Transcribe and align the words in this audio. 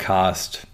Podcast. 0.00 0.66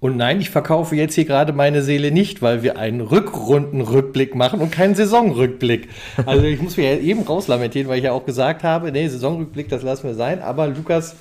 Und 0.00 0.16
nein, 0.16 0.40
ich 0.40 0.48
verkaufe 0.48 0.96
jetzt 0.96 1.14
hier 1.14 1.26
gerade 1.26 1.52
meine 1.52 1.82
Seele 1.82 2.10
nicht, 2.10 2.40
weil 2.40 2.62
wir 2.62 2.78
einen 2.78 3.02
Rückrundenrückblick 3.02 4.34
machen 4.34 4.60
und 4.60 4.72
keinen 4.72 4.94
Saisonrückblick. 4.94 5.88
Also 6.24 6.44
ich 6.44 6.60
muss 6.60 6.78
mich 6.78 6.86
ja 6.86 6.96
eben 6.96 7.20
rauslamentieren, 7.22 7.86
weil 7.88 7.98
ich 7.98 8.04
ja 8.04 8.12
auch 8.12 8.24
gesagt 8.24 8.64
habe, 8.64 8.90
nee, 8.90 9.06
Saisonrückblick, 9.06 9.68
das 9.68 9.82
lassen 9.82 10.04
wir 10.04 10.14
sein. 10.14 10.40
Aber 10.40 10.68
Lukas, 10.68 11.16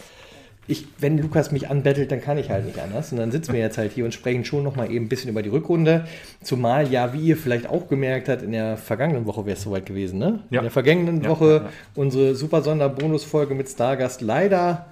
ich, 0.66 0.88
wenn 0.98 1.18
Lukas 1.18 1.52
mich 1.52 1.70
anbettelt, 1.70 2.10
dann 2.10 2.22
kann 2.22 2.38
ich 2.38 2.50
halt 2.50 2.66
nicht 2.66 2.80
anders. 2.80 3.12
Und 3.12 3.18
dann 3.18 3.32
sitzen 3.32 3.52
wir 3.52 3.60
jetzt 3.60 3.78
halt 3.78 3.92
hier 3.92 4.06
und 4.06 4.14
sprechen 4.14 4.46
schon 4.46 4.64
nochmal 4.64 4.90
eben 4.90 5.06
ein 5.06 5.10
bisschen 5.10 5.30
über 5.30 5.42
die 5.42 5.50
Rückrunde. 5.50 6.06
Zumal 6.42 6.90
ja, 6.90 7.12
wie 7.14 7.20
ihr 7.20 7.36
vielleicht 7.36 7.70
auch 7.70 7.90
gemerkt 7.90 8.30
habt, 8.30 8.44
in 8.44 8.54
der 8.54 8.78
vergangenen 8.78 9.26
Woche 9.26 9.46
wäre 9.46 9.58
es 9.58 9.64
soweit 9.64 9.86
gewesen, 9.86 10.20
ne? 10.20 10.40
Ja. 10.52 10.60
In 10.60 10.64
der 10.64 10.72
vergangenen 10.72 11.22
ja, 11.24 11.30
Woche 11.30 11.64
ja, 11.66 11.70
unsere 11.96 12.34
super 12.34 12.62
Sonderbonusfolge 12.62 13.54
mit 13.54 13.68
Stargast 13.68 14.22
leider 14.22 14.86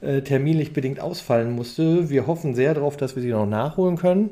äh, 0.00 0.20
terminlich 0.22 0.72
bedingt 0.72 1.00
ausfallen 1.00 1.52
musste. 1.52 2.10
Wir 2.10 2.26
hoffen 2.26 2.54
sehr 2.54 2.74
darauf, 2.74 2.96
dass 2.96 3.16
wir 3.16 3.22
sie 3.22 3.30
noch 3.30 3.46
nachholen 3.46 3.96
können. 3.96 4.30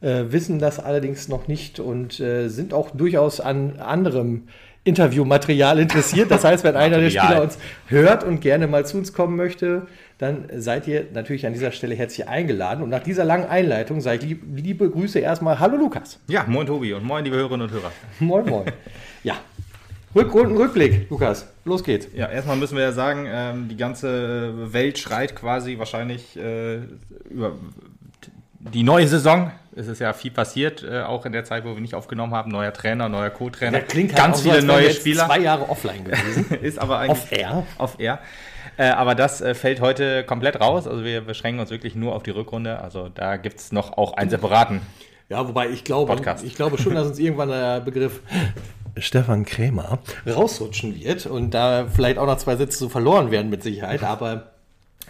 Äh, 0.00 0.24
wissen 0.28 0.58
das 0.58 0.78
allerdings 0.78 1.28
noch 1.28 1.48
nicht 1.48 1.80
und 1.80 2.20
äh, 2.20 2.48
sind 2.48 2.74
auch 2.74 2.90
durchaus 2.90 3.40
an 3.40 3.78
anderem 3.78 4.42
Interviewmaterial 4.86 5.78
interessiert. 5.80 6.30
Das 6.30 6.44
heißt, 6.44 6.62
wenn 6.62 6.76
einer 6.76 6.98
der 6.98 7.10
Spieler 7.10 7.42
uns 7.42 7.58
hört 7.88 8.24
und 8.24 8.40
gerne 8.40 8.68
mal 8.68 8.86
zu 8.86 8.98
uns 8.98 9.12
kommen 9.12 9.36
möchte, 9.36 9.86
dann 10.18 10.44
seid 10.56 10.86
ihr 10.86 11.06
natürlich 11.12 11.46
an 11.46 11.52
dieser 11.52 11.72
Stelle 11.72 11.94
herzlich 11.94 12.28
eingeladen. 12.28 12.82
Und 12.82 12.90
nach 12.90 13.02
dieser 13.02 13.24
langen 13.24 13.46
Einleitung 13.46 14.00
sage 14.00 14.18
ich 14.18 14.22
lieb, 14.24 14.42
liebe 14.54 14.88
Grüße 14.88 15.18
erstmal. 15.18 15.58
Hallo 15.58 15.76
Lukas. 15.76 16.20
Ja, 16.28 16.44
moin 16.46 16.66
Tobi 16.66 16.94
und 16.94 17.04
moin 17.04 17.24
liebe 17.24 17.36
Hörerinnen 17.36 17.66
und 17.66 17.72
Hörer. 17.72 17.92
Moin, 18.20 18.46
moin. 18.46 18.64
ja, 19.24 19.34
Rückrunden, 20.16 20.56
Rückblick, 20.56 21.10
Lukas. 21.10 21.46
Los 21.66 21.84
geht's. 21.84 22.08
Ja, 22.14 22.26
erstmal 22.30 22.56
müssen 22.56 22.76
wir 22.76 22.84
ja 22.84 22.92
sagen, 22.92 23.26
ähm, 23.28 23.68
die 23.68 23.76
ganze 23.76 24.72
Welt 24.72 24.98
schreit 24.98 25.36
quasi 25.36 25.78
wahrscheinlich 25.78 26.38
äh, 26.38 26.76
über 27.28 27.52
die 28.58 28.82
neue 28.82 29.06
Saison. 29.06 29.50
Es 29.76 29.88
ist 29.88 29.98
ja 29.98 30.14
viel 30.14 30.30
passiert, 30.30 30.82
äh, 30.82 31.02
auch 31.02 31.26
in 31.26 31.32
der 31.32 31.44
Zeit, 31.44 31.66
wo 31.66 31.74
wir 31.74 31.80
nicht 31.82 31.94
aufgenommen 31.94 32.32
haben. 32.32 32.50
Neuer 32.50 32.72
Trainer, 32.72 33.10
neuer 33.10 33.28
Co-Trainer. 33.28 33.80
klingt 33.80 34.14
halt 34.14 34.24
ganz 34.24 34.40
viele 34.40 34.62
so, 34.62 34.66
neue 34.66 34.90
Spieler. 34.90 35.26
Zwei 35.26 35.40
Jahre 35.40 35.68
offline 35.68 36.04
gewesen. 36.04 36.46
ist 36.62 36.78
aber 36.78 36.98
eigentlich 36.98 37.10
off 37.10 37.32
air. 37.32 37.66
Off 37.76 37.96
air. 37.98 38.18
Äh, 38.78 38.88
aber 38.88 39.14
das 39.14 39.42
äh, 39.42 39.54
fällt 39.54 39.82
heute 39.82 40.24
komplett 40.24 40.58
raus. 40.60 40.86
Also 40.86 41.04
wir 41.04 41.20
beschränken 41.20 41.60
uns 41.60 41.70
wirklich 41.70 41.94
nur 41.94 42.14
auf 42.14 42.22
die 42.22 42.30
Rückrunde. 42.30 42.80
Also 42.80 43.10
da 43.10 43.36
gibt 43.36 43.60
es 43.60 43.70
noch 43.70 43.98
auch 43.98 44.14
einen 44.14 44.30
separaten. 44.30 44.80
Ja, 45.28 45.46
wobei 45.46 45.68
ich 45.68 45.84
glaube, 45.84 46.14
Podcast. 46.14 46.44
ich 46.44 46.54
glaube 46.54 46.78
schon, 46.78 46.94
dass 46.94 47.08
uns 47.08 47.18
irgendwann 47.18 47.48
der 47.48 47.80
Begriff 47.80 48.20
Stefan 48.98 49.44
Krämer 49.44 49.98
rausrutschen 50.26 50.94
wird 50.94 51.26
und 51.26 51.52
da 51.52 51.86
vielleicht 51.86 52.18
auch 52.18 52.26
noch 52.26 52.38
zwei 52.38 52.56
Sätze 52.56 52.78
so 52.78 52.88
verloren 52.88 53.30
werden 53.30 53.50
mit 53.50 53.62
Sicherheit. 53.62 54.02
Aber 54.02 54.52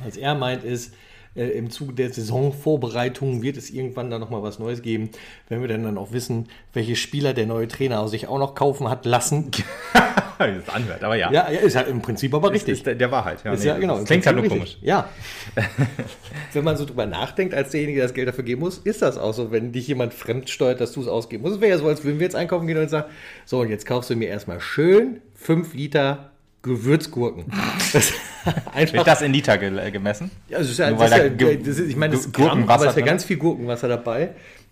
was 0.04 0.16
er 0.16 0.34
meint 0.34 0.64
ist, 0.64 0.92
äh, 1.36 1.48
im 1.48 1.70
Zuge 1.70 1.92
der 1.92 2.12
Saisonvorbereitung 2.12 3.42
wird 3.42 3.56
es 3.56 3.70
irgendwann 3.70 4.10
dann 4.10 4.20
nochmal 4.20 4.42
was 4.42 4.58
Neues 4.58 4.82
geben, 4.82 5.10
wenn 5.48 5.60
wir 5.60 5.68
dann, 5.68 5.82
dann 5.82 5.98
auch 5.98 6.12
wissen, 6.12 6.48
welche 6.72 6.96
Spieler 6.96 7.34
der 7.34 7.46
neue 7.46 7.68
Trainer 7.68 8.06
sich 8.08 8.28
auch 8.28 8.38
noch 8.38 8.54
kaufen 8.54 8.88
hat 8.88 9.04
lassen. 9.04 9.50
das 10.38 10.68
anhört, 10.68 11.02
aber 11.02 11.16
ja. 11.16 11.32
Ja, 11.32 11.42
ist 11.42 11.74
ja 11.74 11.82
im 11.82 12.02
Prinzip 12.02 12.34
aber 12.34 12.50
richtig. 12.50 12.72
Ist, 12.72 12.78
ist 12.78 12.86
der, 12.86 12.94
der 12.94 13.10
Wahrheit, 13.10 13.44
ja. 13.44 13.52
Ist 13.52 13.60
nee, 13.60 13.68
ja 13.68 13.78
genau. 13.78 14.02
Klingt 14.04 14.26
halt 14.26 14.36
nur 14.36 14.48
komisch. 14.48 14.78
Ja. 14.82 15.08
wenn 16.52 16.64
man 16.64 16.76
so 16.76 16.84
drüber 16.84 17.06
nachdenkt, 17.06 17.54
als 17.54 17.70
derjenige, 17.70 17.98
der 17.98 18.08
das 18.08 18.14
Geld 18.14 18.28
dafür 18.28 18.44
geben 18.44 18.60
muss, 18.60 18.78
ist 18.78 19.02
das 19.02 19.18
auch 19.18 19.32
so, 19.32 19.50
wenn 19.50 19.72
dich 19.72 19.88
jemand 19.88 20.14
fremd 20.14 20.50
steuert, 20.50 20.80
dass 20.80 20.92
du 20.92 21.00
es 21.00 21.08
ausgeben 21.08 21.42
musst. 21.42 21.56
Es 21.56 21.60
wäre 21.60 21.70
ja 21.70 21.78
so, 21.78 21.86
als 21.86 22.04
würden 22.04 22.18
wir 22.18 22.24
jetzt 22.24 22.36
einkaufen 22.36 22.66
gehen 22.66 22.78
und 22.78 22.88
sagen, 22.88 23.10
so, 23.44 23.60
und 23.60 23.70
jetzt 23.70 23.86
kaufst 23.86 24.10
du 24.10 24.16
mir 24.16 24.28
erstmal 24.28 24.60
schön 24.60 25.20
5 25.34 25.74
Liter 25.74 26.32
Gewürzgurken. 26.66 27.46
Das 28.74 28.92
Wird 28.92 29.06
das 29.06 29.22
in 29.22 29.32
Liter 29.32 29.58
ge 29.58 29.90
gemessen? 29.90 30.30
Ja, 30.48 30.58
also 30.58 30.70
ist 30.70 30.78
ja, 30.78 30.92
das 30.92 31.10
ist 31.10 31.16
ja, 31.16 31.28
das 31.28 31.78
ist, 31.78 31.88
ich 31.88 31.96
meine, 31.96 32.14
das 32.14 32.26
ist 32.26 32.32
Gramm, 32.32 32.68
aber 32.68 32.84
es 32.84 32.90
ist 32.90 32.98
ja 32.98 33.04
ganz 33.04 33.24
viel 33.24 33.38
Gurkenwasser 33.38 33.88
dabei. 33.88 34.30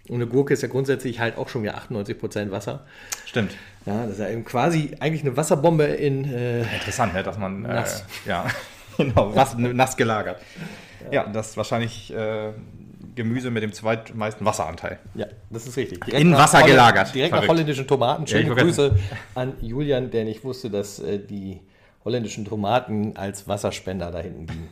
Und 0.09 0.16
eine 0.16 0.27
Gurke 0.27 0.53
ist 0.55 0.62
ja 0.62 0.69
grundsätzlich 0.69 1.19
halt 1.19 1.38
auch 1.38 1.49
schon 1.49 1.62
wieder 1.62 1.77
98% 1.77 2.50
Wasser. 2.50 2.84
Stimmt. 3.25 3.56
Ja, 3.87 4.03
das 4.03 4.12
ist 4.12 4.21
ja 4.21 4.28
eben 4.28 4.44
quasi 4.44 4.93
eigentlich 5.00 5.22
eine 5.22 5.37
Wasserbombe 5.37 5.84
in. 5.84 6.25
Äh, 6.25 6.60
Interessant, 6.60 7.15
ne, 7.15 7.22
dass 7.22 7.38
man. 7.38 7.65
Äh, 7.65 7.69
nass. 7.69 8.05
Äh, 8.26 8.28
ja, 8.28 8.47
genau, 8.97 9.34
was, 9.34 9.56
nass 9.56 9.97
gelagert. 9.97 10.41
Ja, 11.06 11.25
ja 11.25 11.32
das 11.32 11.50
ist 11.50 11.56
wahrscheinlich. 11.56 12.12
Äh, 12.15 12.53
Gemüse 13.15 13.50
mit 13.50 13.62
dem 13.62 13.72
zweitmeisten 13.72 14.44
Wasseranteil. 14.44 14.99
Ja, 15.15 15.26
das 15.50 15.69
ist 15.69 15.76
richtig. 15.76 16.05
Direkt 16.05 16.21
In 16.21 16.32
Wasser 16.32 16.59
Holland, 16.59 16.71
gelagert. 16.71 17.15
Direkt 17.15 17.31
Verrückt. 17.31 17.49
nach 17.49 17.55
holländischen 17.55 17.87
Tomaten. 17.87 18.26
Schöne 18.26 18.49
ja, 18.49 18.55
Grüße 18.55 18.99
an 19.37 19.53
Julian, 19.61 20.11
der 20.11 20.25
nicht 20.25 20.43
wusste, 20.43 20.69
dass 20.69 20.99
äh, 20.99 21.19
die 21.19 21.61
holländischen 22.05 22.45
Tomaten 22.45 23.17
als 23.17 23.49
Wasserspender 23.49 24.11
da 24.11 24.19
hinten 24.19 24.47
liegen. 24.47 24.69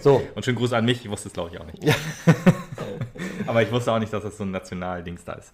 So. 0.00 0.22
Und 0.34 0.44
schönen 0.44 0.56
Gruß 0.56 0.72
an 0.72 0.84
mich, 0.84 1.04
ich 1.04 1.10
wusste 1.10 1.28
es 1.28 1.34
glaube 1.34 1.50
ich 1.52 1.60
auch 1.60 1.66
nicht. 1.66 1.84
Ja. 1.84 1.94
aber 3.46 3.62
ich 3.62 3.70
wusste 3.70 3.92
auch 3.92 3.98
nicht, 3.98 4.12
dass 4.12 4.22
das 4.22 4.36
so 4.36 4.44
ein 4.44 4.50
Nationaldings 4.50 5.24
da 5.24 5.34
ist. 5.34 5.52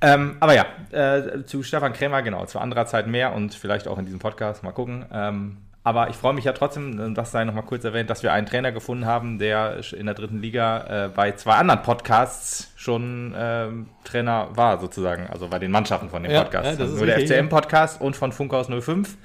Ähm, 0.00 0.36
aber 0.40 0.54
ja, 0.54 0.66
äh, 0.92 1.44
zu 1.44 1.62
Stefan 1.62 1.92
Krämer, 1.92 2.22
genau, 2.22 2.46
zu 2.46 2.60
anderer 2.60 2.86
Zeit 2.86 3.06
mehr 3.08 3.34
und 3.34 3.54
vielleicht 3.54 3.88
auch 3.88 3.98
in 3.98 4.04
diesem 4.04 4.20
Podcast, 4.20 4.62
mal 4.62 4.72
gucken. 4.72 5.04
Ähm, 5.12 5.56
aber 5.88 6.10
ich 6.10 6.16
freue 6.16 6.34
mich 6.34 6.44
ja 6.44 6.52
trotzdem, 6.52 7.14
das 7.14 7.32
sei 7.32 7.44
noch 7.44 7.54
mal 7.54 7.62
kurz 7.62 7.82
erwähnt, 7.82 8.10
dass 8.10 8.22
wir 8.22 8.32
einen 8.32 8.46
Trainer 8.46 8.72
gefunden 8.72 9.06
haben, 9.06 9.38
der 9.38 9.80
in 9.96 10.04
der 10.04 10.14
dritten 10.14 10.42
Liga 10.42 11.06
äh, 11.06 11.08
bei 11.08 11.32
zwei 11.32 11.54
anderen 11.54 11.80
Podcasts 11.82 12.70
schon 12.76 13.34
äh, 13.34 13.68
Trainer 14.04 14.48
war, 14.52 14.80
sozusagen. 14.80 15.28
Also 15.28 15.48
bei 15.48 15.58
den 15.58 15.70
Mannschaften 15.70 16.10
von 16.10 16.22
dem 16.22 16.30
ja, 16.30 16.42
Podcast. 16.42 16.72
Ja, 16.72 16.76
das 16.76 16.90
ist 16.90 16.98
Nur 16.98 17.06
der 17.06 17.20
FCM-Podcast 17.20 18.02
und 18.02 18.16
von 18.16 18.32
Funkhaus 18.32 18.68
05. 18.68 19.16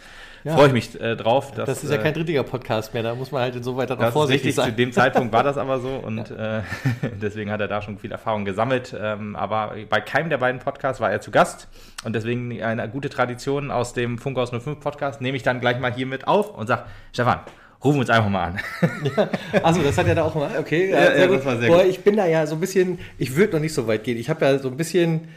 Ja. 0.44 0.56
Freue 0.56 0.68
ich 0.68 0.74
mich 0.74 1.00
äh, 1.00 1.16
drauf. 1.16 1.52
Dass, 1.52 1.68
das 1.68 1.84
ist 1.84 1.92
ja 1.92 1.98
kein 1.98 2.14
dritter 2.14 2.44
Podcast 2.44 2.94
mehr, 2.94 3.02
da 3.02 3.16
muss 3.16 3.32
man 3.32 3.42
halt 3.42 3.56
insoweit 3.56 3.90
dann 3.90 4.00
auch 4.00 4.12
vorsichtig 4.12 4.48
richtig, 4.48 4.56
sein. 4.56 4.72
Zu 4.72 4.76
dem 4.76 4.92
Zeitpunkt 4.94 5.32
war 5.32 5.44
das 5.44 5.58
aber 5.58 5.80
so 5.80 5.90
und 5.90 6.30
ja. 6.30 6.60
äh, 6.60 6.64
deswegen 7.22 7.50
hat 7.50 7.62
er 7.62 7.68
da 7.68 7.82
schon 7.82 7.98
viel 7.98 8.12
Erfahrung 8.12 8.44
gesammelt. 8.44 8.96
Ähm, 9.00 9.36
aber 9.36 9.76
bei 9.90 10.02
keinem 10.02 10.30
der 10.30 10.38
beiden 10.38 10.60
Podcasts 10.60 11.00
war 11.00 11.12
er 11.12 11.22
zu 11.22 11.32
Gast 11.32 11.68
und 12.04 12.14
deswegen 12.14 12.62
eine 12.62 12.90
gute 12.90 13.10
Tradition 13.10 13.72
aus 13.72 13.94
dem 13.94 14.18
Funkhaus 14.18 14.52
05 14.52 14.80
Podcast 14.80 15.22
nehme 15.22 15.38
ich 15.38 15.44
dann 15.44 15.62
gleich 15.62 15.80
mal 15.80 15.94
hier 15.94 16.06
mit 16.06 16.28
auf 16.28 16.58
und 16.58 16.68
sage, 16.68 16.84
Stefan, 17.14 17.40
rufen 17.84 17.98
wir 17.98 18.02
uns 18.02 18.10
einfach 18.10 18.30
mal 18.30 18.44
an. 18.44 18.60
Ja, 19.16 19.30
also 19.64 19.82
das 19.82 19.98
hat 19.98 20.08
er 20.08 20.16
da 20.16 20.24
auch 20.24 20.36
mal, 20.36 20.50
okay. 20.60 20.92
Ja, 20.92 21.16
ja, 21.16 21.58
sehr 21.58 21.68
Boah, 21.70 21.84
gut. 21.84 21.90
Ich 21.90 22.00
bin 22.04 22.16
da 22.16 22.26
ja 22.26 22.46
so 22.48 22.56
ein 22.56 22.60
bisschen, 22.60 23.00
ich 23.18 23.36
würde 23.36 23.54
noch 23.54 23.60
nicht 23.60 23.74
so 23.74 23.88
weit 23.88 24.04
gehen. 24.04 24.18
Ich 24.18 24.30
habe 24.30 24.46
ja 24.46 24.58
so 24.60 24.70
ein 24.70 24.78
bisschen 24.78 25.28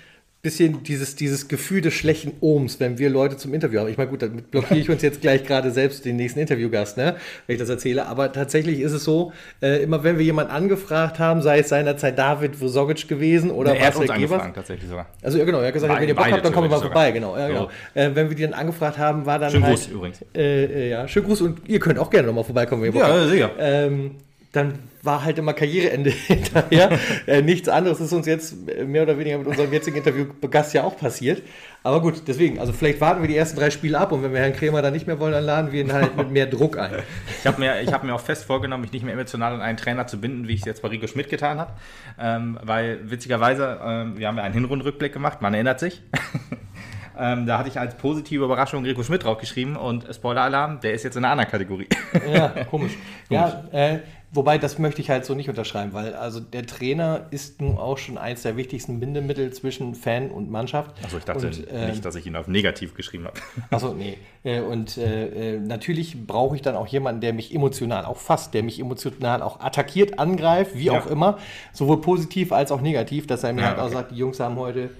bisschen 0.46 0.84
dieses, 0.84 1.16
dieses 1.16 1.48
Gefühl 1.48 1.80
des 1.80 1.92
schlechten 1.94 2.32
Ohms, 2.38 2.78
wenn 2.78 2.98
wir 2.98 3.10
Leute 3.10 3.36
zum 3.36 3.52
Interview 3.52 3.80
haben. 3.80 3.88
Ich 3.88 3.96
meine, 3.96 4.08
gut, 4.08 4.22
damit 4.22 4.52
blockiere 4.52 4.78
ich 4.78 4.88
uns 4.88 5.02
jetzt 5.02 5.20
gleich 5.20 5.42
gerade 5.42 5.72
selbst 5.72 6.04
den 6.04 6.14
nächsten 6.14 6.38
Interviewgast, 6.38 6.96
ne, 6.96 7.16
wenn 7.46 7.54
ich 7.54 7.60
das 7.60 7.68
erzähle. 7.68 8.06
Aber 8.06 8.32
tatsächlich 8.32 8.78
ist 8.78 8.92
es 8.92 9.02
so, 9.02 9.32
äh, 9.60 9.82
immer 9.82 10.04
wenn 10.04 10.18
wir 10.18 10.24
jemanden 10.24 10.52
angefragt 10.52 11.18
haben, 11.18 11.42
sei 11.42 11.58
es 11.58 11.68
seinerzeit 11.68 12.16
David 12.16 12.60
Vosogic 12.60 13.08
gewesen 13.08 13.50
oder 13.50 13.72
nee, 13.72 13.78
er 13.78 13.86
hat 13.88 13.96
uns 13.96 14.06
tatsächlich 14.06 14.88
sogar. 14.88 15.06
Also 15.20 15.36
ja, 15.36 15.44
genau, 15.44 15.58
er 15.58 15.66
hat 15.66 15.74
gesagt, 15.74 15.92
Beide, 15.92 16.02
wenn 16.02 16.08
ihr 16.10 16.14
Bock 16.14 16.30
habt, 16.30 16.44
dann 16.44 16.52
kommen 16.52 16.70
wir 16.70 16.76
mal 16.76 16.82
vorbei. 16.82 17.10
Genau, 17.10 17.36
ja, 17.36 17.48
genau. 17.48 17.68
Äh, 17.94 18.10
wenn 18.14 18.28
wir 18.28 18.36
die 18.36 18.42
dann 18.42 18.54
angefragt 18.54 18.98
haben, 18.98 19.26
war 19.26 19.40
dann 19.40 19.50
Schönen 19.50 19.64
halt, 19.64 19.74
Gruß 19.74 19.88
übrigens. 19.88 20.24
Äh, 20.32 20.64
äh, 20.64 20.90
ja, 20.90 21.08
schönen 21.08 21.26
Gruß 21.26 21.40
und 21.40 21.68
ihr 21.68 21.80
könnt 21.80 21.98
auch 21.98 22.10
gerne 22.10 22.28
nochmal 22.28 22.44
vorbeikommen, 22.44 22.82
wenn 22.82 22.90
ihr 22.90 22.92
Bock 22.92 23.02
ja, 23.02 23.08
habt. 23.08 23.22
Ja, 23.22 23.28
sicher. 23.28 23.50
Ähm, 23.58 24.12
dann 24.52 24.74
war 25.06 25.24
halt 25.24 25.38
immer 25.38 25.54
Karriereende 25.54 26.10
hinterher. 26.26 26.98
äh, 27.26 27.42
nichts 27.42 27.68
anderes 27.68 28.00
ist 28.00 28.12
uns 28.12 28.26
jetzt 28.26 28.56
mehr 28.86 29.02
oder 29.02 29.18
weniger 29.18 29.38
mit 29.38 29.46
unserem 29.46 29.72
jetzigen 29.72 29.96
Interview 29.96 30.26
Gast 30.50 30.74
ja 30.74 30.84
auch 30.84 30.96
passiert. 30.96 31.42
Aber 31.82 32.02
gut, 32.02 32.22
deswegen, 32.26 32.58
also 32.58 32.72
vielleicht 32.72 33.00
warten 33.00 33.22
wir 33.22 33.28
die 33.28 33.36
ersten 33.36 33.56
drei 33.56 33.70
Spiele 33.70 33.98
ab 33.98 34.10
und 34.10 34.22
wenn 34.22 34.32
wir 34.32 34.40
Herrn 34.40 34.52
Krämer 34.52 34.82
dann 34.82 34.92
nicht 34.92 35.06
mehr 35.06 35.20
wollen, 35.20 35.32
dann 35.32 35.44
laden 35.44 35.70
wir 35.70 35.80
ihn 35.80 35.92
halt 35.92 36.16
mit 36.16 36.32
mehr 36.32 36.46
Druck 36.46 36.76
ein. 36.78 36.90
Ich 37.38 37.46
habe 37.46 37.60
mir, 37.60 37.74
hab 37.86 38.02
mir 38.02 38.12
auch 38.12 38.20
fest 38.20 38.44
vorgenommen, 38.44 38.82
mich 38.82 38.92
nicht 38.92 39.04
mehr 39.04 39.14
emotional 39.14 39.54
an 39.54 39.60
einen 39.60 39.78
Trainer 39.78 40.08
zu 40.08 40.20
binden, 40.20 40.48
wie 40.48 40.54
ich 40.54 40.60
es 40.60 40.66
jetzt 40.66 40.82
bei 40.82 40.88
Rico 40.88 41.06
Schmidt 41.06 41.28
getan 41.28 41.60
habe. 41.60 41.74
Ähm, 42.18 42.58
weil 42.62 43.08
witzigerweise, 43.08 43.78
ähm, 43.84 44.18
wir 44.18 44.26
haben 44.26 44.36
ja 44.36 44.42
einen 44.42 44.54
Hinrundrückblick 44.54 45.12
gemacht, 45.12 45.40
man 45.42 45.54
erinnert 45.54 45.78
sich. 45.78 46.02
Ähm, 47.18 47.46
da 47.46 47.58
hatte 47.58 47.68
ich 47.68 47.80
als 47.80 47.96
positive 47.96 48.44
Überraschung 48.44 48.84
Rico 48.84 49.02
Schmidt 49.02 49.24
draufgeschrieben 49.24 49.76
und 49.76 50.06
Spoiler-Alarm, 50.14 50.80
der 50.80 50.92
ist 50.92 51.02
jetzt 51.02 51.16
in 51.16 51.24
einer 51.24 51.32
anderen 51.32 51.50
Kategorie. 51.50 51.88
Ja, 52.30 52.48
komisch. 52.48 52.66
komisch. 52.66 52.92
Ja, 53.30 53.64
äh, 53.72 54.00
Wobei, 54.36 54.58
das 54.58 54.78
möchte 54.78 55.00
ich 55.00 55.10
halt 55.10 55.24
so 55.24 55.34
nicht 55.34 55.48
unterschreiben, 55.48 55.92
weil 55.94 56.14
also 56.14 56.40
der 56.40 56.66
Trainer 56.66 57.26
ist 57.30 57.60
nun 57.60 57.78
auch 57.78 57.98
schon 57.98 58.18
eins 58.18 58.42
der 58.42 58.56
wichtigsten 58.56 59.00
Bindemittel 59.00 59.52
zwischen 59.52 59.94
Fan 59.94 60.30
und 60.30 60.50
Mannschaft. 60.50 60.92
Achso, 61.02 61.16
ich 61.18 61.24
dachte 61.24 61.46
und, 61.46 61.68
äh, 61.68 61.88
nicht, 61.88 62.04
dass 62.04 62.14
ich 62.14 62.26
ihn 62.26 62.36
auf 62.36 62.46
negativ 62.46 62.94
geschrieben 62.94 63.24
habe. 63.24 63.40
Achso, 63.70 63.94
nee. 63.94 64.18
Äh, 64.44 64.60
und 64.60 64.98
äh, 64.98 65.54
äh, 65.54 65.58
natürlich 65.58 66.26
brauche 66.26 66.54
ich 66.54 66.62
dann 66.62 66.76
auch 66.76 66.86
jemanden, 66.86 67.20
der 67.22 67.32
mich 67.32 67.54
emotional 67.54 68.04
auch 68.04 68.18
fasst, 68.18 68.54
der 68.54 68.62
mich 68.62 68.78
emotional 68.78 69.42
auch 69.42 69.60
attackiert, 69.60 70.18
angreift, 70.18 70.72
wie 70.74 70.84
ja. 70.84 70.98
auch 70.98 71.06
immer. 71.06 71.38
Sowohl 71.72 72.00
positiv 72.00 72.52
als 72.52 72.70
auch 72.70 72.80
negativ, 72.80 73.26
dass 73.26 73.42
er 73.42 73.54
mir 73.54 73.62
ja, 73.62 73.68
halt 73.68 73.78
okay. 73.78 73.86
auch 73.86 73.92
sagt, 73.92 74.10
die 74.12 74.16
Jungs 74.16 74.38
haben 74.38 74.56
heute 74.56 74.90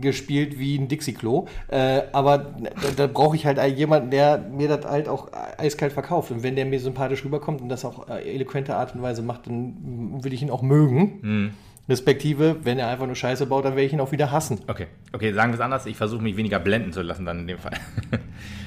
gespielt 0.00 0.58
wie 0.58 0.76
ein 0.76 0.88
Dixie-Klo. 0.88 1.46
Äh, 1.68 2.02
aber 2.12 2.38
da, 2.38 2.88
da 2.96 3.06
brauche 3.06 3.36
ich 3.36 3.46
halt 3.46 3.62
jemanden, 3.76 4.10
der 4.10 4.38
mir 4.38 4.68
das 4.68 4.84
halt 4.84 5.08
auch 5.08 5.30
eiskalt 5.58 5.92
verkauft. 5.92 6.30
Und 6.30 6.42
wenn 6.42 6.56
der 6.56 6.66
mir 6.66 6.80
sympathisch 6.80 7.24
rüberkommt 7.24 7.60
und 7.60 7.68
das 7.68 7.84
auf 7.84 8.08
eloquente 8.08 8.76
Art 8.76 8.94
und 8.94 9.02
Weise 9.02 9.22
macht, 9.22 9.46
dann 9.46 10.22
will 10.22 10.32
ich 10.32 10.42
ihn 10.42 10.50
auch 10.50 10.62
mögen. 10.62 11.18
Mhm. 11.22 11.50
Respektive, 11.88 12.56
wenn 12.64 12.78
er 12.78 12.88
einfach 12.88 13.06
nur 13.06 13.14
Scheiße 13.14 13.46
baut, 13.46 13.64
dann 13.64 13.72
werde 13.72 13.86
ich 13.86 13.92
ihn 13.92 14.00
auch 14.00 14.10
wieder 14.10 14.32
hassen. 14.32 14.60
Okay, 14.66 14.88
okay, 15.12 15.32
sagen 15.32 15.52
wir 15.52 15.54
es 15.54 15.60
anders. 15.60 15.86
Ich 15.86 15.96
versuche 15.96 16.22
mich 16.22 16.36
weniger 16.36 16.58
blenden 16.58 16.92
zu 16.92 17.02
lassen 17.02 17.24
dann 17.24 17.40
in 17.40 17.46
dem 17.46 17.58
Fall. 17.58 17.74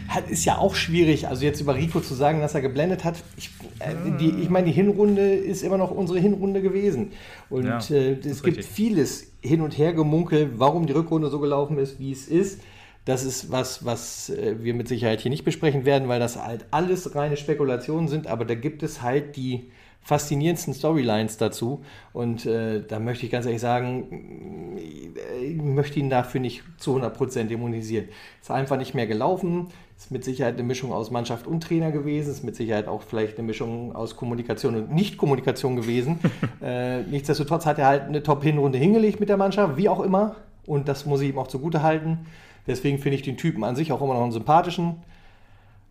Hat, 0.10 0.30
ist 0.30 0.44
ja 0.44 0.58
auch 0.58 0.76
schwierig, 0.76 1.28
also 1.28 1.46
jetzt 1.46 1.62
über 1.62 1.76
Rico 1.76 2.00
zu 2.02 2.16
sagen, 2.16 2.40
dass 2.42 2.56
er 2.56 2.62
geblendet 2.62 3.04
hat. 3.04 3.16
Ich, 3.38 3.52
äh, 3.80 3.94
die, 4.20 4.30
ich 4.42 4.50
meine, 4.50 4.66
die 4.66 4.74
Hinrunde 4.74 5.36
ist 5.36 5.62
immer 5.62 5.78
noch 5.78 5.92
unsere 5.92 6.20
Hinrunde 6.20 6.62
gewesen. 6.62 7.12
Und 7.50 7.66
Ja, 7.66 7.78
äh, 7.92 8.14
es 8.14 8.42
gibt 8.44 8.58
richtig. 8.58 8.66
vieles 8.66 9.32
hin 9.42 9.62
und 9.62 9.78
her 9.78 9.94
gemunkelt, 9.94 10.54
warum 10.58 10.88
die 10.88 10.94
Rückrunde 10.94 11.30
so 11.30 11.40
gelaufen 11.40 11.78
ist, 11.78 12.00
wie 12.00 12.12
es 12.12 12.28
ist. 12.28 12.62
Das 13.06 13.24
ist 13.24 13.52
was, 13.52 13.86
was 13.86 14.30
äh, 14.30 14.56
wir 14.60 14.74
mit 14.74 14.88
Sicherheit 14.88 15.22
hier 15.22 15.32
nicht 15.32 15.46
besprechen 15.46 15.86
werden, 15.86 16.08
weil 16.08 16.20
das 16.20 16.44
halt 16.44 16.66
alles 16.72 17.16
reine 17.16 17.38
Spekulationen 17.38 18.08
sind, 18.08 18.28
aber 18.28 18.46
da 18.46 18.56
gibt 18.56 18.84
es 18.84 19.02
halt 19.02 19.36
die 19.36 19.72
faszinierendsten 20.02 20.74
Storylines 20.74 21.38
dazu. 21.38 21.84
Und 22.14 22.46
äh, 22.46 22.82
da 22.88 23.00
möchte 23.00 23.26
ich 23.26 23.32
ganz 23.32 23.46
ehrlich 23.46 23.62
sagen, 23.62 24.78
äh, 24.78 25.46
ich 25.46 25.62
möchte 25.62 26.00
ihn 26.00 26.10
dafür 26.10 26.42
nicht 26.42 26.64
zu 26.78 26.98
100% 26.98 27.44
dämonisieren. 27.46 28.10
Ist 28.42 28.52
einfach 28.52 28.78
nicht 28.78 28.94
mehr 28.94 29.08
gelaufen. 29.08 29.68
Ist 30.00 30.12
mit 30.12 30.24
Sicherheit 30.24 30.54
eine 30.54 30.63
Mischung 30.63 30.94
aus 30.94 31.12
Mannschaft 31.12 31.46
und 31.46 31.62
Trainer 31.62 31.92
gewesen. 31.92 32.31
Ist 32.31 32.46
mit 32.46 32.56
Sicherheit 32.56 32.88
auch 32.88 33.01
vielleicht 33.01 33.38
eine 33.38 33.46
Mischung 33.46 33.94
aus 33.94 34.16
Kommunikation 34.16 34.75
und 34.78 34.94
Nicht-Kommunikation 34.94 35.75
gewesen. 35.75 36.19
äh, 36.62 37.01
nichtsdestotrotz 37.01 37.66
hat 37.66 37.80
er 37.80 37.88
halt 37.88 38.04
eine 38.04 38.24
Top-Hinrunde 38.24 38.78
hingelegt 38.78 39.19
mit 39.19 39.28
der 39.28 39.36
Mannschaft, 39.36 39.75
wie 39.75 39.90
auch 39.90 40.00
immer. 40.00 40.38
Und 40.66 40.88
das 40.88 41.06
muss 41.06 41.19
ich 41.19 41.28
ihm 41.28 41.38
auch 41.38 41.48
zugute 41.48 41.84
halten. 41.84 42.28
Deswegen 42.66 43.00
finde 43.00 43.18
ich 43.18 43.24
den 43.24 43.36
Typen 43.36 43.66
an 43.66 43.75
sich 43.75 43.92
auch 43.92 44.01
immer 44.01 44.13
noch 44.13 44.24
einen 44.24 44.31
sympathischen. 44.31 45.04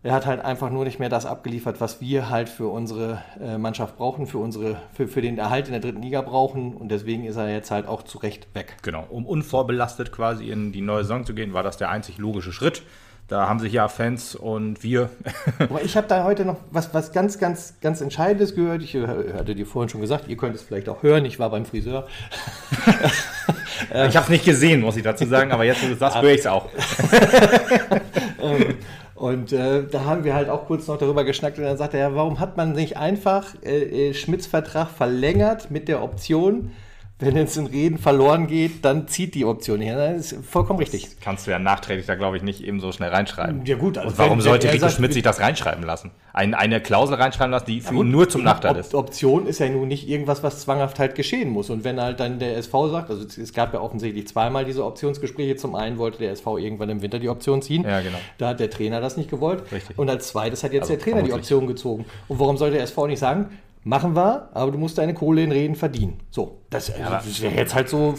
Er 0.02 0.14
hat 0.14 0.24
halt 0.24 0.40
einfach 0.40 0.70
nur 0.70 0.86
nicht 0.86 0.98
mehr 0.98 1.10
das 1.10 1.26
abgeliefert, 1.26 1.78
was 1.78 2.00
wir 2.00 2.30
halt 2.30 2.48
für 2.48 2.68
unsere 2.68 3.20
äh, 3.38 3.58
Mannschaft 3.58 3.98
brauchen, 3.98 4.26
für, 4.26 4.38
unsere, 4.38 4.80
für, 4.94 5.06
für 5.06 5.20
den 5.20 5.36
Erhalt 5.36 5.66
in 5.66 5.72
der 5.72 5.82
dritten 5.82 6.00
Liga 6.00 6.22
brauchen. 6.22 6.72
Und 6.72 6.88
deswegen 6.88 7.26
ist 7.26 7.36
er 7.36 7.50
jetzt 7.50 7.70
halt 7.70 7.86
auch 7.86 8.04
zu 8.04 8.16
Recht 8.16 8.48
weg. 8.54 8.76
Genau, 8.80 9.04
um 9.10 9.26
unvorbelastet 9.26 10.12
quasi 10.12 10.50
in 10.50 10.72
die 10.72 10.80
neue 10.80 11.02
Saison 11.02 11.26
zu 11.26 11.34
gehen, 11.34 11.52
war 11.52 11.62
das 11.62 11.76
der 11.76 11.90
einzig 11.90 12.16
logische 12.16 12.52
Schritt. 12.52 12.84
Da 13.28 13.46
haben 13.46 13.60
sich 13.60 13.74
ja 13.74 13.88
Fans 13.88 14.34
und 14.34 14.82
wir 14.82 15.10
Aber 15.58 15.82
ich 15.82 15.96
habe 15.98 16.06
da 16.06 16.24
heute 16.24 16.46
noch 16.46 16.56
was, 16.70 16.94
was 16.94 17.12
ganz, 17.12 17.38
ganz, 17.38 17.74
ganz 17.82 18.00
Entscheidendes 18.00 18.54
gehört. 18.54 18.82
Ich 18.82 18.94
äh, 18.94 19.06
hatte 19.06 19.54
dir 19.54 19.66
vorhin 19.66 19.90
schon 19.90 20.00
gesagt, 20.00 20.28
ihr 20.28 20.36
könnt 20.38 20.56
es 20.56 20.62
vielleicht 20.62 20.88
auch 20.88 21.02
hören. 21.02 21.26
Ich 21.26 21.38
war 21.38 21.50
beim 21.50 21.64
Friseur. 21.64 22.06
Ich 24.08 24.16
habe 24.16 24.24
es 24.24 24.28
nicht 24.28 24.44
gesehen, 24.44 24.80
muss 24.80 24.96
ich 24.96 25.04
dazu 25.04 25.24
sagen, 25.24 25.52
aber 25.52 25.62
jetzt, 25.62 25.82
wo 25.82 25.86
du 25.86 25.92
es 25.92 26.00
sagst, 26.00 26.20
höre 26.20 26.32
ich 26.32 26.40
es 26.40 26.46
auch. 26.48 26.68
Ähm, 28.40 28.76
und 29.16 29.52
äh, 29.52 29.82
da 29.90 30.04
haben 30.04 30.22
wir 30.22 30.34
halt 30.34 30.48
auch 30.48 30.66
kurz 30.66 30.86
noch 30.86 30.96
darüber 30.96 31.24
geschnackt 31.24 31.58
und 31.58 31.64
dann 31.64 31.76
sagte 31.76 31.96
er, 31.96 32.14
warum 32.14 32.38
hat 32.38 32.56
man 32.56 32.72
nicht 32.72 32.96
einfach 32.96 33.52
äh, 33.64 34.10
äh, 34.10 34.14
Schmidts 34.14 34.46
Vertrag 34.46 34.90
verlängert 34.90 35.72
mit 35.72 35.88
der 35.88 36.04
Option, 36.04 36.70
wenn 37.20 37.36
es 37.36 37.56
in 37.56 37.66
Reden 37.66 37.98
verloren 37.98 38.46
geht, 38.46 38.84
dann 38.84 39.08
zieht 39.08 39.34
die 39.34 39.44
Option 39.44 39.80
her. 39.80 39.96
Das 40.14 40.30
ist 40.32 40.44
vollkommen 40.46 40.78
richtig. 40.78 41.20
Kannst 41.20 41.46
du 41.46 41.50
ja 41.50 41.58
nachträglich 41.58 42.06
da, 42.06 42.14
glaube 42.14 42.36
ich, 42.36 42.44
nicht 42.44 42.62
eben 42.62 42.78
so 42.78 42.92
schnell 42.92 43.10
reinschreiben. 43.10 43.64
Ja, 43.64 43.76
gut, 43.76 43.98
also 43.98 44.10
Und 44.10 44.18
warum 44.18 44.38
wenn- 44.38 44.44
sollte 44.44 44.72
Rico 44.72 44.88
Schmidt 44.88 45.12
sich 45.12 45.24
das 45.24 45.40
reinschreiben 45.40 45.82
lassen? 45.84 46.12
Ein, 46.32 46.54
eine 46.54 46.80
Klausel 46.80 47.16
reinschreiben 47.16 47.50
lassen, 47.50 47.66
die 47.66 47.80
für 47.80 47.94
Gut, 47.94 48.06
ihn 48.06 48.12
nur 48.12 48.28
zum 48.28 48.44
Nachteil 48.44 48.76
ist. 48.76 48.94
Option 48.94 49.46
ist 49.48 49.58
ja 49.58 49.68
nun 49.68 49.88
nicht 49.88 50.08
irgendwas, 50.08 50.44
was 50.44 50.60
zwanghaft 50.60 51.00
halt 51.00 51.16
geschehen 51.16 51.50
muss. 51.50 51.70
Und 51.70 51.82
wenn 51.82 52.00
halt 52.00 52.20
dann 52.20 52.38
der 52.38 52.56
SV 52.56 52.90
sagt, 52.90 53.10
also 53.10 53.24
es, 53.24 53.52
gab 53.52 53.74
ja 53.74 53.80
offensichtlich 53.80 54.28
zweimal 54.28 54.64
diese 54.64 54.84
Optionsgespräche. 54.84 55.56
Zum 55.56 55.74
einen 55.74 55.98
wollte 55.98 56.18
der 56.18 56.30
SV 56.30 56.58
irgendwann 56.58 56.90
im 56.90 57.02
Winter 57.02 57.18
die 57.18 57.28
Option 57.28 57.62
ziehen. 57.62 57.82
Ja, 57.82 58.00
genau. 58.00 58.18
Da 58.38 58.50
hat 58.50 58.60
der 58.60 58.70
Trainer 58.70 59.00
das 59.00 59.16
nicht 59.16 59.28
gewollt. 59.28 59.64
Richtig. 59.72 59.98
Und 59.98 60.08
als 60.08 60.28
zweites 60.28 60.62
hat 60.62 60.72
jetzt 60.72 60.82
Also 60.82 60.94
der 60.94 61.02
Trainer 61.02 61.22
die. 61.24 61.32
Option 61.32 61.66
gezogen. 61.66 62.04
Und 62.28 62.38
warum 62.38 62.56
sollte 62.56 62.74
der 62.76 62.84
SV 62.84 63.08
nicht 63.08 63.18
sagen, 63.18 63.46
machen 63.84 64.14
wir, 64.16 64.48
aber 64.54 64.72
du 64.72 64.78
musst 64.78 64.98
deine 64.98 65.14
Kohle 65.14 65.42
in 65.42 65.52
Reden 65.52 65.74
verdienen. 65.76 66.20
So, 66.30 66.62
das, 66.70 66.90
also, 66.90 67.10
das 67.10 67.40
wäre 67.40 67.54
jetzt 67.54 67.74
halt 67.74 67.88
so 67.88 68.14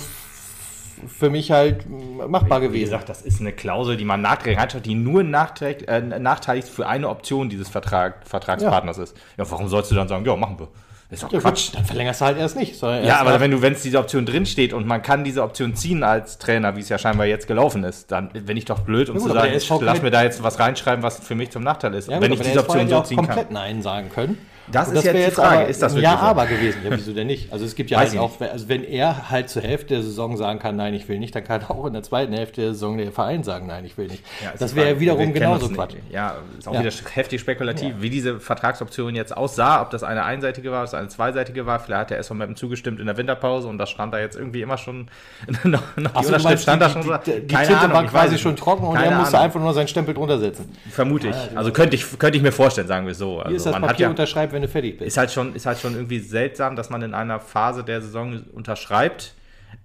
für 1.08 1.30
mich 1.30 1.52
halt 1.52 1.86
machbar 1.90 2.62
Wie 2.62 2.68
gewesen. 2.68 2.86
gesagt, 2.86 3.08
das 3.10 3.22
ist 3.22 3.40
eine 3.40 3.54
Klausel, 3.54 3.96
die 3.96 4.04
man 4.06 4.22
nachträglich 4.22 4.60
reinschreibt, 4.60 4.86
die 4.86 4.96
nur 4.96 5.24
nachträgt, 5.24 5.88
äh, 5.88 6.02
nachteilig 6.20 6.66
für 6.66 6.88
eine 6.88 7.08
Option 7.10 7.50
dieses 7.50 7.70
Vertrag, 7.70 8.28
Vertragspartners 8.28 8.98
ist. 8.98 9.16
Ja, 9.38 9.50
warum 9.50 9.70
sollst 9.70 9.92
du 9.92 9.96
dann 9.96 10.08
sagen, 10.08 10.26
ja, 10.26 10.36
machen 10.36 10.60
wir? 10.60 10.68
Ist 11.12 11.24
doch 11.24 11.32
Ja, 11.32 11.40
Quatsch. 11.40 11.68
gut, 11.68 11.76
dann 11.78 11.86
verlängerst 11.86 12.22
du 12.22 12.26
halt 12.26 12.38
erst 12.38 12.56
nicht. 12.58 12.76
sondern 12.78 13.02
Ja, 13.04 13.12
erst 13.12 13.22
aber 13.22 13.40
wenn 13.40 13.50
du, 13.50 13.62
wenn 13.62 13.74
es 13.74 13.82
diese 13.82 13.98
Option 13.98 14.26
drinsteht 14.26 14.74
und 14.74 14.86
man 14.86 15.02
kann 15.02 15.24
diese 15.24 15.42
Option 15.42 15.74
ziehen 15.74 16.04
als 16.04 16.38
Trainer, 16.38 16.76
wie 16.76 16.82
es 16.82 16.90
ja 16.90 16.98
scheinbar 17.00 17.26
jetzt 17.26 17.48
gelaufen 17.48 17.84
ist, 17.84 18.12
dann 18.12 18.30
bin 18.30 18.58
ich 18.58 18.66
doch 18.66 18.82
blöd, 18.82 19.10
um 19.10 19.16
Ja, 19.16 19.22
gut, 19.22 19.32
zu 19.32 19.34
sagen, 19.38 19.54
ich 19.56 19.70
lass 19.82 20.02
mir 20.04 20.12
da 20.12 20.22
jetzt 20.22 20.44
was 20.44 20.60
reinschreiben, 20.60 21.02
was 21.02 21.20
für 21.20 21.34
mich 21.34 21.50
zum 21.50 21.64
Nachteil 21.64 21.94
ist. 21.96 22.10
Ja, 22.10 22.18
Und 22.18 22.24
wenn 22.24 22.32
gut, 22.32 22.42
ich 22.42 22.48
diese 22.48 22.60
Option 22.60 22.88
so 22.90 22.96
ja 22.96 23.04
ziehen 23.06 23.18
komplett 23.18 23.46
kann. 23.48 23.54
Nein 23.54 23.82
sagen 23.82 24.10
können. 24.14 24.38
Das 24.72 24.90
Und 24.90 24.96
ist 24.98 25.04
jetzt 25.04 25.14
wäre 25.16 25.30
die 25.30 25.36
Frage, 25.36 25.58
aber 25.60 25.68
ist 25.68 25.82
das 25.82 25.94
ein 25.94 25.96
wirklich 25.98 26.12
Ja, 26.12 26.20
so? 26.20 26.26
aber 26.26 26.46
gewesen. 26.46 26.80
Ja, 26.84 26.92
wieso 26.92 27.14
denn 27.14 27.28
nicht? 27.28 27.52
Also 27.52 27.66
es 27.66 27.76
gibt 27.76 27.90
ja 27.90 27.98
Weiß 28.00 28.12
halt 28.12 28.20
auch, 28.20 28.40
also 28.42 28.70
wenn 28.70 28.84
er 28.84 29.30
halt 29.30 29.50
zur 29.50 29.62
Hälfte 29.64 29.96
der 29.96 30.04
Saison 30.04 30.38
sagen 30.38 30.60
kann, 30.60 30.76
nein, 30.76 30.94
ich 30.94 31.08
will 31.10 31.20
nicht, 31.20 31.34
dann 31.36 31.44
kann 31.44 31.64
auch 31.70 31.86
in 31.86 31.94
der 31.94 32.04
zweiten 32.04 32.34
Hälfte 32.34 32.62
der 32.62 32.74
Saison 32.74 32.98
der 32.98 33.12
Verein 33.12 33.44
sagen, 33.44 33.68
nein, 33.68 33.86
ich 33.86 33.98
will 33.98 34.08
nicht. 34.08 34.24
Ja, 34.44 34.52
das 34.58 34.72
die 34.72 34.76
wäre 34.78 34.90
ja 34.90 35.00
wiederum 35.00 35.34
genauso 35.34 35.70
Quatsch. 35.70 35.96
Ja, 36.12 36.36
ist 36.58 36.68
auch 36.68 36.74
Ja. 36.74 36.82
wieder 36.82 36.92
heftig 37.14 37.42
spekulativ, 37.42 37.96
wie 38.00 38.10
diese 38.10 38.40
Vertragsoption 38.40 39.16
jetzt 39.16 39.36
aussah, 39.36 39.82
ob 39.82 39.90
das 39.90 40.04
eine 40.04 40.24
einseitige 40.24 40.72
war, 40.72 40.80
ob 40.80 40.86
das 40.86 40.94
eine 40.94 41.08
zweiseitige 41.08 41.66
war. 41.66 41.80
Vielleicht 41.80 42.02
hat 42.02 42.10
der 42.12 42.20
SV 42.20 42.34
Meppen 42.36 42.56
zugestimmt 42.56 43.00
in 43.00 43.06
der 43.08 43.18
Winterpause 43.18 43.68
und 43.68 43.78
das 43.78 43.90
stand 43.90 44.14
da 44.14 44.20
jetzt 44.20 44.36
irgendwie 44.36 44.62
immer 44.62 44.78
schon, 44.78 45.08
noch, 45.64 45.82
noch 45.98 46.12
Ach 46.14 46.22
die 46.22 46.26
so, 46.28 46.38
meinst, 46.44 46.64
stand 46.64 46.82
da 46.82 46.88
die, 46.88 46.94
schon. 46.94 47.02
die, 47.26 47.32
die, 47.32 47.42
die 47.48 47.56
Tinte 47.56 47.78
Ahnung, 47.80 47.94
war 47.94 48.06
quasi 48.06 48.38
schon 48.38 48.56
trocken 48.56 48.86
und 48.86 48.96
er 48.98 49.12
musste 49.12 49.36
Ahnung. 49.38 49.46
einfach 49.46 49.60
nur 49.60 49.74
seinen 49.74 49.88
Stempel 49.88 50.14
drunter 50.14 50.38
setzen. 50.40 50.70
Vermute 50.92 51.30
ich. 51.30 51.36
Also 51.58 51.72
könnte 51.72 51.96
ich, 51.96 52.20
könnte 52.20 52.38
ich 52.38 52.44
mir 52.44 52.52
vorstellen, 52.52 52.88
sagen 52.88 53.08
wir 53.08 53.16
so. 53.16 53.42
Hier 53.46 53.56
ist 53.56 53.66
Also 53.66 53.72
das 53.72 53.80
man 53.80 53.90
Papier 53.90 54.04
ja, 54.04 54.10
unterschreibt, 54.10 54.54
wenn 54.54 54.59
du 54.62 54.68
fertig 54.68 54.98
bist. 54.98 55.08
ist 55.08 55.18
halt 55.18 55.32
schon, 55.32 55.56
ist 55.56 55.66
halt 55.66 55.80
schon 55.80 55.96
irgendwie 55.96 56.20
seltsam, 56.20 56.76
dass 56.76 56.90
man 56.90 57.02
in 57.02 57.14
einer 57.14 57.40
Phase 57.40 57.84
der 57.84 58.02
Saison 58.02 58.44
unterschreibt 58.54 59.34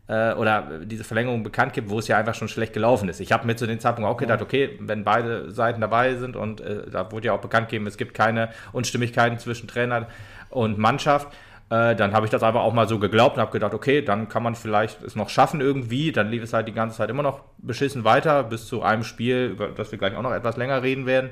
äh, 0.08 0.32
oder 0.34 0.80
diese 0.84 1.04
Verlängerung 1.04 1.42
bekannt 1.42 1.72
gibt, 1.72 1.90
wo 1.90 1.98
es 1.98 2.08
ja 2.08 2.18
einfach 2.18 2.34
schon 2.34 2.48
schlecht 2.48 2.72
gelaufen 2.72 3.08
ist. 3.08 3.20
Ich 3.20 3.32
habe 3.32 3.46
mir 3.46 3.56
zu 3.56 3.66
dem 3.66 3.80
Zeitpunkt 3.80 4.08
auch 4.08 4.16
gedacht, 4.16 4.42
okay, 4.42 4.78
wenn 4.80 5.04
beide 5.04 5.50
Seiten 5.50 5.80
dabei 5.80 6.14
sind 6.16 6.36
und 6.36 6.60
äh, 6.60 6.90
da 6.90 7.10
wurde 7.12 7.26
ja 7.26 7.32
auch 7.32 7.40
bekannt 7.40 7.68
gegeben, 7.68 7.86
es 7.86 7.96
gibt 7.96 8.14
keine 8.14 8.50
Unstimmigkeiten 8.72 9.38
zwischen 9.38 9.68
Trainer 9.68 10.08
und 10.50 10.78
Mannschaft, 10.78 11.28
äh, 11.70 11.96
dann 11.96 12.12
habe 12.12 12.26
ich 12.26 12.31
das 12.31 12.43
einfach 12.43 12.61
auch 12.61 12.75
mal 12.75 12.87
so 12.87 12.99
geglaubt 12.99 13.37
und 13.37 13.40
habe 13.40 13.52
gedacht, 13.52 13.75
okay, 13.75 14.02
dann 14.02 14.28
kann 14.28 14.43
man 14.43 14.55
vielleicht 14.55 15.02
es 15.02 15.16
noch 15.16 15.31
schaffen 15.31 15.61
irgendwie. 15.61 16.12
Dann 16.12 16.28
lief 16.28 16.43
es 16.43 16.52
halt 16.52 16.69
die 16.69 16.72
ganze 16.72 16.99
Zeit 16.99 17.08
immer 17.11 17.22
noch 17.22 17.40
beschissen 17.58 18.05
weiter, 18.05 18.44
bis 18.44 18.66
zu 18.66 18.82
einem 18.82 19.02
Spiel, 19.02 19.50
über 19.52 19.69
das 19.69 19.90
wir 19.90 19.99
gleich 19.99 20.14
auch 20.14 20.22
noch 20.22 20.32
etwas 20.32 20.56
länger 20.56 20.82
reden 20.82 21.06
werden. 21.06 21.31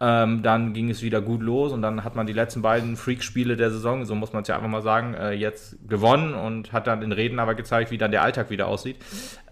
Ähm, 0.00 0.42
dann 0.42 0.72
ging 0.72 0.90
es 0.90 1.02
wieder 1.02 1.20
gut 1.20 1.42
los 1.42 1.72
und 1.72 1.82
dann 1.82 2.04
hat 2.04 2.14
man 2.14 2.26
die 2.26 2.32
letzten 2.32 2.62
beiden 2.62 2.96
Freak-Spiele 2.96 3.56
der 3.56 3.70
Saison, 3.70 4.04
so 4.04 4.14
muss 4.14 4.32
man 4.32 4.42
es 4.42 4.48
ja 4.48 4.54
einfach 4.54 4.68
mal 4.68 4.82
sagen, 4.82 5.14
äh, 5.14 5.32
jetzt 5.32 5.76
gewonnen 5.88 6.34
und 6.34 6.72
hat 6.72 6.86
dann 6.86 7.02
in 7.02 7.10
Reden 7.10 7.40
aber 7.40 7.54
gezeigt, 7.54 7.90
wie 7.90 7.98
dann 7.98 8.12
der 8.12 8.22
Alltag 8.22 8.50
wieder 8.50 8.68
aussieht. 8.68 8.96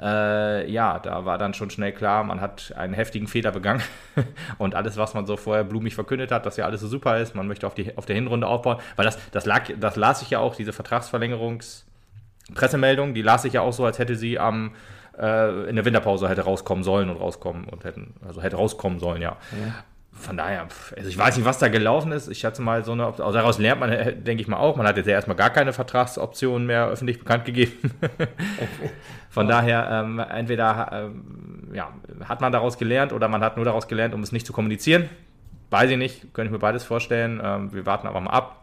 Äh, 0.01 0.71
ja, 0.71 0.99
da 0.99 1.25
war 1.25 1.39
dann 1.39 1.55
schon 1.55 1.71
schnell 1.71 1.93
klar, 1.93 2.25
man 2.25 2.41
hat 2.41 2.73
einen 2.77 2.95
heftigen 2.95 3.27
Fehler 3.27 3.53
begangen 3.53 3.83
und 4.59 4.75
alles, 4.75 4.97
was 4.97 5.15
man 5.15 5.27
so 5.27 5.37
vorher 5.37 5.65
blumig 5.65 5.95
verkündet 5.95 6.31
hat, 6.31 6.47
dass 6.47 6.57
ja 6.57 6.65
alles 6.65 6.81
so 6.81 6.87
super 6.87 7.19
ist, 7.19 7.35
man 7.35 7.49
möchte 7.49 7.67
auf, 7.67 7.75
die, 7.75 7.97
auf 7.97 8.07
der 8.07 8.15
Hinrunde 8.15 8.47
aufbauen, 8.47 8.79
weil 8.97 9.05
das, 9.05 9.19
das, 9.31 9.47
lag, 9.47 9.65
das 9.79 9.97
las 10.13 10.23
ich 10.23 10.31
ja 10.31 10.41
auch, 10.41 10.55
diese 10.55 10.73
Vertragsverlängerungs- 10.73 11.85
Pressemeldung, 12.55 13.15
die 13.15 13.23
las 13.23 13.45
ich 13.45 13.55
ja 13.55 13.63
auch 13.63 13.73
so, 13.73 13.85
als 13.87 13.99
hätte 13.99 14.17
sie 14.17 14.39
am 14.39 14.73
äh, 15.19 15.69
in 15.69 15.77
der 15.77 15.85
Winterpause 15.85 16.29
hätte 16.29 16.43
rauskommen 16.43 16.85
sollen 16.85 17.09
und 17.09 17.17
rauskommen 17.17 17.65
und 17.65 17.85
hätten, 17.85 18.15
also 18.27 18.43
hätte 18.43 18.57
rauskommen 18.57 18.99
sollen, 18.99 19.23
ja. 19.23 19.37
Von 20.13 20.37
daher, 20.37 20.67
also 20.97 21.09
ich 21.09 21.17
weiß 21.17 21.37
nicht, 21.37 21.47
was 21.47 21.59
da 21.59 21.69
gelaufen 21.69 22.13
ist. 22.13 22.29
Ich 22.29 22.41
schätze 22.41 22.61
mal 22.61 22.85
so 22.85 22.93
eine, 22.93 23.07
also 23.07 23.33
daraus 23.33 23.59
lernt 23.59 23.81
man, 23.81 23.91
äh, 23.91 24.15
denke 24.15 24.43
ich 24.43 24.49
mal 24.49 24.59
auch. 24.59 24.77
Man 24.77 24.87
hat 24.87 24.99
jetzt 24.99 25.07
ja 25.07 25.15
erstmal 25.15 25.37
gar 25.37 25.49
keine 25.49 25.73
Vertragsoptionen 25.73 26.67
mehr 26.67 26.87
öffentlich 26.89 27.19
bekannt 27.19 27.47
gegeben. 27.47 27.91
Von 29.31 29.49
daher, 29.49 29.89
ähm, 29.91 30.19
entweder 30.19 30.91
ähm, 30.93 31.71
ja, 31.73 31.89
hat 32.29 32.43
man 32.43 32.53
daraus 32.53 32.77
gelernt 32.77 33.15
oder 33.15 33.29
man 33.29 33.43
hat 33.43 33.57
nur 33.57 33.65
daraus 33.65 33.89
gelernt, 33.89 34.13
um 34.13 34.23
es 34.23 34.33
nicht 34.33 34.47
zu 34.47 34.53
kommunizieren. 34.53 35.09
Weiß 35.71 35.91
ich 35.91 35.97
nicht, 35.97 36.35
könnte 36.35 36.49
ich 36.49 36.53
mir 36.53 36.59
beides 36.59 36.85
vorstellen. 36.85 37.41
Ähm, 37.43 37.73
wir 37.73 37.87
warten 37.87 38.07
aber 38.07 38.21
mal 38.21 38.31
ab. 38.31 38.62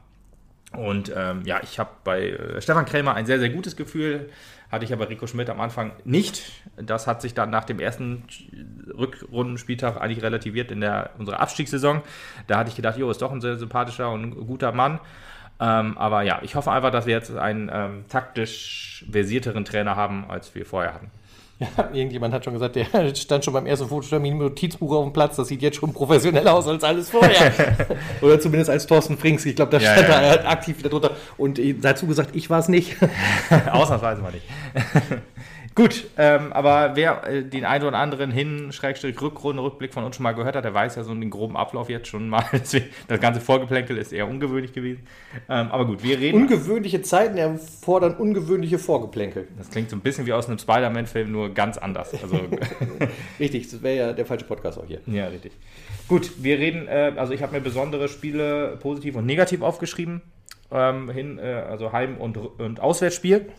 Und 0.71 1.11
ähm, 1.15 1.41
ja, 1.45 1.59
ich 1.63 1.79
habe 1.79 1.89
bei 2.03 2.29
äh, 2.29 2.61
Stefan 2.61 2.85
Krämer 2.85 3.15
ein 3.15 3.25
sehr, 3.25 3.39
sehr 3.39 3.49
gutes 3.49 3.75
Gefühl. 3.75 4.29
Hatte 4.71 4.85
ich 4.85 4.93
aber 4.93 5.09
Rico 5.09 5.25
Schmidt 5.25 5.49
am 5.49 5.59
Anfang 5.59 5.93
nicht. 6.03 6.43
Das 6.77 7.07
hat 7.07 7.23
sich 7.23 7.33
dann 7.33 7.49
nach 7.49 7.65
dem 7.65 7.79
ersten 7.79 8.23
Rückrundenspieltag 8.95 9.99
eigentlich 9.99 10.23
relativiert 10.23 10.71
in 10.71 10.81
der 10.81 11.11
unserer 11.17 11.39
Abstiegssaison. 11.39 12.01
Da 12.45 12.59
hatte 12.59 12.69
ich 12.69 12.75
gedacht, 12.75 12.97
jo, 12.97 13.09
ist 13.09 13.21
doch 13.21 13.31
ein 13.31 13.41
sehr 13.41 13.57
sympathischer 13.57 14.11
und 14.11 14.35
guter 14.45 14.71
Mann. 14.71 14.99
Ähm, 15.59 15.97
aber 15.97 16.21
ja, 16.21 16.39
ich 16.43 16.53
hoffe 16.55 16.71
einfach, 16.71 16.91
dass 16.91 17.07
wir 17.07 17.15
jetzt 17.15 17.35
einen 17.35 17.69
ähm, 17.73 18.05
taktisch 18.07 19.05
versierteren 19.11 19.65
Trainer 19.65 19.95
haben, 19.95 20.29
als 20.29 20.53
wir 20.53 20.65
vorher 20.65 20.93
hatten. 20.93 21.11
Ja, 21.77 21.89
irgendjemand 21.91 22.33
hat 22.33 22.45
schon 22.45 22.53
gesagt, 22.53 22.75
der 22.77 22.85
stand 23.15 23.43
schon 23.43 23.53
beim 23.53 23.65
ersten 23.65 23.87
Fototermin 23.87 24.37
mit 24.37 24.47
Notizbuch 24.47 24.95
auf 24.95 25.03
dem 25.03 25.13
Platz. 25.13 25.35
Das 25.35 25.49
sieht 25.49 25.61
jetzt 25.61 25.77
schon 25.77 25.93
professioneller 25.93 26.53
aus 26.53 26.67
als 26.67 26.83
alles 26.83 27.09
vorher. 27.09 27.51
Oder 28.21 28.39
zumindest 28.39 28.69
als 28.69 28.87
Thorsten 28.87 29.17
Frings. 29.17 29.45
Ich 29.45 29.55
glaube, 29.57 29.71
da 29.71 29.77
Ja, 29.83 29.93
stand 29.93 30.07
ja, 30.07 30.21
ja. 30.21 30.27
er 30.35 30.49
aktiv 30.49 30.77
wieder 30.79 30.89
drunter. 30.89 31.11
Und 31.37 31.59
dazu 31.81 32.07
gesagt, 32.07 32.33
ich 32.33 32.49
war 32.49 32.59
es 32.59 32.69
nicht. 32.69 32.95
Ausnahmsweise 33.71 34.21
mal 34.21 34.31
nicht. 34.31 34.45
Gut, 35.79 36.07
ähm, 36.17 36.51
aber 36.51 36.91
wer 36.95 37.25
äh, 37.25 37.41
den 37.41 37.63
einen 37.63 37.85
oder 37.85 37.97
anderen 37.99 38.31
Hin-, 38.31 38.69
Rückrunde, 39.21 39.63
Rückblick 39.63 39.93
von 39.93 40.03
uns 40.03 40.17
schon 40.17 40.23
mal 40.23 40.33
gehört 40.33 40.57
hat, 40.57 40.65
der 40.65 40.73
weiß 40.73 40.95
ja 40.95 41.03
so 41.03 41.13
den 41.13 41.29
groben 41.29 41.55
Ablauf 41.55 41.89
jetzt 41.89 42.09
schon 42.09 42.27
mal. 42.27 42.43
Deswegen, 42.51 42.87
das 43.07 43.19
ganze 43.21 43.39
Vorgeplänkel 43.39 43.97
ist 43.97 44.11
eher 44.11 44.27
ungewöhnlich 44.27 44.73
gewesen. 44.73 45.07
Ähm, 45.47 45.71
aber 45.71 45.85
gut, 45.85 46.03
wir 46.03 46.19
reden. 46.19 46.41
Ungewöhnliche 46.41 47.01
Zeiten 47.01 47.37
erfordern 47.37 48.15
ungewöhnliche 48.15 48.77
Vorgeplänkel. 48.77 49.47
Das 49.57 49.69
klingt 49.69 49.89
so 49.89 49.95
ein 49.95 50.01
bisschen 50.01 50.25
wie 50.25 50.33
aus 50.33 50.47
einem 50.47 50.57
Spider-Man-Film, 50.57 51.31
nur 51.31 51.48
ganz 51.53 51.77
anders. 51.77 52.13
Also, 52.13 52.39
richtig, 53.39 53.69
das 53.69 53.81
wäre 53.81 53.97
ja 53.97 54.13
der 54.13 54.25
falsche 54.25 54.45
Podcast 54.45 54.79
auch 54.79 54.85
hier. 54.85 55.01
Ja, 55.07 55.27
richtig. 55.27 55.51
Gut, 56.07 56.31
wir 56.43 56.57
reden, 56.57 56.87
äh, 56.87 57.13
also 57.15 57.33
ich 57.33 57.41
habe 57.41 57.53
mir 57.53 57.61
besondere 57.61 58.07
Spiele 58.09 58.77
positiv 58.81 59.15
und 59.15 59.25
negativ 59.25 59.61
aufgeschrieben. 59.61 60.21
Ähm, 60.71 61.09
hin, 61.09 61.39
äh, 61.39 61.63
also 61.69 61.91
Heim- 61.91 62.17
und, 62.17 62.37
und 62.37 62.79
Auswärtsspiel. 62.79 63.51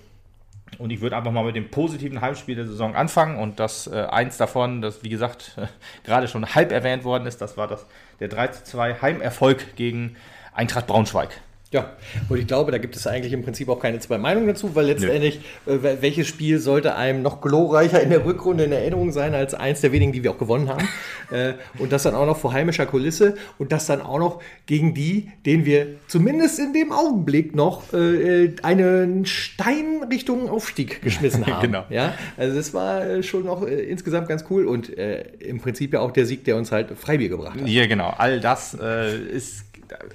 Und 0.79 0.91
ich 0.91 1.01
würde 1.01 1.17
einfach 1.17 1.33
mal 1.33 1.45
mit 1.45 1.57
dem 1.57 1.71
positiven 1.71 2.21
Heimspiel 2.21 2.55
der 2.55 2.67
Saison 2.67 2.95
anfangen. 2.95 3.39
Und 3.39 3.61
das 3.61 3.87
äh, 3.87 4.07
eins 4.11 4.37
davon, 4.37 4.83
das 4.83 5.03
wie 5.03 5.09
gesagt 5.09 5.57
äh, 5.57 5.67
gerade 6.05 6.29
schon 6.29 6.55
halb 6.55 6.73
erwähnt 6.73 7.05
worden 7.05 7.27
ist, 7.27 7.41
das 7.41 7.57
war 7.57 7.69
das, 7.69 7.87
der 8.21 8.29
3 8.29 8.49
zu 8.49 8.65
2 8.65 9.03
Heimerfolg 9.03 9.77
gegen 9.77 10.17
Eintracht 10.53 10.87
Braunschweig. 10.87 11.41
Ja, 11.73 11.93
und 12.29 12.37
ich 12.37 12.49
glaube, 12.49 12.73
da 12.73 12.79
gibt 12.79 12.97
es 12.97 13.07
eigentlich 13.07 13.33
im 13.33 13.43
Prinzip 13.43 13.69
auch 13.69 13.79
keine 13.79 14.00
zwei 14.00 14.19
Meinungen 14.19 14.49
dazu, 14.49 14.75
weil 14.75 14.87
letztendlich, 14.87 15.39
äh, 15.67 15.79
welches 16.00 16.27
Spiel 16.27 16.59
sollte 16.59 16.97
einem 16.97 17.23
noch 17.23 17.41
glorreicher 17.41 18.03
in 18.03 18.11
der 18.11 18.25
Rückrunde 18.25 18.65
in 18.65 18.73
Erinnerung 18.73 19.12
sein 19.12 19.35
als 19.35 19.55
eins 19.55 19.81
der 19.81 19.93
wenigen, 19.93 20.11
die 20.11 20.25
wir 20.25 20.33
auch 20.33 20.39
gewonnen 20.39 20.69
haben. 20.69 20.89
äh, 21.31 21.53
und 21.79 21.93
das 21.93 22.03
dann 22.03 22.17
auch 22.17 22.27
noch 22.27 22.39
vor 22.39 22.53
heimischer 22.53 22.87
Kulisse 22.87 23.37
und 23.59 23.71
das 23.71 23.87
dann 23.87 24.03
auch 24.03 24.19
noch 24.19 24.43
gegen 24.67 24.95
die, 24.95 25.31
denen 25.47 25.65
wir 25.65 25.87
zumindest 26.09 26.59
in 26.59 26.73
dem 26.73 26.91
Augenblick 26.91 27.55
noch 27.55 27.93
äh, 27.93 28.53
einen 28.65 29.25
Stein 29.25 30.03
Richtung 30.11 30.50
Aufstieg 30.50 31.03
geschmissen 31.03 31.47
haben. 31.47 31.62
genau. 31.62 31.85
Ja, 31.89 32.15
also 32.37 32.57
das 32.57 32.75
war 32.75 33.07
äh, 33.07 33.23
schon 33.23 33.45
noch 33.45 33.65
äh, 33.65 33.85
insgesamt 33.85 34.27
ganz 34.27 34.45
cool 34.50 34.67
und 34.67 34.99
äh, 34.99 35.23
im 35.39 35.61
Prinzip 35.61 35.93
ja 35.93 36.00
auch 36.00 36.11
der 36.11 36.27
Sieg, 36.27 36.43
der 36.43 36.57
uns 36.57 36.73
halt 36.73 36.99
Freibier 36.99 37.29
gebracht 37.29 37.61
hat. 37.61 37.69
Ja, 37.69 37.87
genau. 37.87 38.12
All 38.19 38.41
das 38.41 38.75
ist 38.75 39.70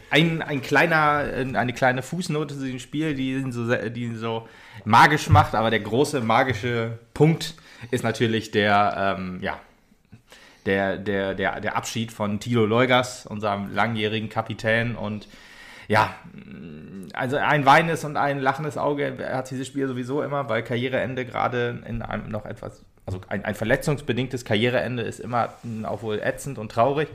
ein, 0.10 0.42
ein 0.42 0.62
kleiner, 0.62 1.26
eine 1.54 1.74
kleine 1.74 2.02
Fußnote 2.02 2.58
zu 2.58 2.66
dem 2.66 2.80
Spiel, 2.80 3.16
die 3.16 3.34
ihn 3.34 3.52
so, 3.52 3.74
die 3.90 4.16
so 4.16 4.48
magisch 4.84 5.30
macht, 5.30 5.56
aber 5.56 5.70
der 5.70 5.80
große 5.80 6.22
magische 6.22 7.00
Punkt 7.14 7.56
ist 7.92 8.04
natürlich 8.04 8.52
der, 8.52 9.18
ähm, 9.18 9.40
ja, 9.42 9.60
der, 10.66 10.98
der, 10.98 11.36
der, 11.36 11.62
der 11.62 11.76
Abschied 11.76 12.12
von 12.12 12.40
Tilo 12.40 12.66
Leugas, 12.66 13.26
unserem 13.26 13.74
langjährigen 13.74 14.30
Kapitän. 14.30 14.96
Und 14.96 15.28
ja, 15.88 16.16
also 17.14 17.38
ein 17.38 17.66
weinendes 17.66 18.04
und 18.04 18.18
ein 18.18 18.40
lachendes 18.40 18.78
Auge 18.78 19.18
hat 19.32 19.52
dieses 19.52 19.68
Spiel 19.68 19.88
sowieso 19.88 20.24
immer, 20.24 20.50
weil 20.50 20.64
Karriereende 20.64 21.26
gerade 21.26 21.84
in 21.88 22.02
einem 22.02 22.30
noch 22.30 22.46
etwas, 22.46 22.84
also 23.06 23.22
ein, 23.28 23.46
ein 23.46 23.56
verletzungsbedingtes 23.56 24.46
Karriereende 24.46 25.04
ist 25.04 25.20
immer 25.20 25.54
auch 25.84 26.02
wohl 26.02 26.20
ätzend 26.20 26.58
und 26.58 26.72
traurig 26.72 27.10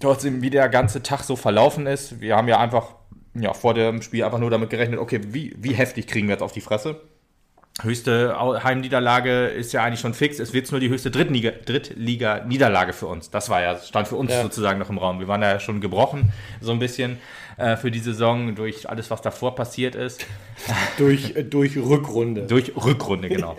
trotzdem, 0.00 0.42
wie 0.42 0.50
der 0.50 0.68
ganze 0.68 1.02
Tag 1.02 1.22
so 1.22 1.36
verlaufen 1.36 1.86
ist. 1.86 2.20
Wir 2.20 2.36
haben 2.36 2.48
ja 2.48 2.58
einfach 2.58 2.94
ja, 3.34 3.52
vor 3.52 3.74
dem 3.74 4.02
Spiel 4.02 4.24
einfach 4.24 4.38
nur 4.38 4.50
damit 4.50 4.70
gerechnet, 4.70 4.98
okay, 4.98 5.20
wie, 5.28 5.54
wie 5.58 5.74
heftig 5.74 6.06
kriegen 6.06 6.28
wir 6.28 6.34
jetzt 6.34 6.42
auf 6.42 6.52
die 6.52 6.60
Fresse? 6.60 7.00
Höchste 7.82 8.34
Heimniederlage 8.64 9.48
ist 9.48 9.74
ja 9.74 9.84
eigentlich 9.84 10.00
schon 10.00 10.14
fix. 10.14 10.38
Es 10.38 10.54
wird 10.54 10.70
nur 10.70 10.80
die 10.80 10.88
höchste 10.88 11.10
Drittliga-Niederlage 11.10 12.94
für 12.94 13.06
uns. 13.06 13.30
Das 13.30 13.50
war 13.50 13.60
ja, 13.60 13.76
stand 13.78 14.08
für 14.08 14.16
uns 14.16 14.32
ja. 14.32 14.42
sozusagen 14.42 14.78
noch 14.78 14.88
im 14.88 14.96
Raum. 14.96 15.20
Wir 15.20 15.28
waren 15.28 15.42
ja 15.42 15.60
schon 15.60 15.82
gebrochen, 15.82 16.32
so 16.62 16.72
ein 16.72 16.78
bisschen 16.78 17.18
äh, 17.56 17.76
für 17.76 17.90
die 17.90 17.98
Saison 17.98 18.54
durch 18.54 18.88
alles, 18.88 19.10
was 19.10 19.22
davor 19.22 19.54
passiert 19.54 19.94
ist. 19.94 20.26
durch, 20.98 21.36
äh, 21.36 21.42
durch 21.42 21.76
Rückrunde. 21.76 22.42
Durch 22.42 22.72
Rückrunde, 22.76 23.28
genau. 23.28 23.56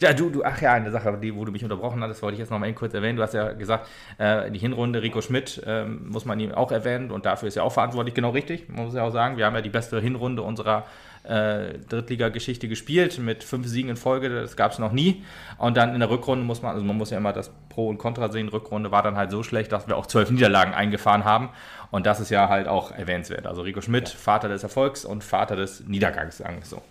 ja, 0.00 0.12
du, 0.14 0.30
du, 0.30 0.44
ach 0.44 0.60
ja, 0.60 0.74
eine 0.74 0.90
Sache, 0.90 1.18
die, 1.20 1.34
wo 1.34 1.44
du 1.44 1.52
mich 1.52 1.64
unterbrochen 1.64 2.02
hattest, 2.02 2.22
wollte 2.22 2.34
ich 2.34 2.40
jetzt 2.40 2.50
noch 2.50 2.58
mal 2.58 2.72
kurz 2.74 2.94
erwähnen. 2.94 3.16
Du 3.16 3.22
hast 3.22 3.34
ja 3.34 3.52
gesagt, 3.52 3.88
äh, 4.18 4.50
die 4.50 4.58
Hinrunde 4.58 5.02
Rico 5.02 5.20
Schmidt 5.20 5.62
äh, 5.66 5.84
muss 5.84 6.24
man 6.24 6.38
ihm 6.40 6.52
auch 6.52 6.72
erwähnen 6.72 7.10
und 7.10 7.26
dafür 7.26 7.48
ist 7.48 7.56
er 7.56 7.64
auch 7.64 7.72
verantwortlich, 7.72 8.14
genau 8.14 8.30
richtig. 8.30 8.68
Muss 8.68 8.94
ja 8.94 9.02
auch 9.02 9.12
sagen, 9.12 9.36
wir 9.36 9.46
haben 9.46 9.54
ja 9.54 9.62
die 9.62 9.70
beste 9.70 10.00
Hinrunde 10.00 10.42
unserer 10.42 10.84
äh, 11.24 11.78
Drittliga-Geschichte 11.88 12.68
gespielt 12.68 13.18
mit 13.18 13.44
fünf 13.44 13.66
Siegen 13.66 13.90
in 13.90 13.96
Folge, 13.96 14.28
das 14.28 14.56
gab 14.56 14.72
es 14.72 14.78
noch 14.78 14.92
nie. 14.92 15.24
Und 15.58 15.76
dann 15.76 15.94
in 15.94 16.00
der 16.00 16.10
Rückrunde 16.10 16.44
muss 16.44 16.62
man, 16.62 16.72
also 16.72 16.84
man 16.84 16.96
muss 16.96 17.10
ja 17.10 17.18
immer 17.18 17.32
das 17.32 17.50
Pro 17.68 17.88
und 17.88 17.98
Contra 17.98 18.30
sehen, 18.30 18.48
Rückrunde 18.48 18.90
war 18.90 19.02
dann 19.02 19.16
halt 19.16 19.30
so 19.30 19.42
schlecht, 19.42 19.72
dass 19.72 19.88
wir 19.88 19.96
auch 19.96 20.06
zwölf 20.06 20.30
Niederlagen 20.30 20.74
eingefahren 20.74 21.24
haben. 21.24 21.50
Und 21.90 22.06
das 22.06 22.20
ist 22.20 22.30
ja 22.30 22.48
halt 22.48 22.68
auch 22.68 22.92
erwähnenswert. 22.92 23.46
Also 23.46 23.62
Rico 23.62 23.80
Schmidt, 23.80 24.08
ja. 24.08 24.16
Vater 24.16 24.48
des 24.48 24.62
Erfolgs 24.62 25.04
und 25.04 25.24
Vater 25.24 25.56
des 25.56 25.80
Niedergangs, 25.86 26.42
so. 26.62 26.82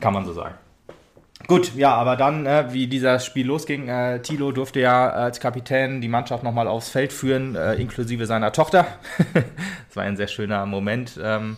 Kann 0.00 0.12
man 0.12 0.24
so 0.24 0.32
sagen. 0.32 0.54
Gut, 1.46 1.74
ja, 1.76 1.94
aber 1.94 2.16
dann, 2.16 2.46
äh, 2.46 2.72
wie 2.72 2.88
dieser 2.88 3.20
Spiel 3.20 3.46
losging, 3.46 3.88
äh, 3.88 4.20
Thilo 4.20 4.50
durfte 4.50 4.80
ja 4.80 5.08
als 5.08 5.38
Kapitän 5.38 6.00
die 6.00 6.08
Mannschaft 6.08 6.42
nochmal 6.42 6.66
aufs 6.66 6.88
Feld 6.88 7.12
führen, 7.12 7.54
äh, 7.54 7.74
inklusive 7.74 8.26
seiner 8.26 8.52
Tochter. 8.52 8.86
das 9.34 9.96
war 9.96 10.02
ein 10.02 10.16
sehr 10.16 10.26
schöner 10.26 10.66
Moment. 10.66 11.18
Ähm, 11.22 11.56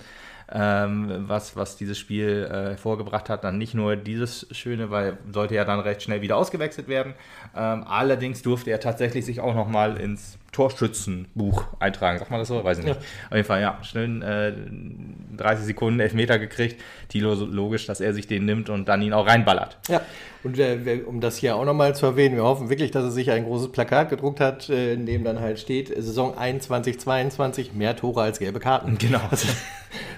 ähm, 0.53 1.25
was, 1.29 1.57
was 1.57 1.77
dieses 1.77 1.99
Spiel 1.99 2.49
äh, 2.51 2.71
hervorgebracht 2.71 3.29
hat. 3.29 3.45
Dann 3.45 3.59
nicht 3.59 3.75
nur 3.75 3.97
dieses 3.97 4.47
Schöne, 4.51 4.91
weil 4.91 5.19
sollte 5.33 5.55
ja 5.55 5.65
dann 5.65 5.81
recht 5.81 6.03
schnell 6.03 6.23
wieder 6.23 6.37
ausgewechselt 6.37 6.89
werden. 6.89 7.15
Ähm, 7.57 7.85
allerdings 7.87 8.43
durfte 8.43 8.71
er 8.71 8.81
tatsächlich 8.81 9.25
sich 9.25 9.41
auch 9.41 9.55
nochmal 9.55 9.97
ins 9.97 10.39
Torschützenbuch 10.53 11.65
eintragen. 11.79 12.19
Sagt 12.19 12.31
man 12.31 12.41
das 12.41 12.49
so? 12.49 12.63
Weiß 12.65 12.79
ich 12.79 12.85
nicht. 12.85 13.01
Ja. 13.01 13.29
Auf 13.29 13.37
jeden 13.37 13.47
Fall, 13.47 13.61
ja, 13.61 13.79
schnell 13.83 14.23
äh, 14.23 15.37
30 15.37 15.67
Sekunden 15.67 16.01
Elfmeter 16.01 16.39
gekriegt. 16.39 16.81
Tilo 17.09 17.35
logisch, 17.35 17.87
dass 17.87 18.01
er 18.01 18.13
sich 18.13 18.27
den 18.27 18.45
nimmt 18.45 18.69
und 18.69 18.89
dann 18.89 19.01
ihn 19.03 19.13
auch 19.13 19.27
reinballert. 19.27 19.79
Ja, 19.89 20.01
und 20.43 20.59
äh, 20.59 21.03
um 21.07 21.21
das 21.21 21.37
hier 21.37 21.57
auch 21.57 21.65
nochmal 21.65 21.95
zu 21.95 22.07
erwähnen, 22.07 22.35
wir 22.35 22.45
hoffen 22.45 22.71
wirklich, 22.71 22.91
dass 22.91 23.05
er 23.05 23.11
sich 23.11 23.31
ein 23.31 23.45
großes 23.45 23.73
Plakat 23.73 24.09
gedruckt 24.09 24.41
hat, 24.41 24.69
äh, 24.71 24.95
in 24.95 25.07
dem 25.07 25.23
dann 25.23 25.41
halt 25.41 25.59
steht, 25.61 25.89
Saison 25.89 26.37
21, 26.37 26.99
22, 26.99 27.75
mehr 27.75 27.95
Tore 27.95 28.23
als 28.23 28.39
gelbe 28.39 28.59
Karten. 28.59 28.99
Genau. 28.99 29.21
Also, 29.31 29.49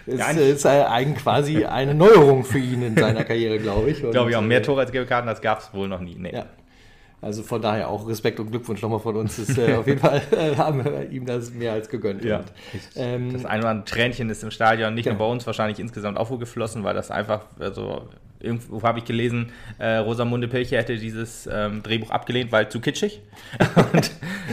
es 0.06 0.18
ja, 0.18 0.30
ist 0.30 0.64
äh, 0.64 1.04
quasi 1.14 1.64
eine 1.64 1.94
Neuerung 1.94 2.44
für 2.44 2.58
ihn 2.58 2.82
in 2.82 2.96
seiner 2.96 3.24
Karriere, 3.24 3.58
glaube 3.58 3.90
ich. 3.90 4.00
Glaube 4.00 4.30
ich 4.30 4.36
auch, 4.36 4.42
mehr 4.42 4.58
äh, 4.58 4.62
Tore 4.62 4.80
als 4.80 4.92
gelbe 4.92 5.08
Karten, 5.08 5.26
das 5.26 5.42
gab 5.42 5.58
es 5.58 5.74
wohl 5.74 5.88
noch 5.88 6.00
nie. 6.00 6.14
Nee. 6.14 6.32
Ja. 6.32 6.46
Also 7.22 7.44
von 7.44 7.62
daher 7.62 7.88
auch 7.88 8.08
Respekt 8.08 8.40
und 8.40 8.50
Glückwunsch 8.50 8.82
nochmal 8.82 8.98
von 8.98 9.14
uns. 9.14 9.38
Ist, 9.38 9.56
äh, 9.56 9.76
auf 9.76 9.86
jeden 9.86 10.00
Fall 10.00 10.20
äh, 10.32 10.56
haben 10.56 10.84
wir 10.84 11.08
ihm 11.08 11.24
das 11.24 11.52
mehr 11.52 11.72
als 11.72 11.88
gegönnt. 11.88 12.24
Ja. 12.24 12.38
Und, 12.38 12.46
ähm, 12.96 13.32
das 13.32 13.44
ein 13.46 13.60
oder 13.60 13.70
andere 13.70 13.84
Tränchen 13.84 14.28
ist 14.28 14.42
im 14.42 14.50
Stadion 14.50 14.92
nicht 14.94 15.06
ja. 15.06 15.12
nur 15.12 15.20
bei 15.20 15.26
uns 15.26 15.46
wahrscheinlich 15.46 15.78
insgesamt 15.78 16.18
auch 16.18 16.30
wohl 16.30 16.38
geflossen, 16.38 16.82
weil 16.82 16.94
das 16.94 17.12
einfach, 17.12 17.44
also 17.60 18.08
irgendwo 18.40 18.82
habe 18.82 18.98
ich 18.98 19.04
gelesen, 19.04 19.52
äh, 19.78 19.98
Rosamunde 19.98 20.48
Pilcher 20.48 20.78
hätte 20.78 20.98
dieses 20.98 21.48
ähm, 21.50 21.84
Drehbuch 21.84 22.10
abgelehnt, 22.10 22.50
weil 22.50 22.68
zu 22.68 22.80
kitschig. 22.80 23.20
und 23.92 24.10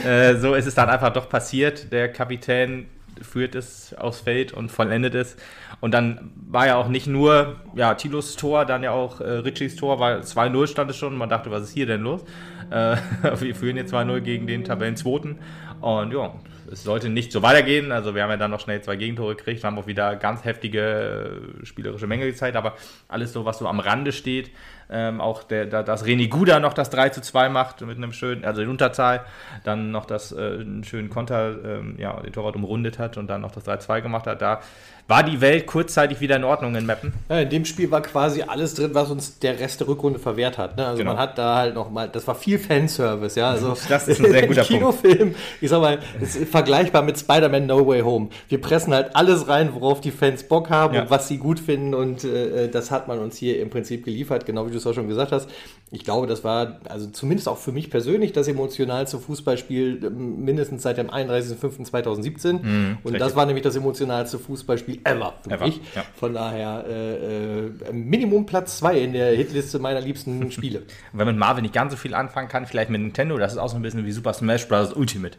äh, 0.08 0.38
so 0.38 0.54
ist 0.54 0.68
es 0.68 0.76
dann 0.76 0.90
einfach 0.90 1.12
doch 1.12 1.28
passiert. 1.28 1.92
Der 1.92 2.14
Kapitän 2.14 2.86
führt 3.22 3.56
es 3.56 3.94
aufs 3.96 4.22
Feld 4.22 4.54
und 4.54 4.72
vollendet 4.72 5.16
es. 5.16 5.36
Und 5.82 5.94
dann 5.94 6.32
war 6.36 6.68
ja 6.68 6.76
auch 6.76 6.88
nicht 6.88 7.08
nur 7.08 7.56
ja, 7.76 7.96
Tilos 7.96 8.36
Tor, 8.36 8.66
dann 8.66 8.84
ja 8.84 8.92
auch 8.92 9.22
äh, 9.22 9.30
Richies 9.30 9.76
Tor, 9.76 10.00
weil 10.00 10.22
2-0 10.22 10.68
stand 10.68 10.92
es 10.92 10.98
schon. 10.98 11.18
Man 11.18 11.30
dachte, 11.30 11.52
was 11.52 11.64
ist 11.64 11.74
hier 11.74 11.86
denn 11.86 12.02
los? 12.02 12.24
Äh, 12.72 12.98
wir 13.40 13.56
führen 13.56 13.78
jetzt 13.78 13.94
2-0 13.94 14.22
gegen 14.22 14.48
den 14.48 14.64
Tabellenzweiten. 14.64 15.40
Und 15.82 16.14
ja, 16.14 16.34
es 16.72 16.84
sollte 16.84 17.10
nicht 17.10 17.32
so 17.32 17.42
weitergehen. 17.42 17.92
Also 17.92 18.16
wir 18.16 18.24
haben 18.24 18.30
ja 18.30 18.38
dann 18.38 18.52
noch 18.52 18.60
schnell 18.60 18.82
zwei 18.82 18.96
Gegentore 18.96 19.36
gekriegt, 19.36 19.64
haben 19.64 19.78
auch 19.78 19.88
wieder 19.88 20.16
ganz 20.16 20.44
heftige 20.44 21.42
äh, 21.62 21.66
spielerische 21.66 22.08
Mängel 22.08 22.32
gezeigt, 22.32 22.56
aber 22.56 22.76
alles 23.08 23.34
so, 23.34 23.46
was 23.46 23.60
so 23.60 23.68
am 23.68 23.80
Rande 23.80 24.12
steht, 24.12 24.52
ähm, 24.90 25.22
auch 25.22 25.44
der, 25.44 25.66
der, 25.66 25.84
dass 25.84 26.06
René 26.06 26.30
Guda 26.30 26.60
noch 26.60 26.74
das 26.74 26.90
3 26.90 27.10
zu 27.10 27.22
2 27.22 27.50
macht 27.50 27.82
mit 27.82 27.98
einem 27.98 28.12
schönen, 28.12 28.44
also 28.44 28.62
in 28.62 28.70
Unterzahl, 28.70 29.26
dann 29.64 29.92
noch 29.92 30.06
das 30.06 30.32
äh, 30.32 30.60
einen 30.60 30.84
schönen 30.84 31.10
Konter, 31.10 31.64
ähm, 31.64 31.96
ja, 31.98 32.20
den 32.20 32.34
Torwart 32.34 32.56
umrundet 32.56 33.00
hat 33.00 33.18
und 33.18 33.28
dann 33.28 33.42
noch 33.42 33.52
das 33.52 33.68
3-2 33.68 34.02
gemacht 34.02 34.28
hat. 34.28 34.42
Da 34.42 34.62
war 35.10 35.24
die 35.24 35.42
Welt 35.42 35.66
kurzzeitig 35.66 36.22
wieder 36.22 36.36
in 36.36 36.44
Ordnung 36.44 36.76
in 36.76 36.86
Mappen. 36.86 37.14
Ja, 37.30 37.40
in 37.40 37.50
dem 37.50 37.66
Spiel 37.66 37.90
war 37.90 38.04
quasi 38.04 38.44
alles 38.44 38.76
drin, 38.76 38.92
was 38.94 39.10
uns 39.10 39.40
der 39.40 39.60
Rest 39.60 39.80
der 39.80 39.88
Rückrunde 39.88 40.20
verwehrt 40.20 40.60
hat. 40.60 40.78
Ne? 40.78 40.86
Also 40.86 41.00
genau. 41.00 41.14
man 41.14 41.20
hat 41.20 41.36
da 41.36 41.56
halt 41.56 41.74
noch 41.74 41.90
mal, 41.90 42.08
das 42.08 42.28
war 42.28 42.36
viel 42.36 42.60
Fanservice, 42.60 43.36
ja. 43.36 43.50
Also 43.50 43.76
das 43.90 44.08
ist 44.08 44.24
ein 44.24 44.30
sehr 44.30 44.46
guter 44.48 44.62
Kinofilm, 44.62 45.18
Punkt. 45.18 45.38
ich 45.62 45.70
sag 45.70 45.82
mal, 45.82 45.98
ist 46.22 46.38
vergleichbar 46.46 47.02
mit 47.02 47.18
Spider-Man 47.18 47.66
No 47.66 47.88
Way 47.88 48.02
Home. 48.02 48.30
Wir 48.50 48.62
pressen 48.62 48.94
halt 48.94 49.16
alles 49.16 49.48
rein, 49.48 49.74
worauf 49.74 50.00
die 50.00 50.12
Fans 50.12 50.44
Bock 50.44 50.70
haben 50.70 50.94
ja. 50.94 51.02
und 51.02 51.10
was 51.10 51.28
sie 51.28 51.40
gut 51.40 51.60
finden 51.60 51.96
und 51.96 52.24
äh, 52.24 52.70
das 52.70 52.92
hat 52.92 53.08
man 53.08 53.18
uns 53.18 53.36
hier 53.36 53.60
im 53.60 53.72
Prinzip 53.72 54.06
geliefert, 54.06 54.46
genau 54.46 54.68
wie 54.68 54.72
du 54.72 54.78
es 54.78 54.86
auch 54.86 54.94
schon 54.94 55.08
gesagt 55.08 55.32
hast. 55.32 55.50
Ich 55.92 56.04
glaube, 56.04 56.28
das 56.28 56.44
war 56.44 56.80
also 56.88 57.08
zumindest 57.08 57.48
auch 57.48 57.58
für 57.58 57.72
mich 57.72 57.90
persönlich 57.90 58.32
das 58.32 58.48
emotionalste 58.48 59.18
Fußballspiel 59.18 60.02
ähm, 60.04 60.46
mindestens 60.46 60.84
seit 60.84 60.98
dem 60.98 61.10
31.05.2017 61.10 62.54
mhm, 62.54 62.98
und 63.02 63.06
richtig. 63.06 63.20
das 63.20 63.36
war 63.36 63.48
nämlich 63.48 63.64
das 63.64 63.76
emotionalste 63.76 64.38
Fußballspiel 64.38 65.00
ever 65.04 65.34
für 65.42 65.52
ever. 65.52 65.66
mich. 65.66 65.82
Ja. 65.96 66.04
Von 66.16 66.36
daher 66.36 66.86
äh, 66.88 67.66
äh 67.66 67.92
Minimum 67.92 68.46
Platz 68.46 68.78
2 68.78 69.00
in 69.00 69.14
der 69.14 69.36
Hitliste 69.36 69.80
meiner 69.80 70.00
liebsten 70.00 70.52
Spiele. 70.52 70.84
Wenn 71.12 71.26
man 71.26 71.36
mit 71.36 71.40
Marvel 71.40 71.64
nicht 71.64 71.74
ganz 71.74 71.92
so 71.92 71.98
viel 71.98 72.14
anfangen 72.14 72.50
kann, 72.50 72.68
vielleicht 72.68 72.92
mit 72.92 73.02
Nintendo, 73.02 73.38
das 73.40 73.54
ist 73.54 73.58
auch 73.58 73.70
so 73.70 73.76
ein 73.76 73.82
bisschen 73.82 74.06
wie 74.06 74.12
Super 74.12 74.34
Smash 74.34 74.68
Bros. 74.68 74.94
Ultimate, 74.94 75.38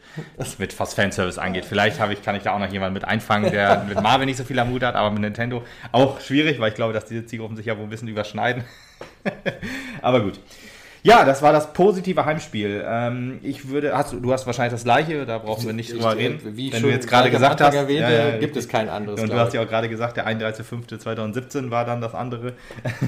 mit 0.59 0.79
was 0.81 0.95
Fanservice 0.95 1.39
angeht. 1.39 1.65
Vielleicht 1.65 2.01
ich, 2.11 2.23
kann 2.23 2.35
ich 2.35 2.43
da 2.43 2.55
auch 2.55 2.59
noch 2.59 2.73
jemanden 2.73 2.95
mit 2.95 3.05
einfangen, 3.05 3.53
der 3.53 3.85
mit 3.89 4.01
Marvel 4.01 4.27
nicht 4.27 4.39
so 4.39 4.45
viel 4.45 4.59
am 4.59 4.71
Hut 4.71 4.83
hat, 4.83 4.97
aber 4.97 5.11
mit 5.11 5.21
Nintendo 5.21 5.63
auch 5.93 6.21
schwierig, 6.21 6.59
weil 6.59 6.71
ich 6.71 6.75
glaube, 6.75 6.93
dass 6.93 7.05
diese 7.05 7.25
Zielgruppen 7.25 7.57
sich 7.57 7.67
ja 7.67 7.77
wohl 7.77 7.85
ein 7.85 7.91
bisschen 7.91 8.09
überschneiden. 8.09 8.65
Aber 10.03 10.21
gut. 10.21 10.41
Ja, 11.03 11.25
das 11.25 11.41
war 11.41 11.53
das 11.53 11.73
positive 11.73 12.27
Heimspiel. 12.27 12.85
Ähm, 12.87 13.39
ich 13.43 13.69
würde, 13.69 13.97
hast 13.97 14.13
du, 14.13 14.33
hast 14.33 14.47
wahrscheinlich 14.47 14.73
das 14.73 14.85
gleiche, 14.85 15.25
da 15.25 15.39
brauchen 15.39 15.65
wir 15.65 15.73
nicht 15.73 15.93
drüber 15.93 16.15
reden. 16.15 16.41
Wie 16.57 16.67
ich 16.67 16.73
Wenn 16.75 16.81
schon 16.81 16.91
du 16.91 16.95
jetzt 16.95 17.09
gerade 17.09 17.31
gesagt 17.31 17.61
hast, 17.61 17.75
erwähnte, 17.75 18.13
ja, 18.13 18.29
ja, 18.29 18.39
gibt 18.39 18.57
es 18.57 18.69
kein 18.69 18.91
anderes. 18.91 19.21
Und 19.23 19.31
du 19.31 19.39
hast 19.39 19.55
ja 19.55 19.63
auch 19.63 19.69
gerade 19.69 19.89
gesagt, 19.89 20.19
der 20.19 20.29
31.05.2017 20.29 21.71
war 21.71 21.87
dann 21.87 22.03
das 22.03 22.15
andere. 22.15 22.53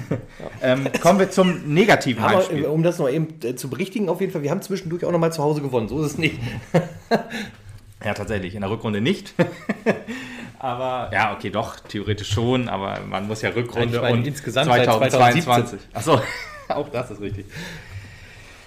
ähm, 0.62 0.88
kommen 1.02 1.18
wir 1.18 1.30
zum 1.30 1.74
negativen 1.74 2.24
Aber, 2.24 2.36
Heimspiel. 2.36 2.64
äh, 2.64 2.66
um 2.66 2.82
das 2.82 2.98
noch 2.98 3.10
eben 3.10 3.28
äh, 3.44 3.56
zu 3.56 3.68
berichtigen, 3.68 4.08
auf 4.08 4.20
jeden 4.20 4.32
Fall, 4.32 4.42
wir 4.42 4.50
haben 4.50 4.62
zwischendurch 4.62 5.04
auch 5.04 5.12
noch 5.12 5.18
mal 5.18 5.32
zu 5.32 5.42
Hause 5.42 5.60
gewonnen. 5.60 5.88
So 5.88 6.00
ist 6.00 6.12
es 6.12 6.18
nicht. 6.18 6.38
Ja, 8.04 8.14
tatsächlich. 8.14 8.56
In 8.56 8.62
der 8.62 8.70
Rückrunde 8.70 9.00
nicht. 9.00 9.32
Aber 10.62 11.10
ja, 11.12 11.34
okay, 11.34 11.50
doch, 11.50 11.80
theoretisch 11.80 12.30
schon, 12.30 12.68
aber 12.68 13.00
man 13.00 13.26
muss 13.26 13.42
ja 13.42 13.50
Rückrunde 13.50 14.00
meine 14.00 14.14
und 14.14 14.26
insgesamt 14.26 14.68
seit 14.68 14.84
2017. 14.84 15.80
Achso, 15.92 16.20
auch 16.68 16.88
das 16.88 17.10
ist 17.10 17.20
richtig. 17.20 17.46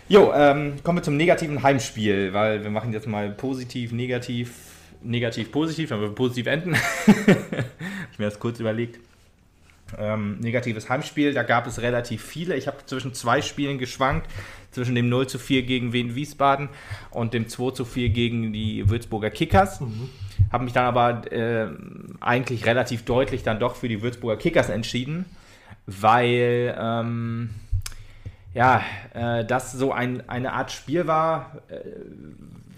Jo, 0.09 0.33
ähm, 0.35 0.75
kommen 0.83 0.97
wir 0.97 1.03
zum 1.03 1.15
negativen 1.15 1.63
Heimspiel, 1.63 2.33
weil 2.33 2.61
wir 2.63 2.69
machen 2.69 2.91
jetzt 2.91 3.07
mal 3.07 3.31
positiv, 3.31 3.93
negativ, 3.93 4.51
negativ, 5.01 5.53
positiv, 5.53 5.89
dann 5.89 6.01
wir 6.01 6.09
positiv 6.09 6.47
enden. 6.47 6.75
ich 8.11 8.19
mir 8.19 8.25
das 8.25 8.39
kurz 8.39 8.59
überlegt. 8.59 8.99
Ähm, 9.97 10.39
negatives 10.39 10.89
Heimspiel, 10.89 11.33
da 11.33 11.43
gab 11.43 11.65
es 11.65 11.81
relativ 11.81 12.21
viele. 12.21 12.57
Ich 12.57 12.67
habe 12.67 12.77
zwischen 12.85 13.13
zwei 13.13 13.41
Spielen 13.41 13.77
geschwankt, 13.77 14.29
zwischen 14.71 14.95
dem 14.95 15.07
0 15.07 15.27
zu 15.27 15.39
4 15.39 15.63
gegen 15.63 15.93
Wien 15.93 16.13
Wiesbaden 16.13 16.67
und 17.11 17.33
dem 17.33 17.47
2 17.47 17.71
zu 17.71 17.85
4 17.85 18.09
gegen 18.09 18.51
die 18.51 18.89
Würzburger 18.89 19.29
Kickers. 19.29 19.79
Habe 20.51 20.63
mich 20.63 20.73
dann 20.73 20.85
aber 20.85 21.31
äh, 21.31 21.67
eigentlich 22.19 22.65
relativ 22.65 23.05
deutlich 23.05 23.43
dann 23.43 23.59
doch 23.59 23.75
für 23.75 23.87
die 23.87 24.01
Würzburger 24.01 24.37
Kickers 24.37 24.69
entschieden, 24.69 25.25
weil 25.85 26.75
ähm, 26.79 27.49
ja, 28.53 28.81
äh, 29.13 29.43
das 29.45 29.73
so 29.73 29.91
ein, 29.91 30.27
eine 30.29 30.53
Art 30.53 30.71
Spiel 30.71 31.07
war, 31.07 31.57
äh, 31.67 31.79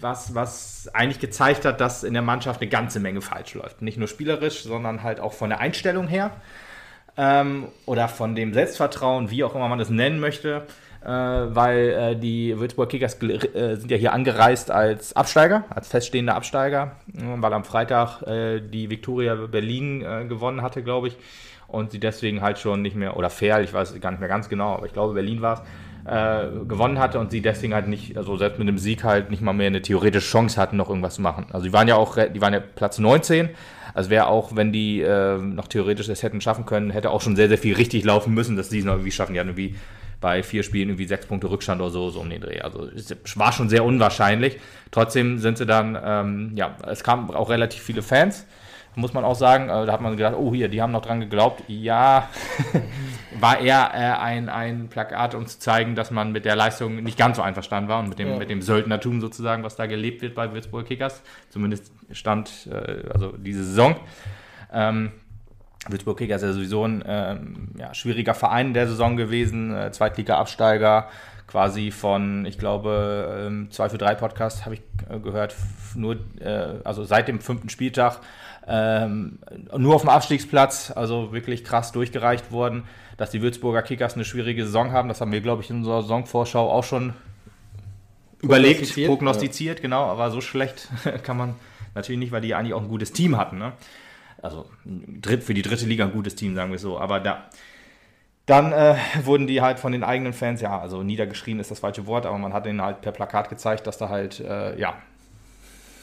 was, 0.00 0.34
was 0.34 0.90
eigentlich 0.92 1.20
gezeigt 1.20 1.64
hat, 1.64 1.80
dass 1.80 2.04
in 2.04 2.12
der 2.12 2.22
Mannschaft 2.22 2.60
eine 2.60 2.68
ganze 2.68 3.00
Menge 3.00 3.20
falsch 3.20 3.54
läuft. 3.54 3.82
Nicht 3.82 3.98
nur 3.98 4.08
spielerisch, 4.08 4.62
sondern 4.62 5.02
halt 5.02 5.20
auch 5.20 5.32
von 5.32 5.50
der 5.50 5.60
Einstellung 5.60 6.08
her 6.08 6.32
ähm, 7.16 7.68
oder 7.86 8.08
von 8.08 8.34
dem 8.34 8.54
Selbstvertrauen, 8.54 9.30
wie 9.30 9.44
auch 9.44 9.54
immer 9.54 9.68
man 9.68 9.78
das 9.78 9.90
nennen 9.90 10.20
möchte, 10.20 10.66
weil 11.06 11.88
äh, 11.90 12.16
die 12.16 12.58
Würzburg 12.58 12.88
Kickers 12.88 13.22
äh, 13.22 13.76
sind 13.76 13.90
ja 13.90 13.96
hier 13.96 14.12
angereist 14.12 14.70
als 14.70 15.14
Absteiger, 15.14 15.64
als 15.70 15.88
feststehender 15.88 16.34
Absteiger, 16.34 16.92
äh, 17.16 17.22
weil 17.36 17.52
am 17.52 17.64
Freitag 17.64 18.22
äh, 18.22 18.60
die 18.60 18.90
Viktoria 18.90 19.34
Berlin 19.34 20.02
äh, 20.02 20.24
gewonnen 20.26 20.62
hatte, 20.62 20.82
glaube 20.82 21.08
ich, 21.08 21.16
und 21.68 21.92
sie 21.92 22.00
deswegen 22.00 22.42
halt 22.42 22.58
schon 22.58 22.82
nicht 22.82 22.96
mehr, 22.96 23.16
oder 23.16 23.30
fair, 23.30 23.60
ich 23.60 23.72
weiß 23.72 24.00
gar 24.00 24.10
nicht 24.10 24.20
mehr 24.20 24.28
ganz 24.28 24.48
genau, 24.48 24.74
aber 24.74 24.86
ich 24.86 24.92
glaube 24.92 25.14
Berlin 25.14 25.40
war 25.40 25.54
es, 25.54 25.60
äh, 26.04 26.64
gewonnen 26.66 26.98
hatte 26.98 27.18
und 27.18 27.30
sie 27.30 27.42
deswegen 27.42 27.74
halt 27.74 27.86
nicht, 27.86 28.16
also 28.16 28.36
selbst 28.36 28.58
mit 28.58 28.66
dem 28.66 28.78
Sieg 28.78 29.04
halt 29.04 29.30
nicht 29.30 29.42
mal 29.42 29.52
mehr 29.52 29.66
eine 29.66 29.82
theoretische 29.82 30.30
Chance 30.30 30.60
hatten, 30.60 30.76
noch 30.76 30.88
irgendwas 30.88 31.16
zu 31.16 31.22
machen. 31.22 31.46
Also 31.52 31.66
die 31.66 31.72
waren 31.72 31.86
ja 31.86 31.96
auch, 31.96 32.16
die 32.16 32.40
waren 32.40 32.54
ja 32.54 32.60
Platz 32.60 32.98
19, 32.98 33.50
also 33.94 34.10
wäre 34.10 34.26
auch, 34.26 34.56
wenn 34.56 34.72
die 34.72 35.00
äh, 35.00 35.38
noch 35.38 35.68
theoretisch 35.68 36.08
es 36.08 36.22
hätten 36.22 36.40
schaffen 36.40 36.66
können, 36.66 36.90
hätte 36.90 37.10
auch 37.10 37.20
schon 37.20 37.36
sehr, 37.36 37.48
sehr 37.48 37.58
viel 37.58 37.74
richtig 37.74 38.04
laufen 38.04 38.32
müssen, 38.32 38.56
dass 38.56 38.70
sie 38.70 38.78
es 38.80 38.84
noch 38.84 38.94
irgendwie 38.94 39.10
schaffen. 39.10 39.34
Die 39.34 39.40
hatten 39.40 39.50
irgendwie 39.50 39.76
bei 40.20 40.42
vier 40.42 40.62
Spielen 40.62 40.88
irgendwie 40.88 41.06
sechs 41.06 41.26
Punkte 41.26 41.50
Rückstand 41.50 41.80
oder 41.80 41.90
so, 41.90 42.10
so 42.10 42.20
um 42.20 42.28
den 42.30 42.40
Dreh. 42.40 42.60
Also 42.60 42.88
es 42.88 43.14
war 43.38 43.52
schon 43.52 43.68
sehr 43.68 43.84
unwahrscheinlich. 43.84 44.58
Trotzdem 44.90 45.38
sind 45.38 45.58
sie 45.58 45.66
dann, 45.66 45.96
ähm, 46.02 46.52
ja, 46.56 46.76
es 46.86 47.04
kamen 47.04 47.30
auch 47.30 47.50
relativ 47.50 47.82
viele 47.82 48.02
Fans, 48.02 48.46
muss 48.96 49.12
man 49.12 49.24
auch 49.24 49.36
sagen. 49.36 49.68
Äh, 49.68 49.86
da 49.86 49.92
hat 49.92 50.00
man 50.00 50.16
gedacht, 50.16 50.34
oh 50.36 50.52
hier, 50.52 50.68
die 50.68 50.82
haben 50.82 50.90
noch 50.90 51.02
dran 51.02 51.20
geglaubt. 51.20 51.62
Ja, 51.68 52.28
war 53.40 53.60
eher 53.60 53.90
äh, 53.94 54.20
ein, 54.20 54.48
ein 54.48 54.88
Plakat, 54.88 55.36
um 55.36 55.46
zu 55.46 55.60
zeigen, 55.60 55.94
dass 55.94 56.10
man 56.10 56.32
mit 56.32 56.44
der 56.44 56.56
Leistung 56.56 56.96
nicht 57.04 57.16
ganz 57.16 57.36
so 57.36 57.42
einverstanden 57.42 57.88
war 57.88 58.00
und 58.00 58.08
mit 58.08 58.18
dem, 58.18 58.28
Ja. 58.30 58.36
mit 58.38 58.50
dem 58.50 58.60
Söldnertum 58.60 59.20
sozusagen, 59.20 59.62
was 59.62 59.76
da 59.76 59.86
gelebt 59.86 60.22
wird 60.22 60.34
bei 60.34 60.52
Würzburg 60.52 60.86
Kickers. 60.86 61.22
Zumindest 61.50 61.92
stand, 62.10 62.68
äh, 62.72 63.08
also 63.12 63.32
diese 63.36 63.62
Saison. 63.62 63.96
Ähm, 64.72 65.12
Würzburg 65.86 66.18
Kickers 66.18 66.42
ist 66.42 66.48
ja 66.48 66.52
sowieso 66.54 66.84
ein 66.84 67.04
ähm, 67.06 67.68
ja, 67.78 67.94
schwieriger 67.94 68.34
Verein 68.34 68.74
der 68.74 68.88
Saison 68.88 69.16
gewesen, 69.16 69.74
äh, 69.74 69.90
Zweitliga-Absteiger, 69.92 71.08
quasi 71.46 71.90
von, 71.90 72.44
ich 72.46 72.58
glaube, 72.58 73.46
ähm, 73.46 73.70
2 73.70 73.88
für 73.90 73.98
3 73.98 74.16
Podcast 74.16 74.64
habe 74.64 74.74
ich 74.74 74.82
äh, 75.08 75.18
gehört, 75.18 75.54
nur, 75.94 76.16
äh, 76.40 76.80
also 76.84 77.04
seit 77.04 77.28
dem 77.28 77.40
fünften 77.40 77.68
Spieltag 77.68 78.20
ähm, 78.66 79.38
nur 79.76 79.94
auf 79.94 80.02
dem 80.02 80.10
Abstiegsplatz, 80.10 80.92
also 80.94 81.32
wirklich 81.32 81.64
krass 81.64 81.90
durchgereicht 81.92 82.52
worden, 82.52 82.84
dass 83.16 83.30
die 83.30 83.40
Würzburger 83.40 83.82
Kickers 83.82 84.14
eine 84.14 84.26
schwierige 84.26 84.66
Saison 84.66 84.92
haben. 84.92 85.08
Das 85.08 85.22
haben 85.22 85.32
wir, 85.32 85.40
glaube 85.40 85.62
ich, 85.62 85.70
in 85.70 85.78
unserer 85.78 86.02
Saisonvorschau 86.02 86.70
auch 86.70 86.84
schon 86.84 87.14
überlegt, 88.42 88.80
Prognostiziert, 88.80 89.08
prognostiziert, 89.08 89.82
genau, 89.82 90.04
aber 90.04 90.30
so 90.30 90.40
schlecht 90.42 90.88
kann 91.22 91.38
man 91.38 91.54
natürlich 91.94 92.18
nicht, 92.18 92.30
weil 92.30 92.42
die 92.42 92.54
eigentlich 92.54 92.74
auch 92.74 92.82
ein 92.82 92.88
gutes 92.88 93.12
Team 93.12 93.38
hatten. 93.38 93.58
Ne? 93.58 93.72
Also 94.42 94.66
für 95.40 95.54
die 95.54 95.62
dritte 95.62 95.86
Liga 95.86 96.04
ein 96.04 96.12
gutes 96.12 96.34
Team, 96.34 96.54
sagen 96.54 96.70
wir 96.70 96.78
so. 96.78 96.98
Aber 96.98 97.20
da, 97.20 97.48
dann 98.46 98.72
äh, 98.72 98.96
wurden 99.24 99.46
die 99.46 99.60
halt 99.60 99.78
von 99.78 99.92
den 99.92 100.04
eigenen 100.04 100.32
Fans, 100.32 100.60
ja, 100.60 100.78
also 100.78 101.02
niedergeschrien 101.02 101.58
ist 101.60 101.70
das 101.70 101.80
falsche 101.80 102.06
Wort, 102.06 102.26
aber 102.26 102.38
man 102.38 102.52
hat 102.52 102.66
ihnen 102.66 102.80
halt 102.80 103.00
per 103.00 103.12
Plakat 103.12 103.48
gezeigt, 103.48 103.86
dass 103.86 103.98
da 103.98 104.08
halt, 104.08 104.40
äh, 104.40 104.78
ja, 104.78 104.94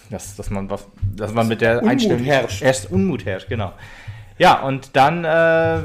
dass, 0.10 0.36
dass, 0.36 0.50
man, 0.50 0.70
was, 0.70 0.88
dass 1.16 1.34
man 1.34 1.48
mit 1.48 1.62
der 1.62 1.80
Unmut 1.80 1.92
Einstellung 1.92 2.24
herrscht. 2.24 2.62
Erst 2.62 2.92
Unmut 2.92 3.26
herrscht, 3.26 3.50
genau. 3.50 3.74
Ja, 4.38 4.62
und 4.62 4.96
dann 4.96 5.24
äh, 5.24 5.84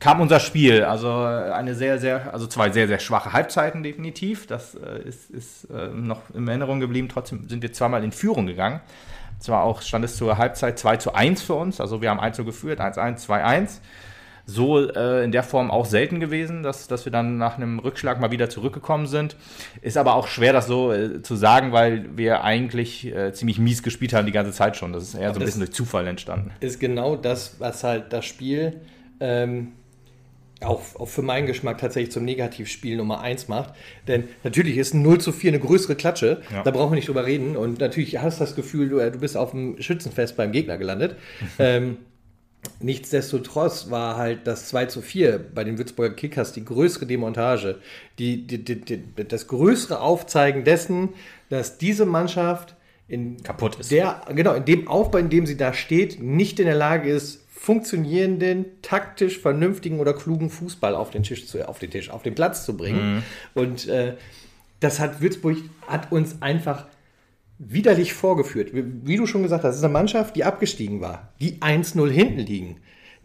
kam 0.00 0.20
unser 0.20 0.40
Spiel. 0.40 0.84
Also 0.84 1.10
eine 1.12 1.74
sehr, 1.74 1.98
sehr, 1.98 2.32
also 2.32 2.46
zwei 2.46 2.70
sehr, 2.70 2.88
sehr 2.88 2.98
schwache 2.98 3.32
Halbzeiten 3.32 3.82
definitiv. 3.82 4.46
Das 4.46 4.74
äh, 4.74 5.02
ist, 5.04 5.30
ist 5.30 5.64
äh, 5.70 5.88
noch 5.88 6.22
in 6.34 6.46
Erinnerung 6.48 6.80
geblieben. 6.80 7.08
Trotzdem 7.08 7.48
sind 7.48 7.62
wir 7.62 7.72
zweimal 7.72 8.04
in 8.04 8.12
Führung 8.12 8.46
gegangen. 8.46 8.80
Zwar 9.38 9.62
auch 9.62 9.82
stand 9.82 10.04
es 10.04 10.16
zur 10.16 10.38
Halbzeit 10.38 10.78
2 10.78 10.96
zu 10.96 11.14
1 11.14 11.42
für 11.42 11.54
uns. 11.54 11.80
Also 11.80 12.00
wir 12.02 12.10
haben 12.10 12.20
1 12.20 12.36
zu 12.36 12.44
geführt, 12.44 12.80
1-1, 12.80 13.26
2-1. 13.26 13.80
So 14.48 14.88
äh, 14.88 15.24
in 15.24 15.32
der 15.32 15.42
Form 15.42 15.72
auch 15.72 15.86
selten 15.86 16.20
gewesen, 16.20 16.62
dass, 16.62 16.86
dass 16.86 17.04
wir 17.04 17.10
dann 17.10 17.36
nach 17.36 17.56
einem 17.56 17.80
Rückschlag 17.80 18.20
mal 18.20 18.30
wieder 18.30 18.48
zurückgekommen 18.48 19.08
sind. 19.08 19.36
Ist 19.82 19.96
aber 19.96 20.14
auch 20.14 20.28
schwer, 20.28 20.52
das 20.52 20.68
so 20.68 20.92
äh, 20.92 21.20
zu 21.20 21.34
sagen, 21.34 21.72
weil 21.72 22.16
wir 22.16 22.44
eigentlich 22.44 23.06
äh, 23.06 23.32
ziemlich 23.32 23.58
mies 23.58 23.82
gespielt 23.82 24.12
haben 24.12 24.24
die 24.24 24.32
ganze 24.32 24.52
Zeit 24.52 24.76
schon. 24.76 24.92
Das 24.92 25.02
ist 25.02 25.14
eher 25.14 25.34
so 25.34 25.40
ein 25.40 25.44
bisschen 25.44 25.60
durch 25.60 25.72
Zufall 25.72 26.06
entstanden. 26.06 26.52
ist 26.60 26.78
genau 26.78 27.16
das, 27.16 27.56
was 27.58 27.82
halt 27.82 28.12
das 28.12 28.24
Spiel 28.24 28.80
ähm, 29.18 29.72
auch, 30.62 30.80
auch 30.94 31.08
für 31.08 31.22
meinen 31.22 31.46
Geschmack 31.46 31.78
tatsächlich 31.78 32.12
zum 32.12 32.24
Negativspiel 32.24 32.96
Nummer 32.96 33.20
1 33.20 33.48
macht. 33.48 33.74
Denn 34.08 34.24
natürlich 34.42 34.76
ist 34.78 34.94
ein 34.94 35.02
0 35.02 35.20
zu 35.20 35.32
4 35.32 35.50
eine 35.50 35.60
größere 35.60 35.96
Klatsche, 35.96 36.40
Ja. 36.52 36.62
da 36.62 36.70
brauchen 36.70 36.92
wir 36.92 36.96
nicht 36.96 37.08
drüber 37.08 37.26
reden. 37.26 37.56
Und 37.56 37.78
natürlich 37.80 38.18
hast 38.22 38.40
du 38.40 38.44
das 38.44 38.54
Gefühl, 38.54 38.88
du, 38.88 38.98
äh, 38.98 39.10
du 39.10 39.18
bist 39.18 39.36
auf 39.36 39.50
dem 39.50 39.80
Schützenfest 39.80 40.36
beim 40.36 40.52
Gegner 40.52 40.78
gelandet. 40.78 41.16
ähm, 41.58 41.98
Nichtsdestotrotz 42.80 43.90
war 43.90 44.16
halt 44.16 44.46
das 44.46 44.68
2 44.68 44.86
zu 44.86 45.00
4 45.00 45.38
bei 45.54 45.64
den 45.64 45.78
Würzburger 45.78 46.14
Kickers 46.14 46.52
die 46.52 46.64
größere 46.64 47.06
Demontage, 47.06 47.76
die, 48.18 48.46
die, 48.46 48.64
die, 48.64 48.80
die, 48.80 49.02
das 49.28 49.46
größere 49.46 50.00
Aufzeigen 50.00 50.64
dessen, 50.64 51.10
dass 51.48 51.78
diese 51.78 52.06
Mannschaft 52.06 52.74
in 53.08 53.42
Kaputt 53.42 53.78
ist. 53.78 53.92
der, 53.92 54.22
genau, 54.34 54.54
in 54.54 54.64
dem 54.64 54.88
Aufbau, 54.88 55.18
in 55.18 55.30
dem 55.30 55.46
sie 55.46 55.56
da 55.56 55.72
steht, 55.72 56.20
nicht 56.20 56.58
in 56.58 56.66
der 56.66 56.74
Lage 56.74 57.08
ist, 57.08 57.45
funktionierenden, 57.66 58.66
taktisch 58.80 59.40
vernünftigen 59.40 59.98
oder 59.98 60.14
klugen 60.14 60.50
Fußball 60.50 60.94
auf 60.94 61.10
den 61.10 61.24
Tisch 61.24 61.48
zu, 61.48 61.68
auf 61.68 61.80
den 61.80 61.90
Tisch, 61.90 62.10
auf 62.10 62.22
den 62.22 62.36
Platz 62.36 62.64
zu 62.64 62.76
bringen. 62.76 63.24
Und 63.54 63.88
äh, 63.88 64.14
das 64.78 65.00
hat 65.00 65.20
Würzburg 65.20 65.56
hat 65.88 66.12
uns 66.12 66.40
einfach 66.42 66.86
widerlich 67.58 68.14
vorgeführt. 68.14 68.70
Wie, 68.72 69.16
du 69.16 69.26
schon 69.26 69.42
gesagt 69.42 69.64
hast, 69.64 69.72
es 69.72 69.78
ist 69.78 69.84
eine 69.84 69.92
Mannschaft, 69.92 70.36
die 70.36 70.44
abgestiegen 70.44 71.00
war, 71.00 71.32
die 71.40 71.54
1-0 71.54 72.08
hinten 72.08 72.38
liegen. 72.38 72.76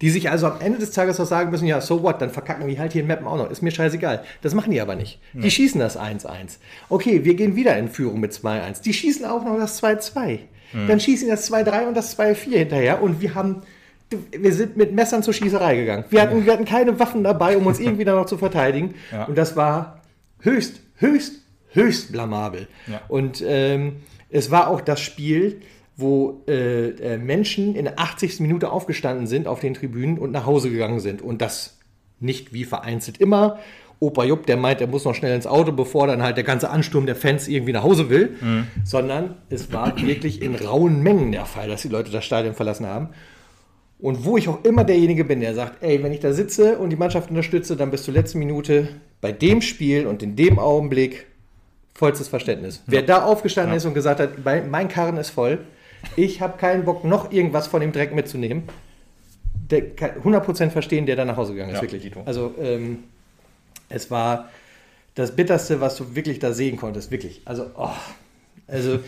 Die 0.01 0.10
sich 0.10 0.32
also 0.32 0.47
am 0.47 0.60
Ende 0.60 0.80
des 0.80 0.89
Tages 0.89 1.19
auch 1.19 1.27
sagen 1.27 1.51
müssen, 1.51 1.67
ja, 1.67 1.80
so 1.80 2.01
what, 2.01 2.19
dann 2.19 2.32
verkacken 2.32 2.65
wir 2.65 2.80
halt 2.80 2.93
hier 2.93 3.04
in 3.04 3.08
Mappen 3.08 3.27
auch 3.27 3.38
noch. 3.38 3.51
Ist 3.51 3.62
mir 3.62 3.69
scheißegal. 3.69 4.23
Das 4.41 4.56
machen 4.56 4.71
die 4.71 4.82
aber 4.82 4.95
nicht. 4.95 5.19
Die 5.34 5.51
schießen 5.51 5.80
das 5.80 5.99
1-1. 5.99 6.58
Okay, 6.89 7.23
wir 7.25 7.36
gehen 7.36 7.56
wieder 7.56 7.77
in 7.77 7.89
Führung 7.89 8.19
mit 8.19 8.32
2-1. 8.32 8.82
Die 8.82 8.93
schießen 8.93 9.23
auch 9.23 9.45
noch 9.45 9.58
das 9.60 9.84
2-2. 9.84 10.39
Dann 10.88 10.99
schießen 10.99 11.30
das 11.30 11.51
2-3 11.51 11.88
und 11.88 11.95
das 11.95 12.17
2-4 12.17 12.58
hinterher. 12.58 13.04
Und 13.04 13.21
wir 13.21 13.36
haben, 13.36 13.62
wir 14.32 14.54
sind 14.54 14.78
mit 14.78 14.93
Messern 14.93 15.24
zur 15.24 15.34
Schießerei 15.34 15.76
gegangen. 15.76 16.06
Wir 16.10 16.21
hatten, 16.21 16.45
wir 16.45 16.54
hatten 16.54 16.65
keine 16.65 17.00
Waffen 17.00 17.24
dabei, 17.24 17.58
um 17.58 17.65
uns 17.65 17.80
irgendwie 17.82 18.06
da 18.06 18.15
noch 18.15 18.26
zu 18.26 18.38
verteidigen. 18.38 18.95
Ja. 19.12 19.26
Und 19.26 19.38
das 19.38 19.56
war 19.56 20.02
höchst, 20.39 20.82
höchst, 20.97 21.41
höchst 21.69 22.12
blamabel. 22.12 22.67
Ja. 22.88 23.02
Und 23.08 23.43
ähm, 23.45 23.97
es 24.30 24.52
war 24.52 24.67
auch 24.67 24.82
das 24.82 25.00
Spiel, 25.00 25.62
wo 25.97 26.43
äh, 26.47 26.89
äh, 26.89 27.17
Menschen 27.17 27.76
in 27.76 27.86
der 27.86 28.00
80. 28.00 28.39
Minute 28.39 28.71
aufgestanden 28.71 29.28
sind 29.28 29.47
auf 29.47 29.60
den 29.60 29.74
Tribünen 29.74 30.17
und 30.17 30.32
nach 30.32 30.45
Hause 30.45 30.69
gegangen 30.71 31.00
sind. 31.00 31.21
Und 31.21 31.41
das 31.41 31.78
nicht 32.19 32.54
wie 32.54 32.65
vereinzelt 32.65 33.17
immer. 33.17 33.60
Opa 34.00 34.24
Jupp, 34.24 34.47
der 34.47 34.58
meint, 34.58 34.82
er 34.82 34.88
muss 34.88 35.06
noch 35.06 35.13
schnell 35.13 35.36
ins 35.36 35.45
Auto, 35.45 35.71
bevor 35.71 36.08
dann 36.08 36.24
halt 36.24 36.36
der 36.36 36.43
ganze 36.43 36.71
Ansturm 36.71 37.06
der 37.06 37.15
Fans 37.15 37.47
irgendwie 37.47 37.71
nach 37.71 37.84
Hause 37.84 38.10
will. 38.10 38.36
Sondern 38.84 39.36
es 39.50 39.71
war 39.71 39.95
wirklich 40.02 40.41
in 40.41 40.56
rauen 40.56 41.04
Mengen 41.04 41.32
der 41.32 41.45
Fall, 41.45 41.67
dass 41.67 41.84
die 41.84 41.88
Leute 41.88 42.12
das 42.12 42.26
Stadion 42.26 42.56
verlassen 42.56 42.88
haben. 42.88 43.10
Und 44.02 44.26
wo 44.26 44.36
ich 44.38 44.50
auch 44.50 44.64
immer 44.64 44.84
derjenige 44.84 45.24
bin, 45.24 45.42
der 45.42 45.54
sagt, 45.54 45.84
ey, 45.84 46.02
wenn 46.02 46.12
ich 46.12 46.20
da 46.20 46.34
sitze 46.34 46.80
und 46.80 46.90
die 46.90 46.96
Mannschaft 46.96 47.30
unterstütze, 47.30 47.76
dann 47.76 47.92
bis 47.92 48.04
zur 48.04 48.16
letzten 48.16 48.40
Minute 48.40 48.90
bei 49.22 49.32
dem 49.32 49.62
Spiel 49.62 50.08
und 50.08 50.24
in 50.24 50.36
dem 50.36 50.58
Augenblick 50.58 51.28
vollstes 51.94 52.28
Verständnis. 52.28 52.78
Ja. 52.88 52.94
Wer 52.94 53.02
da 53.04 53.24
aufgestanden 53.24 53.74
ja. 53.74 53.78
ist 53.78 53.86
und 53.86 53.94
gesagt 53.94 54.20
hat, 54.20 54.32
mein 54.44 54.88
Karren 54.88 55.18
ist 55.18 55.30
voll, 55.30 55.60
ich 56.16 56.42
habe 56.42 56.58
keinen 56.58 56.84
Bock, 56.84 57.04
noch 57.04 57.32
irgendwas 57.32 57.68
von 57.68 57.80
dem 57.80 57.92
Dreck 57.92 58.16
mitzunehmen, 58.16 58.64
der 59.70 59.92
kann 59.92 60.12
100% 60.24 60.72
verstehen, 60.72 61.06
der 61.06 61.16
da 61.16 61.24
nach 61.24 61.38
Hause 61.38 61.54
gegangen 61.54 61.72
ist, 61.72 61.78
ja, 61.78 61.84
wirklich. 61.84 62.02
Dito. 62.02 62.24
Also 62.26 62.56
ähm, 62.60 63.04
es 63.88 64.10
war 64.10 64.50
das 65.14 65.36
Bitterste, 65.36 65.80
was 65.80 65.96
du 65.98 66.16
wirklich 66.16 66.40
da 66.40 66.54
sehen 66.54 66.78
konntest, 66.78 67.12
wirklich. 67.12 67.42
Also, 67.46 67.68
oh, 67.78 67.90
also 68.68 69.00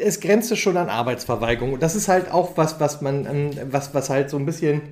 es 0.00 0.20
grenzte 0.20 0.56
schon 0.56 0.76
an 0.76 0.88
Arbeitsverweigerung. 0.88 1.72
Und 1.72 1.82
das 1.82 1.94
ist 1.94 2.08
halt 2.08 2.30
auch 2.30 2.56
was, 2.56 2.80
was 2.80 3.00
man, 3.00 3.26
ähm, 3.26 3.50
was, 3.70 3.94
was 3.94 4.10
halt 4.10 4.30
so 4.30 4.36
ein 4.36 4.46
bisschen, 4.46 4.82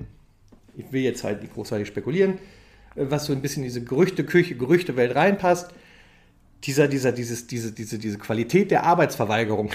ich 0.75 0.91
will 0.91 1.01
jetzt 1.01 1.23
halt 1.23 1.41
nicht 1.41 1.53
großartig 1.53 1.87
spekulieren, 1.87 2.33
äh, 2.95 3.05
was 3.09 3.25
so 3.25 3.33
ein 3.33 3.41
bisschen 3.41 3.63
in 3.63 3.69
diese 3.69 3.83
Gerüchteküche, 3.83 4.55
Gerüchtewelt 4.55 5.15
reinpasst. 5.15 5.71
Dieser, 6.63 6.87
dieser, 6.87 7.11
dieses, 7.11 7.47
diese, 7.47 7.71
diese, 7.71 7.97
diese 7.97 8.19
Qualität 8.19 8.69
der 8.69 8.83
Arbeitsverweigerung, 8.83 9.71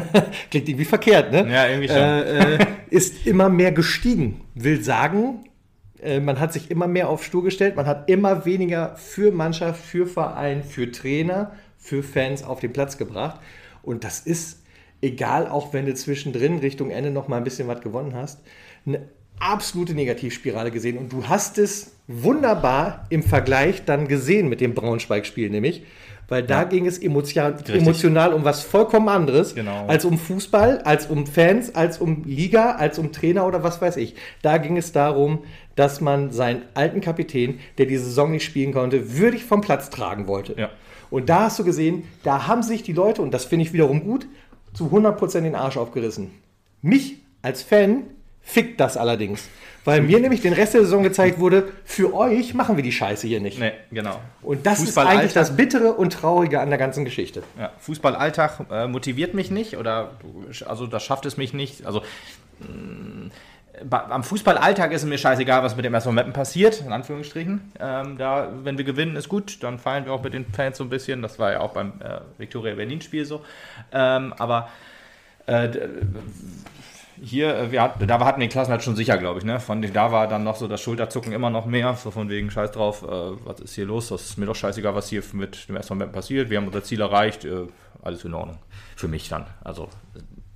klingt 0.50 0.70
irgendwie 0.70 0.86
verkehrt, 0.86 1.32
ne? 1.32 1.46
Ja, 1.52 1.68
irgendwie 1.68 1.88
schon. 1.88 1.98
Äh, 1.98 2.54
äh, 2.54 2.66
ist 2.88 3.26
immer 3.26 3.50
mehr 3.50 3.72
gestiegen. 3.72 4.40
Will 4.54 4.82
sagen, 4.82 5.44
äh, 6.02 6.18
man 6.18 6.40
hat 6.40 6.54
sich 6.54 6.70
immer 6.70 6.88
mehr 6.88 7.10
auf 7.10 7.24
Stur 7.24 7.44
gestellt, 7.44 7.76
man 7.76 7.84
hat 7.84 8.08
immer 8.08 8.46
weniger 8.46 8.96
für 8.96 9.32
Mannschaft, 9.32 9.84
für 9.84 10.06
Verein, 10.06 10.64
für 10.64 10.90
Trainer, 10.90 11.52
für 11.76 12.02
Fans 12.02 12.42
auf 12.42 12.60
den 12.60 12.72
Platz 12.72 12.96
gebracht. 12.96 13.38
Und 13.82 14.04
das 14.04 14.20
ist, 14.20 14.62
egal, 15.00 15.48
auch 15.48 15.72
wenn 15.72 15.86
du 15.86 15.94
zwischendrin 15.94 16.58
Richtung 16.58 16.90
Ende 16.90 17.10
noch 17.10 17.28
mal 17.28 17.36
ein 17.36 17.44
bisschen 17.44 17.68
was 17.68 17.80
gewonnen 17.80 18.14
hast, 18.14 18.40
eine 18.86 19.08
absolute 19.40 19.94
Negativspirale 19.94 20.70
gesehen. 20.70 20.98
Und 20.98 21.12
du 21.12 21.26
hast 21.26 21.58
es 21.58 21.96
wunderbar 22.06 23.06
im 23.08 23.22
Vergleich 23.22 23.84
dann 23.84 24.06
gesehen 24.06 24.48
mit 24.48 24.60
dem 24.60 24.74
Braunschweig-Spiel, 24.74 25.50
nämlich, 25.50 25.82
weil 26.28 26.42
da 26.44 26.62
ja. 26.62 26.64
ging 26.64 26.86
es 26.86 26.98
emotional, 26.98 27.56
emotional, 27.66 28.32
um 28.34 28.44
was 28.44 28.62
vollkommen 28.62 29.08
anderes 29.08 29.54
genau. 29.54 29.86
als 29.86 30.04
um 30.04 30.16
Fußball, 30.16 30.78
als 30.82 31.06
um 31.06 31.26
Fans, 31.26 31.74
als 31.74 31.98
um 31.98 32.22
Liga, 32.24 32.72
als 32.72 32.98
um 32.98 33.10
Trainer 33.10 33.46
oder 33.46 33.64
was 33.64 33.82
weiß 33.82 33.96
ich. 33.96 34.14
Da 34.42 34.58
ging 34.58 34.76
es 34.76 34.92
darum, 34.92 35.40
dass 35.74 36.00
man 36.00 36.30
seinen 36.30 36.62
alten 36.74 37.00
Kapitän, 37.00 37.58
der 37.78 37.86
die 37.86 37.96
Saison 37.96 38.30
nicht 38.30 38.44
spielen 38.44 38.72
konnte, 38.72 39.18
würdig 39.18 39.44
vom 39.44 39.60
Platz 39.60 39.90
tragen 39.90 40.28
wollte. 40.28 40.54
Ja. 40.56 40.70
Und 41.10 41.28
da 41.28 41.44
hast 41.44 41.58
du 41.58 41.64
gesehen, 41.64 42.04
da 42.22 42.46
haben 42.46 42.62
sich 42.62 42.82
die 42.82 42.92
Leute, 42.92 43.22
und 43.22 43.32
das 43.32 43.44
finde 43.44 43.64
ich 43.64 43.72
wiederum 43.72 44.04
gut, 44.04 44.26
zu 44.72 44.86
100% 44.86 45.40
den 45.40 45.54
Arsch 45.54 45.76
aufgerissen. 45.76 46.30
Mich 46.82 47.16
als 47.42 47.62
Fan 47.62 48.04
fickt 48.42 48.80
das 48.80 48.96
allerdings. 48.96 49.48
Weil 49.84 50.02
mir 50.02 50.20
nämlich 50.20 50.42
den 50.42 50.52
Rest 50.52 50.74
der 50.74 50.82
Saison 50.82 51.02
gezeigt 51.02 51.38
wurde, 51.38 51.72
für 51.84 52.12
euch 52.14 52.52
machen 52.52 52.76
wir 52.76 52.82
die 52.82 52.92
Scheiße 52.92 53.26
hier 53.26 53.40
nicht. 53.40 53.58
Nee, 53.58 53.72
genau. 53.90 54.20
Und 54.42 54.66
das 54.66 54.80
ist 54.82 54.98
eigentlich 54.98 55.32
das 55.32 55.56
Bittere 55.56 55.94
und 55.94 56.12
Traurige 56.12 56.60
an 56.60 56.68
der 56.68 56.78
ganzen 56.78 57.04
Geschichte. 57.04 57.42
Ja, 57.58 57.72
Fußballalltag 57.78 58.66
äh, 58.70 58.86
motiviert 58.86 59.32
mich 59.32 59.50
nicht 59.50 59.78
oder 59.78 60.12
also 60.66 60.86
das 60.86 61.02
schafft 61.02 61.24
es 61.24 61.38
mich 61.38 61.54
nicht. 61.54 61.86
Also 61.86 62.02
mh, 62.60 62.68
mm, 62.68 63.30
am 63.90 64.22
Fußballalltag 64.22 64.92
ist 64.92 65.02
es 65.02 65.08
mir 65.08 65.18
scheißegal, 65.18 65.62
was 65.62 65.76
mit 65.76 65.84
dem 65.84 65.94
SV 65.94 66.12
Meppen 66.12 66.32
passiert, 66.32 66.80
in 66.80 66.92
Anführungsstrichen. 66.92 67.72
Ähm, 67.78 68.18
da, 68.18 68.52
wenn 68.62 68.78
wir 68.78 68.84
gewinnen, 68.84 69.16
ist 69.16 69.28
gut, 69.28 69.62
dann 69.62 69.78
feiern 69.78 70.04
wir 70.04 70.12
auch 70.12 70.22
mit 70.22 70.34
den 70.34 70.44
Fans 70.46 70.76
so 70.76 70.84
ein 70.84 70.90
bisschen. 70.90 71.22
Das 71.22 71.38
war 71.38 71.52
ja 71.52 71.60
auch 71.60 71.72
beim 71.72 71.94
äh, 72.00 72.20
Viktoria 72.38 72.74
Berlin-Spiel 72.74 73.24
so. 73.24 73.44
Ähm, 73.92 74.34
aber 74.38 74.68
äh, 75.46 75.68
hier, 77.22 77.56
äh, 77.56 77.72
wir 77.72 77.82
hat, 77.82 77.94
da 78.06 78.24
hatten 78.24 78.40
die 78.40 78.48
Klassen 78.48 78.70
halt 78.70 78.82
schon 78.82 78.96
sicher, 78.96 79.18
glaube 79.18 79.38
ich. 79.38 79.44
Ne? 79.44 79.60
Von, 79.60 79.82
da 79.82 80.12
war 80.12 80.26
dann 80.26 80.44
noch 80.44 80.56
so 80.56 80.68
das 80.68 80.80
Schulterzucken 80.80 81.32
immer 81.32 81.50
noch 81.50 81.66
mehr, 81.66 81.94
so 81.94 82.10
von 82.10 82.28
wegen 82.28 82.50
Scheiß 82.50 82.72
drauf, 82.72 83.02
äh, 83.02 83.06
was 83.44 83.60
ist 83.60 83.74
hier 83.74 83.86
los? 83.86 84.08
Das 84.08 84.22
ist 84.22 84.38
mir 84.38 84.46
doch 84.46 84.56
scheißegal, 84.56 84.94
was 84.94 85.08
hier 85.08 85.22
mit 85.32 85.68
dem 85.68 85.76
SV 85.76 85.94
Meppen 85.94 86.12
passiert. 86.12 86.50
Wir 86.50 86.58
haben 86.58 86.66
unser 86.66 86.82
Ziel 86.82 87.00
erreicht, 87.00 87.44
äh, 87.44 87.66
alles 88.02 88.24
in 88.24 88.34
Ordnung. 88.34 88.58
Für 88.96 89.08
mich 89.08 89.28
dann. 89.28 89.46
Also 89.62 89.88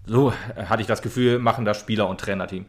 so 0.07 0.33
hatte 0.57 0.83
ich 0.83 0.87
das 0.87 1.03
Gefühl, 1.03 1.39
machen 1.39 1.65
das 1.65 1.79
Spieler 1.79 2.09
und 2.09 2.21
Trainerteam. 2.21 2.67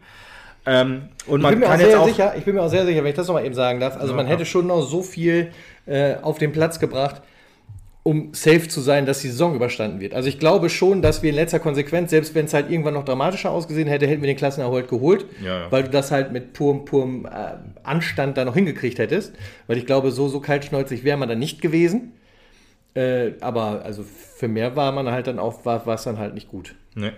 Ähm, 0.66 1.10
und 1.28 1.42
man 1.42 1.54
ich, 1.54 1.60
bin 1.60 1.68
mir 1.68 1.74
auch 1.74 1.78
sehr 1.78 2.00
auch 2.00 2.08
sicher, 2.08 2.34
ich 2.38 2.44
bin 2.44 2.56
mir 2.56 2.62
auch 2.62 2.70
sehr 2.70 2.86
sicher, 2.86 3.04
wenn 3.04 3.10
ich 3.10 3.16
das 3.16 3.28
nochmal 3.28 3.46
eben 3.46 3.54
sagen 3.54 3.80
darf, 3.80 3.98
also 3.98 4.10
ja, 4.10 4.16
man 4.16 4.26
hätte 4.26 4.46
schon 4.46 4.68
noch 4.68 4.82
so 4.82 5.04
viel 5.04 5.52
äh, 5.86 6.16
auf 6.22 6.40
den 6.40 6.52
Platz 6.52 6.80
gebracht, 6.80 7.22
um 8.02 8.34
safe 8.34 8.68
zu 8.68 8.82
sein, 8.82 9.08
dass 9.08 9.22
die 9.22 9.30
Saison 9.30 9.56
überstanden 9.56 10.00
wird. 10.00 10.14
Also 10.14 10.30
ich 10.30 10.38
glaube 10.38 10.70
schon, 10.70 11.02
dass 11.02 11.24
wir 11.24 11.32
in 11.32 11.36
letzter 11.36 11.60
Konsequenz, 11.60 12.12
selbst 12.12 12.36
wenn 12.36 12.46
es 12.46 12.54
halt 12.54 12.70
irgendwann 12.70 12.94
noch 12.94 13.06
dramatischer 13.06 13.50
ausgesehen 13.50 13.88
hätte, 13.88 14.06
hätten 14.06 14.22
wir 14.22 14.28
den 14.28 14.38
Klassenerhalt 14.38 14.88
geholt, 14.88 15.26
ja, 15.44 15.62
ja. 15.62 15.72
weil 15.72 15.84
du 15.84 15.90
das 15.90 16.12
halt 16.12 16.32
mit 16.32 16.54
purem, 16.54 16.86
purem 16.86 17.26
äh, 17.26 17.30
Anstand 17.84 18.38
da 18.38 18.46
noch 18.46 18.54
hingekriegt 18.54 19.00
hättest. 19.00 19.34
Weil 19.66 19.78
ich 19.78 19.88
glaube, 19.88 20.12
so, 20.12 20.28
so 20.28 20.40
kaltschnäuzig 20.40 21.04
wäre 21.04 21.18
man 21.18 21.30
dann 21.30 21.40
nicht 21.40 21.62
gewesen. 21.62 22.14
Äh, 22.94 23.32
aber 23.42 23.82
also 23.84 24.04
für 24.04 24.48
mehr 24.48 24.76
war 24.76 24.92
man 24.92 25.10
halt 25.10 25.26
dann 25.26 25.40
auch, 25.40 25.66
war 25.66 25.88
es 25.88 26.04
dann 26.04 26.20
halt 26.20 26.36
nicht 26.36 26.48
gut. 26.48 26.76
Nee. 26.94 27.12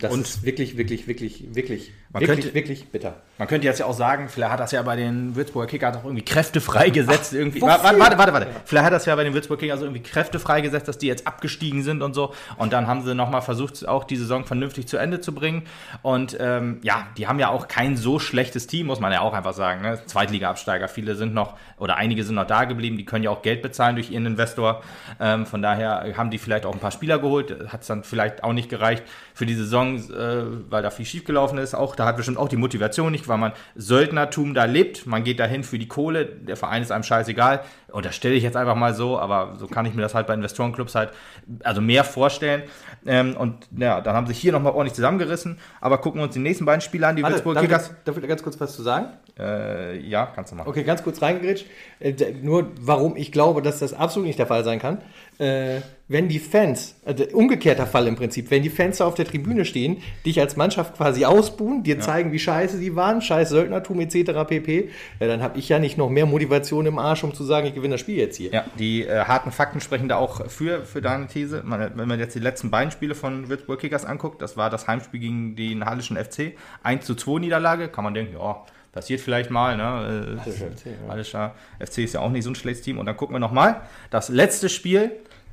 Das 0.00 0.12
und 0.12 0.20
ist 0.20 0.44
wirklich, 0.44 0.76
wirklich, 0.76 1.06
wirklich, 1.06 1.54
wirklich, 1.54 1.92
man 2.10 2.22
wirklich, 2.22 2.40
könnte, 2.40 2.54
wirklich 2.54 2.88
bitter. 2.88 3.14
Man 3.36 3.46
könnte 3.48 3.66
jetzt 3.66 3.80
ja 3.80 3.86
auch 3.86 3.94
sagen, 3.94 4.30
vielleicht 4.30 4.52
hat 4.52 4.60
das 4.60 4.72
ja 4.72 4.80
bei 4.80 4.96
den 4.96 5.36
Würzburger 5.36 5.68
Kickers 5.68 5.96
auch 5.98 6.04
irgendwie 6.04 6.24
Kräfte 6.24 6.60
freigesetzt. 6.60 7.32
Irgendwie. 7.38 7.60
Warte, 7.60 7.98
warte, 7.98 8.16
warte, 8.16 8.32
warte. 8.32 8.46
Vielleicht 8.64 8.86
hat 8.86 8.92
das 8.94 9.04
ja 9.04 9.14
bei 9.14 9.24
den 9.24 9.34
Würzburger 9.34 9.60
Kickers 9.60 9.82
irgendwie 9.82 10.02
Kräfte 10.02 10.38
freigesetzt, 10.38 10.88
dass 10.88 10.96
die 10.96 11.06
jetzt 11.06 11.26
abgestiegen 11.26 11.82
sind 11.82 12.02
und 12.02 12.14
so. 12.14 12.32
Und 12.56 12.72
dann 12.72 12.86
haben 12.86 13.02
sie 13.04 13.14
nochmal 13.14 13.42
versucht, 13.42 13.86
auch 13.86 14.04
die 14.04 14.16
Saison 14.16 14.46
vernünftig 14.46 14.88
zu 14.88 14.96
Ende 14.96 15.20
zu 15.20 15.34
bringen. 15.34 15.64
Und 16.00 16.36
ähm, 16.40 16.78
ja, 16.82 17.08
die 17.18 17.26
haben 17.26 17.38
ja 17.38 17.50
auch 17.50 17.68
kein 17.68 17.96
so 17.96 18.18
schlechtes 18.18 18.66
Team, 18.66 18.86
muss 18.86 19.00
man 19.00 19.12
ja 19.12 19.20
auch 19.20 19.34
einfach 19.34 19.52
sagen. 19.52 19.82
Ne? 19.82 20.00
Zweitliga-Absteiger, 20.06 20.88
viele 20.88 21.14
sind 21.14 21.34
noch, 21.34 21.58
oder 21.76 21.96
einige 21.96 22.24
sind 22.24 22.36
noch 22.36 22.46
da 22.46 22.64
geblieben, 22.64 22.96
die 22.96 23.04
können 23.04 23.22
ja 23.22 23.30
auch 23.30 23.42
Geld 23.42 23.60
bezahlen 23.60 23.96
durch 23.96 24.10
ihren 24.10 24.24
Investor. 24.24 24.82
Ähm, 25.20 25.44
von 25.44 25.60
daher 25.60 26.14
haben 26.16 26.30
die 26.30 26.38
vielleicht 26.38 26.64
auch 26.64 26.72
ein 26.72 26.80
paar 26.80 26.90
Spieler 26.90 27.18
geholt. 27.18 27.68
Hat 27.68 27.82
es 27.82 27.86
dann 27.86 28.02
vielleicht 28.02 28.42
auch 28.42 28.54
nicht 28.54 28.70
gereicht 28.70 29.04
für 29.34 29.44
die 29.44 29.54
Saison, 29.54 29.96
äh, 29.96 30.70
weil 30.70 30.82
da 30.82 30.90
viel 30.90 31.04
schiefgelaufen 31.04 31.58
ist. 31.58 31.74
Auch 31.74 31.97
da 31.98 32.06
hat 32.06 32.16
bestimmt 32.16 32.38
auch 32.38 32.48
die 32.48 32.56
Motivation 32.56 33.10
nicht, 33.10 33.26
weil 33.26 33.38
man 33.38 33.52
Söldnertum 33.74 34.54
da 34.54 34.64
lebt. 34.64 35.06
Man 35.06 35.24
geht 35.24 35.40
dahin 35.40 35.64
für 35.64 35.78
die 35.78 35.88
Kohle. 35.88 36.26
Der 36.26 36.56
Verein 36.56 36.82
ist 36.82 36.92
einem 36.92 37.02
scheißegal. 37.02 37.62
Und 37.90 38.04
das 38.04 38.14
stelle 38.14 38.34
ich 38.34 38.42
jetzt 38.44 38.56
einfach 38.56 38.76
mal 38.76 38.94
so, 38.94 39.18
aber 39.18 39.56
so 39.56 39.66
kann 39.66 39.84
ich 39.86 39.94
mir 39.94 40.02
das 40.02 40.14
halt 40.14 40.26
bei 40.26 40.34
Investorenclubs 40.34 40.94
halt 40.94 41.10
also 41.64 41.80
mehr 41.80 42.04
vorstellen. 42.04 42.62
Ähm, 43.04 43.36
und 43.36 43.66
ja, 43.76 44.00
dann 44.00 44.14
haben 44.14 44.26
sich 44.26 44.38
hier 44.38 44.52
nochmal 44.52 44.74
ordentlich 44.74 44.94
zusammengerissen. 44.94 45.58
Aber 45.80 45.98
gucken 45.98 46.20
wir 46.20 46.24
uns 46.24 46.34
die 46.34 46.40
nächsten 46.40 46.64
beiden 46.64 46.82
Spiele 46.82 47.06
an, 47.06 47.16
die 47.16 47.22
Warte, 47.22 47.36
Würzburg 47.36 47.58
Kickers. 47.58 47.92
Darf 48.04 48.16
ich 48.16 48.22
da 48.22 48.28
ganz 48.28 48.42
kurz 48.42 48.60
was 48.60 48.76
zu 48.76 48.82
sagen? 48.82 49.08
Äh, 49.38 50.00
ja, 50.00 50.26
kannst 50.34 50.52
du 50.52 50.56
machen. 50.56 50.68
Okay, 50.68 50.82
ganz 50.82 51.02
kurz 51.02 51.22
reingegritscht. 51.22 51.66
Äh, 52.00 52.14
nur 52.42 52.72
warum 52.80 53.16
ich 53.16 53.32
glaube, 53.32 53.62
dass 53.62 53.78
das 53.78 53.94
absolut 53.94 54.26
nicht 54.26 54.38
der 54.38 54.46
Fall 54.46 54.64
sein 54.64 54.78
kann. 54.78 54.98
Äh, 55.38 55.80
wenn 56.08 56.28
die 56.28 56.38
Fans, 56.38 56.96
also 57.04 57.24
umgekehrter 57.32 57.86
Fall 57.86 58.08
im 58.08 58.16
Prinzip, 58.16 58.50
wenn 58.50 58.62
die 58.62 58.70
Fans 58.70 58.96
da 58.96 59.04
auf 59.04 59.14
der 59.14 59.26
Tribüne 59.26 59.66
stehen, 59.66 59.98
dich 60.24 60.40
als 60.40 60.56
Mannschaft 60.56 60.96
quasi 60.96 61.26
ausbuhen, 61.26 61.82
dir 61.82 61.96
ja. 61.96 62.00
zeigen, 62.00 62.32
wie 62.32 62.38
scheiße 62.38 62.78
sie 62.78 62.96
waren, 62.96 63.20
scheiß 63.20 63.50
Söldnertum 63.50 64.00
etc. 64.00 64.32
pp., 64.48 64.88
dann 65.20 65.42
habe 65.42 65.58
ich 65.58 65.68
ja 65.68 65.78
nicht 65.78 65.98
noch 65.98 66.08
mehr 66.08 66.24
Motivation 66.24 66.86
im 66.86 66.98
Arsch, 66.98 67.22
um 67.24 67.34
zu 67.34 67.44
sagen, 67.44 67.66
ich 67.66 67.74
gewinne 67.74 67.94
das 67.94 68.00
Spiel 68.00 68.16
jetzt 68.16 68.36
hier. 68.36 68.50
Ja, 68.50 68.64
die 68.78 69.04
äh, 69.04 69.24
harten 69.24 69.52
Fakten 69.52 69.80
sprechen 69.80 70.08
da 70.08 70.16
auch 70.16 70.48
für, 70.50 70.86
für 70.86 71.02
deine 71.02 71.26
These. 71.26 71.62
Man, 71.64 71.92
wenn 71.94 72.08
man 72.08 72.18
jetzt 72.18 72.34
die 72.34 72.40
letzten 72.40 72.70
beiden 72.70 72.90
Spiele 72.90 73.14
von 73.14 73.50
Würzburg 73.50 73.78
Kickers 73.78 74.06
anguckt, 74.06 74.40
das 74.40 74.56
war 74.56 74.70
das 74.70 74.88
Heimspiel 74.88 75.20
gegen 75.20 75.56
den 75.56 75.84
Hallischen 75.84 76.16
FC, 76.16 76.54
1 76.82 77.04
zu 77.04 77.14
2 77.14 77.40
Niederlage, 77.40 77.88
kann 77.88 78.02
man 78.02 78.14
denken, 78.14 78.34
ja, 78.34 78.64
passiert 78.98 79.20
vielleicht 79.20 79.50
mal. 79.50 79.76
Ne? 79.76 80.40
Hallischer 81.08 81.54
FC, 81.78 81.78
ja. 81.78 81.86
FC 81.86 81.98
ist 81.98 82.14
ja 82.14 82.20
auch 82.20 82.30
nicht 82.30 82.42
so 82.42 82.50
ein 82.50 82.56
schlechtes 82.56 82.84
Team. 82.84 82.98
Und 82.98 83.06
dann 83.06 83.16
gucken 83.16 83.34
wir 83.34 83.38
nochmal. 83.38 83.82
Das 84.10 84.28
letzte 84.28 84.68
Spiel 84.68 85.12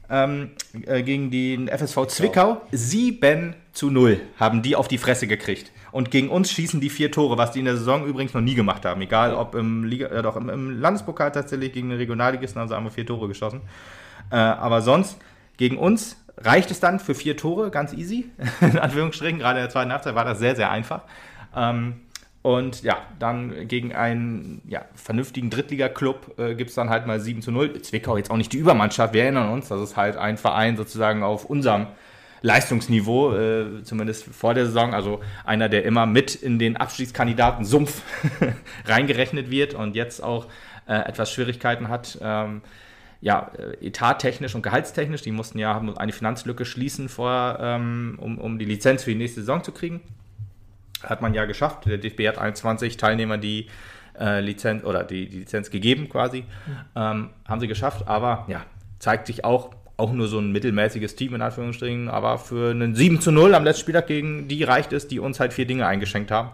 ähm, 0.10 0.50
äh, 0.88 1.04
gegen 1.04 1.30
den 1.30 1.68
FSV 1.68 2.08
Zwickau. 2.08 2.62
7 2.72 3.56
zu 3.72 3.92
0 3.92 4.20
haben 4.40 4.64
die 4.64 4.76
auf 4.76 4.88
die 4.88 4.98
Fresse 4.98 5.28
gekriegt. 5.28 5.72
Und 5.92 6.10
gegen 6.10 6.30
uns 6.30 6.52
schießen 6.52 6.82
die 6.82 6.90
vier 6.90 7.12
Tore, 7.12 7.38
was 7.38 7.52
die 7.52 7.60
in 7.60 7.66
der 7.66 7.78
Saison 7.78 8.08
übrigens 8.08 8.34
noch 8.34 8.42
nie 8.42 8.56
gemacht 8.56 8.84
haben. 8.84 9.00
Egal 9.02 9.36
ob 9.36 9.54
im, 9.54 9.84
Liga, 9.84 10.08
äh, 10.08 10.24
doch 10.24 10.38
im, 10.38 10.50
im, 10.50 10.82
Landespokal 10.82 11.32
tatsächlich 11.32 11.72
gegen 11.72 11.90
den 11.90 12.00
Regionalligisten 12.00 12.60
haben 12.60 12.68
sie 12.68 12.76
einmal 12.76 12.92
vier 12.92 13.06
Tore 13.06 13.28
geschossen. 13.28 13.62
Äh, 14.32 14.38
aber 14.38 14.82
sonst 14.82 15.18
gegen 15.58 15.78
uns 15.78 16.18
reicht 16.38 16.72
es 16.72 16.80
dann 16.80 17.00
für 17.00 17.14
vier 17.14 17.38
Tore, 17.38 17.70
ganz 17.70 17.94
easy. 17.94 18.26
in 18.62 18.80
Anführungsstrichen, 18.80 19.38
gerade 19.38 19.60
in 19.60 19.66
der 19.66 19.70
zweiten 19.70 19.92
Halbzeit 19.92 20.16
war 20.16 20.26
das 20.26 20.40
sehr, 20.40 20.56
sehr 20.56 20.72
einfach. 20.72 21.04
Ähm, 21.56 22.02
und 22.46 22.84
ja, 22.84 23.00
dann 23.18 23.68
gegen 23.68 23.96
einen 23.96 24.62
ja, 24.68 24.86
vernünftigen 24.94 25.50
Drittliga-Club 25.50 26.36
äh, 26.38 26.54
gibt 26.54 26.70
es 26.70 26.76
dann 26.76 26.92
halt 26.92 27.08
mal 27.08 27.20
7 27.20 27.42
zu 27.42 27.52
0. 27.52 27.82
Zwickau 27.82 28.18
jetzt 28.18 28.30
auch 28.30 28.38
nicht 28.38 28.54
die 28.54 28.58
Übermannschaft, 28.58 29.16
wir 29.16 29.24
erinnern 29.24 29.50
uns, 29.50 29.70
das 29.70 29.82
ist 29.82 29.98
halt 29.98 30.16
ein 30.16 30.38
Verein 30.38 30.78
sozusagen 30.78 31.24
auf 31.24 31.46
unserem 31.46 31.88
Leistungsniveau, 32.44 33.34
äh, 33.34 33.66
zumindest 33.82 34.26
vor 34.26 34.54
der 34.54 34.68
Saison. 34.68 34.94
Also 34.94 35.22
einer, 35.44 35.70
der 35.70 35.86
immer 35.86 36.06
mit 36.06 36.36
in 36.36 36.60
den 36.60 36.78
Abstiegskandidaten 36.78 37.66
Sumpf 37.66 38.04
reingerechnet 38.86 39.50
wird 39.50 39.74
und 39.74 39.96
jetzt 39.96 40.24
auch 40.24 40.46
äh, 40.88 40.94
etwas 40.94 41.32
Schwierigkeiten 41.32 41.90
hat. 41.90 42.20
Ähm, 42.22 42.62
ja, 43.22 43.54
äh, 43.58 43.88
etattechnisch 43.88 44.54
und 44.54 44.62
gehaltstechnisch. 44.62 45.24
Die 45.24 45.32
mussten 45.32 45.58
ja 45.58 45.82
eine 45.98 46.12
Finanzlücke 46.12 46.64
schließen, 46.64 47.10
vor, 47.10 47.58
ähm, 47.60 48.20
um, 48.22 48.38
um 48.38 48.60
die 48.60 48.66
Lizenz 48.66 49.04
für 49.04 49.10
die 49.10 49.18
nächste 49.18 49.40
Saison 49.40 49.64
zu 49.64 49.72
kriegen. 49.72 50.02
Hat 51.10 51.22
man 51.22 51.34
ja 51.34 51.46
geschafft. 51.46 51.86
Der 51.86 51.98
DFB 51.98 52.28
hat 52.28 52.38
21 52.38 52.98
Teilnehmer 52.98 53.38
die 53.38 53.68
äh, 54.20 54.42
Lizenz 54.42 54.84
oder 54.84 55.04
die, 55.04 55.28
die, 55.30 55.40
Lizenz 55.40 55.70
gegeben 55.70 56.10
quasi. 56.10 56.42
Mhm. 56.42 56.46
Ähm, 56.96 57.30
haben 57.48 57.60
sie 57.60 57.68
geschafft, 57.68 58.08
aber 58.08 58.46
ja, 58.48 58.64
zeigt 59.00 59.28
sich 59.28 59.44
auch, 59.46 59.72
auch 59.98 60.12
nur 60.12 60.28
so 60.28 60.40
ein 60.40 60.52
mittelmäßiges 60.52 61.16
Team 61.16 61.36
in 61.36 61.42
Anführungsstrichen, 61.42 62.10
aber 62.10 62.38
für 62.38 62.72
einen 62.72 62.96
7 62.96 63.22
zu 63.22 63.32
0 63.32 63.56
am 63.56 63.64
letzten 63.64 63.82
Spieltag 63.82 64.08
gegen 64.08 64.48
die 64.48 64.64
reicht 64.64 64.94
es, 64.94 65.08
die 65.08 65.20
uns 65.20 65.40
halt 65.40 65.54
vier 65.54 65.66
Dinge 65.66 65.86
eingeschenkt 65.86 66.32
haben. 66.32 66.52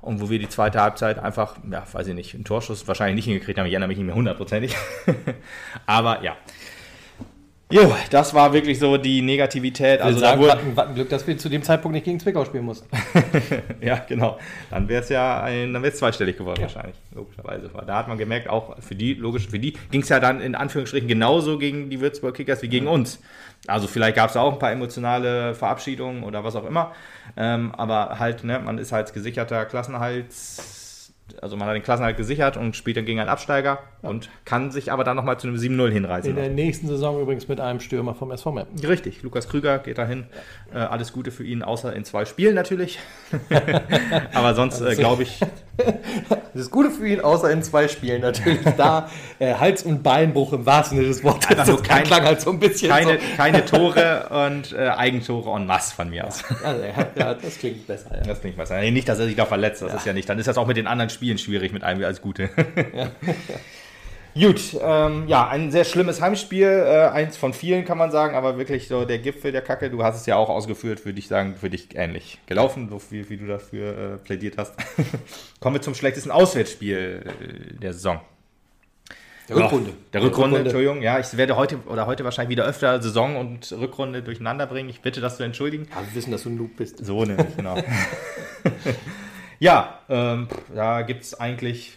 Und 0.00 0.20
wo 0.20 0.30
wir 0.30 0.40
die 0.40 0.48
zweite 0.48 0.80
Halbzeit 0.80 1.20
einfach, 1.20 1.54
ja, 1.70 1.84
weiß 1.90 2.08
ich 2.08 2.14
nicht, 2.14 2.34
einen 2.34 2.42
Torschuss 2.42 2.88
wahrscheinlich 2.88 3.14
nicht 3.14 3.26
hingekriegt 3.26 3.56
haben. 3.56 3.66
Ich 3.66 3.72
erinnere 3.72 3.86
mich 3.86 3.98
nicht 3.98 4.06
mehr 4.06 4.16
hundertprozentig. 4.16 4.74
aber 5.86 6.24
ja, 6.24 6.36
Jo, 7.72 7.96
das 8.10 8.34
war 8.34 8.52
wirklich 8.52 8.78
so 8.78 8.98
die 8.98 9.22
Negativität. 9.22 10.02
Also 10.02 10.18
sagen, 10.18 10.42
da 10.42 10.76
wurde, 10.76 10.94
Glück, 10.94 11.08
dass 11.08 11.26
wir 11.26 11.38
zu 11.38 11.48
dem 11.48 11.62
Zeitpunkt 11.62 11.94
nicht 11.94 12.04
gegen 12.04 12.20
Zwickau 12.20 12.44
spielen 12.44 12.66
mussten. 12.66 12.86
ja, 13.80 13.96
genau. 14.06 14.38
Dann 14.70 14.88
wäre 14.88 15.02
es 15.02 15.08
ja 15.08 15.42
ein, 15.42 15.72
dann 15.72 15.82
wäre 15.82 15.92
es 15.92 15.98
zweistellig 15.98 16.36
geworden 16.36 16.60
ja. 16.60 16.66
wahrscheinlich, 16.66 16.96
logischerweise. 17.14 17.70
Da 17.86 17.96
hat 17.96 18.08
man 18.08 18.18
gemerkt, 18.18 18.50
auch 18.50 18.76
für 18.80 18.94
die, 18.94 19.14
logisch, 19.14 19.48
für 19.48 19.58
die 19.58 19.72
ging 19.90 20.02
es 20.02 20.10
ja 20.10 20.20
dann 20.20 20.42
in 20.42 20.54
Anführungsstrichen 20.54 21.08
genauso 21.08 21.56
gegen 21.56 21.88
die 21.88 22.00
Würzburg 22.00 22.34
Kickers 22.34 22.60
wie 22.60 22.68
gegen 22.68 22.88
uns. 22.88 23.20
Also 23.66 23.86
vielleicht 23.86 24.16
gab 24.16 24.28
es 24.28 24.36
auch 24.36 24.52
ein 24.52 24.58
paar 24.58 24.72
emotionale 24.72 25.54
Verabschiedungen 25.54 26.24
oder 26.24 26.44
was 26.44 26.56
auch 26.56 26.66
immer. 26.66 26.92
Ähm, 27.38 27.72
aber 27.74 28.18
halt, 28.18 28.44
ne, 28.44 28.58
man 28.58 28.76
ist 28.76 28.92
halt 28.92 29.14
gesicherter 29.14 29.64
Klassenhalts 29.64 30.81
also 31.40 31.56
man 31.56 31.68
hat 31.68 31.74
den 31.74 31.82
Klassenhalt 31.82 32.16
gesichert 32.16 32.56
und 32.56 32.76
spielt 32.76 32.96
dann 32.96 33.04
gegen 33.04 33.20
einen 33.20 33.28
Absteiger 33.28 33.78
ja. 34.02 34.08
und 34.08 34.28
kann 34.44 34.70
sich 34.70 34.92
aber 34.92 35.04
dann 35.04 35.16
nochmal 35.16 35.38
zu 35.38 35.48
einem 35.48 35.56
7-0 35.56 35.90
hinreißen. 35.90 36.30
In 36.30 36.36
der 36.36 36.48
nächsten 36.48 36.88
Saison 36.88 37.20
übrigens 37.20 37.48
mit 37.48 37.60
einem 37.60 37.80
Stürmer 37.80 38.14
vom 38.14 38.30
SV 38.30 38.52
Meppen. 38.52 38.78
Richtig, 38.84 39.22
Lukas 39.22 39.48
Krüger 39.48 39.78
geht 39.78 39.98
dahin. 39.98 40.26
Ja. 40.74 40.84
Äh, 40.84 40.88
alles 40.88 41.12
Gute 41.12 41.30
für 41.30 41.44
ihn, 41.44 41.62
außer 41.62 41.94
in 41.94 42.04
zwei 42.04 42.24
Spielen 42.24 42.54
natürlich. 42.54 42.98
aber 44.34 44.54
sonst 44.54 44.80
äh, 44.80 44.94
glaube 44.94 45.22
ich. 45.22 45.40
das 46.54 46.70
Gute 46.70 46.90
für 46.90 47.06
ihn, 47.06 47.20
außer 47.20 47.50
in 47.50 47.62
zwei 47.62 47.88
Spielen 47.88 48.20
natürlich. 48.20 48.60
Da 48.76 49.08
äh, 49.38 49.54
Hals- 49.54 49.82
und 49.82 50.02
Beinbruch 50.02 50.52
im 50.52 50.66
wahrsten 50.66 50.98
Sinne 50.98 51.08
des 51.08 51.24
Wortes. 51.24 51.58
Also 51.58 51.76
kein, 51.76 52.04
klang 52.04 52.24
halt 52.24 52.40
so 52.40 52.50
ein 52.50 52.58
bisschen 52.58 52.90
keine, 52.90 53.14
so. 53.14 53.36
keine 53.36 53.64
Tore 53.64 54.28
und 54.48 54.72
äh, 54.72 54.88
Eigentore 54.88 55.56
en 55.56 55.66
masse 55.66 55.94
von 55.94 56.10
mir 56.10 56.26
aus. 56.26 56.42
Also, 56.64 56.84
ja, 57.16 57.34
das 57.34 57.58
klingt 57.58 57.86
besser. 57.86 58.10
Das 58.26 58.40
klingt 58.40 58.56
besser. 58.56 58.80
Nicht, 58.80 59.08
dass 59.08 59.18
er 59.18 59.26
sich 59.26 59.36
da 59.36 59.46
verletzt, 59.46 59.82
das 59.82 59.94
ist 59.94 60.06
ja 60.06 60.12
nicht. 60.12 60.28
Dann 60.28 60.38
ist 60.38 60.46
das 60.46 60.58
auch 60.58 60.66
mit 60.66 60.76
den 60.76 60.86
anderen 60.86 61.10
Spielen 61.10 61.21
schwierig 61.38 61.72
mit 61.72 61.82
einem 61.82 62.04
als 62.04 62.20
Gute. 62.20 62.50
Ja. 62.94 63.10
Gut, 64.34 64.78
ähm, 64.80 65.24
ja, 65.26 65.46
ein 65.48 65.70
sehr 65.70 65.84
schlimmes 65.84 66.22
Heimspiel, 66.22 66.66
äh, 66.66 67.10
eins 67.12 67.36
von 67.36 67.52
vielen 67.52 67.84
kann 67.84 67.98
man 67.98 68.10
sagen, 68.10 68.34
aber 68.34 68.56
wirklich 68.56 68.88
so 68.88 69.04
der 69.04 69.18
Gipfel 69.18 69.52
der 69.52 69.60
Kacke. 69.60 69.90
Du 69.90 70.02
hast 70.02 70.16
es 70.16 70.24
ja 70.24 70.36
auch 70.36 70.48
ausgeführt, 70.48 71.04
würde 71.04 71.18
ich 71.18 71.28
sagen, 71.28 71.54
für 71.54 71.68
dich 71.68 71.94
ähnlich 71.96 72.38
gelaufen, 72.46 72.88
so 72.88 72.98
viel 72.98 73.28
wie 73.28 73.36
du 73.36 73.46
dafür 73.46 74.14
äh, 74.14 74.16
plädiert 74.16 74.56
hast. 74.56 74.74
Kommen 75.60 75.76
wir 75.76 75.82
zum 75.82 75.94
schlechtesten 75.94 76.30
Auswärtsspiel 76.30 77.24
äh, 77.26 77.74
der 77.74 77.92
Saison. 77.92 78.20
Der 79.50 79.56
Rückrunde. 79.56 79.90
Oh, 79.90 79.96
der 80.14 80.22
Rückrunde, 80.22 80.44
Rückrunde, 80.44 80.58
Entschuldigung. 80.60 81.02
Ja, 81.02 81.18
ich 81.18 81.36
werde 81.36 81.56
heute 81.56 81.78
oder 81.86 82.06
heute 82.06 82.24
wahrscheinlich 82.24 82.56
wieder 82.56 82.64
öfter 82.64 83.02
Saison 83.02 83.36
und 83.36 83.70
Rückrunde 83.72 84.22
durcheinander 84.22 84.66
bringen. 84.66 84.88
Ich 84.88 85.02
bitte 85.02 85.20
das 85.20 85.36
zu 85.36 85.42
entschuldigen. 85.42 85.88
Ja, 85.90 86.00
wir 86.00 86.14
wissen, 86.14 86.30
dass 86.30 86.44
du 86.44 86.48
ein 86.48 86.56
Noob 86.56 86.76
bist. 86.76 87.04
So 87.04 87.24
nämlich, 87.26 87.54
genau. 87.54 87.76
Ja, 89.62 90.00
ähm, 90.08 90.48
da 90.74 91.02
gibt 91.02 91.22
es 91.22 91.38
eigentlich, 91.38 91.96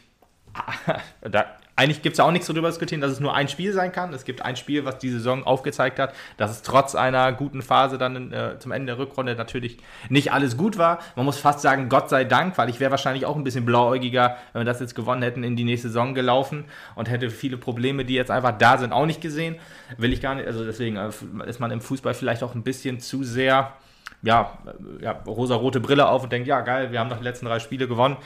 da, 1.21 1.45
eigentlich 1.75 2.03
gibt 2.03 2.13
es 2.13 2.19
ja 2.19 2.25
auch 2.25 2.31
nichts 2.31 2.45
darüber 2.45 2.67
zu 2.67 2.73
diskutieren, 2.73 3.01
dass 3.01 3.11
es 3.11 3.19
nur 3.19 3.33
ein 3.33 3.47
Spiel 3.47 3.73
sein 3.73 3.91
kann. 3.91 4.13
Es 4.13 4.23
gibt 4.23 4.43
ein 4.43 4.55
Spiel, 4.55 4.85
was 4.85 4.99
die 4.99 5.09
Saison 5.09 5.43
aufgezeigt 5.43 5.97
hat, 5.97 6.13
dass 6.37 6.51
es 6.51 6.61
trotz 6.61 6.93
einer 6.93 7.33
guten 7.33 7.63
Phase 7.63 7.97
dann 7.97 8.31
äh, 8.31 8.59
zum 8.59 8.71
Ende 8.71 8.93
der 8.93 8.99
Rückrunde 8.99 9.33
natürlich 9.33 9.79
nicht 10.09 10.31
alles 10.31 10.57
gut 10.57 10.77
war. 10.77 10.99
Man 11.15 11.25
muss 11.25 11.39
fast 11.39 11.61
sagen, 11.61 11.89
Gott 11.89 12.07
sei 12.07 12.23
Dank, 12.23 12.55
weil 12.59 12.69
ich 12.69 12.79
wäre 12.79 12.91
wahrscheinlich 12.91 13.25
auch 13.25 13.35
ein 13.35 13.43
bisschen 13.43 13.65
blauäugiger, 13.65 14.37
wenn 14.53 14.61
wir 14.61 14.65
das 14.65 14.79
jetzt 14.79 14.93
gewonnen 14.93 15.23
hätten, 15.23 15.43
in 15.43 15.55
die 15.55 15.63
nächste 15.63 15.87
Saison 15.87 16.13
gelaufen 16.13 16.65
und 16.93 17.09
hätte 17.09 17.31
viele 17.31 17.57
Probleme, 17.57 18.05
die 18.05 18.13
jetzt 18.13 18.29
einfach 18.29 18.55
da 18.55 18.77
sind, 18.77 18.93
auch 18.93 19.07
nicht 19.07 19.21
gesehen. 19.21 19.55
Will 19.97 20.13
ich 20.13 20.21
gar 20.21 20.35
nicht, 20.35 20.45
also 20.45 20.63
deswegen 20.63 20.97
äh, 20.97 21.09
ist 21.47 21.59
man 21.59 21.71
im 21.71 21.81
Fußball 21.81 22.13
vielleicht 22.13 22.43
auch 22.43 22.53
ein 22.53 22.61
bisschen 22.61 22.99
zu 22.99 23.23
sehr 23.23 23.73
ja, 24.21 24.57
ja 25.01 25.11
rosa-rote 25.25 25.79
Brille 25.79 26.07
auf 26.07 26.23
und 26.23 26.31
denkt, 26.31 26.47
ja 26.47 26.61
geil, 26.61 26.91
wir 26.91 26.99
haben 26.99 27.09
noch 27.09 27.17
die 27.17 27.23
letzten 27.23 27.45
drei 27.45 27.59
Spiele 27.59 27.87
gewonnen. 27.87 28.17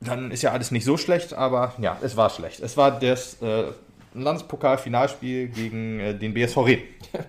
Dann 0.00 0.30
ist 0.30 0.42
ja 0.42 0.50
alles 0.50 0.70
nicht 0.70 0.84
so 0.84 0.96
schlecht, 0.96 1.32
aber 1.34 1.74
ja, 1.78 1.96
es 2.02 2.16
war 2.16 2.30
schlecht. 2.30 2.60
Es 2.60 2.76
war 2.76 2.98
das 2.98 3.40
äh, 3.40 3.64
Landespokal-Finalspiel 4.14 5.48
gegen 5.48 6.00
äh, 6.00 6.14
den 6.14 6.34
BSV 6.34 6.56
Reden. 6.58 6.82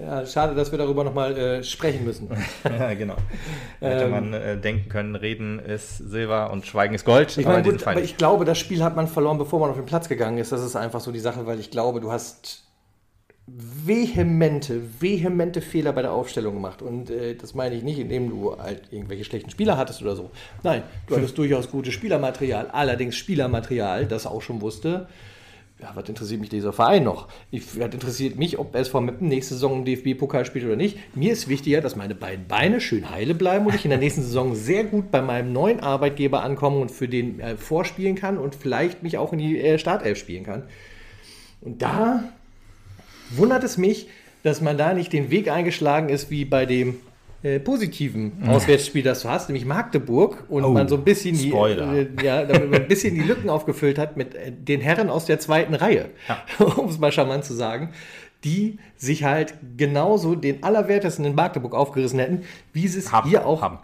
Ja, 0.00 0.24
schade, 0.24 0.54
dass 0.54 0.70
wir 0.70 0.78
darüber 0.78 1.02
nochmal 1.02 1.36
äh, 1.36 1.64
sprechen 1.64 2.04
müssen. 2.04 2.28
ja, 2.64 2.94
genau. 2.94 3.16
Hätte 3.80 4.04
ähm, 4.04 4.10
man 4.10 4.32
äh, 4.32 4.56
denken 4.56 4.88
können, 4.88 5.16
Reden 5.16 5.58
ist 5.58 5.98
Silber 5.98 6.52
und 6.52 6.66
Schweigen 6.66 6.94
ist 6.94 7.04
Gold. 7.04 7.36
Ich, 7.36 7.44
meine, 7.44 7.64
gut, 7.64 7.84
aber 7.84 8.00
ich 8.00 8.16
glaube, 8.16 8.44
das 8.44 8.58
Spiel 8.58 8.84
hat 8.84 8.94
man 8.94 9.08
verloren, 9.08 9.38
bevor 9.38 9.58
man 9.58 9.70
auf 9.70 9.76
den 9.76 9.86
Platz 9.86 10.08
gegangen 10.08 10.38
ist. 10.38 10.52
Das 10.52 10.62
ist 10.62 10.76
einfach 10.76 11.00
so 11.00 11.10
die 11.10 11.18
Sache, 11.18 11.46
weil 11.46 11.58
ich 11.58 11.72
glaube, 11.72 12.00
du 12.00 12.12
hast 12.12 12.67
vehemente, 13.56 14.82
vehemente 15.00 15.62
Fehler 15.62 15.92
bei 15.92 16.02
der 16.02 16.12
Aufstellung 16.12 16.54
gemacht. 16.54 16.82
Und 16.82 17.10
äh, 17.10 17.34
das 17.34 17.54
meine 17.54 17.74
ich 17.74 17.82
nicht, 17.82 17.98
indem 17.98 18.28
du 18.28 18.56
halt 18.58 18.82
irgendwelche 18.90 19.24
schlechten 19.24 19.50
Spieler 19.50 19.76
hattest 19.76 20.02
oder 20.02 20.16
so. 20.16 20.30
Nein, 20.62 20.82
du 21.06 21.16
hattest 21.16 21.38
durchaus 21.38 21.70
gutes 21.70 21.94
Spielermaterial, 21.94 22.68
allerdings 22.70 23.16
Spielermaterial, 23.16 24.06
das 24.06 24.26
auch 24.26 24.42
schon 24.42 24.60
wusste. 24.60 25.08
Ja, 25.80 25.92
was 25.94 26.08
interessiert 26.08 26.40
mich 26.40 26.50
dieser 26.50 26.72
Verein 26.72 27.04
noch? 27.04 27.28
Was 27.52 27.94
interessiert 27.94 28.36
mich, 28.36 28.58
ob 28.58 28.74
SV 28.74 29.00
Meppen 29.00 29.28
nächste 29.28 29.54
Saison 29.54 29.78
im 29.78 29.84
DFB-Pokal 29.84 30.44
spielt 30.44 30.64
oder 30.64 30.74
nicht. 30.74 30.98
Mir 31.14 31.32
ist 31.32 31.46
wichtiger, 31.46 31.80
dass 31.80 31.94
meine 31.94 32.16
beiden 32.16 32.48
Beine 32.48 32.80
schön 32.80 33.08
heile 33.10 33.32
bleiben 33.32 33.64
und 33.64 33.76
ich 33.76 33.84
in 33.84 33.90
der 33.90 34.00
nächsten 34.00 34.22
Saison 34.22 34.56
sehr 34.56 34.82
gut 34.82 35.12
bei 35.12 35.22
meinem 35.22 35.52
neuen 35.52 35.78
Arbeitgeber 35.78 36.42
ankomme 36.42 36.78
und 36.78 36.90
für 36.90 37.06
den 37.06 37.38
äh, 37.38 37.56
vorspielen 37.56 38.16
kann 38.16 38.38
und 38.38 38.56
vielleicht 38.56 39.04
mich 39.04 39.18
auch 39.18 39.32
in 39.32 39.38
die 39.38 39.60
äh, 39.60 39.78
Startelf 39.78 40.18
spielen 40.18 40.42
kann. 40.42 40.64
Und 41.60 41.80
da 41.80 42.24
wundert 43.30 43.64
es 43.64 43.78
mich, 43.78 44.08
dass 44.42 44.60
man 44.60 44.78
da 44.78 44.94
nicht 44.94 45.12
den 45.12 45.30
Weg 45.30 45.50
eingeschlagen 45.50 46.08
ist 46.08 46.30
wie 46.30 46.44
bei 46.44 46.66
dem 46.66 46.96
äh, 47.42 47.60
positiven 47.60 48.32
mhm. 48.40 48.48
Auswärtsspiel, 48.48 49.02
das 49.02 49.22
du 49.22 49.28
hast, 49.28 49.48
nämlich 49.48 49.64
Magdeburg, 49.64 50.44
und 50.48 50.64
oh, 50.64 50.70
man 50.70 50.88
so 50.88 50.96
ein 50.96 51.04
bisschen 51.04 51.36
die, 51.38 51.52
äh, 51.52 52.08
ja, 52.22 52.40
ein 52.40 52.88
bisschen 52.88 53.14
die 53.14 53.22
Lücken 53.22 53.48
aufgefüllt 53.48 53.96
hat 53.96 54.16
mit 54.16 54.34
äh, 54.34 54.50
den 54.50 54.80
Herren 54.80 55.08
aus 55.08 55.24
der 55.24 55.38
zweiten 55.38 55.74
Reihe, 55.74 56.10
ja. 56.28 56.66
um 56.76 56.88
es 56.88 56.98
mal 56.98 57.12
charmant 57.12 57.44
zu 57.44 57.54
sagen, 57.54 57.90
die 58.44 58.78
sich 58.96 59.24
halt 59.24 59.54
genauso 59.76 60.34
den 60.34 60.64
Allerwertesten 60.64 61.24
in 61.24 61.34
Magdeburg 61.34 61.74
aufgerissen 61.74 62.18
hätten, 62.18 62.42
wie 62.72 62.88
sie 62.88 62.98
es 62.98 63.12
haben, 63.12 63.28
hier 63.28 63.46
auch 63.46 63.62
haben. 63.62 63.78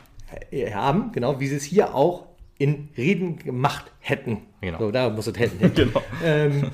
Äh, 0.50 0.72
haben, 0.72 1.12
genau, 1.12 1.38
wie 1.38 1.46
sie 1.46 1.56
es 1.56 1.64
hier 1.64 1.94
auch 1.94 2.26
in 2.58 2.88
Reden 2.96 3.38
gemacht 3.38 3.84
hätten. 4.00 4.38
Genau. 4.60 4.78
So, 4.78 4.90
da 4.90 5.10
muss 5.10 5.26
es 5.26 5.38
hätten. 5.38 5.72
genau. 5.74 6.02
Ähm, 6.24 6.70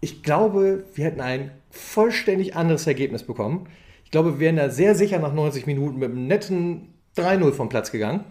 ich 0.00 0.22
glaube, 0.22 0.84
wir 0.94 1.04
hätten 1.04 1.20
ein 1.20 1.50
vollständig 1.70 2.56
anderes 2.56 2.86
Ergebnis 2.86 3.22
bekommen. 3.22 3.68
Ich 4.04 4.10
glaube, 4.10 4.34
wir 4.34 4.40
wären 4.40 4.56
da 4.56 4.70
sehr 4.70 4.94
sicher 4.94 5.18
nach 5.18 5.32
90 5.32 5.66
Minuten 5.66 5.98
mit 5.98 6.10
einem 6.10 6.26
netten 6.26 6.94
3-0 7.16 7.52
vom 7.52 7.68
Platz 7.68 7.92
gegangen. 7.92 8.24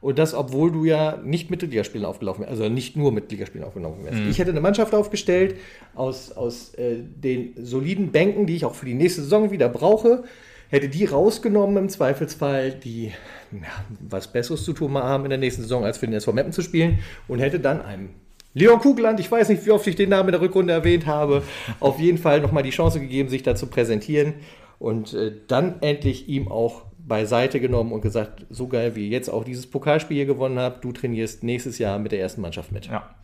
Und 0.00 0.18
das, 0.18 0.32
obwohl 0.32 0.72
du 0.72 0.86
ja 0.86 1.18
nicht 1.22 1.50
mit 1.50 1.60
Ligaspielen 1.60 2.06
aufgelaufen 2.06 2.40
wärst, 2.40 2.52
also 2.52 2.72
nicht 2.72 2.96
nur 2.96 3.12
mit 3.12 3.30
Ligaspielen 3.30 3.66
aufgelaufen 3.66 4.04
wärst. 4.04 4.18
Mhm. 4.18 4.30
Ich 4.30 4.38
hätte 4.38 4.50
eine 4.50 4.62
Mannschaft 4.62 4.94
aufgestellt 4.94 5.56
aus, 5.94 6.32
aus 6.32 6.72
äh, 6.74 6.96
den 7.02 7.52
soliden 7.62 8.10
Bänken, 8.10 8.46
die 8.46 8.56
ich 8.56 8.64
auch 8.64 8.74
für 8.74 8.86
die 8.86 8.94
nächste 8.94 9.20
Saison 9.20 9.50
wieder 9.50 9.68
brauche, 9.68 10.24
hätte 10.70 10.88
die 10.88 11.04
rausgenommen 11.04 11.76
im 11.76 11.88
Zweifelsfall, 11.90 12.70
die 12.72 13.12
ja, 13.52 13.84
was 14.00 14.32
Besseres 14.32 14.64
zu 14.64 14.72
tun 14.72 14.94
haben 14.94 15.24
in 15.24 15.30
der 15.30 15.38
nächsten 15.38 15.62
Saison, 15.62 15.84
als 15.84 15.98
für 15.98 16.06
den 16.06 16.14
SV 16.14 16.32
Meppen 16.32 16.52
zu 16.52 16.62
spielen 16.62 17.00
und 17.28 17.40
hätte 17.40 17.60
dann 17.60 17.82
einem 17.82 18.10
Leon 18.52 18.80
Kugeland, 18.80 19.20
ich 19.20 19.30
weiß 19.30 19.48
nicht, 19.48 19.64
wie 19.64 19.70
oft 19.70 19.86
ich 19.86 19.96
den 19.96 20.10
Namen 20.10 20.30
in 20.30 20.32
der 20.32 20.40
Rückrunde 20.40 20.72
erwähnt 20.72 21.06
habe, 21.06 21.42
auf 21.78 22.00
jeden 22.00 22.18
Fall 22.18 22.40
nochmal 22.40 22.62
die 22.62 22.70
Chance 22.70 23.00
gegeben, 23.00 23.28
sich 23.28 23.42
da 23.42 23.54
zu 23.54 23.68
präsentieren 23.68 24.34
und 24.78 25.14
äh, 25.14 25.32
dann 25.46 25.80
endlich 25.82 26.28
ihm 26.28 26.48
auch 26.48 26.82
beiseite 26.98 27.60
genommen 27.60 27.92
und 27.92 28.00
gesagt, 28.00 28.46
so 28.50 28.68
geil 28.68 28.96
wie 28.96 29.04
ihr 29.04 29.10
jetzt 29.10 29.28
auch 29.28 29.44
dieses 29.44 29.66
Pokalspiel 29.66 30.16
hier 30.16 30.26
gewonnen 30.26 30.58
habt, 30.58 30.84
du 30.84 30.92
trainierst 30.92 31.42
nächstes 31.42 31.78
Jahr 31.78 31.98
mit 31.98 32.12
der 32.12 32.20
ersten 32.20 32.40
Mannschaft 32.40 32.72
mit. 32.72 32.86
Ja. 32.86 33.14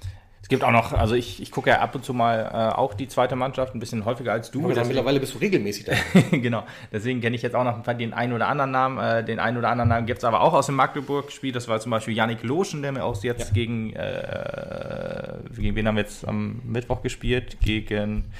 Es 0.46 0.48
gibt 0.48 0.62
auch 0.62 0.70
noch, 0.70 0.92
also 0.92 1.16
ich, 1.16 1.42
ich 1.42 1.50
gucke 1.50 1.70
ja 1.70 1.80
ab 1.80 1.96
und 1.96 2.04
zu 2.04 2.14
mal 2.14 2.38
äh, 2.38 2.78
auch 2.78 2.94
die 2.94 3.08
zweite 3.08 3.34
Mannschaft, 3.34 3.74
ein 3.74 3.80
bisschen 3.80 4.04
häufiger 4.04 4.30
als 4.30 4.52
du. 4.52 4.70
Aber 4.70 4.84
mittlerweile 4.84 5.18
bist 5.18 5.34
du 5.34 5.38
regelmäßig 5.38 5.86
da. 5.86 5.94
genau, 6.30 6.62
deswegen 6.92 7.20
kenne 7.20 7.34
ich 7.34 7.42
jetzt 7.42 7.56
auch 7.56 7.64
noch 7.64 7.82
den 7.82 8.14
einen 8.14 8.32
oder 8.32 8.46
anderen 8.46 8.70
Namen. 8.70 8.98
Äh, 9.00 9.24
den 9.24 9.40
einen 9.40 9.56
oder 9.56 9.70
anderen 9.70 9.88
Namen 9.88 10.06
gibt 10.06 10.18
es 10.18 10.24
aber 10.24 10.42
auch 10.42 10.52
aus 10.52 10.66
dem 10.66 10.76
Magdeburg-Spiel. 10.76 11.50
Das 11.50 11.66
war 11.66 11.80
zum 11.80 11.90
Beispiel 11.90 12.14
Yannick 12.14 12.44
Loschen, 12.44 12.82
der 12.82 12.92
mir 12.92 13.02
auch 13.02 13.20
jetzt 13.24 13.48
ja. 13.48 13.54
gegen, 13.54 13.92
äh, 13.94 15.32
gegen 15.56 15.74
wen 15.74 15.88
haben 15.88 15.96
wir 15.96 16.04
jetzt 16.04 16.28
am 16.28 16.60
Mittwoch 16.64 17.02
gespielt? 17.02 17.56
Gegen 17.60 18.30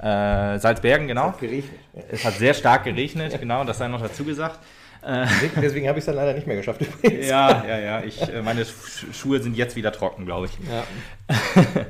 äh, 0.00 0.60
Salzbergen, 0.60 1.08
genau. 1.08 1.30
Es 1.30 1.32
hat 1.32 1.40
geregnet. 1.40 1.80
Es 2.12 2.24
hat 2.24 2.34
sehr 2.34 2.54
stark 2.54 2.84
geregnet, 2.84 3.40
genau, 3.40 3.64
das 3.64 3.78
sei 3.78 3.88
noch 3.88 4.00
dazu 4.00 4.22
gesagt. 4.22 4.60
Deswegen 5.60 5.88
habe 5.88 5.98
ich 5.98 6.02
es 6.02 6.06
dann 6.06 6.16
leider 6.16 6.34
nicht 6.34 6.46
mehr 6.46 6.56
geschafft. 6.56 6.80
Übrigens. 7.02 7.28
Ja, 7.28 7.64
ja, 7.66 7.78
ja. 7.78 8.02
Ich, 8.02 8.20
äh, 8.22 8.42
meine 8.42 8.64
Schuhe 9.12 9.40
sind 9.40 9.56
jetzt 9.56 9.76
wieder 9.76 9.92
trocken, 9.92 10.26
glaube 10.26 10.46
ich. 10.46 10.58
Ja. 10.68 10.84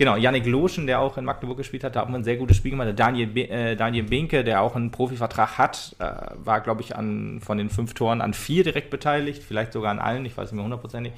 Genau, 0.00 0.16
Yannick 0.16 0.46
Loschen, 0.46 0.86
der 0.86 0.98
auch 0.98 1.18
in 1.18 1.26
Magdeburg 1.26 1.58
gespielt 1.58 1.84
hat, 1.84 1.94
da 1.94 2.00
haben 2.00 2.14
wir 2.14 2.18
ein 2.18 2.24
sehr 2.24 2.38
gutes 2.38 2.56
Spiel 2.56 2.70
gemacht. 2.70 2.88
Daniel, 2.96 3.26
Be 3.26 3.50
äh, 3.50 3.76
Daniel 3.76 4.04
Binke, 4.04 4.42
der 4.44 4.62
auch 4.62 4.74
einen 4.74 4.90
Profivertrag 4.90 5.58
hat, 5.58 5.94
äh, 5.98 6.04
war, 6.42 6.62
glaube 6.62 6.80
ich, 6.80 6.96
an, 6.96 7.42
von 7.42 7.58
den 7.58 7.68
fünf 7.68 7.92
Toren 7.92 8.22
an 8.22 8.32
vier 8.32 8.64
direkt 8.64 8.88
beteiligt, 8.88 9.42
vielleicht 9.42 9.74
sogar 9.74 9.90
an 9.90 9.98
allen, 9.98 10.24
ich 10.24 10.34
weiß 10.34 10.52
nicht 10.52 10.54
mehr 10.54 10.64
hundertprozentig. 10.64 11.12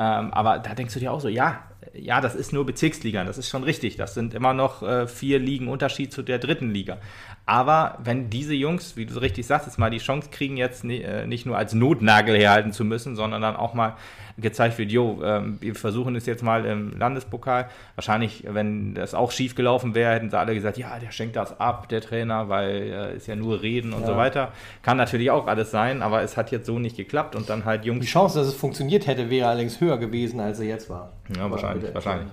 Ähm, 0.00 0.34
aber 0.34 0.58
da 0.58 0.74
denkst 0.74 0.92
du 0.94 0.98
dir 0.98 1.12
auch 1.12 1.20
so, 1.20 1.28
ja, 1.28 1.62
ja, 1.92 2.20
das 2.20 2.34
ist 2.34 2.52
nur 2.52 2.66
Bezirksliga, 2.66 3.22
das 3.22 3.38
ist 3.38 3.48
schon 3.48 3.62
richtig. 3.62 3.94
Das 3.96 4.14
sind 4.14 4.34
immer 4.34 4.52
noch 4.52 4.82
äh, 4.82 5.06
vier 5.06 5.38
Ligen 5.38 5.68
Unterschied 5.68 6.12
zu 6.12 6.22
der 6.22 6.38
dritten 6.38 6.70
Liga. 6.70 6.98
Aber 7.46 7.98
wenn 8.02 8.30
diese 8.30 8.54
Jungs, 8.54 8.96
wie 8.96 9.04
du 9.04 9.12
so 9.12 9.20
richtig 9.20 9.46
sagst, 9.46 9.66
jetzt 9.66 9.78
mal 9.78 9.90
die 9.90 9.98
Chance 9.98 10.30
kriegen, 10.30 10.56
jetzt 10.56 10.82
äh, 10.84 11.26
nicht 11.26 11.44
nur 11.44 11.58
als 11.58 11.74
Notnagel 11.74 12.38
herhalten 12.38 12.72
zu 12.72 12.84
müssen, 12.84 13.16
sondern 13.16 13.42
dann 13.42 13.54
auch 13.54 13.74
mal 13.74 13.96
gezeigt 14.38 14.78
wird, 14.78 14.90
jo, 14.90 15.20
ähm, 15.22 15.58
wir 15.60 15.74
versuchen 15.74 16.16
es 16.16 16.24
jetzt 16.24 16.42
mal 16.42 16.64
im 16.64 16.96
Landespokal. 16.98 17.68
Wahrscheinlich, 17.96 18.44
wenn 18.48 18.94
das 18.94 19.14
auch 19.14 19.30
schief 19.30 19.54
gelaufen 19.54 19.94
wäre, 19.94 20.14
hätten 20.14 20.30
sie 20.30 20.38
alle 20.38 20.54
gesagt, 20.54 20.78
ja, 20.78 20.98
der 20.98 21.12
schenkt 21.12 21.36
das 21.36 21.60
ab, 21.60 21.88
der 21.90 22.00
Trainer, 22.00 22.48
weil 22.48 22.70
äh, 22.70 23.16
ist 23.16 23.26
ja 23.26 23.36
nur 23.36 23.62
Reden 23.62 23.92
und 23.92 24.00
ja. 24.02 24.06
so 24.06 24.16
weiter. 24.16 24.52
Kann 24.82 24.96
natürlich 24.96 25.30
auch 25.30 25.46
alles 25.46 25.70
sein, 25.70 26.02
aber 26.02 26.22
es 26.22 26.38
hat 26.38 26.50
jetzt 26.50 26.66
so 26.66 26.78
nicht 26.78 26.96
geklappt 26.96 27.36
und 27.36 27.50
dann 27.50 27.66
halt 27.66 27.84
Jungs. 27.84 28.00
Die 28.00 28.10
Chance, 28.10 28.38
dass 28.38 28.48
es 28.48 28.54
funktioniert 28.54 29.06
hätte, 29.06 29.28
wäre 29.28 29.50
allerdings 29.50 29.80
höher 29.80 29.98
gewesen, 29.98 30.40
als 30.40 30.58
sie 30.58 30.66
jetzt 30.66 30.88
war. 30.88 31.12
Ja, 31.36 31.50
wahrscheinlich, 31.50 31.94
wahrscheinlich. 31.94 32.32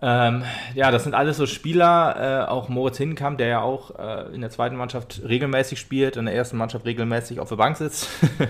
Ähm, 0.00 0.44
ja, 0.74 0.90
das 0.90 1.04
sind 1.04 1.14
alles 1.14 1.36
so 1.36 1.46
Spieler, 1.46 2.44
äh, 2.46 2.48
auch 2.48 2.68
Moritz 2.68 2.98
Hinkamp, 2.98 3.38
der 3.38 3.48
ja 3.48 3.60
auch 3.60 3.98
äh, 3.98 4.32
in 4.32 4.40
der 4.40 4.50
zweiten 4.50 4.76
Mannschaft 4.76 5.22
regelmäßig 5.26 5.80
spielt, 5.80 6.16
in 6.16 6.26
der 6.26 6.34
ersten 6.34 6.56
Mannschaft 6.56 6.86
regelmäßig 6.86 7.40
auf 7.40 7.48
der 7.48 7.56
Bank 7.56 7.76
sitzt. 7.76 8.08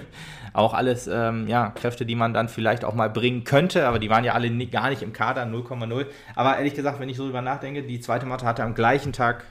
auch 0.52 0.74
alles 0.74 1.06
ähm, 1.06 1.46
ja, 1.48 1.70
Kräfte, 1.70 2.04
die 2.04 2.16
man 2.16 2.34
dann 2.34 2.48
vielleicht 2.48 2.84
auch 2.84 2.94
mal 2.94 3.08
bringen 3.08 3.44
könnte, 3.44 3.86
aber 3.86 3.98
die 3.98 4.10
waren 4.10 4.24
ja 4.24 4.34
alle 4.34 4.50
nie, 4.50 4.66
gar 4.66 4.90
nicht 4.90 5.02
im 5.02 5.12
Kader, 5.12 5.44
0,0. 5.44 6.06
Aber 6.34 6.58
ehrlich 6.58 6.74
gesagt, 6.74 7.00
wenn 7.00 7.08
ich 7.08 7.16
so 7.16 7.24
drüber 7.24 7.42
nachdenke, 7.42 7.82
die 7.82 8.00
zweite 8.00 8.26
Mannschaft 8.26 8.48
hatte 8.48 8.64
am 8.64 8.74
gleichen 8.74 9.14
Tag, 9.14 9.44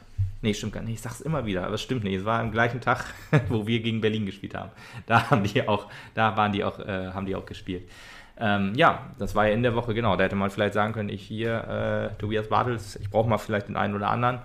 nee, 0.44 0.54
stimmt 0.54 0.74
gar 0.74 0.84
nicht, 0.84 0.96
ich 0.96 1.02
sag's 1.02 1.22
immer 1.22 1.46
wieder, 1.46 1.66
aber 1.66 1.76
es 1.76 1.82
stimmt 1.82 2.04
nicht, 2.04 2.18
es 2.20 2.26
war 2.26 2.40
am 2.40 2.52
gleichen 2.52 2.80
Tag, 2.80 3.06
wo 3.50 3.66
wir 3.66 3.80
gegen 3.80 4.02
Berlin 4.02 4.28
gespielt 4.28 4.54
haben. 4.54 4.70
Da 5.08 5.32
haben 5.32 5.44
die 5.44 5.68
auch, 5.68 5.88
da 6.14 6.38
waren 6.38 6.52
die 6.52 6.64
auch, 6.64 6.80
äh, 6.80 7.12
haben 7.12 7.26
die 7.26 7.36
auch 7.36 7.46
gespielt. 7.46 7.90
Ähm, 8.40 8.74
ja, 8.76 9.08
das 9.18 9.36
war 9.36 9.48
ja 9.48 9.54
in 9.54 9.64
der 9.64 9.76
Woche, 9.76 9.94
genau. 9.94 10.16
Da 10.16 10.24
hätte 10.24 10.36
man 10.36 10.50
vielleicht 10.50 10.74
sagen 10.74 10.94
können, 10.94 11.10
ich 11.10 11.24
hier, 11.24 12.12
äh, 12.14 12.20
Tobias 12.20 12.48
Bartels, 12.50 12.96
ich 12.98 13.10
brauche 13.10 13.30
mal 13.30 13.38
vielleicht 13.38 13.68
den 13.68 13.78
einen 13.78 13.96
oder 13.96 14.10
anderen. 14.10 14.40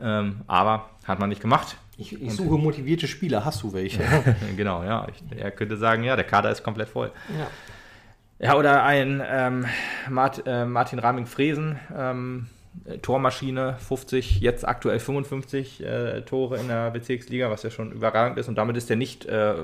Ähm, 0.00 0.40
aber 0.46 0.90
hat 1.04 1.18
man 1.18 1.28
nicht 1.28 1.40
gemacht. 1.40 1.76
Ich, 1.96 2.20
ich 2.20 2.32
suche 2.32 2.58
motivierte 2.58 3.06
Spieler, 3.06 3.44
hast 3.44 3.62
du 3.62 3.72
welche? 3.72 4.02
genau, 4.56 4.84
ja. 4.84 5.06
Ich, 5.08 5.38
er 5.38 5.50
könnte 5.50 5.76
sagen, 5.76 6.04
ja, 6.04 6.16
der 6.16 6.26
Kader 6.26 6.50
ist 6.50 6.62
komplett 6.62 6.88
voll. 6.88 7.10
Ja. 7.38 7.46
Ja, 8.38 8.54
oder 8.56 8.82
ein 8.82 9.22
ähm, 9.26 9.64
Mart, 10.10 10.42
äh, 10.46 10.66
Martin 10.66 10.98
Raming-Fresen, 10.98 11.78
ähm, 11.96 12.48
Tormaschine, 13.00 13.76
50, 13.78 14.40
jetzt 14.40 14.68
aktuell 14.68 14.98
55 14.98 15.82
äh, 15.82 16.20
Tore 16.22 16.58
in 16.58 16.68
der 16.68 16.90
Bezirksliga, 16.90 17.50
was 17.50 17.62
ja 17.62 17.70
schon 17.70 17.92
überragend 17.92 18.38
ist. 18.38 18.48
Und 18.48 18.56
damit 18.56 18.76
ist 18.76 18.90
er 18.90 18.96
nicht 18.96 19.24
äh, 19.24 19.54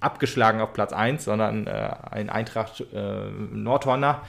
abgeschlagen 0.00 0.60
auf 0.60 0.72
Platz 0.72 0.92
1, 0.92 1.24
sondern 1.24 1.66
äh, 1.66 1.90
ein 2.10 2.30
Eintracht 2.30 2.84
äh, 2.92 3.30
Nordhorner 3.30 4.22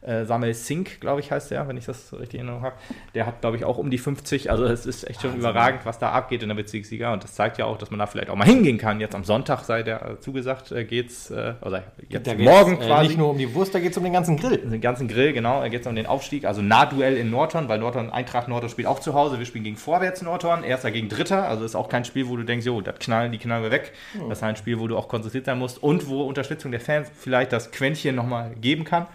äh, 0.00 0.24
Samuel 0.24 0.54
Sink, 0.54 1.00
glaube 1.00 1.20
ich, 1.20 1.32
heißt 1.32 1.50
der, 1.50 1.66
wenn 1.66 1.76
ich 1.76 1.86
das 1.86 2.12
richtig 2.12 2.40
in 2.40 2.46
Erinnerung 2.46 2.62
habe. 2.62 2.76
Der 3.14 3.26
hat, 3.26 3.40
glaube 3.40 3.56
ich, 3.56 3.64
auch 3.64 3.78
um 3.78 3.90
die 3.90 3.98
50. 3.98 4.50
Also 4.50 4.64
es 4.64 4.86
ist 4.86 5.08
echt 5.08 5.20
schon 5.20 5.30
Wahnsinn. 5.30 5.40
überragend, 5.40 5.86
was 5.86 5.98
da 5.98 6.12
abgeht 6.12 6.42
in 6.42 6.48
der 6.48 6.56
Bezirksliga. 6.56 7.12
Und 7.12 7.24
das 7.24 7.34
zeigt 7.34 7.58
ja 7.58 7.64
auch, 7.64 7.78
dass 7.78 7.90
man 7.90 7.98
da 7.98 8.06
vielleicht 8.06 8.30
auch 8.30 8.36
mal 8.36 8.46
hingehen 8.46 8.78
kann. 8.78 9.00
Jetzt 9.00 9.14
am 9.14 9.24
Sonntag 9.24 9.64
sei 9.64 9.82
der 9.82 10.10
äh, 10.10 10.20
zugesagt, 10.20 10.70
äh, 10.72 10.84
geht's, 10.84 11.30
äh, 11.30 11.54
oder 11.62 11.84
jetzt 12.08 12.26
morgen 12.38 12.80
äh, 12.80 12.86
quasi. 12.86 13.08
Nicht 13.08 13.18
nur 13.18 13.30
um 13.30 13.38
die 13.38 13.52
Wurst, 13.54 13.74
da 13.74 13.80
geht 13.80 13.92
es 13.92 13.98
um 13.98 14.04
den 14.04 14.12
ganzen 14.12 14.36
Grill. 14.36 14.58
Den 14.58 14.80
ganzen 14.80 15.08
Grill, 15.08 15.32
genau. 15.32 15.60
Da 15.60 15.68
geht 15.68 15.80
es 15.80 15.86
um 15.86 15.96
den 15.96 16.06
Aufstieg. 16.06 16.44
Also 16.44 16.62
Nahduell 16.62 17.16
in 17.16 17.30
Nordhorn, 17.30 17.68
weil 17.68 17.78
Nordhorn, 17.78 18.10
Eintracht 18.10 18.48
Nordhorn 18.48 18.70
spielt 18.70 18.86
auch 18.88 19.00
zu 19.00 19.14
Hause. 19.14 19.38
Wir 19.38 19.46
spielen 19.46 19.64
gegen 19.64 19.76
Vorwärts 19.76 20.22
Nordhorn, 20.22 20.62
erster 20.62 20.90
gegen 20.90 21.08
Dritter. 21.08 21.48
Also 21.48 21.64
ist 21.64 21.74
auch 21.74 21.88
kein 21.88 22.04
Spiel, 22.04 22.28
wo 22.28 22.36
du 22.36 22.44
denkst, 22.44 22.66
jo, 22.66 22.80
das 22.80 22.98
knallen, 22.98 23.32
die 23.32 23.38
knallen 23.38 23.62
wir 23.62 23.70
weg. 23.70 23.92
Mhm. 24.14 24.28
Das 24.28 24.38
ist 24.38 24.44
ein 24.44 24.56
Spiel, 24.56 24.78
wo 24.78 24.86
du 24.86 24.96
auch 24.96 25.08
konzentriert 25.08 25.46
sein 25.46 25.58
musst 25.58 25.82
und 25.82 26.08
wo 26.08 26.22
Unterstützung 26.22 26.70
der 26.70 26.80
Fans 26.80 27.10
vielleicht 27.14 27.52
das 27.52 27.70
Quäntchen 27.70 28.14
nochmal 28.14 28.54
geben 28.60 28.84
kann. 28.84 29.06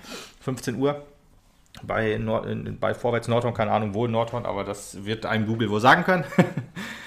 15 0.43 0.75
Uhr 0.75 1.01
bei, 1.81 2.17
Nord, 2.17 2.45
bei 2.79 2.93
Vorwärts 2.93 3.27
Nordhorn, 3.27 3.53
keine 3.53 3.71
Ahnung 3.71 3.93
wo 3.93 4.05
in 4.05 4.11
Nordhorn, 4.11 4.45
aber 4.45 4.63
das 4.63 5.05
wird 5.05 5.25
einem 5.25 5.47
Google 5.47 5.69
wohl 5.69 5.79
sagen 5.79 6.03
können. 6.03 6.25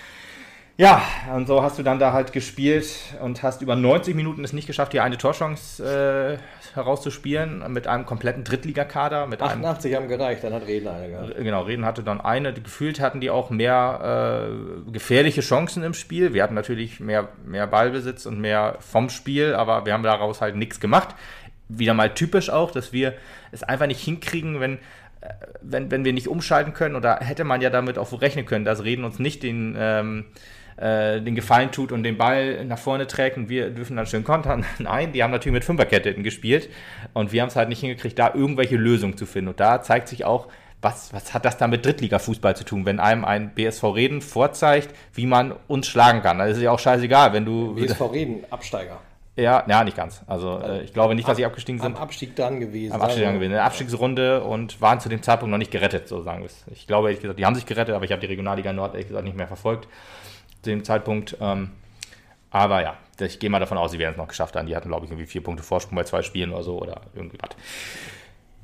ja, 0.77 1.03
und 1.35 1.47
so 1.47 1.63
hast 1.63 1.79
du 1.79 1.83
dann 1.83 1.99
da 1.99 2.13
halt 2.13 2.33
gespielt 2.33 2.89
und 3.23 3.43
hast 3.43 3.63
über 3.63 3.77
90 3.77 4.15
Minuten 4.15 4.43
es 4.43 4.53
nicht 4.53 4.67
geschafft, 4.67 4.93
hier 4.93 5.05
eine 5.05 5.19
Torchance 5.19 5.85
äh, 5.85 6.39
herauszuspielen 6.75 7.71
mit 7.73 7.87
einem 7.87 8.07
kompletten 8.07 8.43
Drittligakader. 8.43 9.27
Mit 9.27 9.41
88 9.41 9.95
einem, 9.95 10.03
haben 10.03 10.09
gereicht, 10.09 10.43
dann 10.43 10.53
hat 10.53 10.67
Reden 10.67 10.89
eine 10.89 11.09
gehabt. 11.09 11.37
Genau, 11.37 11.63
Reden 11.63 11.85
hatte 11.85 12.03
dann 12.03 12.21
eine. 12.21 12.53
Gefühlt 12.53 13.01
hatten 13.01 13.21
die 13.21 13.31
auch 13.31 13.51
mehr 13.51 14.49
äh, 14.49 14.91
gefährliche 14.91 15.43
Chancen 15.43 15.83
im 15.85 15.95
Spiel. 15.95 16.33
Wir 16.35 16.43
hatten 16.43 16.55
natürlich 16.55 17.01
mehr, 17.01 17.29
mehr 17.45 17.67
Ballbesitz 17.67 18.27
und 18.27 18.41
mehr 18.41 18.77
vom 18.81 19.11
Spiel, 19.11 19.55
aber 19.55 19.87
wir 19.87 19.93
haben 19.93 20.03
daraus 20.03 20.41
halt 20.41 20.57
nichts 20.57 20.81
gemacht 20.81 21.15
wieder 21.69 21.95
mal 21.95 22.15
typisch 22.15 22.51
auch, 22.51 22.71
dass 22.71 22.93
wir 22.93 23.15
es 23.53 23.63
einfach 23.63 23.87
nicht 23.87 24.01
hinkriegen, 24.01 24.61
wenn, 24.61 24.75
äh, 25.21 25.29
wenn, 25.63 25.91
wenn 25.91 26.05
wir 26.05 26.13
nicht 26.13 26.29
umschalten 26.29 26.73
können. 26.73 26.97
Oder 26.97 27.19
hätte 27.21 27.45
man 27.45 27.61
ja 27.61 27.71
damit 27.71 27.99
auch 27.99 28.21
rechnen 28.21 28.47
können, 28.47 28.65
dass 28.65 28.85
Reden 28.85 29.05
uns 29.05 29.19
nicht 29.19 29.43
den, 29.43 29.75
ähm, 29.79 30.27
äh, 30.77 31.21
den 31.21 31.35
Gefallen 31.35 31.73
tut 31.73 31.93
und 31.93 32.03
den 32.03 32.17
Ball 32.17 32.65
nach 32.65 32.79
vorne 32.79 33.07
trägt 33.07 33.37
und 33.37 33.49
wir 33.49 33.71
dürfen 33.71 33.97
dann 33.97 34.07
schön 34.07 34.25
kontern. 34.25 34.65
Nein, 34.79 35.13
die 35.13 35.23
haben 35.23 35.31
natürlich 35.31 35.55
mit 35.55 35.65
Fünferkette 35.65 36.15
gespielt 36.15 36.69
und 37.15 37.33
wir 37.33 37.43
haben 37.43 37.49
es 37.49 37.57
halt 37.57 37.69
nicht 37.69 37.81
hingekriegt, 37.81 38.19
da 38.19 38.35
irgendwelche 38.35 38.77
Lösungen 38.77 39.17
zu 39.17 39.27
finden. 39.27 39.49
Und 39.49 39.61
da 39.61 39.83
zeigt 39.83 40.09
sich 40.09 40.25
auch, 40.25 40.49
was, 40.83 41.13
was 41.13 41.33
hat 41.33 41.45
das 41.45 41.57
da 41.57 41.67
mit 41.67 41.85
Drittliga-Fußball 41.85 42.55
zu 42.55 42.65
tun, 42.65 42.85
wenn 42.85 43.01
einem 43.01 43.25
ein 43.25 43.55
BSV 43.55 43.83
Reden 43.85 44.21
vorzeigt, 44.21 44.95
wie 45.15 45.27
man 45.27 45.55
uns 45.67 45.89
schlagen 45.89 46.23
kann? 46.23 46.39
Das 46.39 46.57
ist 46.57 46.63
ja 46.63 46.71
auch 46.71 46.79
scheißegal, 46.79 47.33
wenn 47.33 47.45
du. 47.45 47.75
BSV 47.75 48.01
Reden, 48.13 48.45
Absteiger. 48.51 49.01
Ja, 49.37 49.65
ja, 49.69 49.85
nicht 49.85 49.97
ganz. 49.97 50.23
Also 50.27 50.59
äh, 50.61 50.83
ich 50.83 50.95
glaube 50.95 51.15
nicht, 51.15 51.29
dass 51.29 51.37
sie 51.37 51.45
abgestiegen 51.45 51.79
sind. 51.79 51.95
Am 51.95 52.03
Abstieg 52.03 52.35
dann 52.37 52.59
gewesen. 52.59 52.95
Am 52.95 53.03
Abstieg 53.03 53.23
dann 53.23 53.35
gewesen. 53.35 53.51
In 53.51 53.57
der 53.57 53.65
Abstiegsrunde 53.65 54.43
und 54.43 54.81
waren 54.81 54.99
zu 54.99 55.11
dem 55.11 55.23
Zeitpunkt 55.23 55.51
noch 55.51 55.59
nicht 55.59 55.71
gerettet, 55.71 56.09
so 56.09 56.23
sagen 56.23 56.41
wir 56.41 56.47
es. 56.47 56.65
Ich 56.73 56.87
glaube, 56.87 57.09
ehrlich 57.09 57.21
gesagt, 57.21 57.39
die 57.39 57.45
haben 57.45 57.55
sich 57.55 57.67
gerettet, 57.67 57.95
aber 57.95 58.07
ich 58.07 58.13
habe 58.13 58.21
die 58.21 58.27
Regionalliga 58.27 58.73
Nord 58.73 58.95
ehrlich 58.95 59.09
gesagt 59.09 59.25
nicht 59.25 59.37
mehr 59.37 59.47
verfolgt 59.47 59.89
zu 60.63 60.71
dem 60.71 60.85
Zeitpunkt. 60.85 61.37
Ähm, 61.41 61.71
aber 62.51 62.81
ja, 62.81 62.97
ich 63.21 63.39
gehe 63.39 63.51
mal 63.51 63.59
davon 63.59 63.77
aus, 63.77 63.91
sie 63.91 63.99
werden 63.99 64.13
es 64.13 64.17
noch 64.17 64.29
geschafft 64.29 64.57
haben. 64.57 64.67
Die 64.67 64.75
hatten, 64.75 64.89
glaube 64.89 65.05
ich, 65.05 65.11
irgendwie 65.11 65.27
vier 65.27 65.43
Punkte 65.43 65.63
Vorsprung 65.63 65.97
bei 65.97 66.05
zwei 66.05 66.23
Spielen 66.23 66.53
oder 66.53 66.63
so 66.63 66.81
oder 66.81 67.03
irgendwie 67.15 67.39
was. 67.41 67.51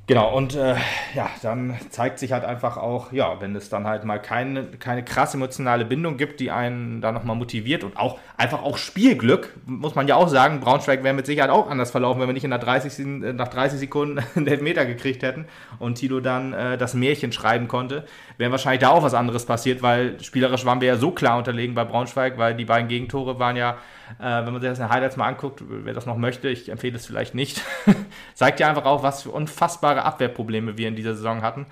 Genau, 0.09 0.37
und 0.37 0.57
äh, 0.57 0.75
ja, 1.15 1.31
dann 1.43 1.77
zeigt 1.91 2.19
sich 2.19 2.33
halt 2.33 2.45
einfach 2.45 2.77
auch, 2.77 3.13
ja, 3.13 3.41
wenn 3.41 3.55
es 3.55 3.69
dann 3.69 3.87
halt 3.87 4.03
mal 4.03 4.19
keine, 4.19 4.65
keine 4.65 5.05
krass 5.05 5.33
emotionale 5.33 5.85
Bindung 5.85 6.17
gibt, 6.17 6.41
die 6.41 6.51
einen 6.51 7.01
da 7.01 7.13
nochmal 7.13 7.37
motiviert 7.37 7.85
und 7.85 7.97
auch 7.97 8.19
einfach 8.37 8.65
auch 8.65 8.79
Spielglück, 8.79 9.55
muss 9.65 9.95
man 9.95 10.09
ja 10.09 10.17
auch 10.17 10.27
sagen, 10.27 10.59
Braunschweig 10.59 11.05
wäre 11.05 11.15
mit 11.15 11.27
Sicherheit 11.27 11.51
auch 11.51 11.71
anders 11.71 11.93
verlaufen, 11.93 12.21
wenn 12.21 12.29
wir 12.29 12.33
nicht 12.33 12.43
in 12.43 12.51
der 12.51 12.59
30, 12.59 12.99
äh, 12.99 13.33
nach 13.33 13.47
30 13.47 13.79
Sekunden 13.79 14.21
einen 14.35 14.49
Elfmeter 14.49 14.87
gekriegt 14.87 15.23
hätten 15.23 15.47
und 15.79 15.95
Tilo 15.95 16.19
dann 16.19 16.53
äh, 16.53 16.77
das 16.77 16.95
Märchen 16.95 17.31
schreiben 17.31 17.69
konnte, 17.69 18.05
wäre 18.39 18.51
wahrscheinlich 18.51 18.81
da 18.81 18.89
auch 18.89 19.05
was 19.05 19.15
anderes 19.15 19.47
passiert, 19.47 19.83
weil 19.83 20.21
spielerisch 20.21 20.65
waren 20.65 20.81
wir 20.81 20.89
ja 20.89 20.97
so 20.97 21.13
klar 21.13 21.39
unterlegen 21.39 21.77
bei 21.77 21.85
Braunschweig, 21.85 22.39
weil 22.39 22.57
die 22.57 22.65
beiden 22.65 22.89
Gegentore 22.89 23.39
waren 23.39 23.55
ja 23.55 23.77
äh, 24.19 24.45
wenn 24.45 24.53
man 24.53 24.61
sich 24.61 24.71
das 24.71 24.79
in 24.79 24.89
Highlights 24.89 25.17
mal 25.17 25.29
anguckt, 25.29 25.63
wer 25.67 25.95
das 25.95 26.07
noch 26.07 26.17
möchte, 26.17 26.49
ich 26.49 26.69
empfehle 26.69 26.97
es 26.97 27.07
vielleicht 27.07 27.35
nicht, 27.35 27.63
zeigt 28.35 28.61
ja 28.61 28.69
einfach 28.69 28.85
auch, 28.85 29.03
was 29.03 29.23
für 29.23 29.31
unfassbare 29.31 30.03
Abwehrprobleme 30.03 30.79
wir 30.79 30.89
in 30.89 30.97
dieser 30.97 31.15
Saison 31.15 31.43
hatten. 31.43 31.67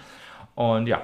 Und 0.54 0.86
ja, 0.86 1.02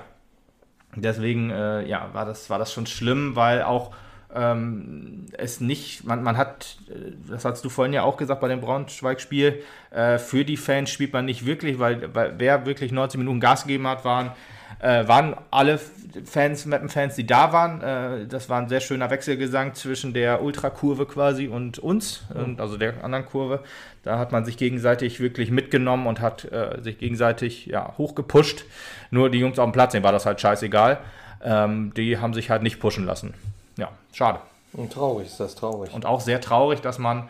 deswegen 0.95 1.51
äh, 1.51 1.87
ja, 1.87 2.11
war, 2.13 2.25
das, 2.25 2.51
war 2.51 2.59
das 2.59 2.73
schon 2.73 2.87
schlimm, 2.87 3.37
weil 3.37 3.63
auch 3.63 3.93
ähm, 4.35 5.27
es 5.33 5.61
nicht, 5.61 6.05
man, 6.05 6.23
man 6.23 6.37
hat, 6.37 6.77
äh, 6.89 7.13
das 7.29 7.45
hast 7.45 7.65
du 7.65 7.69
vorhin 7.69 7.93
ja 7.93 8.03
auch 8.03 8.17
gesagt 8.17 8.41
bei 8.41 8.49
dem 8.49 8.61
Braunschweig-Spiel, 8.61 9.63
äh, 9.91 10.19
für 10.19 10.45
die 10.45 10.57
Fans 10.57 10.91
spielt 10.91 11.13
man 11.13 11.25
nicht 11.25 11.47
wirklich, 11.47 11.79
weil, 11.79 12.15
weil 12.15 12.35
wer 12.39 12.67
wirklich 12.67 12.93
90 12.93 13.19
Minuten 13.19 13.41
Gas 13.41 13.63
gegeben 13.63 13.87
hat, 13.87 14.05
waren 14.05 14.33
äh, 14.81 15.07
waren 15.09 15.37
alle 15.51 15.79
Fans, 16.25 16.67
Mappen-Fans, 16.67 17.15
die 17.15 17.27
da 17.27 17.53
waren. 17.53 17.81
Äh, 17.83 18.27
das 18.27 18.49
war 18.49 18.61
ein 18.61 18.69
sehr 18.69 18.81
schöner 18.81 19.11
Wechselgesang 19.11 19.75
zwischen 19.75 20.13
der 20.13 20.43
Ultrakurve 20.43 21.07
quasi 21.07 21.49
und 21.49 21.79
uns, 21.79 22.25
mhm. 22.35 22.57
also 22.59 22.77
der 22.77 23.05
anderen 23.05 23.27
Kurve. 23.27 23.61
Da 24.03 24.19
hat 24.19 24.33
man 24.33 24.45
sich 24.45 24.57
gegenseitig 24.57 25.21
wirklich 25.21 25.51
mitgenommen 25.51 26.07
und 26.07 26.21
hat 26.21 26.45
äh, 26.53 26.81
sich 26.81 26.99
gegenseitig 26.99 27.67
ja, 27.67 27.95
hochgepusht. 27.99 28.65
Nur 29.11 29.31
die 29.31 29.39
Jungs 29.39 29.59
auf 29.59 29.67
dem 29.67 29.73
Platz, 29.73 29.93
denen 29.93 30.05
war 30.05 30.13
das 30.13 30.27
halt 30.27 30.41
scheißegal. 30.41 30.99
Ähm, 31.43 31.93
die 31.97 32.19
haben 32.19 32.35
sich 32.35 32.51
halt 32.51 32.63
nicht 32.63 32.81
pushen 32.81 33.05
lassen. 33.05 33.35
Ja, 33.77 33.91
schade. 34.13 34.41
Und 34.73 34.93
traurig 34.93 35.27
ist 35.27 35.41
das 35.41 35.55
traurig. 35.55 35.93
Und 35.93 36.07
auch 36.07 36.21
sehr 36.21 36.41
traurig, 36.41 36.81
dass 36.81 36.99
man 36.99 37.29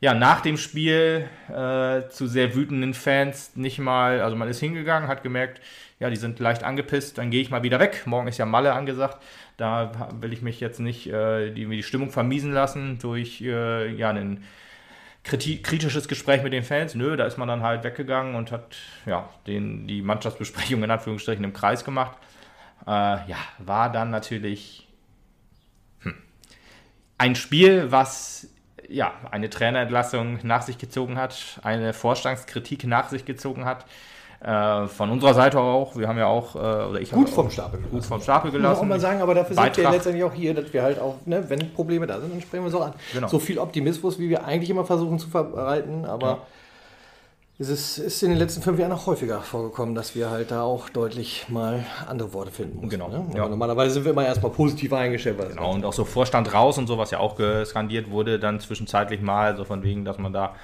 ja, 0.00 0.12
nach 0.12 0.42
dem 0.42 0.58
Spiel 0.58 1.28
äh, 1.48 2.08
zu 2.10 2.26
sehr 2.26 2.54
wütenden 2.54 2.92
Fans 2.92 3.52
nicht 3.54 3.78
mal, 3.78 4.20
also 4.20 4.36
man 4.36 4.48
ist 4.48 4.60
hingegangen, 4.60 5.08
hat 5.08 5.22
gemerkt, 5.22 5.62
ja, 5.98 6.10
die 6.10 6.16
sind 6.16 6.38
leicht 6.40 6.64
angepisst, 6.64 7.18
dann 7.18 7.30
gehe 7.30 7.40
ich 7.40 7.50
mal 7.50 7.62
wieder 7.62 7.80
weg. 7.80 8.02
Morgen 8.06 8.28
ist 8.28 8.38
ja 8.38 8.46
Malle 8.46 8.72
angesagt. 8.72 9.22
Da 9.56 10.10
will 10.20 10.32
ich 10.32 10.42
mich 10.42 10.60
jetzt 10.60 10.80
nicht 10.80 11.06
äh, 11.06 11.50
die, 11.50 11.66
die 11.66 11.82
Stimmung 11.82 12.10
vermiesen 12.10 12.52
lassen 12.52 12.98
durch 12.98 13.40
äh, 13.40 13.90
ja, 13.92 14.10
einen 14.10 14.44
kritisches 15.22 16.06
Gespräch 16.06 16.42
mit 16.42 16.52
den 16.52 16.64
Fans. 16.64 16.94
Nö, 16.94 17.16
da 17.16 17.24
ist 17.24 17.38
man 17.38 17.48
dann 17.48 17.62
halt 17.62 17.82
weggegangen 17.84 18.34
und 18.34 18.52
hat 18.52 18.76
ja, 19.06 19.28
den, 19.46 19.86
die 19.86 20.02
Mannschaftsbesprechung 20.02 20.82
in 20.82 20.90
Anführungsstrichen 20.90 21.44
im 21.44 21.52
Kreis 21.52 21.84
gemacht. 21.84 22.18
Äh, 22.86 22.90
ja, 22.90 23.38
war 23.58 23.90
dann 23.90 24.10
natürlich 24.10 24.86
hm, 26.00 26.14
ein 27.16 27.36
Spiel, 27.36 27.90
was 27.90 28.48
ja, 28.88 29.14
eine 29.30 29.48
Trainerentlassung 29.48 30.40
nach 30.42 30.62
sich 30.62 30.76
gezogen 30.76 31.16
hat, 31.16 31.60
eine 31.62 31.94
Vorstandskritik 31.94 32.84
nach 32.84 33.08
sich 33.08 33.24
gezogen 33.24 33.64
hat. 33.64 33.86
Äh, 34.44 34.88
von 34.88 35.10
unserer 35.10 35.32
Seite 35.32 35.58
auch, 35.58 35.96
wir 35.96 36.06
haben 36.06 36.18
ja 36.18 36.26
auch, 36.26 36.54
äh, 36.54 36.58
oder 36.58 37.00
ich 37.00 37.10
Gut 37.10 37.30
vom 37.30 37.50
Stapel 37.50 37.78
gelassen. 37.78 37.94
Gut 37.94 38.04
vom 38.04 38.20
Stapel 38.20 38.50
gelassen. 38.50 38.72
Muss 38.72 38.78
auch 38.80 38.88
mal 38.88 39.00
sagen, 39.00 39.22
aber 39.22 39.34
dafür 39.34 39.56
Beitrag. 39.56 39.74
sind 39.74 39.84
wir 39.84 39.90
letztendlich 39.90 40.24
auch 40.24 40.34
hier, 40.34 40.52
dass 40.52 40.70
wir 40.70 40.82
halt 40.82 40.98
auch, 40.98 41.14
ne, 41.24 41.48
wenn 41.48 41.72
Probleme 41.72 42.06
da 42.06 42.20
sind, 42.20 42.30
dann 42.30 42.42
sprechen 42.42 42.64
wir 42.64 42.68
es 42.68 42.74
auch 42.74 42.84
an. 42.84 42.92
Genau. 43.14 43.26
So 43.28 43.38
viel 43.38 43.58
Optimismus, 43.58 44.18
wie 44.18 44.28
wir 44.28 44.44
eigentlich 44.44 44.68
immer 44.68 44.84
versuchen 44.84 45.18
zu 45.18 45.28
verbreiten, 45.30 46.04
aber 46.04 46.26
ja. 46.26 46.38
es 47.58 47.70
ist, 47.70 47.96
ist, 47.96 48.22
in 48.22 48.28
den 48.28 48.38
letzten 48.38 48.60
fünf 48.60 48.78
Jahren 48.78 48.92
auch 48.92 49.06
häufiger 49.06 49.40
vorgekommen, 49.40 49.94
dass 49.94 50.14
wir 50.14 50.28
halt 50.28 50.50
da 50.50 50.60
auch 50.60 50.90
deutlich 50.90 51.46
mal 51.48 51.86
andere 52.06 52.34
Worte 52.34 52.50
finden 52.50 52.82
mussten. 52.82 52.90
Genau. 52.90 53.08
Ne? 53.08 53.24
Ja. 53.34 53.48
Normalerweise 53.48 53.94
sind 53.94 54.04
wir 54.04 54.12
immer 54.12 54.26
erstmal 54.26 54.52
positiv 54.52 54.92
eingestellt. 54.92 55.38
Genau, 55.38 55.72
und 55.72 55.86
auch 55.86 55.94
so 55.94 56.04
Vorstand 56.04 56.52
raus 56.52 56.76
und 56.76 56.86
so, 56.86 56.98
was 56.98 57.10
ja 57.10 57.18
auch 57.18 57.36
geskandiert 57.36 58.10
wurde, 58.10 58.38
dann 58.38 58.60
zwischenzeitlich 58.60 59.22
mal, 59.22 59.56
so 59.56 59.64
von 59.64 59.82
wegen, 59.82 60.04
dass 60.04 60.18
man 60.18 60.34
da 60.34 60.54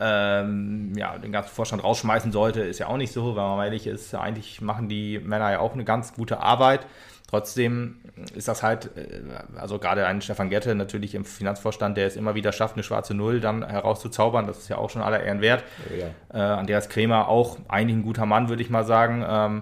ähm, 0.00 0.92
ja, 0.96 1.18
den 1.18 1.30
ganzen 1.30 1.50
Vorstand 1.50 1.84
rausschmeißen 1.84 2.32
sollte, 2.32 2.62
ist 2.62 2.78
ja 2.78 2.86
auch 2.86 2.96
nicht 2.96 3.12
so, 3.12 3.36
weil 3.36 3.44
man 3.44 3.64
ehrlich 3.64 3.86
ist, 3.86 4.14
eigentlich 4.14 4.60
machen 4.60 4.88
die 4.88 5.18
Männer 5.18 5.52
ja 5.52 5.60
auch 5.60 5.74
eine 5.74 5.84
ganz 5.84 6.14
gute 6.14 6.40
Arbeit. 6.40 6.86
Trotzdem 7.28 8.00
ist 8.34 8.48
das 8.48 8.62
halt, 8.62 8.96
äh, 8.96 9.20
also 9.56 9.78
gerade 9.78 10.06
ein 10.06 10.20
Stefan 10.20 10.50
Gette 10.50 10.74
natürlich 10.74 11.14
im 11.14 11.24
Finanzvorstand, 11.24 11.96
der 11.96 12.06
es 12.06 12.16
immer 12.16 12.34
wieder 12.34 12.50
schafft, 12.50 12.74
eine 12.74 12.82
schwarze 12.82 13.14
Null 13.14 13.40
dann 13.40 13.64
herauszuzaubern, 13.64 14.46
das 14.46 14.58
ist 14.58 14.68
ja 14.68 14.78
auch 14.78 14.90
schon 14.90 15.02
aller 15.02 15.22
Ehren 15.22 15.40
wert. 15.40 15.62
Ja. 15.96 16.06
Äh, 16.36 16.58
Andreas 16.58 16.88
Kremer 16.88 17.28
auch 17.28 17.58
eigentlich 17.68 17.98
ein 17.98 18.02
guter 18.02 18.26
Mann, 18.26 18.48
würde 18.48 18.62
ich 18.62 18.70
mal 18.70 18.84
sagen. 18.84 19.24
Ähm, 19.28 19.60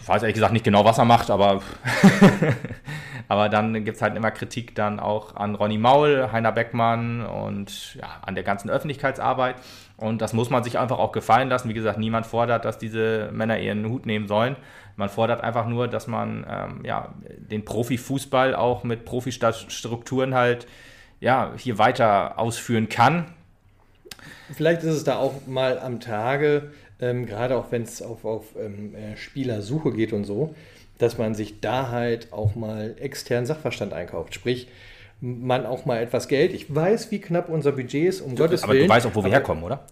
ich 0.00 0.08
weiß 0.08 0.22
ehrlich 0.22 0.34
gesagt 0.34 0.52
nicht 0.52 0.64
genau, 0.64 0.84
was 0.84 0.98
er 0.98 1.04
macht, 1.04 1.30
aber 1.30 1.62
Aber 3.28 3.48
dann 3.48 3.84
gibt 3.84 3.96
es 3.96 4.02
halt 4.02 4.16
immer 4.16 4.30
Kritik 4.30 4.74
dann 4.74 5.00
auch 5.00 5.36
an 5.36 5.54
Ronny 5.54 5.78
Maul, 5.78 6.30
Heiner 6.32 6.52
Beckmann 6.52 7.24
und 7.24 7.94
ja, 7.94 8.20
an 8.22 8.34
der 8.34 8.44
ganzen 8.44 8.70
Öffentlichkeitsarbeit. 8.70 9.56
Und 9.96 10.20
das 10.20 10.32
muss 10.32 10.50
man 10.50 10.64
sich 10.64 10.78
einfach 10.78 10.98
auch 10.98 11.12
gefallen 11.12 11.48
lassen. 11.48 11.68
Wie 11.68 11.74
gesagt, 11.74 11.98
niemand 11.98 12.26
fordert, 12.26 12.64
dass 12.64 12.78
diese 12.78 13.30
Männer 13.32 13.58
ihren 13.58 13.88
Hut 13.88 14.06
nehmen 14.06 14.26
sollen. 14.26 14.56
Man 14.96 15.08
fordert 15.08 15.42
einfach 15.42 15.66
nur, 15.66 15.88
dass 15.88 16.06
man 16.06 16.44
ähm, 16.48 16.84
ja, 16.84 17.14
den 17.38 17.64
Profifußball 17.64 18.54
auch 18.54 18.84
mit 18.84 19.04
Profistrukturen 19.04 20.34
halt 20.34 20.66
ja, 21.20 21.52
hier 21.56 21.78
weiter 21.78 22.38
ausführen 22.38 22.88
kann. 22.88 23.26
Vielleicht 24.54 24.82
ist 24.82 24.94
es 24.94 25.04
da 25.04 25.16
auch 25.16 25.46
mal 25.46 25.78
am 25.78 26.00
Tage, 26.00 26.72
ähm, 27.00 27.26
gerade 27.26 27.56
auch 27.56 27.70
wenn 27.70 27.82
es 27.82 28.02
auf, 28.02 28.24
auf 28.24 28.56
ähm, 28.58 28.94
äh, 28.94 29.16
Spielersuche 29.16 29.92
geht 29.92 30.12
und 30.12 30.24
so, 30.24 30.54
dass 30.98 31.18
man 31.18 31.34
sich 31.34 31.60
da 31.60 31.90
halt 31.90 32.32
auch 32.32 32.54
mal 32.54 32.94
externen 32.98 33.46
Sachverstand 33.46 33.92
einkauft. 33.92 34.34
Sprich, 34.34 34.68
man 35.20 35.66
auch 35.66 35.84
mal 35.84 36.02
etwas 36.02 36.28
Geld. 36.28 36.52
Ich 36.52 36.74
weiß, 36.74 37.10
wie 37.10 37.20
knapp 37.20 37.48
unser 37.48 37.72
Budget 37.72 38.08
ist, 38.08 38.20
um 38.20 38.34
Gottes 38.34 38.62
aber 38.62 38.72
Willen. 38.72 38.84
Aber 38.84 38.88
du 38.88 38.94
weißt 38.96 39.06
auch, 39.06 39.14
wo 39.14 39.24
wir 39.24 39.30
herkommen, 39.30 39.62
oder? 39.62 39.86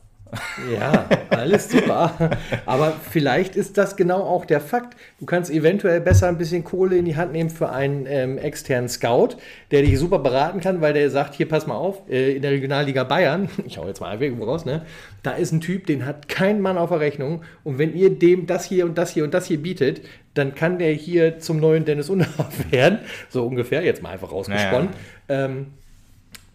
Ja, 0.73 1.09
alles 1.31 1.71
super. 1.71 2.31
Aber 2.67 2.93
vielleicht 3.11 3.57
ist 3.57 3.79
das 3.79 3.97
genau 3.97 4.23
auch 4.23 4.45
der 4.45 4.61
Fakt. 4.61 4.97
Du 5.19 5.27
kannst 5.27 5.51
eventuell 5.51 6.01
besser 6.01 6.29
ein 6.29 6.39
bisschen 6.39 6.65
Kohle 6.65 6.97
in 6.97 7.05
die 7.05 7.17
Hand 7.17 7.33
nehmen 7.33 7.51
für 7.51 7.71
einen 7.71 8.07
ähm, 8.07 8.39
externen 8.39 8.89
Scout, 8.89 9.37
der 9.71 9.83
dich 9.83 9.99
super 9.99 10.19
beraten 10.19 10.61
kann, 10.61 10.81
weil 10.81 10.93
der 10.93 11.11
sagt, 11.11 11.35
hier 11.35 11.49
pass 11.49 11.67
mal 11.67 11.75
auf, 11.75 12.09
äh, 12.09 12.37
in 12.37 12.43
der 12.43 12.53
Regionalliga 12.53 13.05
Bayern, 13.05 13.49
ich 13.67 13.79
hau 13.79 13.87
jetzt 13.87 14.01
mal 14.01 14.11
einfach 14.11 14.25
irgendwo 14.25 14.45
raus, 14.45 14.65
ne? 14.65 14.83
Da 15.23 15.33
ist 15.33 15.53
ein 15.53 15.61
Typ, 15.61 15.87
den 15.87 16.07
hat 16.07 16.29
kein 16.29 16.61
Mann 16.61 16.79
auf 16.79 16.91
der 16.91 17.01
Rechnung. 17.01 17.43
Und 17.65 17.79
wenn 17.79 17.95
ihr 17.95 18.11
dem 18.11 18.47
das 18.47 18.65
hier 18.65 18.87
und 18.87 18.97
das 18.97 19.11
hier 19.11 19.25
und 19.25 19.35
das 19.35 19.47
hier 19.47 19.61
bietet, 19.61 20.03
dann 20.35 20.55
kann 20.55 20.79
der 20.79 20.93
hier 20.93 21.39
zum 21.41 21.59
neuen 21.59 21.85
Dennis 21.85 22.09
Unhaft 22.09 22.71
werden. 22.73 23.01
So 23.29 23.47
ungefähr, 23.47 23.83
jetzt 23.83 24.03
mal 24.03 24.11
einfach 24.11 24.33
rausgesponnen. 24.33 24.91
Naja. 25.29 25.45
Ähm, 25.47 25.67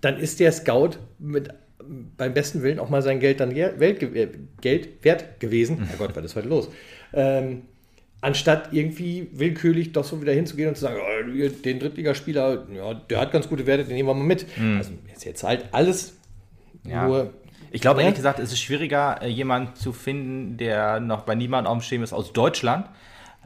dann 0.02 0.20
ist 0.20 0.40
der 0.40 0.52
Scout 0.52 0.92
mit 1.20 1.50
beim 2.18 2.34
besten 2.34 2.64
Willen 2.64 2.80
auch 2.80 2.90
mal 2.90 3.02
sein 3.02 3.20
Geld 3.20 3.40
dann 3.40 3.52
äh, 3.56 4.30
Geld 4.62 5.04
wert 5.04 5.40
gewesen. 5.40 5.86
Herrgott, 5.88 6.16
was 6.16 6.26
ist 6.26 6.36
heute 6.36 6.48
los? 6.48 6.70
Ähm, 7.14 7.64
anstatt 8.22 8.70
irgendwie 8.72 9.30
willkürlich 9.34 9.92
doch 9.92 10.04
so 10.04 10.22
wieder 10.22 10.34
hinzugehen 10.34 10.70
und 10.70 10.76
zu 10.76 10.82
sagen, 10.82 11.00
oh, 11.00 11.50
den 11.64 11.80
Drittligaspieler, 11.80 12.66
ja, 12.74 12.94
der 12.94 13.20
hat 13.20 13.32
ganz 13.32 13.48
gute 13.48 13.68
Werte, 13.68 13.86
den 13.86 13.96
nehmen 13.96 14.10
wir 14.10 14.14
mal 14.14 14.24
mit. 14.24 14.46
Mhm. 14.58 14.78
Also 14.78 14.92
ist 15.14 15.26
jetzt 15.26 15.44
halt 15.44 15.66
alles 15.72 16.18
ja. 16.84 17.08
nur. 17.08 17.34
Ich 17.72 17.82
glaube, 17.82 18.02
ehrlich 18.02 18.16
gesagt, 18.16 18.40
es 18.40 18.52
ist 18.52 18.60
schwieriger, 18.60 19.22
äh, 19.22 19.28
jemanden 19.28 19.76
zu 19.76 19.92
finden, 19.92 20.58
der 20.58 21.00
noch 21.00 21.22
bei 21.22 21.36
niemandem 21.36 21.72
auf 21.72 21.80
dem 21.80 21.82
Schirm 21.82 22.04
ist 22.04 22.14
aus 22.14 22.32
Deutschland, 22.34 22.88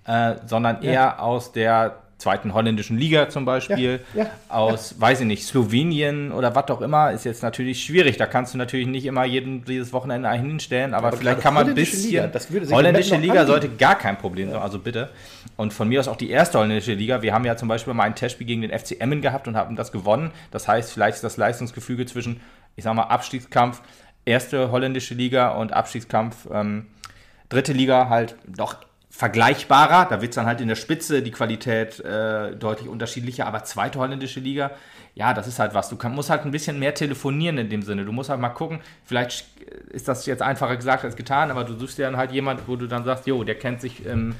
äh, 0.06 0.36
sondern 0.46 0.82
eher 0.82 0.94
ja. 0.94 1.20
aus 1.20 1.52
der 1.52 2.04
zweiten 2.20 2.54
holländischen 2.54 2.98
Liga 2.98 3.30
zum 3.30 3.46
Beispiel, 3.46 4.02
ja, 4.14 4.24
ja, 4.24 4.30
aus, 4.50 4.92
ja. 4.92 5.02
weiß 5.02 5.22
ich 5.22 5.26
nicht, 5.26 5.46
Slowenien 5.46 6.32
oder 6.32 6.54
was 6.54 6.70
auch 6.70 6.82
immer, 6.82 7.12
ist 7.12 7.24
jetzt 7.24 7.42
natürlich 7.42 7.84
schwierig. 7.84 8.18
Da 8.18 8.28
kannst 8.28 8.54
du 8.54 8.58
natürlich 8.58 8.88
nicht 8.88 9.06
immer 9.06 9.24
jeden 9.24 9.64
dieses 9.64 9.94
Wochenende 9.94 10.28
einen 10.28 10.46
hinstellen, 10.46 10.94
aber, 10.94 11.08
aber 11.08 11.18
vielleicht 11.18 11.40
kann 11.40 11.54
man 11.54 11.68
ein 11.68 11.74
bisschen. 11.74 12.12
Liga, 12.12 12.28
das 12.28 12.52
würde 12.52 12.70
holländische 12.70 13.16
Liga 13.16 13.46
sollte 13.46 13.70
gar 13.70 13.96
kein 13.98 14.18
Problem 14.18 14.52
sein, 14.52 14.62
also 14.62 14.80
bitte. 14.80 15.10
Und 15.56 15.74
von 15.74 15.88
mir 15.88 16.02
aus 16.02 16.08
auch 16.08 16.18
die 16.18 16.30
erste 16.30 16.60
holländische 16.60 16.94
Liga. 16.94 17.22
Wir 17.22 17.34
haben 17.34 17.46
ja 17.46 17.56
zum 17.56 17.70
Beispiel 17.70 17.94
mal 17.94 18.04
ein 18.04 18.16
Testspiel 18.16 18.46
gegen 18.46 18.62
den 18.62 18.78
FC 18.78 19.00
Emmen 19.00 19.22
gehabt 19.22 19.48
und 19.48 19.56
haben 19.56 19.78
das 19.78 19.92
gewonnen. 19.92 20.32
Das 20.52 20.68
heißt, 20.68 20.92
vielleicht 20.92 21.16
ist 21.16 21.24
das 21.24 21.38
Leistungsgefüge 21.38 22.06
zwischen, 22.06 22.42
ich 22.76 22.84
sag 22.84 22.94
mal, 22.96 23.04
Abstiegskampf, 23.04 23.82
erste 24.26 24.72
holländische 24.72 25.14
Liga 25.14 25.52
und 25.52 25.72
Abstiegskampf, 25.72 26.48
ähm, 26.52 26.88
dritte 27.48 27.72
Liga 27.72 28.10
halt 28.10 28.36
doch 28.46 28.76
vergleichbarer. 29.20 30.08
Da 30.10 30.22
wird 30.22 30.32
es 30.32 30.36
dann 30.36 30.46
halt 30.46 30.62
in 30.62 30.70
der 30.70 30.78
Spitze 30.78 31.22
die 31.22 31.32
Qualität 31.32 32.00
äh, 32.00 32.56
deutlich 32.56 32.88
unterschiedlicher. 32.88 33.48
Aber 33.48 33.66
zweite 33.66 34.00
holländische 34.00 34.40
Liga, 34.40 34.72
ja, 35.14 35.34
das 35.34 35.46
ist 35.46 35.60
halt 35.60 35.74
was. 35.74 35.90
Du 35.90 35.98
kann, 35.98 36.16
musst 36.16 36.30
halt 36.30 36.46
ein 36.46 36.52
bisschen 36.52 36.80
mehr 36.80 36.94
telefonieren 36.94 37.58
in 37.58 37.70
dem 37.70 37.82
Sinne. 37.82 38.06
Du 38.06 38.14
musst 38.14 38.30
halt 38.30 38.40
mal 38.40 38.48
gucken, 38.48 38.80
vielleicht 39.04 39.46
ist 39.90 40.08
das 40.08 40.26
jetzt 40.26 40.42
einfacher 40.42 40.78
gesagt 40.78 41.04
als 41.04 41.18
getan, 41.18 41.52
aber 41.52 41.66
du 41.66 41.78
suchst 41.78 41.98
dir 41.98 42.04
dann 42.04 42.16
halt 42.16 42.32
jemand, 42.32 42.66
wo 42.70 42.78
du 42.78 42.88
dann 42.88 43.04
sagst, 43.04 43.28
jo, 43.28 43.44
der 43.44 43.56
kennt 43.56 43.82
sich 43.82 44.06
im, 44.06 44.36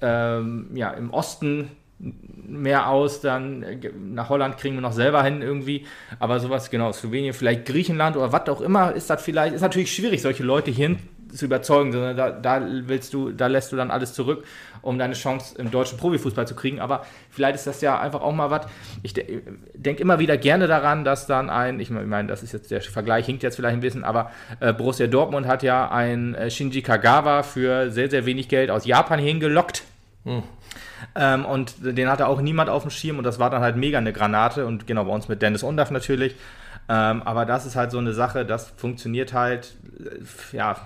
ähm, 0.00 0.68
ja, 0.72 0.92
im 0.92 1.10
Osten 1.10 1.72
mehr 1.98 2.88
aus, 2.88 3.22
dann 3.22 3.64
äh, 3.64 3.90
nach 3.98 4.28
Holland 4.28 4.56
kriegen 4.56 4.76
wir 4.76 4.82
noch 4.82 4.92
selber 4.92 5.24
hin 5.24 5.42
irgendwie, 5.42 5.86
aber 6.20 6.38
sowas, 6.38 6.70
genau, 6.70 6.92
Slowenien, 6.92 7.32
vielleicht 7.32 7.64
Griechenland 7.64 8.16
oder 8.16 8.32
was 8.32 8.48
auch 8.48 8.60
immer, 8.60 8.92
ist 8.92 9.10
das 9.10 9.22
vielleicht, 9.22 9.54
ist 9.54 9.62
natürlich 9.62 9.92
schwierig, 9.92 10.22
solche 10.22 10.44
Leute 10.44 10.70
hier 10.70 10.96
zu 11.32 11.46
überzeugen, 11.46 11.92
sondern 11.92 12.16
da, 12.16 12.30
da, 12.30 12.66
willst 12.86 13.12
du, 13.14 13.30
da 13.30 13.46
lässt 13.46 13.72
du 13.72 13.76
dann 13.76 13.90
alles 13.90 14.14
zurück, 14.14 14.44
um 14.82 14.98
deine 14.98 15.14
Chance 15.14 15.54
im 15.58 15.70
deutschen 15.70 15.98
Profifußball 15.98 16.46
zu 16.46 16.54
kriegen. 16.54 16.80
Aber 16.80 17.04
vielleicht 17.30 17.56
ist 17.56 17.66
das 17.66 17.80
ja 17.80 17.98
einfach 17.98 18.20
auch 18.20 18.32
mal 18.32 18.50
was. 18.50 18.66
Ich 19.02 19.14
de 19.14 19.42
denke 19.74 20.02
immer 20.02 20.18
wieder 20.18 20.36
gerne 20.36 20.66
daran, 20.66 21.04
dass 21.04 21.26
dann 21.26 21.50
ein, 21.50 21.80
ich 21.80 21.90
meine, 21.90 22.28
das 22.28 22.42
ist 22.42 22.52
jetzt 22.52 22.70
der 22.70 22.80
Vergleich, 22.80 23.26
hinkt 23.26 23.42
jetzt 23.42 23.56
vielleicht 23.56 23.74
ein 23.74 23.80
bisschen, 23.80 24.04
aber 24.04 24.30
äh, 24.60 24.72
Borussia 24.72 25.06
Dortmund 25.06 25.46
hat 25.46 25.62
ja 25.62 25.90
ein 25.90 26.34
äh, 26.34 26.50
Shinji 26.50 26.82
Kagawa 26.82 27.42
für 27.42 27.90
sehr, 27.90 28.10
sehr 28.10 28.26
wenig 28.26 28.48
Geld 28.48 28.70
aus 28.70 28.84
Japan 28.84 29.18
hingelockt. 29.18 29.84
Hm. 30.24 30.42
Ähm, 31.14 31.44
und 31.44 31.74
den 31.80 32.08
hatte 32.08 32.28
auch 32.28 32.40
niemand 32.40 32.70
auf 32.70 32.82
dem 32.82 32.90
Schirm 32.90 33.18
und 33.18 33.24
das 33.24 33.38
war 33.38 33.50
dann 33.50 33.62
halt 33.62 33.76
mega 33.76 33.98
eine 33.98 34.12
Granate 34.12 34.66
und 34.66 34.86
genau 34.86 35.04
bei 35.04 35.12
uns 35.12 35.28
mit 35.28 35.42
Dennis 35.42 35.62
Undaff 35.62 35.90
natürlich. 35.90 36.36
Ähm, 36.92 37.22
aber 37.22 37.46
das 37.46 37.64
ist 37.64 37.74
halt 37.74 37.90
so 37.90 37.96
eine 37.96 38.12
Sache, 38.12 38.44
das 38.44 38.68
funktioniert 38.76 39.32
halt, 39.32 39.76
äh, 39.98 40.56
ja. 40.56 40.76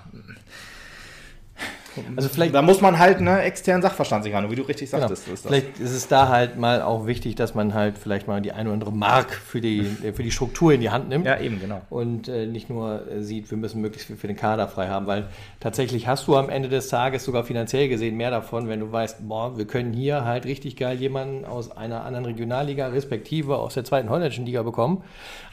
Also 2.16 2.28
vielleicht, 2.28 2.54
da 2.54 2.62
muss 2.62 2.80
man 2.80 2.98
halt 2.98 3.20
ne, 3.20 3.42
externen 3.42 3.82
Sachverstand 3.82 4.24
sich 4.24 4.34
haben, 4.34 4.50
wie 4.50 4.56
du 4.56 4.62
richtig 4.62 4.90
genau. 4.90 5.02
sagtest. 5.02 5.24
Genau. 5.24 5.34
Ist 5.34 5.46
vielleicht 5.46 5.80
ist 5.80 5.92
es 5.92 6.08
da 6.08 6.28
halt 6.28 6.58
mal 6.58 6.82
auch 6.82 7.06
wichtig, 7.06 7.34
dass 7.34 7.54
man 7.54 7.74
halt 7.74 7.98
vielleicht 7.98 8.26
mal 8.26 8.40
die 8.40 8.52
eine 8.52 8.68
oder 8.68 8.74
andere 8.74 8.92
Mark 8.92 9.32
für 9.32 9.60
die, 9.60 9.82
für 10.14 10.22
die 10.22 10.30
Struktur 10.30 10.72
in 10.72 10.80
die 10.80 10.90
Hand 10.90 11.08
nimmt. 11.08 11.26
Ja, 11.26 11.38
eben, 11.38 11.60
genau. 11.60 11.82
Und 11.90 12.28
äh, 12.28 12.46
nicht 12.46 12.70
nur 12.70 13.10
äh, 13.10 13.22
sieht, 13.22 13.50
wir 13.50 13.58
müssen 13.58 13.80
möglichst 13.80 14.06
viel 14.06 14.16
für 14.16 14.26
den 14.26 14.36
Kader 14.36 14.68
frei 14.68 14.88
haben, 14.88 15.06
weil 15.06 15.28
tatsächlich 15.60 16.06
hast 16.06 16.26
du 16.26 16.36
am 16.36 16.48
Ende 16.48 16.68
des 16.68 16.88
Tages 16.88 17.24
sogar 17.24 17.44
finanziell 17.44 17.88
gesehen 17.88 18.16
mehr 18.16 18.30
davon, 18.30 18.68
wenn 18.68 18.80
du 18.80 18.92
weißt, 18.92 19.28
boah, 19.28 19.56
wir 19.56 19.66
können 19.66 19.92
hier 19.92 20.24
halt 20.24 20.44
richtig 20.44 20.76
geil 20.76 20.98
jemanden 20.98 21.44
aus 21.44 21.76
einer 21.76 22.04
anderen 22.04 22.26
Regionalliga, 22.26 22.88
respektive 22.88 23.56
aus 23.56 23.74
der 23.74 23.84
zweiten 23.84 24.10
holländischen 24.10 24.46
Liga 24.46 24.62
bekommen, 24.62 25.02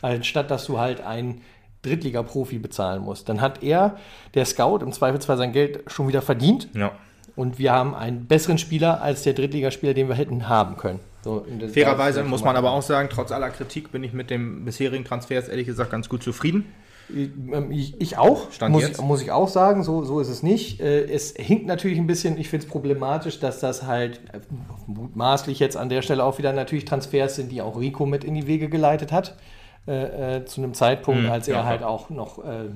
anstatt 0.01 0.51
dass 0.51 0.65
du 0.65 0.79
halt 0.79 1.01
ein 1.01 1.41
Drittliga-Profi 1.83 2.59
bezahlen 2.59 3.03
muss. 3.03 3.23
Dann 3.23 3.41
hat 3.41 3.63
er, 3.63 3.97
der 4.33 4.45
Scout, 4.45 4.79
im 4.79 4.91
Zweifelsfall 4.91 5.37
sein 5.37 5.51
Geld 5.53 5.83
schon 5.87 6.07
wieder 6.07 6.21
verdient. 6.21 6.67
Ja. 6.73 6.91
Und 7.35 7.59
wir 7.59 7.71
haben 7.71 7.95
einen 7.95 8.25
besseren 8.25 8.57
Spieler 8.57 9.01
als 9.01 9.23
der 9.23 9.33
Drittligaspieler, 9.33 9.93
den 9.93 10.07
wir 10.07 10.15
hätten 10.15 10.49
haben 10.49 10.77
können. 10.77 10.99
So, 11.23 11.45
Fairerweise 11.73 12.23
muss 12.23 12.43
man 12.43 12.55
aber 12.55 12.71
auch 12.71 12.81
sagen, 12.81 13.07
trotz 13.11 13.31
aller 13.31 13.49
Kritik 13.49 13.91
bin 13.91 14.03
ich 14.03 14.13
mit 14.13 14.29
dem 14.29 14.65
bisherigen 14.65 15.05
Transfers 15.05 15.47
ehrlich 15.47 15.65
gesagt 15.65 15.89
ganz 15.89 16.09
gut 16.09 16.21
zufrieden. 16.21 16.65
Ähm, 17.09 17.71
ich, 17.71 17.99
ich 18.01 18.17
auch, 18.17 18.47
muss 18.69 18.89
ich, 18.89 18.97
muss 18.99 19.21
ich, 19.21 19.31
auch 19.31 19.47
sagen, 19.47 19.83
so, 19.83 20.03
so 20.03 20.19
ist 20.19 20.29
es 20.29 20.43
nicht. 20.43 20.81
Äh, 20.81 21.05
es 21.05 21.33
hinkt 21.35 21.65
natürlich 21.65 21.97
ein 21.97 22.07
bisschen, 22.07 22.37
ich 22.37 22.49
finde 22.49 22.65
es 22.65 22.71
problematisch, 22.71 23.39
dass 23.39 23.59
das 23.59 23.83
halt 23.83 24.21
äh, 24.33 24.39
mutmaßlich 24.87 25.59
jetzt 25.59 25.77
an 25.77 25.89
der 25.89 26.01
Stelle 26.01 26.23
auch 26.23 26.37
wieder 26.37 26.53
natürlich 26.53 26.85
Transfers 26.85 27.35
sind, 27.35 27.51
die 27.51 27.61
auch 27.61 27.79
Rico 27.79 28.05
mit 28.05 28.23
in 28.23 28.35
die 28.35 28.47
Wege 28.47 28.69
geleitet 28.69 29.11
hat. 29.11 29.37
Äh, 29.87 30.37
äh, 30.37 30.45
zu 30.45 30.61
einem 30.61 30.73
Zeitpunkt, 30.73 31.23
Hm, 31.23 31.31
als 31.31 31.47
er 31.47 31.55
ja, 31.57 31.65
halt 31.65 31.79
klar. 31.79 31.89
auch 31.89 32.09
noch 32.09 32.39
äh, 32.39 32.69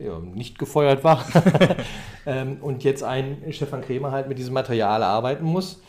ja, 0.00 0.18
nicht 0.20 0.58
gefeuert 0.58 1.04
war. 1.04 1.24
ähm, 2.26 2.58
und 2.60 2.84
jetzt 2.84 3.02
ein 3.02 3.38
Stefan 3.50 3.82
Krämer 3.82 4.12
halt 4.12 4.28
mit 4.28 4.38
diesem 4.38 4.54
Material 4.54 5.02
arbeiten 5.02 5.44
muss. 5.44 5.80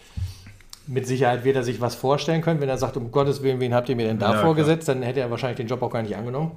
Mit 0.86 1.07
Sicherheit 1.07 1.45
wird 1.45 1.55
er 1.55 1.63
sich 1.63 1.80
was 1.80 1.95
vorstellen 1.95 2.41
können, 2.41 2.59
wenn 2.59 2.67
er 2.67 2.78
sagt, 2.78 2.97
um 2.97 3.11
Gottes 3.11 3.41
Willen, 3.41 3.59
wen 3.61 3.74
habt 3.74 3.88
ihr 3.88 3.95
mir 3.95 4.07
denn 4.07 4.19
da 4.19 4.34
Ja, 4.34 4.41
vorgesetzt, 4.41 4.88
dann 4.89 5.01
hätte 5.01 5.21
er 5.21 5.32
wahrscheinlich 5.32 5.57
den 5.57 5.67
Job 5.67 5.82
auch 5.82 5.91
gar 5.91 6.01
nicht 6.01 6.17
angenommen. 6.17 6.51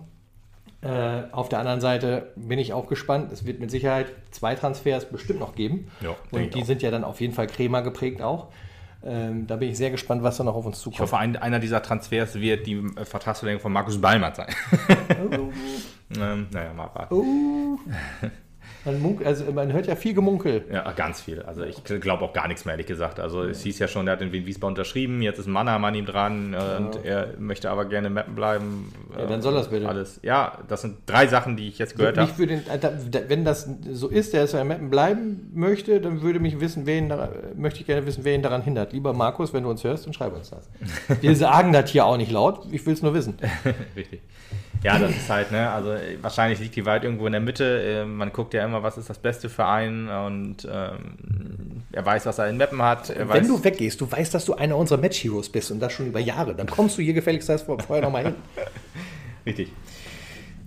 Äh, 0.82 1.22
auf 1.32 1.48
der 1.48 1.60
anderen 1.60 1.80
Seite 1.80 2.32
bin 2.36 2.58
ich 2.58 2.72
auch 2.72 2.86
gespannt. 2.88 3.32
Es 3.32 3.44
wird 3.46 3.60
mit 3.60 3.70
Sicherheit 3.70 4.06
zwei 4.32 4.54
Transfers 4.54 5.04
bestimmt 5.06 5.40
noch 5.40 5.54
geben. 5.54 5.90
Ja, 6.00 6.14
und 6.32 6.54
die 6.54 6.62
sind 6.64 6.82
ja 6.82 6.90
dann 6.90 7.04
auf 7.04 7.20
jeden 7.20 7.34
Fall 7.34 7.46
Krämer 7.46 7.82
geprägt 7.82 8.20
auch. 8.20 8.48
Ähm, 9.04 9.46
da 9.46 9.56
bin 9.56 9.68
ich 9.70 9.76
sehr 9.76 9.90
gespannt, 9.90 10.22
was 10.22 10.36
da 10.36 10.44
noch 10.44 10.54
auf 10.54 10.66
uns 10.66 10.78
Ich 10.78 10.82
zukommt. 10.82 11.00
hoffe, 11.00 11.18
ein, 11.18 11.36
einer 11.36 11.58
dieser 11.58 11.82
Transfers 11.82 12.34
wird 12.34 12.66
die 12.66 12.74
äh, 12.74 13.04
Vertragsverlängerung 13.04 13.62
von 13.62 13.72
Markus 13.72 14.00
Ballmann 14.00 14.34
sein. 14.34 14.48
ähm, 16.18 16.46
naja, 16.50 16.72
mal 16.72 16.84
abwarten. 16.84 17.14
Oh. 17.14 17.78
Man, 18.86 19.02
munk 19.02 19.26
also 19.26 19.44
man 19.52 19.72
hört 19.72 19.88
ja 19.88 19.96
viel 19.96 20.14
Gemunkel. 20.14 20.64
Ja, 20.72 20.90
ganz 20.92 21.20
viel. 21.20 21.42
Also 21.42 21.64
ich 21.64 21.82
glaube 21.84 22.24
auch 22.24 22.32
gar 22.32 22.46
nichts 22.46 22.64
mehr, 22.64 22.74
ehrlich 22.74 22.86
gesagt. 22.86 23.18
Also 23.18 23.42
es 23.42 23.62
hieß 23.62 23.80
ja 23.80 23.88
schon, 23.88 24.06
er 24.06 24.12
hat 24.12 24.22
in 24.22 24.32
Wien 24.32 24.46
Wiesbaden 24.46 24.76
unterschrieben, 24.76 25.22
jetzt 25.22 25.40
ist 25.40 25.46
ein 25.46 25.52
Mannermann 25.52 25.86
an 25.86 25.94
ihm 25.94 26.06
dran 26.06 26.54
äh, 26.54 26.76
und 26.78 27.04
er 27.04 27.34
möchte 27.38 27.70
aber 27.70 27.84
gerne 27.86 28.10
Mappen 28.10 28.34
bleiben. 28.34 28.92
Ja, 29.18 29.26
dann 29.26 29.42
soll 29.42 29.54
das 29.54 29.68
bitte. 29.68 29.88
Alles. 29.88 30.20
Ja, 30.22 30.58
das 30.68 30.82
sind 30.82 30.98
drei 31.06 31.26
Sachen, 31.26 31.56
die 31.56 31.68
ich 31.68 31.78
jetzt 31.78 31.96
gehört 31.96 32.16
habe. 32.16 32.30
Äh, 32.42 33.24
wenn 33.28 33.44
das 33.44 33.68
so 33.90 34.08
ist, 34.08 34.32
der 34.32 34.52
in 34.52 34.68
Meppen 34.68 34.90
bleiben 34.90 35.50
möchte, 35.54 36.00
dann 36.00 36.22
würde 36.22 36.38
mich 36.38 36.60
wissen, 36.60 36.86
wen 36.86 37.08
da, 37.08 37.28
möchte 37.56 37.80
ich 37.80 37.86
gerne 37.86 38.06
wissen, 38.06 38.24
wer 38.24 38.34
ihn 38.34 38.42
daran 38.42 38.62
hindert. 38.62 38.92
Lieber 38.92 39.12
Markus, 39.12 39.52
wenn 39.52 39.64
du 39.64 39.70
uns 39.70 39.82
hörst, 39.82 40.06
dann 40.06 40.12
schreib 40.12 40.34
uns 40.34 40.50
das. 40.50 40.68
Wir 41.20 41.34
sagen 41.36 41.72
das 41.72 41.90
hier 41.90 42.06
auch 42.06 42.16
nicht 42.16 42.30
laut, 42.30 42.66
ich 42.70 42.86
will 42.86 42.94
es 42.94 43.02
nur 43.02 43.14
wissen. 43.14 43.36
Richtig. 43.96 44.20
Ja, 44.82 44.98
das 44.98 45.10
ist 45.10 45.28
halt, 45.28 45.52
ne, 45.52 45.70
also 45.70 45.92
äh, 45.92 46.18
wahrscheinlich 46.22 46.60
liegt 46.60 46.76
die 46.76 46.86
Wahrheit 46.86 47.04
irgendwo 47.04 47.26
in 47.26 47.32
der 47.32 47.40
Mitte. 47.40 47.82
Äh, 47.82 48.04
man 48.04 48.32
guckt 48.32 48.54
ja 48.54 48.64
immer, 48.64 48.82
was 48.82 48.98
ist 48.98 49.10
das 49.10 49.18
Beste 49.18 49.48
für 49.48 49.66
einen 49.66 50.08
und 50.08 50.68
ähm, 50.70 51.82
er 51.92 52.04
weiß, 52.04 52.26
was 52.26 52.38
er 52.38 52.48
in 52.48 52.56
Mappen 52.56 52.82
hat. 52.82 53.10
Er 53.10 53.28
weiß, 53.28 53.36
Wenn 53.36 53.48
du 53.48 53.62
weggehst, 53.64 54.00
du 54.00 54.10
weißt, 54.10 54.34
dass 54.34 54.44
du 54.44 54.54
einer 54.54 54.76
unserer 54.76 55.00
Match-Heroes 55.00 55.50
bist 55.50 55.70
und 55.70 55.80
das 55.80 55.92
schon 55.92 56.06
über 56.06 56.20
Jahre, 56.20 56.54
dann 56.54 56.66
kommst 56.66 56.98
du 56.98 57.02
hier 57.02 57.14
gefälligst 57.14 57.50
vorher 57.66 58.02
nochmal 58.02 58.24
hin. 58.24 58.34
Richtig. 59.46 59.72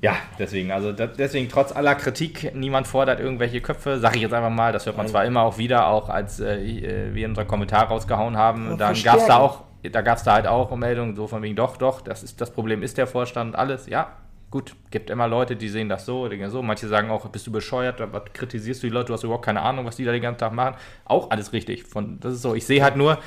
Ja, 0.01 0.15
deswegen, 0.37 0.71
also 0.71 0.93
deswegen 0.93 1.49
trotz 1.49 1.73
aller 1.73 1.93
Kritik, 1.95 2.55
niemand 2.55 2.87
fordert 2.87 3.19
irgendwelche 3.19 3.59
Köpfe, 3.59 3.99
sage 3.99 4.15
ich 4.15 4.21
jetzt 4.21 4.33
einfach 4.33 4.49
mal, 4.49 4.71
das 4.71 4.85
hört 4.85 4.95
man 4.95 5.09
zwar 5.09 5.25
immer 5.25 5.41
auch 5.41 5.57
wieder, 5.57 5.87
auch 5.87 6.07
als 6.07 6.39
äh, 6.39 6.55
äh, 6.55 7.13
wir 7.13 7.27
unseren 7.27 7.47
Kommentar 7.47 7.87
rausgehauen 7.87 8.37
haben, 8.37 8.67
Aber 8.67 8.77
dann 8.77 9.03
gab 9.03 9.17
es 9.17 9.25
da 9.25 9.37
auch, 9.37 9.65
da 9.83 10.01
gab 10.01 10.17
es 10.17 10.23
da 10.23 10.33
halt 10.33 10.47
auch 10.47 10.75
Meldungen, 10.75 11.15
so 11.15 11.27
von 11.27 11.41
wegen, 11.41 11.55
doch, 11.55 11.77
doch, 11.77 12.01
das 12.01 12.23
ist 12.23 12.41
das 12.41 12.51
Problem 12.51 12.83
ist 12.83 12.97
der 12.97 13.07
Vorstand, 13.07 13.55
alles, 13.55 13.87
ja, 13.87 14.13
gut, 14.51 14.75
gibt 14.89 15.09
immer 15.09 15.27
Leute, 15.27 15.55
die 15.55 15.69
sehen 15.69 15.89
das 15.89 16.05
so, 16.05 16.27
die 16.27 16.37
gehen 16.37 16.49
so, 16.49 16.61
manche 16.61 16.87
sagen 16.87 17.11
auch, 17.11 17.27
bist 17.27 17.45
du 17.45 17.51
bescheuert, 17.51 18.01
was 18.11 18.23
kritisierst 18.33 18.81
du 18.81 18.87
die 18.87 18.93
Leute, 18.93 19.07
du 19.07 19.13
hast 19.13 19.23
überhaupt 19.23 19.45
keine 19.45 19.61
Ahnung, 19.61 19.85
was 19.85 19.95
die 19.95 20.05
da 20.05 20.11
den 20.11 20.21
ganzen 20.21 20.39
Tag 20.39 20.53
machen, 20.53 20.75
auch 21.05 21.29
alles 21.29 21.53
richtig, 21.53 21.83
von, 21.83 22.19
das 22.19 22.33
ist 22.33 22.41
so, 22.41 22.55
ich 22.55 22.65
sehe 22.65 22.83
halt 22.83 22.95
nur, 22.95 23.19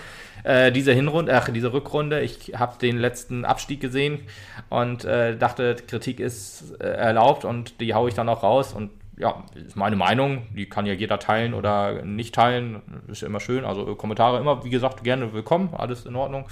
äh, 0.45 0.73
diese 0.73 0.93
Hinrunde, 0.93 1.33
ach, 1.35 1.49
diese 1.51 1.73
Rückrunde, 1.73 2.21
ich 2.21 2.55
habe 2.57 2.77
den 2.79 2.99
letzten 2.99 3.45
Abstieg 3.45 3.81
gesehen 3.81 4.21
und 4.69 5.05
äh, 5.05 5.37
dachte, 5.37 5.77
Kritik 5.87 6.19
ist 6.19 6.75
äh, 6.81 6.87
erlaubt 6.87 7.45
und 7.45 7.81
die 7.81 7.95
haue 7.95 8.09
ich 8.09 8.15
dann 8.15 8.29
auch 8.29 8.43
raus 8.43 8.73
und 8.73 8.91
ja, 9.19 9.45
ist 9.55 9.77
meine 9.77 9.97
Meinung, 9.97 10.47
die 10.55 10.69
kann 10.69 10.87
ja 10.87 10.93
jeder 10.95 11.19
teilen 11.19 11.55
oder 11.55 12.03
nicht 12.03 12.35
teilen, 12.35 12.83
ist 13.09 13.23
ja 13.23 13.29
immer 13.29 13.41
schön, 13.41 13.65
also 13.65 13.95
Kommentare 13.95 14.39
immer, 14.39 14.65
wie 14.65 14.71
gesagt, 14.71 15.05
gerne 15.05 15.33
willkommen, 15.33 15.71
alles 15.77 16.07
in 16.07 16.17
Ordnung. 16.17 16.47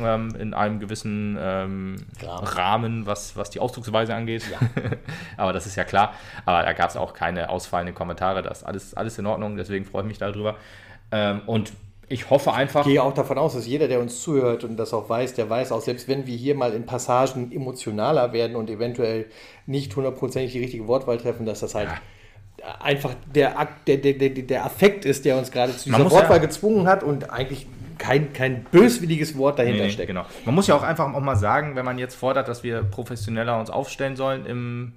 Ähm, 0.00 0.34
in 0.36 0.54
einem 0.54 0.80
gewissen 0.80 1.38
ähm, 1.40 2.06
Rahmen. 2.20 3.06
Was, 3.06 3.36
was 3.36 3.50
die 3.50 3.60
Ausdrucksweise 3.60 4.12
angeht. 4.12 4.42
Aber 5.36 5.52
das 5.52 5.66
ist 5.66 5.76
ja 5.76 5.84
klar. 5.84 6.14
Aber 6.44 6.64
da 6.64 6.72
gab 6.72 6.90
es 6.90 6.96
auch 6.96 7.14
keine 7.14 7.48
ausfallenden 7.48 7.94
Kommentare. 7.94 8.42
Das 8.42 8.62
ist 8.62 8.64
alles, 8.64 8.94
alles 8.94 9.18
in 9.18 9.26
Ordnung, 9.26 9.56
deswegen 9.56 9.84
freue 9.84 10.02
ich 10.02 10.08
mich 10.08 10.18
darüber. 10.18 10.56
Ähm, 11.12 11.42
und 11.46 11.72
ich 12.08 12.30
hoffe 12.30 12.52
einfach. 12.52 12.80
Ich 12.86 12.92
gehe 12.92 13.02
auch 13.02 13.14
davon 13.14 13.38
aus, 13.38 13.54
dass 13.54 13.66
jeder, 13.66 13.88
der 13.88 14.00
uns 14.00 14.22
zuhört 14.22 14.64
und 14.64 14.76
das 14.76 14.92
auch 14.92 15.08
weiß, 15.08 15.34
der 15.34 15.48
weiß 15.48 15.72
auch, 15.72 15.80
selbst 15.80 16.08
wenn 16.08 16.26
wir 16.26 16.36
hier 16.36 16.54
mal 16.54 16.72
in 16.74 16.86
Passagen 16.86 17.50
emotionaler 17.52 18.32
werden 18.32 18.56
und 18.56 18.70
eventuell 18.70 19.26
nicht 19.66 19.94
hundertprozentig 19.96 20.52
die 20.52 20.60
richtige 20.60 20.86
Wortwahl 20.86 21.18
treffen, 21.18 21.46
dass 21.46 21.60
das 21.60 21.74
halt 21.74 21.88
einfach 22.80 23.14
der, 23.34 23.68
der, 23.86 23.96
der, 23.98 24.12
der, 24.14 24.30
der 24.30 24.64
Affekt 24.64 25.04
ist, 25.04 25.24
der 25.24 25.36
uns 25.36 25.50
gerade 25.50 25.76
zu 25.76 25.90
dieser 25.90 26.10
Wortwahl 26.10 26.36
ja- 26.36 26.38
gezwungen 26.38 26.86
hat 26.86 27.02
und 27.02 27.30
eigentlich 27.30 27.66
kein, 27.98 28.32
kein 28.32 28.64
böswilliges 28.64 29.36
Wort 29.38 29.58
dahinter 29.58 29.84
Nee, 29.84 29.90
steckt. 29.90 30.08
Genau. 30.08 30.24
Man 30.44 30.54
muss 30.54 30.66
ja 30.66 30.74
auch 30.74 30.82
einfach 30.82 31.12
auch 31.12 31.20
mal 31.20 31.36
sagen, 31.36 31.76
wenn 31.76 31.84
man 31.84 31.98
jetzt 31.98 32.16
fordert, 32.16 32.48
dass 32.48 32.62
wir 32.62 32.82
professioneller 32.82 33.58
uns 33.58 33.70
aufstellen 33.70 34.16
sollen 34.16 34.46
im 34.46 34.92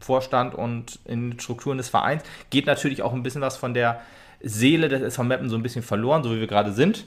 Vorstand 0.00 0.54
und 0.54 0.98
in 1.04 1.30
den 1.30 1.40
Strukturen 1.40 1.76
des 1.76 1.88
Vereins, 1.90 2.22
geht 2.48 2.66
natürlich 2.66 3.02
auch 3.02 3.12
ein 3.12 3.22
bisschen 3.22 3.42
was 3.42 3.56
von 3.56 3.74
der 3.74 4.00
Seele 4.42 4.88
des 4.88 5.02
SV 5.02 5.24
Meppen 5.24 5.48
so 5.48 5.56
ein 5.56 5.62
bisschen 5.62 5.82
verloren, 5.82 6.22
so 6.22 6.34
wie 6.34 6.40
wir 6.40 6.46
gerade 6.46 6.72
sind. 6.72 7.06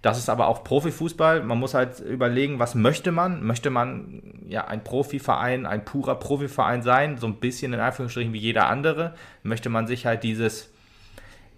Das 0.00 0.16
ist 0.16 0.28
aber 0.28 0.46
auch 0.46 0.62
Profifußball. 0.62 1.42
Man 1.42 1.58
muss 1.58 1.74
halt 1.74 1.98
überlegen, 1.98 2.60
was 2.60 2.76
möchte 2.76 3.10
man? 3.10 3.44
Möchte 3.44 3.70
man 3.70 4.22
ja 4.46 4.66
ein 4.66 4.84
Profiverein, 4.84 5.66
ein 5.66 5.84
purer 5.84 6.14
Profiverein 6.14 6.82
sein, 6.82 7.18
so 7.18 7.26
ein 7.26 7.34
bisschen 7.40 7.72
in 7.72 7.80
Anführungsstrichen 7.80 8.32
wie 8.32 8.38
jeder 8.38 8.68
andere? 8.68 9.14
Möchte 9.42 9.70
man 9.70 9.88
sich 9.88 10.06
halt 10.06 10.22
dieses 10.22 10.70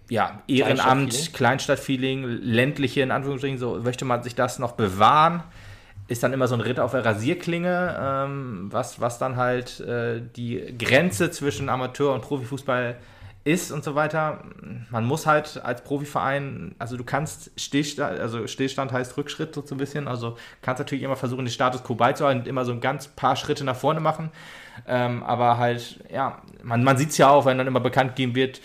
ja, 0.09 0.41
Ehrenamt, 0.47 1.33
Kleinstadtfeeling, 1.33 2.23
ländliche 2.23 3.01
in 3.01 3.11
Anführungsstrichen, 3.11 3.59
so 3.59 3.79
möchte 3.81 4.05
man 4.05 4.23
sich 4.23 4.33
das 4.33 4.57
noch 4.57 4.71
bewahren? 4.71 5.43
Ist 6.07 6.23
dann 6.23 6.33
immer 6.33 6.47
so 6.47 6.55
ein 6.55 6.61
Ritt 6.61 6.79
auf 6.79 6.91
der 6.91 7.05
Rasierklinge, 7.05 7.97
ähm, 7.97 8.67
was, 8.71 8.99
was 8.99 9.19
dann 9.19 9.37
halt 9.37 9.79
äh, 9.81 10.19
die 10.35 10.75
Grenze 10.77 11.31
zwischen 11.31 11.69
Amateur- 11.69 12.13
und 12.13 12.21
Profifußball 12.21 12.97
ist 13.43 13.71
und 13.71 13.83
so 13.83 13.95
weiter. 13.95 14.43
Man 14.89 15.05
muss 15.05 15.25
halt 15.25 15.59
als 15.63 15.83
Profiverein, 15.83 16.75
also 16.77 16.95
du 16.95 17.03
kannst 17.03 17.51
Stillstand, 17.59 18.19
also 18.19 18.45
Stillstand 18.47 18.91
heißt 18.91 19.17
Rückschritt 19.17 19.55
so 19.55 19.63
ein 19.73 19.77
bisschen, 19.77 20.07
also 20.07 20.37
kannst 20.61 20.79
natürlich 20.79 21.03
immer 21.03 21.15
versuchen, 21.15 21.45
den 21.45 21.51
Status 21.51 21.83
quo 21.83 21.95
beizuhalten 21.95 22.41
und 22.41 22.47
immer 22.47 22.65
so 22.65 22.71
ein 22.71 22.81
ganz 22.81 23.07
paar 23.07 23.35
Schritte 23.35 23.63
nach 23.63 23.75
vorne 23.75 23.99
machen. 23.99 24.31
Ähm, 24.87 25.23
aber 25.23 25.57
halt, 25.57 25.99
ja, 26.11 26.41
man, 26.63 26.83
man 26.83 26.97
sieht 26.97 27.09
es 27.09 27.17
ja 27.17 27.29
auch, 27.29 27.45
wenn 27.45 27.57
dann 27.57 27.67
immer 27.67 27.79
bekannt 27.79 28.15
gegeben 28.15 28.35
wird, 28.35 28.61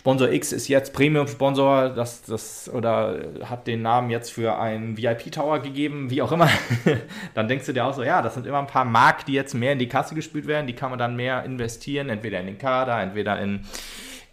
Sponsor 0.00 0.32
X 0.32 0.52
ist 0.52 0.66
jetzt 0.68 0.94
Premium-Sponsor, 0.94 1.90
das, 1.90 2.22
das, 2.22 2.70
oder 2.72 3.20
hat 3.44 3.66
den 3.66 3.82
Namen 3.82 4.08
jetzt 4.08 4.32
für 4.32 4.58
einen 4.58 4.96
VIP-Tower 4.96 5.58
gegeben, 5.58 6.08
wie 6.08 6.22
auch 6.22 6.32
immer. 6.32 6.48
dann 7.34 7.48
denkst 7.48 7.66
du 7.66 7.74
dir 7.74 7.84
auch 7.84 7.92
so, 7.92 8.02
ja, 8.02 8.22
das 8.22 8.32
sind 8.32 8.46
immer 8.46 8.60
ein 8.60 8.66
paar 8.66 8.86
Mark, 8.86 9.26
die 9.26 9.34
jetzt 9.34 9.52
mehr 9.52 9.74
in 9.74 9.78
die 9.78 9.90
Kasse 9.90 10.14
gespült 10.14 10.46
werden, 10.46 10.66
die 10.66 10.72
kann 10.72 10.88
man 10.88 10.98
dann 10.98 11.16
mehr 11.16 11.44
investieren, 11.44 12.08
entweder 12.08 12.40
in 12.40 12.46
den 12.46 12.56
Kader, 12.56 12.98
entweder 12.98 13.38
in 13.42 13.66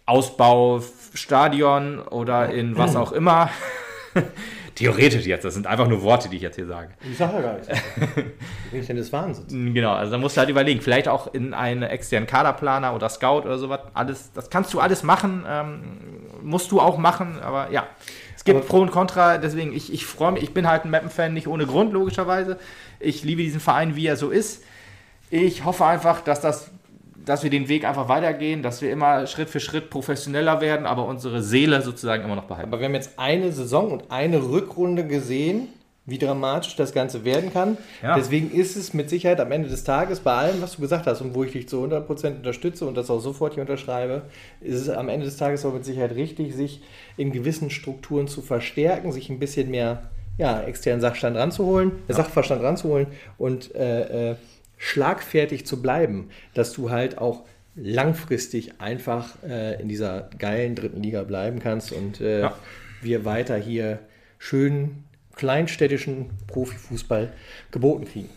Ausbau, 0.06 0.82
Stadion 1.12 1.98
oder 1.98 2.48
in 2.48 2.78
was 2.78 2.96
auch 2.96 3.12
immer. 3.12 3.50
Theoretisch 4.78 5.26
jetzt, 5.26 5.44
das 5.44 5.54
sind 5.54 5.66
einfach 5.66 5.88
nur 5.88 6.02
Worte, 6.02 6.28
die 6.28 6.36
ich 6.36 6.42
jetzt 6.42 6.56
hier 6.56 6.66
sage. 6.66 6.90
Ich 7.10 7.16
sage 7.18 7.34
ja 7.36 7.40
gar 7.42 7.52
nichts. 7.54 7.68
Wie 7.68 8.22
bin 8.70 8.80
ich 8.80 8.86
denn 8.86 8.96
des 8.96 9.12
Wahnsinns? 9.12 9.48
Genau, 9.52 9.92
also 9.92 10.12
da 10.12 10.18
musst 10.18 10.36
du 10.36 10.40
halt 10.40 10.50
überlegen, 10.50 10.80
vielleicht 10.80 11.08
auch 11.08 11.32
in 11.34 11.54
einen 11.54 11.82
externen 11.82 12.26
Kaderplaner 12.26 12.94
oder 12.94 13.08
Scout 13.08 13.40
oder 13.42 13.58
sowas. 13.58 13.80
Alles, 13.94 14.30
das 14.32 14.50
kannst 14.50 14.72
du 14.74 14.80
alles 14.80 15.02
machen, 15.02 15.44
ähm, 15.48 15.80
musst 16.42 16.70
du 16.70 16.80
auch 16.80 16.98
machen, 16.98 17.38
aber 17.40 17.70
ja. 17.70 17.86
Es 18.36 18.44
gibt 18.44 18.58
Aber- 18.58 18.66
Pro 18.68 18.80
und 18.80 18.90
Contra, 18.92 19.38
deswegen, 19.38 19.72
ich, 19.74 19.92
ich 19.92 20.06
freue 20.06 20.32
mich, 20.32 20.42
ich 20.44 20.54
bin 20.54 20.68
halt 20.68 20.84
ein 20.84 20.90
Mappen-Fan, 20.90 21.34
nicht 21.34 21.48
ohne 21.48 21.66
Grund, 21.66 21.92
logischerweise. 21.92 22.56
Ich 23.00 23.24
liebe 23.24 23.42
diesen 23.42 23.60
Verein, 23.60 23.96
wie 23.96 24.06
er 24.06 24.16
so 24.16 24.30
ist. 24.30 24.62
Ich 25.30 25.64
hoffe 25.64 25.84
einfach, 25.84 26.20
dass 26.20 26.40
das 26.40 26.70
dass 27.28 27.42
wir 27.42 27.50
den 27.50 27.68
Weg 27.68 27.84
einfach 27.84 28.08
weitergehen, 28.08 28.62
dass 28.62 28.80
wir 28.80 28.90
immer 28.90 29.26
Schritt 29.26 29.50
für 29.50 29.60
Schritt 29.60 29.90
professioneller 29.90 30.62
werden, 30.62 30.86
aber 30.86 31.04
unsere 31.04 31.42
Seele 31.42 31.82
sozusagen 31.82 32.24
immer 32.24 32.36
noch 32.36 32.44
behalten. 32.44 32.70
Aber 32.70 32.80
wir 32.80 32.86
haben 32.86 32.94
jetzt 32.94 33.18
eine 33.18 33.52
Saison 33.52 33.92
und 33.92 34.10
eine 34.10 34.42
Rückrunde 34.42 35.06
gesehen, 35.06 35.68
wie 36.06 36.16
dramatisch 36.16 36.74
das 36.76 36.94
Ganze 36.94 37.26
werden 37.26 37.52
kann. 37.52 37.76
Ja. 38.02 38.16
Deswegen 38.16 38.50
ist 38.50 38.76
es 38.76 38.94
mit 38.94 39.10
Sicherheit 39.10 39.40
am 39.40 39.52
Ende 39.52 39.68
des 39.68 39.84
Tages, 39.84 40.20
bei 40.20 40.32
allem, 40.32 40.62
was 40.62 40.76
du 40.76 40.80
gesagt 40.80 41.06
hast 41.06 41.20
und 41.20 41.34
wo 41.34 41.44
ich 41.44 41.52
dich 41.52 41.68
zu 41.68 41.84
100% 41.84 42.36
unterstütze 42.36 42.86
und 42.86 42.96
das 42.96 43.10
auch 43.10 43.20
sofort 43.20 43.52
hier 43.54 43.60
unterschreibe, 43.60 44.22
ist 44.62 44.80
es 44.80 44.88
am 44.88 45.10
Ende 45.10 45.26
des 45.26 45.36
Tages 45.36 45.66
auch 45.66 45.74
mit 45.74 45.84
Sicherheit 45.84 46.14
richtig, 46.14 46.54
sich 46.54 46.80
in 47.18 47.30
gewissen 47.30 47.68
Strukturen 47.68 48.26
zu 48.26 48.40
verstärken, 48.40 49.12
sich 49.12 49.28
ein 49.28 49.38
bisschen 49.38 49.70
mehr 49.70 50.04
ja, 50.38 50.62
externen 50.62 51.02
Sachstand 51.02 51.36
ranzuholen, 51.36 51.92
äh, 52.08 52.14
Sachverstand 52.14 52.62
ranzuholen 52.62 53.08
und 53.36 53.74
äh, 53.74 54.30
äh, 54.30 54.36
schlagfertig 54.78 55.66
zu 55.66 55.82
bleiben, 55.82 56.30
dass 56.54 56.72
du 56.72 56.90
halt 56.90 57.18
auch 57.18 57.44
langfristig 57.76 58.80
einfach 58.80 59.34
äh, 59.48 59.80
in 59.80 59.88
dieser 59.88 60.30
geilen 60.38 60.74
dritten 60.74 61.02
Liga 61.02 61.22
bleiben 61.24 61.60
kannst 61.60 61.92
und 61.92 62.20
äh, 62.20 62.40
Ja. 62.40 62.56
wir 63.02 63.24
weiter 63.24 63.56
hier 63.56 64.00
schönen 64.38 65.04
kleinstädtischen 65.36 66.30
Profifußball 66.48 67.32
geboten 67.70 68.04
kriegen. 68.06 68.30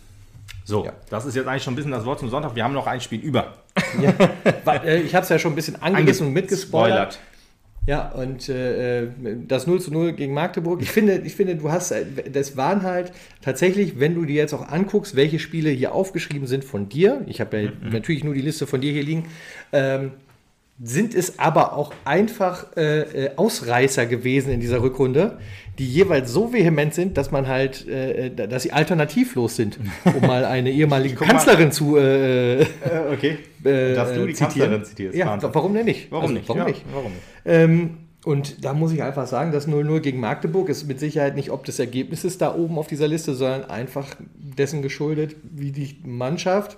So, 0.63 0.85
Ja. 0.85 0.93
das 1.09 1.25
ist 1.25 1.35
jetzt 1.35 1.47
eigentlich 1.47 1.63
schon 1.63 1.73
ein 1.73 1.75
bisschen 1.75 1.91
das 1.91 2.05
Wort 2.05 2.19
zum 2.19 2.29
Sonntag. 2.29 2.55
Wir 2.55 2.63
haben 2.63 2.73
noch 2.73 2.85
ein 2.87 3.01
Spiel 3.01 3.19
über. 3.19 3.55
Weil, 4.65 4.87
äh, 4.87 5.01
ich 5.01 5.15
habe 5.15 5.23
es 5.23 5.29
ja 5.29 5.39
schon 5.39 5.53
ein 5.53 5.55
bisschen 5.55 5.81
angerissen 5.81 6.27
und 6.27 6.33
mitgespoilert. 6.33 7.19
Ja, 7.87 8.09
und 8.09 8.47
äh, 8.47 9.07
das 9.47 9.65
0 9.65 9.81
zu 9.81 9.91
0 9.91 10.13
gegen 10.13 10.35
Magdeburg, 10.35 10.81
ich 10.83 10.91
finde, 10.91 11.21
ich 11.25 11.35
finde, 11.35 11.55
du 11.55 11.71
hast, 11.71 11.93
das 12.31 12.55
waren 12.55 12.83
halt 12.83 13.11
tatsächlich, 13.41 13.99
wenn 13.99 14.13
du 14.13 14.25
dir 14.25 14.35
jetzt 14.35 14.53
auch 14.53 14.67
anguckst, 14.67 15.15
welche 15.15 15.39
Spiele 15.39 15.71
hier 15.71 15.93
aufgeschrieben 15.93 16.45
sind 16.45 16.63
von 16.63 16.89
dir, 16.89 17.21
ich 17.25 17.41
habe 17.41 17.59
ja 17.59 17.71
mhm. 17.71 17.91
natürlich 17.91 18.23
nur 18.23 18.35
die 18.35 18.41
Liste 18.41 18.67
von 18.67 18.81
dir 18.81 18.91
hier 18.91 19.03
liegen, 19.03 19.25
ähm, 19.73 20.11
sind 20.83 21.15
es 21.15 21.39
aber 21.39 21.73
auch 21.73 21.93
einfach 22.05 22.75
äh, 22.75 23.01
äh, 23.25 23.31
Ausreißer 23.35 24.05
gewesen 24.05 24.51
in 24.51 24.59
dieser 24.59 24.81
Rückrunde, 24.81 25.39
die 25.81 25.87
jeweils 25.87 26.31
so 26.31 26.53
vehement 26.53 26.93
sind, 26.93 27.17
dass 27.17 27.31
man 27.31 27.47
halt, 27.47 27.87
äh, 27.87 28.27
äh 28.27 28.29
dass 28.29 28.61
sie 28.61 28.71
alternativlos 28.71 29.55
sind, 29.55 29.79
um 30.05 30.21
mal 30.27 30.45
eine 30.45 30.69
ehemalige 30.69 31.15
Kanzlerin 31.15 31.69
mal. 31.69 31.71
zu 31.71 31.97
äh, 31.97 32.61
äh, 32.61 32.65
okay. 33.11 33.39
dass 33.63 34.13
du 34.13 34.27
die 34.27 34.33
zitieren. 34.33 34.37
Kanzlerin 34.37 34.85
zitierst. 34.85 35.17
Ja, 35.17 35.25
Wahnsinn. 35.25 35.49
warum 35.53 35.73
denn 35.73 35.85
nicht? 35.85 36.11
Warum 36.11 36.25
also, 36.25 36.33
nicht? 36.35 36.47
Warum 36.47 36.61
ja, 36.61 36.67
nicht? 36.67 36.85
Warum 36.93 37.11
nicht? 37.11 37.23
Ähm, 37.45 37.97
und 38.23 38.63
da 38.63 38.75
muss 38.75 38.91
ich 38.91 39.01
einfach 39.01 39.25
sagen, 39.25 39.51
das 39.51 39.67
0-0 39.67 40.01
gegen 40.01 40.19
Magdeburg 40.19 40.69
ist 40.69 40.87
mit 40.87 40.99
Sicherheit 40.99 41.35
nicht 41.35 41.49
ob 41.49 41.65
des 41.65 41.79
Ergebnisses 41.79 42.37
da 42.37 42.53
oben 42.53 42.77
auf 42.77 42.85
dieser 42.85 43.07
Liste, 43.07 43.33
sondern 43.33 43.63
einfach 43.63 44.05
dessen 44.37 44.83
geschuldet, 44.83 45.35
wie 45.41 45.71
die 45.71 45.97
Mannschaft 46.03 46.77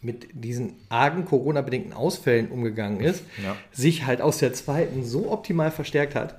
mit 0.00 0.28
diesen 0.32 0.72
argen 0.88 1.26
Corona-bedingten 1.26 1.92
Ausfällen 1.92 2.48
umgegangen 2.48 3.00
ist, 3.00 3.24
ja. 3.44 3.56
sich 3.72 4.06
halt 4.06 4.22
aus 4.22 4.38
der 4.38 4.54
zweiten 4.54 5.04
so 5.04 5.30
optimal 5.30 5.70
verstärkt 5.70 6.14
hat, 6.14 6.36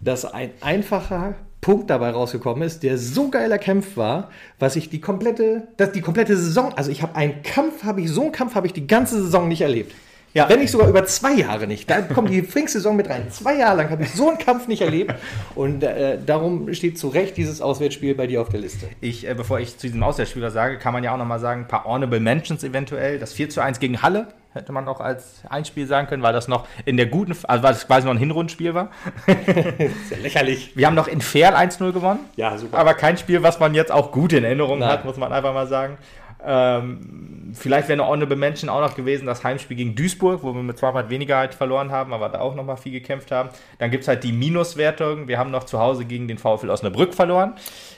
dass 0.00 0.24
ein 0.24 0.50
einfacher 0.60 1.34
Punkt 1.60 1.88
dabei 1.88 2.10
rausgekommen 2.10 2.62
ist, 2.62 2.82
der 2.82 2.98
so 2.98 3.30
geiler 3.30 3.58
Kampf 3.58 3.96
war, 3.96 4.30
was 4.58 4.76
ich 4.76 4.90
die 4.90 5.00
komplette, 5.00 5.68
das, 5.78 5.92
die 5.92 6.02
komplette 6.02 6.36
Saison, 6.36 6.74
also 6.74 6.90
ich 6.90 7.00
habe 7.00 7.16
einen 7.16 7.42
Kampf, 7.42 7.84
habe 7.84 8.02
ich, 8.02 8.10
so 8.10 8.22
einen 8.22 8.32
Kampf 8.32 8.54
habe 8.54 8.66
ich 8.66 8.74
die 8.74 8.86
ganze 8.86 9.22
Saison 9.22 9.48
nicht 9.48 9.62
erlebt. 9.62 9.94
Ja. 10.34 10.48
Wenn 10.48 10.58
nicht 10.58 10.72
sogar 10.72 10.88
über 10.88 11.06
zwei 11.06 11.32
Jahre 11.32 11.68
nicht. 11.68 11.88
Da 11.88 12.02
kommt 12.02 12.28
die 12.28 12.42
Pfingstsaison 12.42 12.96
mit 12.96 13.08
rein. 13.08 13.30
Zwei 13.30 13.56
Jahre 13.56 13.76
lang 13.78 13.90
habe 13.90 14.02
ich 14.02 14.10
so 14.10 14.28
einen 14.28 14.38
Kampf 14.38 14.66
nicht 14.66 14.82
erlebt. 14.82 15.14
Und 15.54 15.84
äh, 15.84 16.18
darum 16.26 16.74
steht 16.74 16.98
zu 16.98 17.06
Recht 17.06 17.36
dieses 17.36 17.60
Auswärtsspiel 17.60 18.16
bei 18.16 18.26
dir 18.26 18.42
auf 18.42 18.48
der 18.48 18.58
Liste. 18.58 18.88
Ich, 19.00 19.28
äh, 19.28 19.34
bevor 19.34 19.60
ich 19.60 19.78
zu 19.78 19.86
diesem 19.86 20.02
Auswärtsspiel 20.02 20.42
was 20.42 20.52
sage, 20.52 20.78
kann 20.78 20.92
man 20.92 21.04
ja 21.04 21.14
auch 21.14 21.18
nochmal 21.18 21.38
sagen, 21.38 21.62
ein 21.62 21.68
paar 21.68 21.84
Honorable 21.84 22.18
Mentions 22.18 22.64
eventuell. 22.64 23.20
Das 23.20 23.32
4 23.32 23.48
zu 23.48 23.60
1 23.60 23.78
gegen 23.78 24.02
Halle 24.02 24.26
hätte 24.54 24.72
man 24.72 24.88
auch 24.88 25.00
als 25.00 25.42
Einspiel 25.48 25.86
sagen 25.86 26.06
können, 26.06 26.22
weil 26.22 26.32
das 26.32 26.48
noch 26.48 26.66
in 26.84 26.96
der 26.96 27.06
guten, 27.06 27.36
also 27.44 27.62
weil 27.62 27.72
das 27.72 27.86
quasi 27.86 28.06
noch 28.06 28.14
ein 28.14 28.18
Hinrundenspiel 28.18 28.74
war. 28.74 28.90
Sehr 30.08 30.18
lächerlich. 30.18 30.76
Wir 30.76 30.86
haben 30.86 30.94
noch 30.94 31.08
in 31.08 31.20
Fair 31.20 31.58
1-0 31.58 31.92
gewonnen. 31.92 32.20
Ja, 32.36 32.56
super. 32.56 32.78
Aber 32.78 32.94
kein 32.94 33.18
Spiel, 33.18 33.42
was 33.42 33.60
man 33.60 33.74
jetzt 33.74 33.92
auch 33.92 34.12
gut 34.12 34.32
in 34.32 34.44
Erinnerung 34.44 34.78
Nein. 34.78 34.88
hat, 34.88 35.04
muss 35.04 35.16
man 35.16 35.32
einfach 35.32 35.52
mal 35.52 35.66
sagen. 35.66 35.98
Ähm, 36.46 37.52
vielleicht 37.54 37.88
wäre 37.88 38.00
eine 38.00 38.08
Honorable 38.08 38.36
Mention 38.36 38.68
auch 38.68 38.80
noch 38.80 38.94
gewesen, 38.94 39.24
das 39.26 39.42
Heimspiel 39.44 39.76
gegen 39.76 39.94
Duisburg, 39.94 40.42
wo 40.42 40.54
wir 40.54 40.62
mit 40.62 40.76
zweimal 40.76 41.08
weniger 41.08 41.38
halt 41.38 41.54
verloren 41.54 41.90
haben, 41.90 42.12
aber 42.12 42.28
da 42.28 42.40
auch 42.40 42.54
nochmal 42.54 42.76
viel 42.76 42.92
gekämpft 42.92 43.30
haben. 43.30 43.48
Dann 43.78 43.90
gibt 43.90 44.02
es 44.02 44.08
halt 44.08 44.24
die 44.24 44.32
Minuswertung. 44.32 45.26
Wir 45.26 45.38
haben 45.38 45.50
noch 45.50 45.64
zu 45.64 45.78
Hause 45.78 46.04
gegen 46.04 46.28
den 46.28 46.36
VfL 46.36 46.68
Osnabrück 46.68 47.14
verloren. 47.14 47.54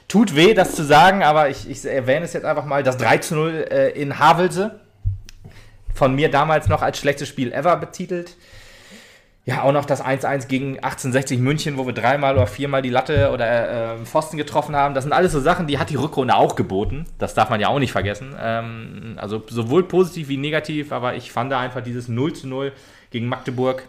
Tut 0.06 0.36
weh, 0.36 0.54
das 0.54 0.76
zu 0.76 0.84
sagen, 0.84 1.24
aber 1.24 1.48
ich, 1.50 1.68
ich 1.68 1.84
erwähne 1.84 2.24
es 2.24 2.32
jetzt 2.32 2.44
einfach 2.44 2.64
mal. 2.64 2.84
Das 2.84 2.96
3 2.98 3.18
zu 3.18 3.34
0 3.34 3.66
äh, 3.68 3.88
in 4.00 4.18
Havelse. 4.20 4.78
Von 5.96 6.14
mir 6.14 6.30
damals 6.30 6.68
noch 6.68 6.82
als 6.82 6.98
schlechtes 6.98 7.26
Spiel 7.26 7.52
ever 7.52 7.74
betitelt. 7.78 8.36
Ja, 9.46 9.62
auch 9.62 9.72
noch 9.72 9.86
das 9.86 10.04
1-1 10.04 10.46
gegen 10.46 10.74
1860 10.74 11.38
München, 11.38 11.78
wo 11.78 11.86
wir 11.86 11.94
dreimal 11.94 12.34
oder 12.34 12.46
viermal 12.46 12.82
die 12.82 12.90
Latte 12.90 13.30
oder 13.32 13.94
äh, 13.94 14.04
Pfosten 14.04 14.36
getroffen 14.36 14.76
haben. 14.76 14.94
Das 14.94 15.04
sind 15.04 15.12
alles 15.12 15.32
so 15.32 15.40
Sachen, 15.40 15.66
die 15.66 15.78
hat 15.78 15.88
die 15.88 15.96
Rückrunde 15.96 16.34
auch 16.34 16.54
geboten. 16.54 17.06
Das 17.18 17.32
darf 17.32 17.48
man 17.48 17.60
ja 17.60 17.68
auch 17.68 17.78
nicht 17.78 17.92
vergessen. 17.92 18.34
Ähm, 18.38 19.14
also 19.16 19.42
sowohl 19.48 19.84
positiv 19.84 20.28
wie 20.28 20.36
negativ, 20.36 20.92
aber 20.92 21.14
ich 21.14 21.32
fand 21.32 21.50
da 21.50 21.60
einfach 21.60 21.80
dieses 21.80 22.08
0 22.08 22.32
0 22.42 22.72
gegen 23.10 23.28
Magdeburg 23.28 23.84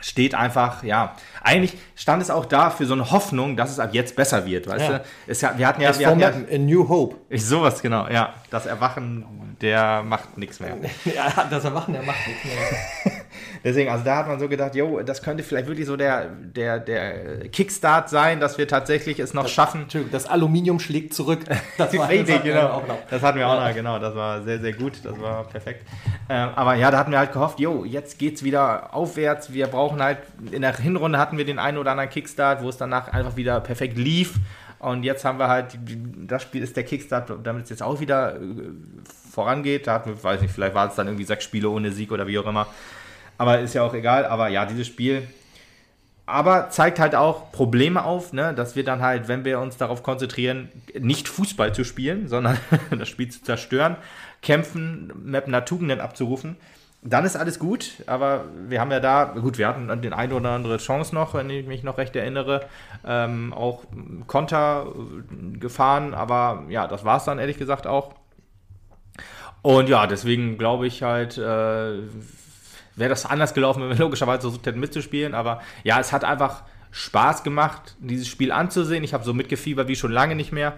steht 0.00 0.34
einfach, 0.34 0.82
ja, 0.82 1.14
eigentlich 1.42 1.76
stand 1.96 2.22
es 2.22 2.30
auch 2.30 2.44
da 2.46 2.70
für 2.70 2.86
so 2.86 2.94
eine 2.94 3.10
Hoffnung, 3.10 3.56
dass 3.56 3.70
es 3.70 3.78
ab 3.78 3.90
jetzt 3.92 4.16
besser 4.16 4.46
wird, 4.46 4.66
weißt 4.66 4.88
ja. 4.88 4.98
du? 4.98 5.04
Es, 5.26 5.42
wir 5.42 5.66
hatten 5.66 5.80
ja, 5.80 5.98
wir 5.98 6.06
hatten 6.06 6.20
ja 6.20 6.28
A 6.28 6.58
New 6.58 6.88
Hope. 6.88 7.16
Ich, 7.28 7.44
sowas, 7.44 7.82
genau, 7.82 8.08
ja. 8.08 8.34
Das 8.50 8.66
Erwachen, 8.66 9.56
der 9.60 10.02
macht 10.02 10.38
nichts 10.38 10.60
mehr. 10.60 10.76
Ja, 11.04 11.46
das 11.50 11.64
Erwachen, 11.64 11.94
der 11.94 12.02
macht 12.02 12.26
nichts 12.26 12.44
mehr. 12.44 13.12
Deswegen, 13.64 13.90
also 13.90 14.04
da 14.04 14.16
hat 14.16 14.28
man 14.28 14.38
so 14.38 14.48
gedacht, 14.48 14.74
jo, 14.74 15.00
das 15.02 15.22
könnte 15.22 15.42
vielleicht 15.42 15.66
wirklich 15.66 15.86
so 15.86 15.96
der, 15.96 16.26
der, 16.26 16.78
der 16.78 17.48
Kickstart 17.48 18.08
sein, 18.08 18.40
dass 18.40 18.58
wir 18.58 18.68
tatsächlich 18.68 19.18
es 19.18 19.34
noch 19.34 19.44
das, 19.44 19.52
schaffen. 19.52 19.86
Das 20.10 20.26
Aluminium 20.26 20.80
schlägt 20.80 21.14
zurück. 21.14 21.40
Das 21.76 21.96
war 21.96 22.08
richtig, 22.08 22.42
genau. 22.42 22.82
Das 23.08 23.22
hatten 23.22 23.38
wir 23.38 23.46
auch 23.46 23.60
noch, 23.60 23.74
genau. 23.74 23.98
Das 23.98 24.14
war 24.14 24.42
sehr, 24.42 24.58
sehr 24.58 24.72
gut. 24.72 24.94
Das 25.04 25.20
war 25.20 25.44
perfekt. 25.44 25.84
Ähm, 26.28 26.48
aber 26.56 26.74
ja, 26.74 26.90
da 26.90 26.98
hatten 26.98 27.12
wir 27.12 27.18
halt 27.18 27.32
gehofft, 27.32 27.60
jo, 27.60 27.84
jetzt 27.84 28.18
geht 28.18 28.36
es 28.36 28.42
wieder 28.42 28.94
aufwärts. 28.94 29.52
Wir 29.52 29.68
brauchen 29.68 30.02
halt, 30.02 30.18
in 30.50 30.62
der 30.62 30.76
Hinrunde 30.76 31.18
hatten 31.18 31.38
wir 31.38 31.44
den 31.44 31.58
einen 31.58 31.78
oder 31.78 31.92
anderen 31.92 32.10
Kickstart, 32.10 32.62
wo 32.62 32.68
es 32.68 32.76
danach 32.76 33.08
einfach 33.08 33.36
wieder 33.36 33.60
perfekt 33.60 33.96
lief. 33.96 34.34
Und 34.78 35.02
jetzt 35.02 35.24
haben 35.24 35.38
wir 35.38 35.48
halt, 35.48 35.78
das 36.26 36.42
Spiel 36.42 36.62
ist 36.62 36.76
der 36.76 36.84
Kickstart, 36.84 37.32
damit 37.42 37.64
es 37.64 37.70
jetzt 37.70 37.82
auch 37.82 37.98
wieder 38.00 38.36
äh, 38.36 38.40
vorangeht. 39.30 39.86
Da 39.86 39.94
hatten 39.94 40.10
wir, 40.10 40.22
weiß 40.22 40.40
nicht, 40.40 40.52
vielleicht 40.52 40.74
war 40.74 40.88
es 40.88 40.94
dann 40.94 41.08
irgendwie 41.08 41.24
sechs 41.24 41.44
Spiele 41.44 41.68
ohne 41.68 41.90
Sieg 41.90 42.12
oder 42.12 42.26
wie 42.26 42.38
auch 42.38 42.46
immer. 42.46 42.68
Aber 43.38 43.60
ist 43.60 43.74
ja 43.74 43.82
auch 43.84 43.94
egal. 43.94 44.26
Aber 44.26 44.48
ja, 44.48 44.66
dieses 44.66 44.86
Spiel. 44.86 45.26
Aber 46.26 46.68
zeigt 46.68 46.98
halt 46.98 47.14
auch 47.14 47.52
Probleme 47.52 48.04
auf, 48.04 48.34
ne? 48.34 48.52
dass 48.52 48.76
wir 48.76 48.84
dann 48.84 49.00
halt, 49.00 49.28
wenn 49.28 49.46
wir 49.46 49.60
uns 49.60 49.78
darauf 49.78 50.02
konzentrieren, 50.02 50.68
nicht 50.98 51.26
Fußball 51.26 51.74
zu 51.74 51.84
spielen, 51.84 52.28
sondern 52.28 52.58
das 52.90 53.08
Spiel 53.08 53.30
zu 53.30 53.42
zerstören, 53.42 53.96
kämpfen, 54.42 55.10
mit 55.24 55.46
einer 55.46 55.64
Tugenden 55.64 56.00
abzurufen, 56.00 56.56
dann 57.00 57.24
ist 57.24 57.36
alles 57.36 57.58
gut. 57.58 58.02
Aber 58.06 58.44
wir 58.68 58.78
haben 58.80 58.90
ja 58.90 59.00
da, 59.00 59.24
gut, 59.24 59.56
wir 59.56 59.68
hatten 59.68 60.02
den 60.02 60.12
eine 60.12 60.34
oder 60.34 60.50
andere 60.50 60.76
Chance 60.76 61.14
noch, 61.14 61.32
wenn 61.32 61.48
ich 61.48 61.66
mich 61.66 61.82
noch 61.82 61.96
recht 61.96 62.14
erinnere, 62.14 62.66
ähm, 63.06 63.54
auch 63.54 63.84
Konter 64.26 64.86
äh, 64.86 65.58
gefahren. 65.58 66.12
Aber 66.12 66.64
ja, 66.68 66.86
das 66.86 67.06
war 67.06 67.16
es 67.16 67.24
dann 67.24 67.38
ehrlich 67.38 67.56
gesagt 67.56 67.86
auch. 67.86 68.12
Und 69.62 69.88
ja, 69.88 70.06
deswegen 70.06 70.58
glaube 70.58 70.86
ich 70.86 71.02
halt, 71.02 71.38
äh, 71.38 72.02
wäre 72.98 73.10
das 73.10 73.26
anders 73.26 73.54
gelaufen, 73.54 73.82
wenn 73.82 73.90
wir 73.90 73.96
logischerweise 73.96 74.42
versucht 74.42 74.66
hätten 74.66 74.80
mitzuspielen. 74.80 75.34
Aber 75.34 75.60
ja, 75.84 76.00
es 76.00 76.12
hat 76.12 76.24
einfach 76.24 76.62
Spaß 76.90 77.42
gemacht, 77.42 77.96
dieses 78.00 78.28
Spiel 78.28 78.50
anzusehen. 78.52 79.04
Ich 79.04 79.14
habe 79.14 79.24
so 79.24 79.34
mitgefiebert 79.34 79.88
wie 79.88 79.96
schon 79.96 80.12
lange 80.12 80.34
nicht 80.34 80.52
mehr. 80.52 80.74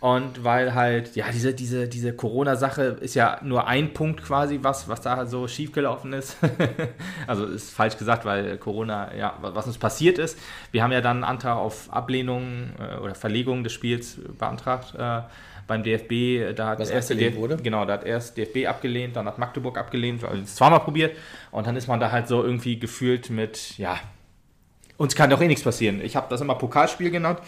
Und 0.00 0.44
weil 0.44 0.74
halt, 0.74 1.16
ja, 1.16 1.26
diese, 1.32 1.54
diese, 1.54 1.88
diese 1.88 2.12
Corona-Sache 2.12 2.98
ist 3.00 3.14
ja 3.14 3.38
nur 3.42 3.66
ein 3.66 3.94
Punkt 3.94 4.22
quasi, 4.22 4.58
was, 4.60 4.86
was 4.86 5.00
da 5.00 5.24
so 5.24 5.48
schiefgelaufen 5.48 6.12
ist. 6.12 6.36
also 7.26 7.46
ist 7.46 7.70
falsch 7.70 7.96
gesagt, 7.96 8.26
weil 8.26 8.58
Corona, 8.58 9.14
ja, 9.14 9.38
was 9.40 9.66
uns 9.66 9.78
passiert 9.78 10.18
ist. 10.18 10.38
Wir 10.72 10.82
haben 10.82 10.92
ja 10.92 11.00
dann 11.00 11.18
einen 11.18 11.24
Antrag 11.24 11.56
auf 11.56 11.90
Ablehnung 11.90 12.74
äh, 12.78 12.98
oder 12.98 13.14
Verlegung 13.14 13.64
des 13.64 13.72
Spiels 13.72 14.20
beantragt. 14.38 14.94
Äh, 14.94 15.22
beim 15.66 15.82
DFB, 15.82 16.54
da 16.56 16.68
hat 16.68 16.78
Was 16.78 16.90
erst 16.90 17.10
DFB, 17.10 17.36
wurde? 17.36 17.56
Genau, 17.56 17.84
da 17.84 17.94
hat 17.94 18.04
erst 18.04 18.36
DFB 18.36 18.66
abgelehnt, 18.66 19.16
dann 19.16 19.26
hat 19.26 19.38
Magdeburg 19.38 19.78
abgelehnt, 19.78 20.24
also 20.24 20.42
zweimal 20.44 20.80
probiert 20.80 21.16
und 21.50 21.66
dann 21.66 21.76
ist 21.76 21.88
man 21.88 22.00
da 22.00 22.12
halt 22.12 22.28
so 22.28 22.42
irgendwie 22.42 22.78
gefühlt 22.78 23.30
mit, 23.30 23.78
ja, 23.78 23.98
uns 24.96 25.14
kann 25.14 25.30
doch 25.30 25.40
eh 25.40 25.46
nichts 25.46 25.64
passieren. 25.64 26.00
Ich 26.02 26.16
habe 26.16 26.26
das 26.30 26.40
immer 26.40 26.54
Pokalspiel 26.54 27.10
genannt. 27.10 27.40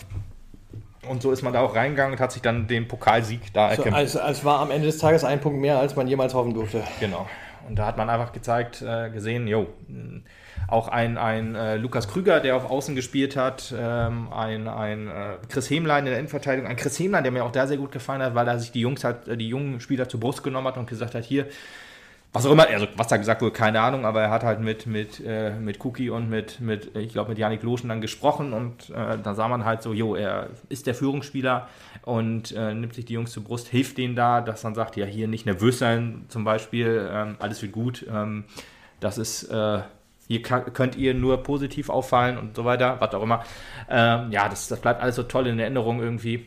Und 1.08 1.22
so 1.22 1.30
ist 1.30 1.42
man 1.42 1.52
da 1.52 1.60
auch 1.60 1.76
reingegangen 1.76 2.14
und 2.14 2.20
hat 2.20 2.32
sich 2.32 2.42
dann 2.42 2.66
den 2.66 2.88
Pokalsieg 2.88 3.52
da 3.52 3.70
erkämpft. 3.70 4.10
So, 4.10 4.18
also, 4.18 4.32
es 4.32 4.44
war 4.44 4.58
am 4.58 4.72
Ende 4.72 4.86
des 4.86 4.98
Tages 4.98 5.22
ein 5.22 5.40
Punkt 5.40 5.60
mehr, 5.60 5.78
als 5.78 5.94
man 5.94 6.08
jemals 6.08 6.34
hoffen 6.34 6.52
durfte. 6.52 6.82
Genau. 6.98 7.28
Und 7.68 7.76
da 7.76 7.86
hat 7.86 7.96
man 7.96 8.10
einfach 8.10 8.32
gezeigt, 8.32 8.82
äh, 8.82 9.10
gesehen, 9.10 9.46
jo, 9.46 9.68
auch 10.68 10.88
ein, 10.88 11.18
ein 11.18 11.54
äh, 11.54 11.76
Lukas 11.76 12.08
Krüger, 12.08 12.40
der 12.40 12.56
auf 12.56 12.70
Außen 12.70 12.94
gespielt 12.94 13.36
hat, 13.36 13.74
ähm, 13.76 14.32
ein, 14.32 14.68
ein 14.68 15.08
äh, 15.08 15.12
Chris 15.48 15.70
Hemlein 15.70 16.04
in 16.04 16.10
der 16.10 16.18
Innenverteidigung, 16.18 16.68
ein 16.68 16.76
Chris 16.76 16.98
Hemlein, 16.98 17.22
der 17.22 17.32
mir 17.32 17.44
auch 17.44 17.52
da 17.52 17.66
sehr 17.66 17.76
gut 17.76 17.92
gefallen 17.92 18.22
hat, 18.22 18.34
weil 18.34 18.48
er 18.48 18.58
sich 18.58 18.72
die 18.72 18.80
Jungs 18.80 19.04
hat, 19.04 19.28
äh, 19.28 19.36
die 19.36 19.48
jungen 19.48 19.80
Spieler 19.80 20.08
zur 20.08 20.20
Brust 20.20 20.42
genommen 20.42 20.66
hat 20.66 20.76
und 20.76 20.88
gesagt 20.88 21.14
hat, 21.14 21.24
hier, 21.24 21.46
was 22.32 22.44
auch 22.44 22.52
immer, 22.52 22.68
also 22.68 22.86
was 22.96 23.08
da 23.08 23.16
gesagt 23.16 23.40
wurde, 23.40 23.52
keine 23.52 23.80
Ahnung, 23.80 24.04
aber 24.04 24.22
er 24.22 24.30
hat 24.30 24.42
halt 24.42 24.60
mit, 24.60 24.86
mit, 24.86 25.24
äh, 25.24 25.54
mit 25.54 25.82
Cookie 25.84 26.10
und 26.10 26.28
mit, 26.28 26.60
mit 26.60 26.94
ich 26.94 27.12
glaube, 27.12 27.30
mit 27.30 27.38
Janik 27.38 27.62
Loschen 27.62 27.88
dann 27.88 28.02
gesprochen 28.02 28.52
und 28.52 28.90
äh, 28.90 29.16
da 29.22 29.34
sah 29.34 29.48
man 29.48 29.64
halt 29.64 29.82
so, 29.82 29.94
jo, 29.94 30.14
er 30.14 30.50
ist 30.68 30.86
der 30.86 30.94
Führungsspieler 30.94 31.68
und 32.02 32.52
äh, 32.52 32.74
nimmt 32.74 32.94
sich 32.94 33.06
die 33.06 33.14
Jungs 33.14 33.32
zur 33.32 33.44
Brust, 33.44 33.68
hilft 33.68 33.96
denen 33.96 34.16
da, 34.16 34.42
dass 34.42 34.64
man 34.64 34.74
sagt, 34.74 34.96
ja, 34.96 35.06
hier 35.06 35.28
nicht 35.28 35.46
nervös 35.46 35.78
sein 35.78 36.26
zum 36.28 36.44
Beispiel, 36.44 37.08
ähm, 37.10 37.36
alles 37.38 37.62
wird 37.62 37.72
gut, 37.72 38.04
ähm, 38.12 38.44
das 39.00 39.16
ist 39.16 39.50
hier 40.28 40.42
könnt 40.42 40.96
ihr 40.96 41.14
nur 41.14 41.42
positiv 41.42 41.88
auffallen 41.88 42.36
und 42.36 42.56
so 42.56 42.64
weiter, 42.64 42.96
was 42.98 43.14
auch 43.14 43.22
immer. 43.22 43.44
Ähm, 43.88 44.30
ja, 44.32 44.48
das, 44.48 44.68
das 44.68 44.80
bleibt 44.80 45.00
alles 45.00 45.16
so 45.16 45.22
toll 45.22 45.46
in 45.46 45.58
Erinnerung 45.58 46.00
irgendwie. 46.00 46.46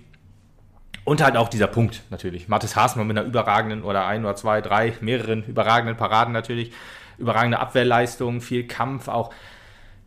Und 1.05 1.23
halt 1.23 1.37
auch 1.37 1.49
dieser 1.49 1.67
Punkt 1.67 2.03
natürlich. 2.09 2.49
Mathis 2.49 2.75
Haasmann 2.75 3.07
mit 3.07 3.17
einer 3.17 3.25
überragenden 3.25 3.83
oder 3.83 4.05
ein 4.05 4.25
oder 4.25 4.35
zwei, 4.35 4.61
drei, 4.61 4.93
mehreren 5.01 5.43
überragenden 5.43 5.95
Paraden 5.95 6.33
natürlich. 6.33 6.71
Überragende 7.17 7.59
Abwehrleistung, 7.59 8.41
viel 8.41 8.67
Kampf, 8.67 9.07
auch 9.07 9.33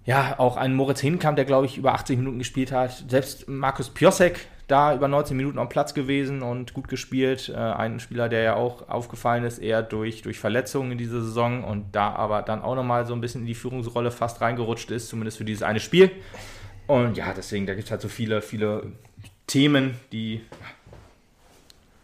ja, 0.05 0.35
auch 0.39 0.57
ein 0.57 0.75
Moritz 0.75 1.01
Hinkamp, 1.01 1.37
der 1.37 1.45
glaube 1.45 1.67
ich 1.67 1.79
über 1.79 1.95
80 1.95 2.19
Minuten 2.19 2.39
gespielt 2.39 2.73
hat. 2.73 3.05
Selbst 3.09 3.49
Markus 3.49 3.91
Piosek, 3.91 4.49
da 4.73 4.95
über 4.95 5.07
19 5.07 5.37
Minuten 5.37 5.59
am 5.59 5.69
Platz 5.69 5.93
gewesen 5.93 6.43
und 6.43 6.73
gut 6.73 6.89
gespielt. 6.89 7.51
Äh, 7.55 7.59
ein 7.59 8.01
Spieler, 8.01 8.31
der 8.31 8.43
ja 8.43 8.55
auch 8.55 8.89
aufgefallen 8.89 9.45
ist, 9.45 9.59
eher 9.59 9.83
durch, 9.83 10.23
durch 10.23 10.39
Verletzungen 10.39 10.93
in 10.93 10.99
dieser 10.99 11.21
Saison 11.21 11.63
und 11.63 11.93
da 11.93 12.15
aber 12.15 12.41
dann 12.43 12.63
auch 12.63 12.75
nochmal 12.75 13.05
so 13.05 13.13
ein 13.13 13.21
bisschen 13.21 13.43
in 13.43 13.47
die 13.47 13.55
Führungsrolle 13.55 14.11
fast 14.11 14.41
reingerutscht 14.41 14.91
ist, 14.91 15.09
zumindest 15.09 15.37
für 15.37 15.45
dieses 15.45 15.63
eine 15.63 15.79
Spiel. 15.79 16.11
Und 16.87 17.17
ja, 17.17 17.35
deswegen, 17.35 17.67
da 17.67 17.75
gibt 17.75 17.85
es 17.85 17.91
halt 17.91 18.01
so 18.01 18.09
viele, 18.09 18.41
viele 18.41 18.93
Themen, 19.47 19.95
die, 20.11 20.41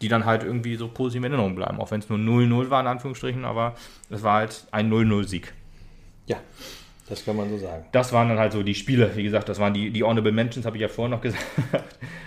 die 0.02 0.08
dann 0.08 0.26
halt 0.26 0.44
irgendwie 0.44 0.76
so 0.76 0.88
positiv 0.88 1.24
in 1.24 1.32
Erinnerung 1.32 1.56
bleiben. 1.56 1.80
Auch 1.80 1.90
wenn 1.90 2.00
es 2.00 2.08
nur 2.10 2.18
0-0 2.18 2.68
war, 2.68 2.80
in 2.82 2.86
Anführungsstrichen, 2.86 3.46
aber 3.46 3.74
es 4.10 4.22
war 4.22 4.34
halt 4.34 4.66
ein 4.70 4.92
0-0-Sieg. 4.92 5.54
Ja, 6.26 6.36
das 7.08 7.24
kann 7.24 7.36
man 7.36 7.48
so 7.50 7.58
sagen. 7.58 7.84
Das 7.92 8.12
waren 8.12 8.28
dann 8.28 8.38
halt 8.38 8.52
so 8.52 8.62
die 8.62 8.74
Spiele. 8.74 9.10
Wie 9.14 9.22
gesagt, 9.22 9.48
das 9.48 9.58
waren 9.58 9.74
die, 9.74 9.90
die 9.90 10.02
Honorable 10.02 10.32
Mentions, 10.32 10.66
habe 10.66 10.76
ich 10.76 10.82
ja 10.82 10.88
vorhin 10.88 11.12
noch 11.12 11.20
gesagt. 11.22 11.44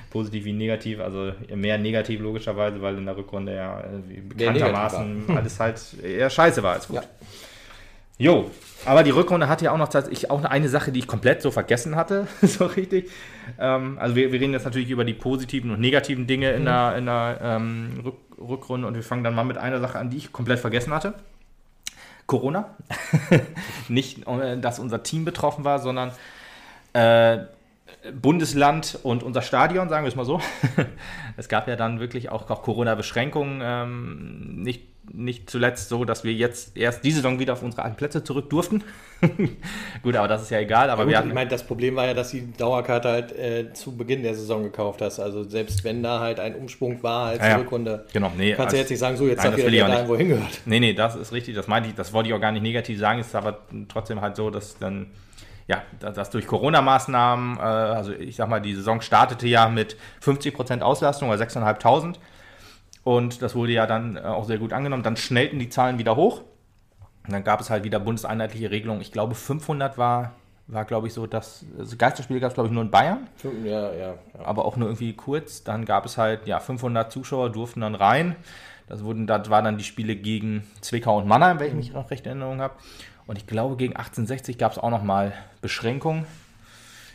Positiv 0.10 0.46
wie 0.46 0.54
negativ. 0.54 1.00
Also 1.00 1.34
mehr 1.56 1.78
negativ 1.78 2.20
logischerweise, 2.20 2.82
weil 2.82 2.98
in 2.98 3.06
der 3.06 3.16
Rückrunde 3.16 3.56
ja 3.56 3.80
äh, 3.82 4.22
bekanntermaßen 4.22 5.26
alles 5.36 5.60
halt 5.60 5.80
eher 6.04 6.30
scheiße 6.30 6.64
war 6.64 6.74
als 6.74 6.88
gut. 6.88 6.98
Ja. 6.98 7.04
Jo, 8.18 8.52
aber 8.86 9.02
die 9.02 9.10
Rückrunde 9.10 9.48
hatte 9.48 9.66
ja 9.66 9.72
auch 9.72 9.80
noch 9.80 9.90
tatsächlich 9.90 10.30
auch 10.30 10.44
eine 10.44 10.70
Sache, 10.70 10.92
die 10.92 11.00
ich 11.00 11.08
komplett 11.08 11.42
so 11.42 11.50
vergessen 11.50 11.96
hatte, 11.96 12.28
so 12.42 12.66
richtig. 12.66 13.10
Ähm, 13.60 13.98
also 14.00 14.16
wir, 14.16 14.32
wir, 14.32 14.40
reden 14.40 14.54
jetzt 14.54 14.66
natürlich 14.66 14.92
über 14.92 15.04
die 15.06 15.16
positiven 15.16 15.72
und 15.72 15.80
negativen 15.80 16.28
Dinge 16.28 16.52
in 16.52 16.62
mhm. 16.62 16.66
der, 16.66 16.96
in 16.98 17.06
der 17.08 17.40
ähm, 17.42 18.02
Rück, 18.06 18.16
Rückrunde 18.40 18.88
und 18.88 18.94
wir 18.94 19.04
fangen 19.04 19.24
dann 19.24 19.34
mal 19.34 19.44
mit 19.44 19.58
einer 19.58 19.80
Sache 19.80 19.98
an, 19.98 20.12
die 20.12 20.18
ich 20.18 20.32
komplett 20.32 20.60
vergessen 20.60 20.94
hatte. 20.94 21.16
Corona. 22.32 22.78
Nicht, 23.90 24.26
äh, 24.26 24.58
dass 24.58 24.80
unser 24.80 25.04
Team 25.04 25.26
betroffen 25.26 25.66
war, 25.66 25.80
sondern 25.80 26.12
äh, 26.94 27.40
Bundesland 28.14 28.98
und 29.04 29.22
unser 29.22 29.42
Stadion, 29.42 29.90
sagen 29.90 30.06
wir 30.06 30.08
es 30.08 30.16
mal 30.16 30.24
so. 30.24 30.40
es 31.38 31.50
gab 31.50 31.68
ja 31.68 31.76
dann 31.76 32.00
wirklich 32.00 32.30
auch, 32.30 32.50
auch 32.50 32.64
Corona-Beschränkungen, 32.64 33.60
ähm, 33.62 34.64
nicht 34.64 34.88
nicht 35.12 35.49
zuletzt 35.49 35.89
so, 35.89 36.06
dass 36.06 36.24
wir 36.24 36.34
jetzt 36.34 36.78
erst 36.78 37.04
diese 37.04 37.18
Saison 37.18 37.39
wieder 37.39 37.54
auf 37.54 37.64
unsere 37.64 37.84
alten 37.84 37.97
Plätze 37.97 38.24
zurück 38.24 38.49
durften. 38.49 38.84
gut, 40.04 40.16
aber 40.16 40.28
das 40.28 40.43
ist 40.43 40.52
ja 40.52 40.60
egal. 40.60 40.89
Aber 40.89 41.02
ja, 41.02 41.04
gut, 41.04 41.12
wir 41.12 41.18
hatten, 41.18 41.28
ich 41.30 41.34
meine, 41.34 41.49
das 41.49 41.66
Problem 41.66 41.95
war 41.95 42.06
ja, 42.06 42.14
dass 42.14 42.32
die 42.32 42.52
Dauerkarte 42.54 43.10
halt 43.10 43.32
äh, 43.38 43.74
zu 43.74 43.95
Beginn 43.97 44.24
der 44.24 44.36
Saison 44.36 44.64
gekauft 44.64 45.02
hast. 45.02 45.20
Also 45.20 45.43
selbst 45.43 45.84
wenn 45.84 46.04
da 46.04 46.20
halt 46.20 46.39
ein 46.39 46.56
Umsprung 46.56 47.02
war 47.04 47.28
als 47.28 47.41
ja, 47.41 47.58
Rückrunde, 47.58 48.06
genau, 48.14 48.32
nee, 48.38 48.54
kannst 48.54 48.74
du 48.74 48.78
jetzt 48.78 48.89
nicht 48.89 48.99
sagen, 48.99 49.18
so 49.18 49.28
jetzt 49.28 49.43
nein, 49.43 49.54
sagt 49.58 49.72
ihr 49.72 49.88
da 49.88 50.08
wohin 50.08 50.30
gehört. 50.30 50.62
Nee, 50.66 50.80
nee, 50.80 50.93
das 50.93 51.16
ist 51.16 51.32
richtig. 51.34 51.56
Das 51.56 51.68
meinte 51.68 51.89
ich, 51.89 51.95
das 51.95 52.14
wollte 52.14 52.30
ich 52.30 52.36
auch 52.36 52.41
gar 52.41 52.52
nicht 52.52 52.64
negativ 52.64 52.99
sagen. 52.99 53.20
Es 53.20 53.28
ist 53.28 53.36
aber 53.36 53.60
trotzdem 53.89 54.22
halt 54.22 54.36
so, 54.36 54.49
dass 54.49 54.78
dann 54.78 55.08
ja, 55.68 55.84
dass 55.99 56.30
durch 56.30 56.47
Corona-Maßnahmen, 56.47 57.58
äh, 57.58 57.62
also 57.62 58.12
ich 58.12 58.36
sag 58.36 58.49
mal, 58.49 58.60
die 58.60 58.76
Saison 58.76 58.99
startete 58.99 59.47
ja 59.47 59.70
mit 59.70 59.95
50% 60.24 60.82
Auslastung 60.82 61.30
oder 61.30 61.41
6.500 61.41 62.16
und 63.04 63.41
das 63.41 63.56
wurde 63.56 63.72
ja 63.72 63.88
dann 63.88 64.18
äh, 64.18 64.22
auch 64.22 64.45
sehr 64.45 64.58
gut 64.58 64.74
angenommen. 64.74 65.04
Dann 65.04 65.18
schnellten 65.18 65.60
die 65.60 65.70
Zahlen 65.70 65.97
wieder 65.97 66.16
hoch. 66.16 66.41
Und 67.26 67.34
dann 67.34 67.43
gab 67.43 67.62
es 67.62 67.70
halt 67.70 67.84
wieder 67.84 67.99
bundeseinheitliche 67.99 68.72
Regelungen. 68.72 69.02
Ich 69.02 69.12
glaube, 69.12 69.36
500 69.36 69.97
war, 69.97 70.34
war 70.68 70.86
glaube 70.86 71.08
ich, 71.08 71.14
so 71.14 71.28
das. 71.28 71.66
Also 71.78 71.97
Geisterspiele 71.97 72.39
gab 72.39 72.49
es, 72.49 72.56
glaube 72.56 72.68
ich, 72.68 72.74
nur 72.74 72.84
in 72.84 72.91
Bayern. 72.91 73.28
Ja, 73.64 73.70
ja, 73.72 73.93
ja. 73.93 74.14
Aber 74.43 74.66
auch 74.66 74.76
nur 74.76 74.88
irgendwie 74.88 75.14
kurz. 75.14 75.64
Dann 75.64 75.86
gab 75.86 76.06
es 76.06 76.18
halt, 76.18 76.47
ja, 76.47 76.60
500 76.60 77.12
Zuschauer 77.12 77.52
durften 77.52 77.82
dann 77.82 77.95
rein. 77.95 78.36
Das, 78.88 79.04
wurden, 79.04 79.26
das 79.28 79.49
waren 79.49 79.66
dann 79.66 79.78
die 79.78 79.84
Spiele 79.84 80.16
gegen 80.16 80.68
Zwickau 80.82 81.18
und 81.18 81.28
Mannheim, 81.28 81.60
wenn 81.60 81.68
ich 81.68 81.74
mich 81.74 81.93
noch 81.93 82.12
recht 82.12 82.26
in 82.26 82.32
Erinnerung 82.32 82.62
habe. 82.62 82.74
Und 83.28 83.38
ich 83.38 83.47
glaube, 83.47 83.78
gegen 83.78 83.95
1860 83.95 84.58
gab 84.58 84.74
es 84.74 84.78
auch 84.78 84.89
noch 84.89 85.04
mal 85.04 85.34
Beschränkungen. 85.62 86.26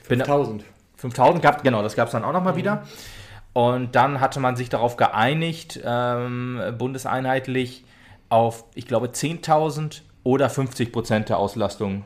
5000. 0.04 0.64
5000 0.96 1.42
gab 1.42 1.62
genau, 1.62 1.82
das 1.82 1.94
gab 1.94 2.06
es 2.06 2.12
dann 2.12 2.24
auch 2.24 2.32
noch 2.32 2.42
mal 2.42 2.52
mhm. 2.52 2.56
wieder. 2.56 2.86
Und 3.56 3.96
dann 3.96 4.20
hatte 4.20 4.38
man 4.38 4.54
sich 4.54 4.68
darauf 4.68 4.98
geeinigt, 4.98 5.80
ähm, 5.82 6.60
bundeseinheitlich 6.76 7.86
auf, 8.28 8.64
ich 8.74 8.86
glaube, 8.86 9.06
10.000 9.06 10.02
oder 10.24 10.50
50 10.50 10.92
Prozent 10.92 11.30
der 11.30 11.38
Auslastung. 11.38 12.04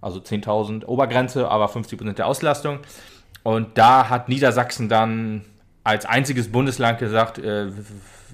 Also 0.00 0.20
10.000 0.20 0.84
Obergrenze, 0.84 1.48
aber 1.48 1.66
50 1.66 1.98
Prozent 1.98 2.18
der 2.20 2.28
Auslastung. 2.28 2.78
Und 3.42 3.78
da 3.78 4.10
hat 4.10 4.28
Niedersachsen 4.28 4.88
dann 4.88 5.44
als 5.82 6.06
einziges 6.06 6.52
Bundesland 6.52 7.00
gesagt, 7.00 7.38
äh, 7.38 7.66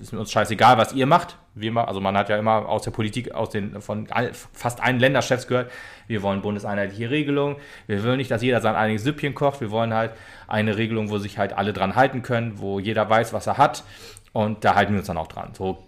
ist 0.02 0.12
uns 0.12 0.30
scheißegal, 0.30 0.76
was 0.76 0.92
ihr 0.92 1.06
macht. 1.06 1.38
Wir, 1.58 1.76
also 1.76 2.00
man 2.00 2.16
hat 2.16 2.28
ja 2.28 2.36
immer 2.36 2.68
aus 2.68 2.82
der 2.82 2.90
Politik, 2.90 3.32
aus 3.32 3.50
den, 3.50 3.80
von 3.80 4.06
fast 4.52 4.82
allen 4.82 5.00
Länderchefs 5.00 5.46
gehört, 5.46 5.70
wir 6.06 6.22
wollen 6.22 6.42
bundeseinheitliche 6.42 7.10
Regelungen. 7.10 7.56
Wir 7.86 8.04
wollen 8.04 8.18
nicht, 8.18 8.30
dass 8.30 8.42
jeder 8.42 8.60
sein 8.60 8.76
eigenes 8.76 9.02
Süppchen 9.02 9.34
kocht. 9.34 9.60
Wir 9.60 9.70
wollen 9.70 9.92
halt 9.92 10.12
eine 10.46 10.76
Regelung, 10.76 11.10
wo 11.10 11.18
sich 11.18 11.38
halt 11.38 11.52
alle 11.52 11.72
dran 11.72 11.96
halten 11.96 12.22
können, 12.22 12.58
wo 12.58 12.78
jeder 12.78 13.08
weiß, 13.08 13.32
was 13.32 13.46
er 13.46 13.58
hat. 13.58 13.84
Und 14.32 14.64
da 14.64 14.74
halten 14.74 14.92
wir 14.92 14.98
uns 14.98 15.08
dann 15.08 15.18
auch 15.18 15.26
dran. 15.26 15.50
So 15.54 15.82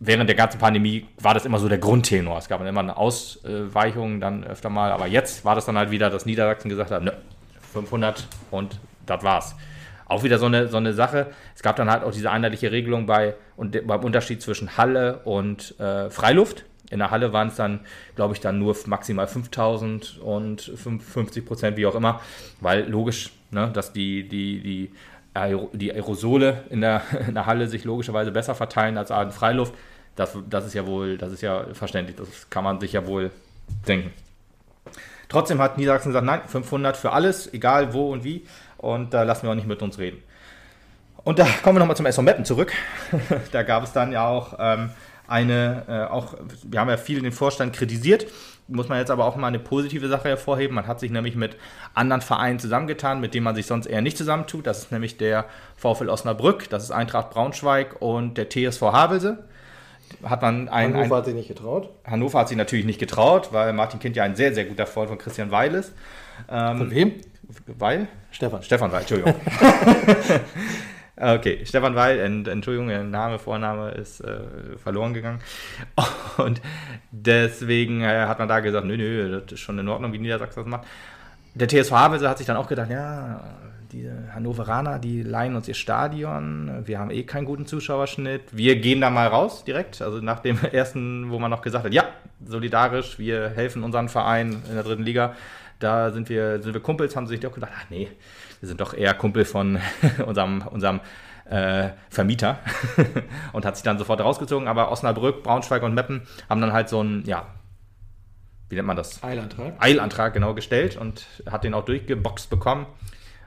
während 0.00 0.28
der 0.28 0.36
ganzen 0.36 0.58
Pandemie 0.58 1.06
war 1.20 1.34
das 1.34 1.44
immer 1.44 1.58
so 1.58 1.68
der 1.68 1.78
Grundtenor. 1.78 2.38
Es 2.38 2.48
gab 2.48 2.64
immer 2.64 2.80
eine 2.80 2.96
Ausweichung 2.96 4.20
dann 4.20 4.44
öfter 4.44 4.70
mal. 4.70 4.92
Aber 4.92 5.06
jetzt 5.06 5.44
war 5.44 5.54
das 5.54 5.66
dann 5.66 5.76
halt 5.76 5.90
wieder, 5.90 6.08
dass 6.08 6.24
Niedersachsen 6.24 6.68
gesagt 6.68 6.90
hat, 6.90 7.02
ne, 7.02 7.14
500 7.72 8.26
und 8.50 8.78
das 9.06 9.22
war's. 9.22 9.56
Auch 10.08 10.24
wieder 10.24 10.38
so 10.38 10.46
eine, 10.46 10.68
so 10.68 10.78
eine 10.78 10.94
Sache. 10.94 11.28
Es 11.54 11.62
gab 11.62 11.76
dann 11.76 11.90
halt 11.90 12.02
auch 12.02 12.12
diese 12.12 12.30
einheitliche 12.30 12.72
Regelung 12.72 13.06
bei, 13.06 13.34
und 13.56 13.86
beim 13.86 14.02
Unterschied 14.02 14.42
zwischen 14.42 14.76
Halle 14.76 15.20
und 15.24 15.78
äh, 15.78 16.10
Freiluft. 16.10 16.64
In 16.90 17.00
der 17.00 17.10
Halle 17.10 17.34
waren 17.34 17.48
es 17.48 17.56
dann, 17.56 17.80
glaube 18.16 18.32
ich, 18.32 18.40
dann 18.40 18.58
nur 18.58 18.74
maximal 18.86 19.26
5000 19.26 20.18
und 20.20 20.62
50 20.62 21.44
Prozent, 21.44 21.76
wie 21.76 21.84
auch 21.84 21.94
immer, 21.94 22.22
weil 22.60 22.88
logisch, 22.88 23.30
ne, 23.50 23.70
dass 23.72 23.92
die, 23.92 24.26
die, 24.26 24.60
die, 24.62 24.92
die 25.74 25.92
Aerosole 25.92 26.64
in 26.70 26.80
der, 26.80 27.02
in 27.28 27.34
der 27.34 27.44
Halle 27.44 27.68
sich 27.68 27.84
logischerweise 27.84 28.30
besser 28.30 28.54
verteilen 28.54 28.96
als 28.96 29.10
in 29.10 29.32
Freiluft. 29.32 29.74
Das, 30.16 30.36
das 30.48 30.66
ist 30.66 30.74
ja 30.74 30.86
wohl, 30.86 31.18
das 31.18 31.32
ist 31.32 31.42
ja 31.42 31.66
verständlich, 31.74 32.16
das 32.16 32.48
kann 32.48 32.64
man 32.64 32.80
sich 32.80 32.94
ja 32.94 33.06
wohl 33.06 33.30
denken. 33.86 34.10
Trotzdem 35.28 35.60
hat 35.60 35.76
Niedersachsen 35.76 36.08
gesagt, 36.08 36.24
nein, 36.24 36.40
500 36.46 36.96
für 36.96 37.12
alles, 37.12 37.52
egal 37.52 37.92
wo 37.92 38.10
und 38.10 38.24
wie. 38.24 38.46
Und 38.78 39.12
da 39.12 39.24
lassen 39.24 39.44
wir 39.44 39.50
auch 39.50 39.56
nicht 39.56 39.68
mit 39.68 39.82
uns 39.82 39.98
reden. 39.98 40.22
Und 41.24 41.38
da 41.38 41.46
kommen 41.62 41.76
wir 41.76 41.80
nochmal 41.80 41.96
zum 41.96 42.06
SV 42.06 42.22
Meppen 42.22 42.44
zurück. 42.44 42.72
da 43.52 43.62
gab 43.62 43.84
es 43.84 43.92
dann 43.92 44.12
ja 44.12 44.26
auch 44.26 44.54
ähm, 44.58 44.90
eine, 45.26 45.84
äh, 45.88 46.12
auch, 46.12 46.34
wir 46.64 46.80
haben 46.80 46.88
ja 46.88 46.96
viel 46.96 47.20
den 47.20 47.32
Vorstand 47.32 47.74
kritisiert, 47.74 48.26
muss 48.66 48.88
man 48.88 48.98
jetzt 48.98 49.10
aber 49.10 49.24
auch 49.24 49.36
mal 49.36 49.48
eine 49.48 49.58
positive 49.58 50.08
Sache 50.08 50.28
hervorheben. 50.28 50.74
Man 50.74 50.86
hat 50.86 51.00
sich 51.00 51.10
nämlich 51.10 51.36
mit 51.36 51.56
anderen 51.94 52.20
Vereinen 52.22 52.58
zusammengetan, 52.58 53.20
mit 53.20 53.34
denen 53.34 53.44
man 53.44 53.54
sich 53.54 53.66
sonst 53.66 53.86
eher 53.86 54.00
nicht 54.00 54.16
zusammentut. 54.16 54.66
Das 54.66 54.78
ist 54.78 54.92
nämlich 54.92 55.16
der 55.16 55.46
VfL 55.76 56.08
Osnabrück, 56.08 56.68
das 56.70 56.84
ist 56.84 56.90
Eintracht 56.90 57.30
Braunschweig 57.30 58.00
und 58.00 58.38
der 58.38 58.48
TSV 58.48 58.82
Havelse. 58.82 59.44
Hat 60.22 60.40
man 60.40 60.68
ein, 60.68 60.94
Hannover 60.94 61.16
ein, 61.16 61.18
hat 61.18 61.24
sich 61.26 61.34
nicht 61.34 61.48
getraut. 61.48 61.90
Hannover 62.04 62.38
hat 62.38 62.48
sich 62.48 62.56
natürlich 62.56 62.86
nicht 62.86 62.98
getraut, 62.98 63.50
weil 63.52 63.72
Martin 63.74 64.00
Kind 64.00 64.16
ja 64.16 64.24
ein 64.24 64.36
sehr, 64.36 64.54
sehr 64.54 64.64
guter 64.64 64.86
Freund 64.86 65.08
von 65.10 65.18
Christian 65.18 65.50
Weil 65.50 65.74
ist. 65.74 65.92
Ähm, 66.50 66.78
von 66.78 66.90
wem? 66.90 67.12
Weil? 67.78 68.08
Stefan. 68.30 68.62
Stefan 68.62 68.92
Weil, 68.92 69.00
Entschuldigung. 69.00 69.34
Okay, 71.20 71.64
Stefan 71.64 71.96
Weil, 71.96 72.20
Entschuldigung, 72.20 72.88
der 72.88 73.02
Name, 73.02 73.40
Vorname 73.40 73.90
ist 73.90 74.20
äh, 74.20 74.76
verloren 74.76 75.14
gegangen. 75.14 75.40
Und 76.36 76.60
deswegen 77.10 78.02
äh, 78.02 78.26
hat 78.26 78.38
man 78.38 78.46
da 78.46 78.60
gesagt, 78.60 78.86
nö, 78.86 78.96
nö, 78.96 79.40
das 79.40 79.52
ist 79.52 79.60
schon 79.60 79.80
in 79.80 79.88
Ordnung, 79.88 80.12
wie 80.12 80.18
Niedersachsen 80.18 80.62
das 80.62 80.70
macht. 80.70 80.86
Der 81.54 81.66
TSV 81.66 81.90
Havelse 81.90 82.28
hat 82.28 82.38
sich 82.38 82.46
dann 82.46 82.56
auch 82.56 82.68
gedacht, 82.68 82.88
ja, 82.88 83.42
die 83.90 84.08
Hannoveraner, 84.32 85.00
die 85.00 85.22
leihen 85.22 85.56
uns 85.56 85.66
ihr 85.66 85.74
Stadion, 85.74 86.82
wir 86.84 87.00
haben 87.00 87.10
eh 87.10 87.24
keinen 87.24 87.46
guten 87.46 87.66
Zuschauerschnitt, 87.66 88.42
wir 88.52 88.76
gehen 88.76 89.00
da 89.00 89.10
mal 89.10 89.26
raus 89.26 89.64
direkt. 89.64 90.00
Also 90.00 90.18
nach 90.18 90.38
dem 90.38 90.58
ersten, 90.72 91.30
wo 91.30 91.40
man 91.40 91.50
noch 91.50 91.62
gesagt 91.62 91.84
hat, 91.84 91.92
ja, 91.92 92.04
solidarisch, 92.46 93.18
wir 93.18 93.50
helfen 93.50 93.82
unseren 93.82 94.08
Verein 94.08 94.62
in 94.68 94.74
der 94.74 94.84
dritten 94.84 95.02
Liga, 95.02 95.34
da 95.78 96.10
sind 96.10 96.28
wir, 96.28 96.62
sind 96.62 96.74
wir 96.74 96.80
Kumpels, 96.80 97.16
haben 97.16 97.26
sie 97.26 97.34
sich 97.34 97.40
doch 97.40 97.54
gedacht, 97.54 97.72
ach 97.76 97.90
nee, 97.90 98.08
wir 98.60 98.68
sind 98.68 98.80
doch 98.80 98.94
eher 98.94 99.14
Kumpel 99.14 99.44
von 99.44 99.78
unserem, 100.26 100.62
unserem 100.66 101.00
äh, 101.48 101.90
Vermieter 102.10 102.58
und 103.52 103.64
hat 103.64 103.76
sich 103.76 103.82
dann 103.82 103.98
sofort 103.98 104.20
rausgezogen. 104.20 104.68
Aber 104.68 104.90
Osnabrück, 104.90 105.42
Braunschweig 105.42 105.82
und 105.82 105.94
Meppen 105.94 106.22
haben 106.48 106.60
dann 106.60 106.72
halt 106.72 106.88
so 106.88 107.02
ein, 107.02 107.24
ja, 107.26 107.46
wie 108.68 108.74
nennt 108.74 108.86
man 108.86 108.96
das? 108.96 109.22
Eilantrag. 109.22 109.74
Eilantrag, 109.78 110.34
genau, 110.34 110.54
gestellt 110.54 110.96
und 110.96 111.26
hat 111.50 111.64
den 111.64 111.74
auch 111.74 111.84
durchgeboxt 111.84 112.50
bekommen. 112.50 112.86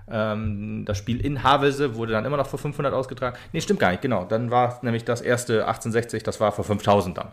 Ähm, 0.10 0.84
das 0.86 0.98
Spiel 0.98 1.24
in 1.24 1.44
Havelse 1.44 1.96
wurde 1.96 2.14
dann 2.14 2.26
immer 2.26 2.38
noch 2.38 2.48
für 2.48 2.58
500 2.58 2.94
ausgetragen. 2.94 3.38
Nee, 3.54 3.62
stimmt 3.62 3.80
gar 3.80 3.92
nicht, 3.92 4.02
genau. 4.02 4.26
Dann 4.26 4.50
war 4.50 4.80
nämlich 4.82 5.06
das 5.06 5.22
erste 5.22 5.68
1860, 5.68 6.24
das 6.24 6.40
war 6.40 6.52
für 6.52 6.64
5000 6.64 7.18
dann. 7.18 7.32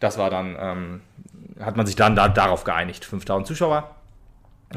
Das 0.00 0.18
war 0.18 0.28
dann, 0.28 0.56
ähm, 0.58 1.00
hat 1.60 1.76
man 1.76 1.86
sich 1.86 1.96
dann 1.96 2.16
da, 2.16 2.28
darauf 2.28 2.64
geeinigt. 2.64 3.04
5000 3.04 3.46
Zuschauer 3.46 3.95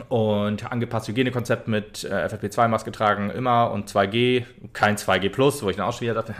und 0.08 0.72
angepasste 0.72 1.12
Hygienekonzept 1.12 1.68
mit 1.68 2.04
äh, 2.04 2.28
FFP2-Maske 2.28 2.92
tragen 2.92 3.32
immer 3.32 3.72
und 3.72 3.90
2G, 3.90 4.46
kein 4.72 4.98
2G 4.98 5.30
Plus, 5.30 5.64
wo 5.64 5.70
ich 5.70 5.78
dann 5.78 5.86
auch 5.86 5.94
schon 5.94 6.02
wieder 6.02 6.14
dachte, 6.14 6.36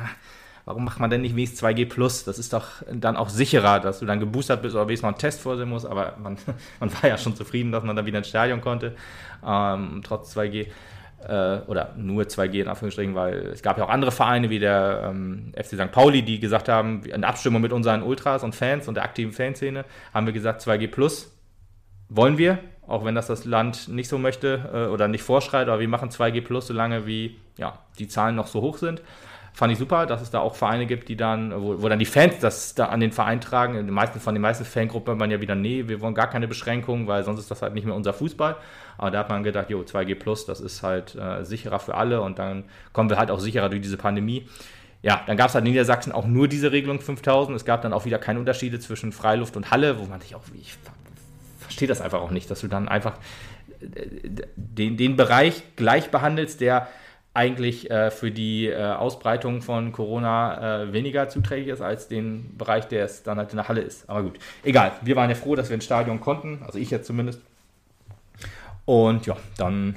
warum 0.66 0.86
macht 0.86 1.00
man 1.00 1.10
denn 1.10 1.22
nicht 1.22 1.36
wenigstens 1.36 1.64
2G 1.64 1.90
Plus? 1.90 2.24
Das 2.26 2.38
ist 2.38 2.54
doch 2.54 2.84
dann 2.92 3.18
auch 3.18 3.30
sicherer, 3.30 3.80
dass 3.80 4.00
du 4.00 4.06
dann 4.06 4.20
geboostert 4.20 4.62
bist 4.62 4.76
oder 4.76 4.86
wenigstens 4.86 5.04
noch 5.04 5.10
einen 5.10 5.18
Test 5.18 5.42
vorsehen 5.42 5.68
musst, 5.68 5.88
aber 5.88 6.16
man, 6.22 6.38
man 6.80 6.94
war 6.94 7.10
ja 7.10 7.18
schon 7.18 7.36
zufrieden, 7.36 7.72
dass 7.72 7.84
man 7.84 7.96
dann 7.96 8.06
wieder 8.06 8.20
ins 8.20 8.30
Stadion 8.30 8.62
konnte, 8.62 8.96
ähm, 9.46 10.02
trotz 10.04 10.38
2G. 10.38 10.68
äh, 11.28 11.62
oder 11.66 11.96
nur 11.98 12.26
2G 12.26 12.62
in 12.62 12.68
Anführungsstrichen, 12.68 13.16
weil 13.16 13.48
es 13.48 13.64
gab 13.64 13.80
ja 13.80 13.86
auch 13.86 13.90
andere 13.90 14.12
Vereine 14.12 14.52
wie 14.52 14.60
der 14.60 15.10
ähm, 15.10 15.54
FC 15.56 15.70
St. 15.70 15.92
Pauli, 15.92 16.22
die 16.22 16.40
gesagt 16.40 16.70
haben, 16.70 17.04
in 17.04 17.24
Abstimmung 17.24 17.64
mit 17.64 17.74
unseren 17.74 18.04
Ultras 18.04 18.44
und 18.44 18.54
Fans 18.54 18.88
und 18.88 18.94
der 18.94 19.06
aktiven 19.06 19.34
Fanszene, 19.34 19.86
haben 20.14 20.28
wir 20.28 20.34
gesagt, 20.34 20.62
2G 20.62 20.88
plus 20.88 21.36
wollen 22.10 22.38
wir, 22.38 22.60
auch 22.90 23.06
wenn 23.06 23.16
das 23.16 23.28
das 23.28 23.46
Land 23.46 23.88
nicht 23.88 24.10
so 24.10 24.18
möchte 24.18 24.70
äh, 24.74 24.92
oder 24.92 25.08
nicht 25.08 25.24
vorschreibt, 25.24 25.70
aber 25.70 25.80
wir 25.80 25.88
machen 25.88 26.10
2G 26.10 26.42
plus, 26.42 26.68
solange 26.68 27.06
wie 27.06 27.38
ja, 27.58 27.78
die 28.00 28.08
Zahlen 28.08 28.36
noch 28.36 28.48
so 28.48 28.62
hoch 28.62 28.78
sind. 28.78 29.02
Fand 29.54 29.72
ich 29.72 29.78
super, 29.78 30.06
dass 30.06 30.22
es 30.22 30.32
da 30.32 30.40
auch 30.40 30.56
Vereine 30.56 30.86
gibt, 30.86 31.10
die 31.10 31.16
dann, 31.16 31.54
wo, 31.62 31.82
wo 31.82 31.90
dann 31.90 32.00
die 32.00 32.06
Fans 32.06 32.40
das 32.40 32.76
da 32.76 32.86
an 32.86 33.00
den 33.00 33.12
Verein 33.12 33.42
tragen. 33.42 33.76
In 33.76 33.90
meisten, 33.92 34.20
von 34.20 34.34
den 34.34 34.42
meisten 34.42 34.66
Fangruppen 34.66 35.18
man 35.18 35.30
ja 35.32 35.42
wieder, 35.42 35.56
nee, 35.56 35.88
wir 35.88 36.02
wollen 36.02 36.16
gar 36.16 36.30
keine 36.30 36.48
Beschränkungen, 36.48 37.08
weil 37.08 37.24
sonst 37.24 37.42
ist 37.42 37.52
das 37.52 37.62
halt 37.62 37.74
nicht 37.74 37.86
mehr 37.86 37.96
unser 37.96 38.14
Fußball. 38.14 38.56
Aber 38.98 39.12
da 39.12 39.20
hat 39.20 39.30
man 39.30 39.44
gedacht, 39.44 39.70
jo, 39.70 39.82
2G 39.82 40.16
Plus, 40.16 40.46
das 40.46 40.60
ist 40.60 40.82
halt 40.82 41.16
äh, 41.16 41.44
sicherer 41.44 41.80
für 41.80 41.96
alle 41.96 42.22
und 42.22 42.40
dann 42.40 42.64
kommen 42.94 43.10
wir 43.10 43.18
halt 43.18 43.32
auch 43.32 43.40
sicherer 43.40 43.70
durch 43.70 43.82
diese 43.82 43.98
Pandemie. 43.98 44.48
Ja, 45.02 45.22
dann 45.28 45.38
gab 45.38 45.50
es 45.50 45.56
halt 45.56 45.66
in 45.66 45.72
Niedersachsen 45.72 46.12
auch 46.12 46.26
nur 46.26 46.48
diese 46.48 46.72
Regelung 46.72 47.00
5000. 47.00 47.56
Es 47.56 47.66
gab 47.66 47.82
dann 47.82 47.94
auch 47.94 48.06
wieder 48.06 48.18
keine 48.18 48.40
Unterschiede 48.40 48.80
zwischen 48.80 49.12
Freiluft 49.12 49.56
und 49.56 49.72
Halle, 49.72 50.00
wo 50.00 50.06
man 50.06 50.22
sich 50.22 50.36
auch, 50.36 50.42
ich 50.54 50.78
verstehe 51.70 51.88
das 51.88 52.02
einfach 52.02 52.22
auch 52.22 52.32
nicht, 52.32 52.50
dass 52.50 52.62
du 52.62 52.68
dann 52.68 52.88
einfach 52.88 53.18
äh, 53.80 53.86
den, 54.56 54.98
den 54.98 55.16
Bereich 55.16 55.62
gleich 55.76 56.10
behandelst, 56.10 56.62
der 56.62 56.88
eigentlich 57.36 57.92
äh, 57.92 58.10
für 58.10 58.32
die 58.32 58.68
äh, 58.68 58.76
Ausbreitung 58.76 59.62
von 59.62 59.92
Corona 59.92 60.82
äh, 60.82 60.94
weniger 60.94 61.30
zuträglich 61.30 61.68
ist 61.68 61.82
als 61.82 62.08
den 62.08 62.58
Bereich, 62.58 62.88
der 62.88 63.06
es 63.06 63.22
dann 63.22 63.38
halt 63.38 63.52
in 63.52 63.58
der 63.58 63.68
Halle 63.68 63.82
ist. 63.82 64.10
Aber 64.10 64.24
gut, 64.24 64.40
egal. 64.64 64.94
Wir 65.04 65.16
waren 65.16 65.30
ja 65.30 65.36
froh, 65.36 65.56
dass 65.56 65.70
wir 65.70 65.76
ins 65.76 65.86
Stadion 65.86 66.20
konnten, 66.20 66.64
also 66.66 66.80
ich 66.80 66.90
jetzt 66.90 67.06
zumindest. 67.06 67.40
Und 68.86 69.28
ja, 69.28 69.38
dann 69.58 69.96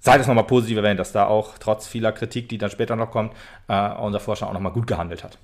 sei 0.00 0.18
das 0.18 0.26
nochmal 0.26 0.44
positiv 0.44 0.76
erwähnt, 0.76 1.00
dass 1.00 1.12
da 1.12 1.26
auch 1.26 1.56
trotz 1.58 1.86
vieler 1.86 2.12
Kritik, 2.12 2.50
die 2.50 2.58
dann 2.58 2.70
später 2.70 2.96
noch 2.96 3.10
kommt, 3.10 3.32
äh, 3.68 3.90
unser 3.94 4.20
Vorstand 4.20 4.50
auch 4.50 4.54
nochmal 4.54 4.72
gut 4.72 4.86
gehandelt 4.86 5.24
hat. 5.24 5.38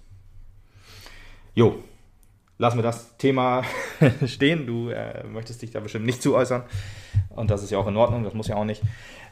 Jo, 1.55 1.83
lassen 2.61 2.79
wir 2.79 2.83
das 2.83 3.17
Thema 3.17 3.63
stehen. 4.27 4.67
Du 4.67 4.91
äh, 4.91 5.25
möchtest 5.25 5.63
dich 5.63 5.71
da 5.71 5.81
bestimmt 5.81 6.05
nicht 6.05 6.23
zu 6.23 6.35
äußern. 6.35 6.63
Und 7.31 7.51
das 7.51 7.63
ist 7.63 7.71
ja 7.71 7.79
auch 7.79 7.89
in 7.89 7.97
Ordnung, 7.97 8.23
das 8.23 8.35
muss 8.35 8.49
ja 8.49 8.57
auch 8.57 8.65
nicht. 8.65 8.83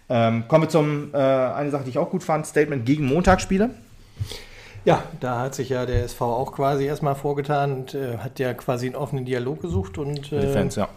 Ähm, 0.09 0.49
kommen 0.49 0.65
wir 0.65 0.69
zum, 0.71 1.13
äh, 1.13 1.19
eine 1.19 1.71
Sache, 1.71 1.85
die 1.85 1.91
ich 1.91 1.99
auch 1.99 2.11
gut 2.11 2.25
fand, 2.25 2.47
Statement 2.47 2.87
gegen 2.87 3.05
Montagsspiele. 3.05 3.71
Ja, 4.87 5.03
da 5.21 5.41
hat 5.41 5.55
sich 5.55 5.69
ja 5.69 5.85
der 5.85 6.05
SV 6.05 6.25
auch 6.25 6.53
quasi 6.53 6.87
erstmal 6.87 7.15
vorgetan 7.15 7.75
und 7.75 7.95
äh, 7.95 8.17
hat 8.17 8.39
ja 8.39 8.55
quasi 8.55 8.87
einen 8.87 8.97
offenen 8.97 9.27
Dialog 9.27 9.61
gesucht 9.61 9.99
und 9.99 10.33
äh, 10.33 10.41
Defense, 10.41 10.81
ja. 10.81 10.89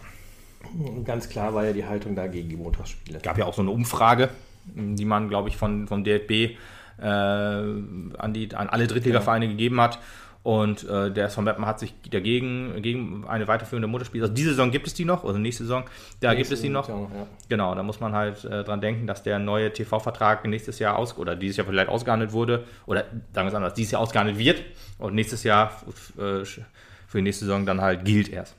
ganz 1.04 1.28
klar 1.28 1.52
war 1.52 1.66
ja 1.66 1.74
die 1.74 1.84
Haltung 1.84 2.16
da 2.16 2.26
gegen 2.28 2.48
die 2.48 2.56
Montagsspiele. 2.56 3.18
Es 3.18 3.22
gab 3.22 3.36
ja 3.36 3.44
auch 3.44 3.52
so 3.52 3.60
eine 3.60 3.70
Umfrage, 3.70 4.30
die 4.64 5.04
man, 5.04 5.28
glaube 5.28 5.50
ich, 5.50 5.58
von, 5.58 5.86
vom 5.86 6.04
DFB 6.04 6.30
äh, 6.30 7.04
an, 7.04 8.32
die, 8.32 8.54
an 8.54 8.70
alle 8.70 8.86
Drittligavereine 8.86 9.44
ja. 9.44 9.50
gegeben 9.50 9.78
hat. 9.82 9.98
Und 10.42 10.88
äh, 10.88 11.12
der 11.12 11.26
SV 11.26 11.42
Meppen 11.42 11.66
hat 11.66 11.78
sich 11.78 11.94
dagegen 12.10 12.82
gegen 12.82 13.24
eine 13.28 13.46
weiterführende 13.46 13.86
Motorspiel. 13.86 14.22
Also 14.22 14.34
diese 14.34 14.50
Saison 14.50 14.72
gibt 14.72 14.88
es 14.88 14.94
die 14.94 15.04
noch, 15.04 15.24
also 15.24 15.38
nächste 15.38 15.62
Saison, 15.62 15.84
da 16.20 16.34
nächste 16.34 16.36
gibt 16.36 16.52
es 16.52 16.60
die 16.62 16.68
noch. 16.68 16.86
Saison, 16.86 17.10
ja. 17.14 17.26
Genau, 17.48 17.74
da 17.76 17.84
muss 17.84 18.00
man 18.00 18.12
halt 18.12 18.44
äh, 18.44 18.64
dran 18.64 18.80
denken, 18.80 19.06
dass 19.06 19.22
der 19.22 19.38
neue 19.38 19.72
TV-Vertrag 19.72 20.44
nächstes 20.46 20.80
Jahr 20.80 20.98
aus 20.98 21.16
oder 21.16 21.36
dieses 21.36 21.58
Jahr 21.58 21.66
vielleicht 21.68 21.88
ausgehandelt 21.88 22.32
wurde 22.32 22.64
oder 22.86 23.04
sagen 23.32 23.46
wir 23.46 23.48
es 23.48 23.54
anders, 23.54 23.74
dieses 23.74 23.92
Jahr 23.92 24.02
ausgehandelt 24.02 24.36
wird 24.36 24.62
und 24.98 25.14
nächstes 25.14 25.44
Jahr 25.44 25.80
äh, 26.18 26.44
für 26.44 27.18
die 27.18 27.22
nächste 27.22 27.44
Saison 27.44 27.64
dann 27.64 27.80
halt 27.80 28.04
gilt 28.04 28.28
erst. 28.28 28.56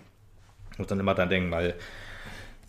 Muss 0.78 0.88
dann 0.88 1.02
immer 1.02 1.16
dran 1.16 1.28
denken, 1.28 1.52
weil 1.52 1.76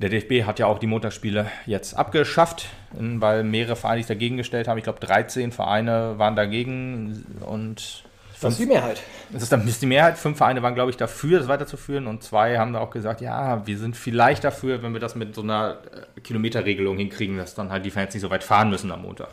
der 0.00 0.08
DFB 0.08 0.44
hat 0.44 0.58
ja 0.58 0.66
auch 0.66 0.80
die 0.80 0.88
Montagsspiele 0.88 1.46
jetzt 1.66 1.94
abgeschafft, 1.96 2.66
weil 2.90 3.44
mehrere 3.44 3.76
Vereine 3.76 4.00
sich 4.00 4.08
dagegen 4.08 4.36
gestellt 4.36 4.66
haben. 4.66 4.76
Ich 4.76 4.84
glaube, 4.84 4.98
13 4.98 5.52
Vereine 5.52 6.18
waren 6.18 6.34
dagegen 6.34 7.24
und 7.46 8.04
das 8.40 8.52
ist 8.52 8.60
die 8.60 8.66
Mehrheit. 8.66 9.02
Das 9.32 9.42
ist, 9.42 9.52
dann, 9.52 9.66
die 9.66 9.86
Mehrheit. 9.86 10.18
Fünf 10.18 10.38
Vereine 10.38 10.62
waren, 10.62 10.74
glaube 10.74 10.90
ich, 10.90 10.96
dafür, 10.96 11.38
das 11.38 11.48
weiterzuführen. 11.48 12.06
Und 12.06 12.22
zwei 12.22 12.58
haben 12.58 12.72
da 12.72 12.80
auch 12.80 12.90
gesagt, 12.90 13.20
ja, 13.20 13.66
wir 13.66 13.78
sind 13.78 13.96
vielleicht 13.96 14.44
dafür, 14.44 14.82
wenn 14.82 14.92
wir 14.92 15.00
das 15.00 15.14
mit 15.14 15.34
so 15.34 15.42
einer 15.42 15.78
äh, 16.16 16.20
Kilometerregelung 16.20 16.96
hinkriegen, 16.96 17.36
dass 17.36 17.54
dann 17.54 17.70
halt 17.70 17.84
die 17.84 17.90
Fans 17.90 18.14
nicht 18.14 18.22
so 18.22 18.30
weit 18.30 18.44
fahren 18.44 18.70
müssen 18.70 18.90
am 18.92 19.02
Montag. 19.02 19.28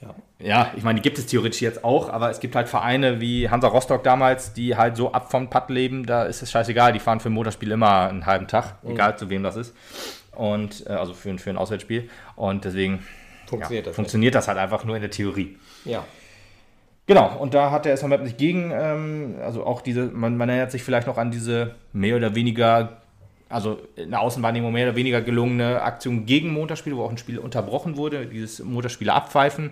Ja. 0.00 0.14
ja, 0.38 0.72
ich 0.76 0.84
meine, 0.84 1.00
die 1.00 1.02
gibt 1.02 1.18
es 1.18 1.26
theoretisch 1.26 1.60
jetzt 1.60 1.82
auch, 1.82 2.08
aber 2.08 2.30
es 2.30 2.38
gibt 2.38 2.54
halt 2.54 2.68
Vereine 2.68 3.20
wie 3.20 3.50
Hansa 3.50 3.66
Rostock 3.66 4.04
damals, 4.04 4.52
die 4.52 4.76
halt 4.76 4.96
so 4.96 5.10
ab 5.10 5.28
vom 5.30 5.50
Pad 5.50 5.70
leben, 5.70 6.06
da 6.06 6.22
ist 6.22 6.40
es 6.40 6.52
scheißegal, 6.52 6.92
die 6.92 7.00
fahren 7.00 7.18
für 7.18 7.30
ein 7.30 7.32
Motorspiel 7.32 7.72
immer 7.72 8.08
einen 8.08 8.24
halben 8.24 8.46
Tag, 8.46 8.82
mhm. 8.84 8.92
egal 8.92 9.18
zu 9.18 9.28
wem 9.28 9.42
das 9.42 9.56
ist. 9.56 9.74
Und 10.32 10.86
äh, 10.86 10.90
also 10.90 11.14
für, 11.14 11.36
für 11.38 11.50
ein 11.50 11.56
Auswärtsspiel. 11.56 12.08
Und 12.36 12.64
deswegen 12.64 13.04
funktioniert, 13.46 13.86
ja, 13.86 13.90
das, 13.90 13.96
funktioniert 13.96 14.34
das 14.36 14.46
halt 14.46 14.58
einfach 14.58 14.84
nur 14.84 14.94
in 14.94 15.02
der 15.02 15.10
Theorie. 15.10 15.58
Ja. 15.84 16.04
Genau, 17.08 17.36
und 17.38 17.54
da 17.54 17.70
hat 17.70 17.86
der 17.86 17.94
SV 17.94 18.06
Meppen 18.06 18.26
sich 18.26 18.36
gegen, 18.36 18.70
ähm, 18.70 19.36
also 19.42 19.64
auch 19.64 19.80
diese, 19.80 20.08
man, 20.08 20.36
man 20.36 20.50
erinnert 20.50 20.70
sich 20.70 20.82
vielleicht 20.82 21.06
noch 21.06 21.16
an 21.16 21.30
diese 21.30 21.74
mehr 21.94 22.16
oder 22.16 22.34
weniger, 22.34 22.98
also 23.48 23.78
eine 23.96 24.20
Außenwahrnehmung 24.20 24.70
mehr 24.74 24.88
oder 24.88 24.96
weniger 24.96 25.22
gelungene 25.22 25.80
Aktion 25.80 26.26
gegen 26.26 26.52
Montagsspiele, 26.52 26.94
wo 26.98 27.04
auch 27.04 27.10
ein 27.10 27.16
Spiel 27.16 27.38
unterbrochen 27.38 27.96
wurde, 27.96 28.26
dieses 28.26 28.62
Montagsspiele 28.62 29.10
abpfeifen. 29.10 29.70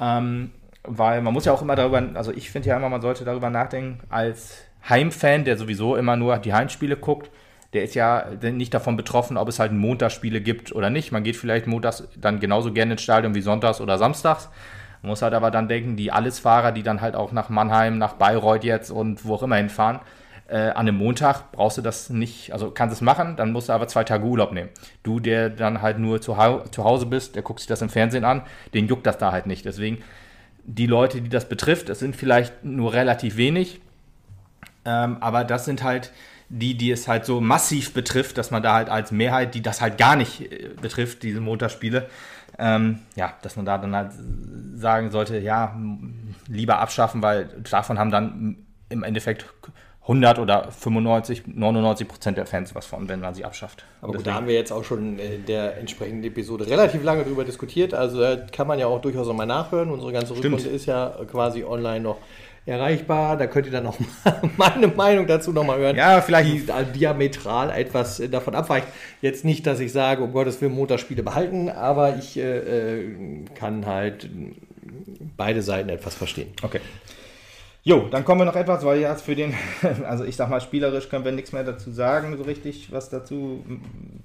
Ähm, 0.00 0.50
weil 0.82 1.22
man 1.22 1.32
muss 1.32 1.44
ja 1.44 1.52
auch 1.52 1.62
immer 1.62 1.76
darüber, 1.76 2.02
also 2.14 2.32
ich 2.32 2.50
finde 2.50 2.70
ja 2.70 2.76
immer, 2.76 2.88
man 2.88 3.02
sollte 3.02 3.24
darüber 3.24 3.50
nachdenken, 3.50 4.00
als 4.08 4.64
Heimfan, 4.88 5.44
der 5.44 5.58
sowieso 5.58 5.94
immer 5.94 6.16
nur 6.16 6.38
die 6.38 6.54
Heimspiele 6.54 6.96
guckt, 6.96 7.30
der 7.72 7.84
ist 7.84 7.94
ja 7.94 8.26
nicht 8.42 8.74
davon 8.74 8.96
betroffen, 8.96 9.36
ob 9.36 9.48
es 9.48 9.60
halt 9.60 9.70
Montagsspiele 9.70 10.40
gibt 10.40 10.74
oder 10.74 10.90
nicht. 10.90 11.12
Man 11.12 11.22
geht 11.22 11.36
vielleicht 11.36 11.68
montags 11.68 12.02
dann 12.16 12.40
genauso 12.40 12.72
gerne 12.72 12.92
ins 12.92 13.02
Stadion 13.02 13.36
wie 13.36 13.42
sonntags 13.42 13.80
oder 13.80 13.96
samstags. 13.96 14.48
Man 15.02 15.10
muss 15.10 15.22
halt 15.22 15.34
aber 15.34 15.50
dann 15.50 15.68
denken, 15.68 15.96
die 15.96 16.10
Allesfahrer, 16.10 16.72
die 16.72 16.82
dann 16.82 17.00
halt 17.00 17.14
auch 17.14 17.32
nach 17.32 17.48
Mannheim, 17.48 17.98
nach 17.98 18.14
Bayreuth 18.14 18.64
jetzt 18.64 18.90
und 18.90 19.24
wo 19.24 19.34
auch 19.34 19.42
immer 19.42 19.56
hinfahren, 19.56 20.00
äh, 20.48 20.70
an 20.70 20.88
einem 20.88 20.96
Montag 20.96 21.52
brauchst 21.52 21.78
du 21.78 21.82
das 21.82 22.10
nicht, 22.10 22.52
also 22.52 22.70
kannst 22.70 22.94
es 22.94 23.00
machen, 23.00 23.36
dann 23.36 23.52
musst 23.52 23.68
du 23.68 23.72
aber 23.72 23.86
zwei 23.86 24.04
Tage 24.04 24.24
Urlaub 24.24 24.52
nehmen. 24.52 24.70
Du, 25.02 25.20
der 25.20 25.50
dann 25.50 25.82
halt 25.82 25.98
nur 25.98 26.20
zu, 26.20 26.36
zu 26.70 26.84
Hause 26.84 27.06
bist, 27.06 27.36
der 27.36 27.42
guckt 27.42 27.60
sich 27.60 27.68
das 27.68 27.82
im 27.82 27.90
Fernsehen 27.90 28.24
an, 28.24 28.42
den 28.74 28.86
juckt 28.86 29.06
das 29.06 29.18
da 29.18 29.30
halt 29.30 29.46
nicht. 29.46 29.64
Deswegen, 29.64 30.02
die 30.64 30.86
Leute, 30.86 31.20
die 31.20 31.28
das 31.28 31.48
betrifft, 31.48 31.88
das 31.88 31.98
sind 31.98 32.16
vielleicht 32.16 32.64
nur 32.64 32.92
relativ 32.92 33.36
wenig, 33.36 33.80
ähm, 34.84 35.18
aber 35.20 35.44
das 35.44 35.64
sind 35.64 35.82
halt 35.82 36.12
die, 36.50 36.74
die 36.76 36.90
es 36.90 37.08
halt 37.08 37.26
so 37.26 37.40
massiv 37.40 37.92
betrifft, 37.92 38.38
dass 38.38 38.50
man 38.50 38.62
da 38.62 38.74
halt 38.74 38.88
als 38.88 39.12
Mehrheit, 39.12 39.54
die 39.54 39.60
das 39.60 39.80
halt 39.82 39.98
gar 39.98 40.16
nicht 40.16 40.50
äh, 40.50 40.70
betrifft, 40.80 41.22
diese 41.22 41.40
Montagsspiele, 41.40 42.08
ähm, 42.58 43.00
ja, 43.14 43.34
dass 43.42 43.56
man 43.56 43.64
da 43.64 43.78
dann 43.78 43.94
halt 43.94 44.12
sagen 44.74 45.10
sollte, 45.10 45.38
ja, 45.38 45.76
lieber 46.48 46.78
abschaffen, 46.78 47.22
weil 47.22 47.46
davon 47.70 47.98
haben 47.98 48.10
dann 48.10 48.66
im 48.88 49.02
Endeffekt 49.02 49.46
100 50.08 50.38
oder 50.38 50.72
95, 50.72 51.42
99 51.46 52.08
Prozent 52.08 52.38
der 52.38 52.46
Fans 52.46 52.74
was 52.74 52.86
von, 52.86 53.08
wenn 53.08 53.20
man 53.20 53.34
sie 53.34 53.44
abschafft. 53.44 53.84
Aber 54.00 54.14
gut, 54.14 54.26
da 54.26 54.32
haben 54.32 54.46
wir 54.46 54.54
jetzt 54.54 54.72
auch 54.72 54.82
schon 54.82 55.18
in 55.18 55.44
der 55.44 55.76
entsprechenden 55.76 56.24
Episode 56.24 56.66
relativ 56.66 57.04
lange 57.04 57.24
drüber 57.24 57.44
diskutiert. 57.44 57.92
Also 57.92 58.18
da 58.20 58.36
kann 58.36 58.66
man 58.66 58.78
ja 58.78 58.86
auch 58.86 59.02
durchaus 59.02 59.26
nochmal 59.26 59.46
nachhören. 59.46 59.90
Unsere 59.90 60.12
ganze 60.12 60.34
Rückrunde 60.34 60.68
ist 60.68 60.86
ja 60.86 61.14
quasi 61.30 61.62
online 61.62 62.00
noch 62.00 62.16
erreichbar. 62.68 63.36
Da 63.36 63.46
könnt 63.46 63.66
ihr 63.66 63.72
dann 63.72 63.86
auch 63.86 63.98
meine 64.56 64.88
Meinung 64.88 65.26
dazu 65.26 65.52
nochmal 65.52 65.78
hören. 65.78 65.96
Ja, 65.96 66.20
vielleicht. 66.20 66.68
Die 66.68 66.92
diametral 66.98 67.70
etwas 67.70 68.20
äh, 68.20 68.28
davon 68.28 68.54
abweicht. 68.54 68.86
Jetzt 69.22 69.44
nicht, 69.44 69.66
dass 69.66 69.80
ich 69.80 69.92
sage, 69.92 70.22
um 70.22 70.32
Gottes 70.32 70.60
Willen 70.60 70.74
Motorspiele 70.74 71.22
behalten, 71.22 71.68
aber 71.68 72.16
ich 72.16 72.36
äh, 72.36 72.58
äh, 72.58 73.44
kann 73.54 73.86
halt 73.86 74.28
beide 75.36 75.62
Seiten 75.62 75.88
etwas 75.88 76.14
verstehen. 76.14 76.52
Okay. 76.62 76.80
Jo, 77.84 78.06
dann 78.10 78.24
kommen 78.24 78.42
wir 78.42 78.44
noch 78.44 78.56
etwas, 78.56 78.84
weil 78.84 79.00
jetzt 79.00 79.22
für 79.22 79.34
den, 79.34 79.54
also 80.06 80.24
ich 80.24 80.36
sag 80.36 80.50
mal, 80.50 80.60
spielerisch 80.60 81.08
können 81.08 81.24
wir 81.24 81.32
nichts 81.32 81.52
mehr 81.52 81.64
dazu 81.64 81.90
sagen, 81.90 82.36
so 82.36 82.42
richtig, 82.42 82.92
was 82.92 83.08
dazu 83.08 83.64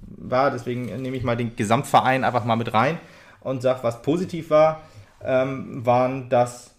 war. 0.06 0.50
Deswegen 0.50 0.84
nehme 1.00 1.16
ich 1.16 1.22
mal 1.22 1.36
den 1.36 1.56
Gesamtverein 1.56 2.24
einfach 2.24 2.44
mal 2.44 2.56
mit 2.56 2.74
rein 2.74 2.98
und 3.40 3.62
sag, 3.62 3.82
was 3.82 4.02
positiv 4.02 4.50
war, 4.50 4.82
ähm, 5.24 5.86
waren, 5.86 6.28
dass 6.28 6.73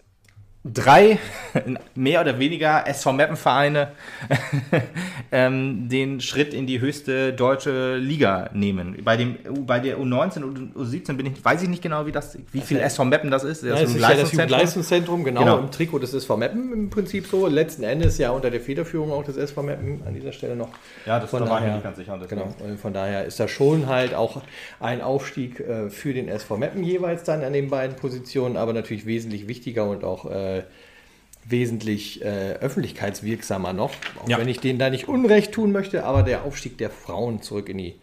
drei 0.73 1.19
mehr 1.95 2.21
oder 2.21 2.39
weniger 2.39 2.87
SV 2.87 3.13
Meppen-Vereine 3.13 3.89
ähm, 5.31 5.87
den 5.89 6.21
Schritt 6.21 6.53
in 6.53 6.65
die 6.65 6.81
höchste 6.81 7.33
deutsche 7.33 7.97
Liga 7.97 8.49
nehmen. 8.53 8.97
Bei, 9.03 9.15
dem, 9.15 9.37
bei 9.65 9.79
der 9.79 9.99
U19 9.99 10.43
und 10.43 10.75
U17 10.75 11.13
bin 11.13 11.27
ich, 11.27 11.45
weiß 11.45 11.61
ich 11.61 11.69
nicht 11.69 11.83
genau, 11.83 12.07
wie, 12.07 12.11
das, 12.11 12.37
wie 12.51 12.61
viel 12.61 12.79
SV 12.79 13.05
Meppen 13.05 13.29
das 13.29 13.43
ist. 13.43 13.63
Das, 13.63 13.69
ja, 13.69 13.75
ist, 13.85 14.01
das 14.01 14.31
ist 14.31 14.39
das 14.39 14.49
Leistungszentrum, 14.49 15.23
genau, 15.23 15.41
genau, 15.41 15.59
im 15.59 15.71
Trikot 15.71 15.99
des 15.99 16.13
SV 16.13 16.37
Meppen 16.37 16.73
im 16.73 16.89
Prinzip 16.89 17.27
so. 17.27 17.47
Letzten 17.47 17.83
Endes 17.83 18.17
ja 18.17 18.31
unter 18.31 18.49
der 18.49 18.61
Federführung 18.61 19.11
auch 19.11 19.23
des 19.23 19.37
SV 19.37 19.61
Meppen 19.61 20.01
an 20.05 20.15
dieser 20.15 20.31
Stelle 20.31 20.55
noch. 20.55 20.69
Ja, 21.05 21.19
das 21.19 21.29
von 21.29 21.47
war 21.47 21.63
ich 21.65 21.71
nicht 21.71 21.83
ganz 21.83 21.97
sicher. 21.97 22.19
Genau, 22.27 22.55
von 22.81 22.93
daher 22.93 23.25
ist 23.25 23.39
das 23.39 23.51
schon 23.51 23.87
halt 23.87 24.15
auch 24.15 24.41
ein 24.79 25.01
Aufstieg 25.01 25.59
äh, 25.59 25.89
für 25.89 26.13
den 26.13 26.27
SV 26.27 26.57
Meppen 26.57 26.83
jeweils 26.83 27.23
dann 27.23 27.43
an 27.43 27.53
den 27.53 27.69
beiden 27.69 27.95
Positionen, 27.95 28.57
aber 28.57 28.73
natürlich 28.73 29.05
wesentlich 29.05 29.47
wichtiger 29.47 29.87
und 29.87 30.03
auch 30.03 30.25
äh, 30.25 30.54
wesentlich 31.47 32.23
äh, 32.23 32.53
öffentlichkeitswirksamer 32.53 33.73
noch, 33.73 33.91
auch 34.21 34.29
ja. 34.29 34.39
wenn 34.39 34.47
ich 34.47 34.59
denen 34.59 34.79
da 34.79 34.89
nicht 34.89 35.07
Unrecht 35.07 35.51
tun 35.51 35.71
möchte, 35.71 36.03
aber 36.03 36.23
der 36.23 36.43
Aufstieg 36.43 36.77
der 36.77 36.89
Frauen 36.89 37.41
zurück 37.41 37.69
in 37.69 37.77
die 37.77 37.95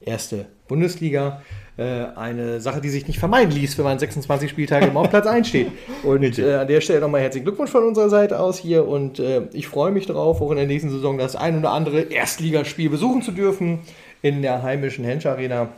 erste 0.00 0.46
Bundesliga. 0.68 1.42
Äh, 1.76 2.06
eine 2.14 2.60
Sache, 2.60 2.80
die 2.80 2.88
sich 2.88 3.06
nicht 3.06 3.18
vermeiden 3.18 3.50
ließ, 3.50 3.76
wenn 3.76 3.84
man 3.84 3.98
26 3.98 4.48
Spieltage 4.48 4.86
immer 4.86 5.00
auf 5.00 5.10
Platz 5.10 5.26
1 5.26 5.48
steht. 5.48 5.72
Und 6.04 6.38
äh, 6.38 6.54
an 6.54 6.68
der 6.68 6.80
Stelle 6.80 7.00
nochmal 7.00 7.20
herzlichen 7.20 7.44
Glückwunsch 7.44 7.70
von 7.70 7.84
unserer 7.84 8.08
Seite 8.08 8.40
aus 8.40 8.56
hier. 8.56 8.86
Und 8.86 9.18
äh, 9.18 9.42
ich 9.52 9.66
freue 9.66 9.90
mich 9.90 10.06
darauf, 10.06 10.40
auch 10.40 10.50
in 10.52 10.56
der 10.56 10.66
nächsten 10.66 10.90
Saison 10.90 11.18
das 11.18 11.36
ein 11.36 11.58
oder 11.58 11.72
andere 11.72 12.00
Erstligaspiel 12.00 12.88
besuchen 12.88 13.20
zu 13.20 13.32
dürfen 13.32 13.80
in 14.22 14.42
der 14.42 14.62
heimischen 14.62 15.04
Hensch 15.04 15.26
Arena. 15.26 15.68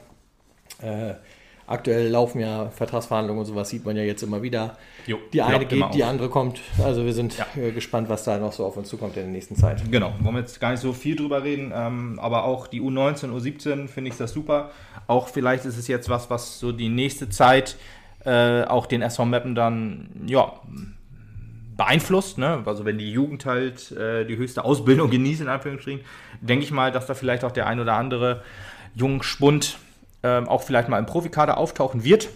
Aktuell 1.68 2.08
laufen 2.08 2.40
ja 2.40 2.70
Vertragsverhandlungen 2.70 3.40
und 3.40 3.46
sowas, 3.46 3.68
sieht 3.68 3.84
man 3.84 3.94
ja 3.94 4.02
jetzt 4.02 4.22
immer 4.22 4.42
wieder. 4.42 4.78
Jo, 5.06 5.18
die 5.32 5.42
eine 5.42 5.66
geht, 5.66 5.94
die 5.94 6.02
andere 6.02 6.30
kommt. 6.30 6.60
Also 6.82 7.04
wir 7.04 7.12
sind 7.12 7.36
ja. 7.36 7.46
Äh, 7.56 7.72
gespannt, 7.72 8.08
was 8.08 8.24
da 8.24 8.38
noch 8.38 8.52
so 8.52 8.64
auf 8.64 8.78
uns 8.78 8.88
zukommt 8.88 9.16
in 9.16 9.24
der 9.24 9.32
nächsten 9.32 9.54
Zeit. 9.54 9.82
Genau, 9.90 10.14
wollen 10.20 10.36
wir 10.36 10.40
jetzt 10.40 10.60
gar 10.60 10.70
nicht 10.70 10.80
so 10.80 10.94
viel 10.94 11.14
drüber 11.14 11.44
reden, 11.44 11.72
ähm, 11.74 12.18
aber 12.20 12.44
auch 12.44 12.68
die 12.68 12.80
U19, 12.80 13.30
U17 13.30 13.86
finde 13.86 14.10
ich 14.10 14.16
das 14.16 14.32
super. 14.32 14.70
Auch 15.06 15.28
vielleicht 15.28 15.66
ist 15.66 15.76
es 15.76 15.88
jetzt 15.88 16.08
was, 16.08 16.30
was 16.30 16.58
so 16.58 16.72
die 16.72 16.88
nächste 16.88 17.28
Zeit 17.28 17.76
äh, 18.24 18.64
auch 18.64 18.86
den 18.86 19.02
SV 19.02 19.26
Mappen 19.26 19.54
dann, 19.54 20.08
ja, 20.26 20.52
beeinflusst. 21.76 22.38
Ne? 22.38 22.62
Also 22.66 22.84
wenn 22.84 22.98
die 22.98 23.10
Jugend 23.10 23.46
halt 23.46 23.92
äh, 23.92 24.24
die 24.24 24.36
höchste 24.36 24.64
Ausbildung 24.64 25.10
genießt, 25.10 25.42
in 25.42 25.48
Anführungsstrichen, 25.48 26.00
denke 26.40 26.64
ich 26.64 26.70
mal, 26.70 26.92
dass 26.92 27.06
da 27.06 27.14
vielleicht 27.14 27.44
auch 27.44 27.52
der 27.52 27.66
ein 27.66 27.80
oder 27.80 27.94
andere 27.94 28.42
Jungspund 28.94 29.78
ähm, 30.28 30.48
auch 30.48 30.62
vielleicht 30.62 30.88
mal 30.88 30.98
im 30.98 31.06
Profikader 31.06 31.56
auftauchen 31.56 32.04
wird. 32.04 32.28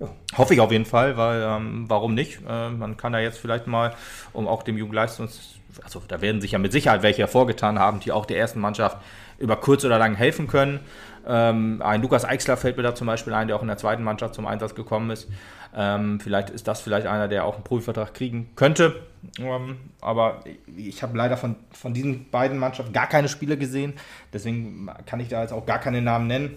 Ja. 0.00 0.08
Hoffe 0.36 0.54
ich 0.54 0.60
auf 0.60 0.72
jeden 0.72 0.86
Fall, 0.86 1.16
weil 1.16 1.42
ähm, 1.42 1.84
warum 1.88 2.14
nicht? 2.14 2.40
Äh, 2.48 2.70
man 2.70 2.96
kann 2.96 3.12
da 3.12 3.18
jetzt 3.18 3.38
vielleicht 3.38 3.66
mal, 3.66 3.94
um 4.32 4.48
auch 4.48 4.62
dem 4.62 4.78
Jugendleistungs... 4.78 5.60
Also 5.82 6.00
da 6.06 6.20
werden 6.20 6.40
sich 6.40 6.52
ja 6.52 6.60
mit 6.60 6.70
Sicherheit 6.70 7.02
welche 7.02 7.22
hervorgetan 7.22 7.80
haben, 7.80 7.98
die 7.98 8.12
auch 8.12 8.26
der 8.26 8.38
ersten 8.38 8.60
Mannschaft 8.60 8.96
über 9.38 9.56
kurz 9.56 9.84
oder 9.84 9.98
lang 9.98 10.14
helfen 10.14 10.46
können. 10.46 10.78
Ähm, 11.26 11.82
ein 11.82 12.00
Lukas 12.00 12.24
Eichsler 12.24 12.56
fällt 12.56 12.76
mir 12.76 12.84
da 12.84 12.94
zum 12.94 13.08
Beispiel 13.08 13.34
ein, 13.34 13.48
der 13.48 13.56
auch 13.56 13.62
in 13.62 13.66
der 13.66 13.76
zweiten 13.76 14.04
Mannschaft 14.04 14.34
zum 14.34 14.46
Einsatz 14.46 14.76
gekommen 14.76 15.10
ist. 15.10 15.28
Ähm, 15.76 16.20
vielleicht 16.20 16.50
ist 16.50 16.68
das 16.68 16.80
vielleicht 16.80 17.08
einer, 17.08 17.26
der 17.26 17.44
auch 17.44 17.54
einen 17.54 17.64
Profivertrag 17.64 18.14
kriegen 18.14 18.50
könnte. 18.54 19.02
Ähm, 19.40 19.78
aber 20.00 20.44
ich 20.76 21.02
habe 21.02 21.16
leider 21.16 21.36
von, 21.36 21.56
von 21.72 21.92
diesen 21.92 22.30
beiden 22.30 22.58
Mannschaften 22.58 22.92
gar 22.92 23.08
keine 23.08 23.28
Spiele 23.28 23.56
gesehen. 23.56 23.94
Deswegen 24.32 24.88
kann 25.06 25.18
ich 25.18 25.28
da 25.28 25.42
jetzt 25.42 25.52
auch 25.52 25.66
gar 25.66 25.80
keine 25.80 26.02
Namen 26.02 26.28
nennen. 26.28 26.56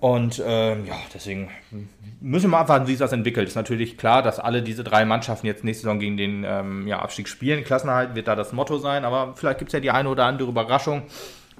Und 0.00 0.40
ähm, 0.46 0.86
ja, 0.86 0.94
deswegen 1.12 1.50
müssen 2.20 2.44
wir 2.44 2.50
mal 2.50 2.60
abwarten, 2.60 2.86
wie 2.86 2.92
sich 2.92 3.00
das 3.00 3.12
entwickelt. 3.12 3.48
Ist 3.48 3.56
natürlich 3.56 3.98
klar, 3.98 4.22
dass 4.22 4.38
alle 4.38 4.62
diese 4.62 4.84
drei 4.84 5.04
Mannschaften 5.04 5.46
jetzt 5.46 5.64
nächste 5.64 5.82
Saison 5.82 5.98
gegen 5.98 6.16
den 6.16 6.44
ähm, 6.46 6.86
ja, 6.86 7.00
Abstieg 7.00 7.28
spielen. 7.28 7.64
Klassenerhalt 7.64 8.14
wird 8.14 8.28
da 8.28 8.36
das 8.36 8.52
Motto 8.52 8.78
sein, 8.78 9.04
aber 9.04 9.34
vielleicht 9.34 9.58
gibt 9.58 9.70
es 9.70 9.72
ja 9.72 9.80
die 9.80 9.90
eine 9.90 10.08
oder 10.08 10.26
andere 10.26 10.48
Überraschung. 10.48 11.02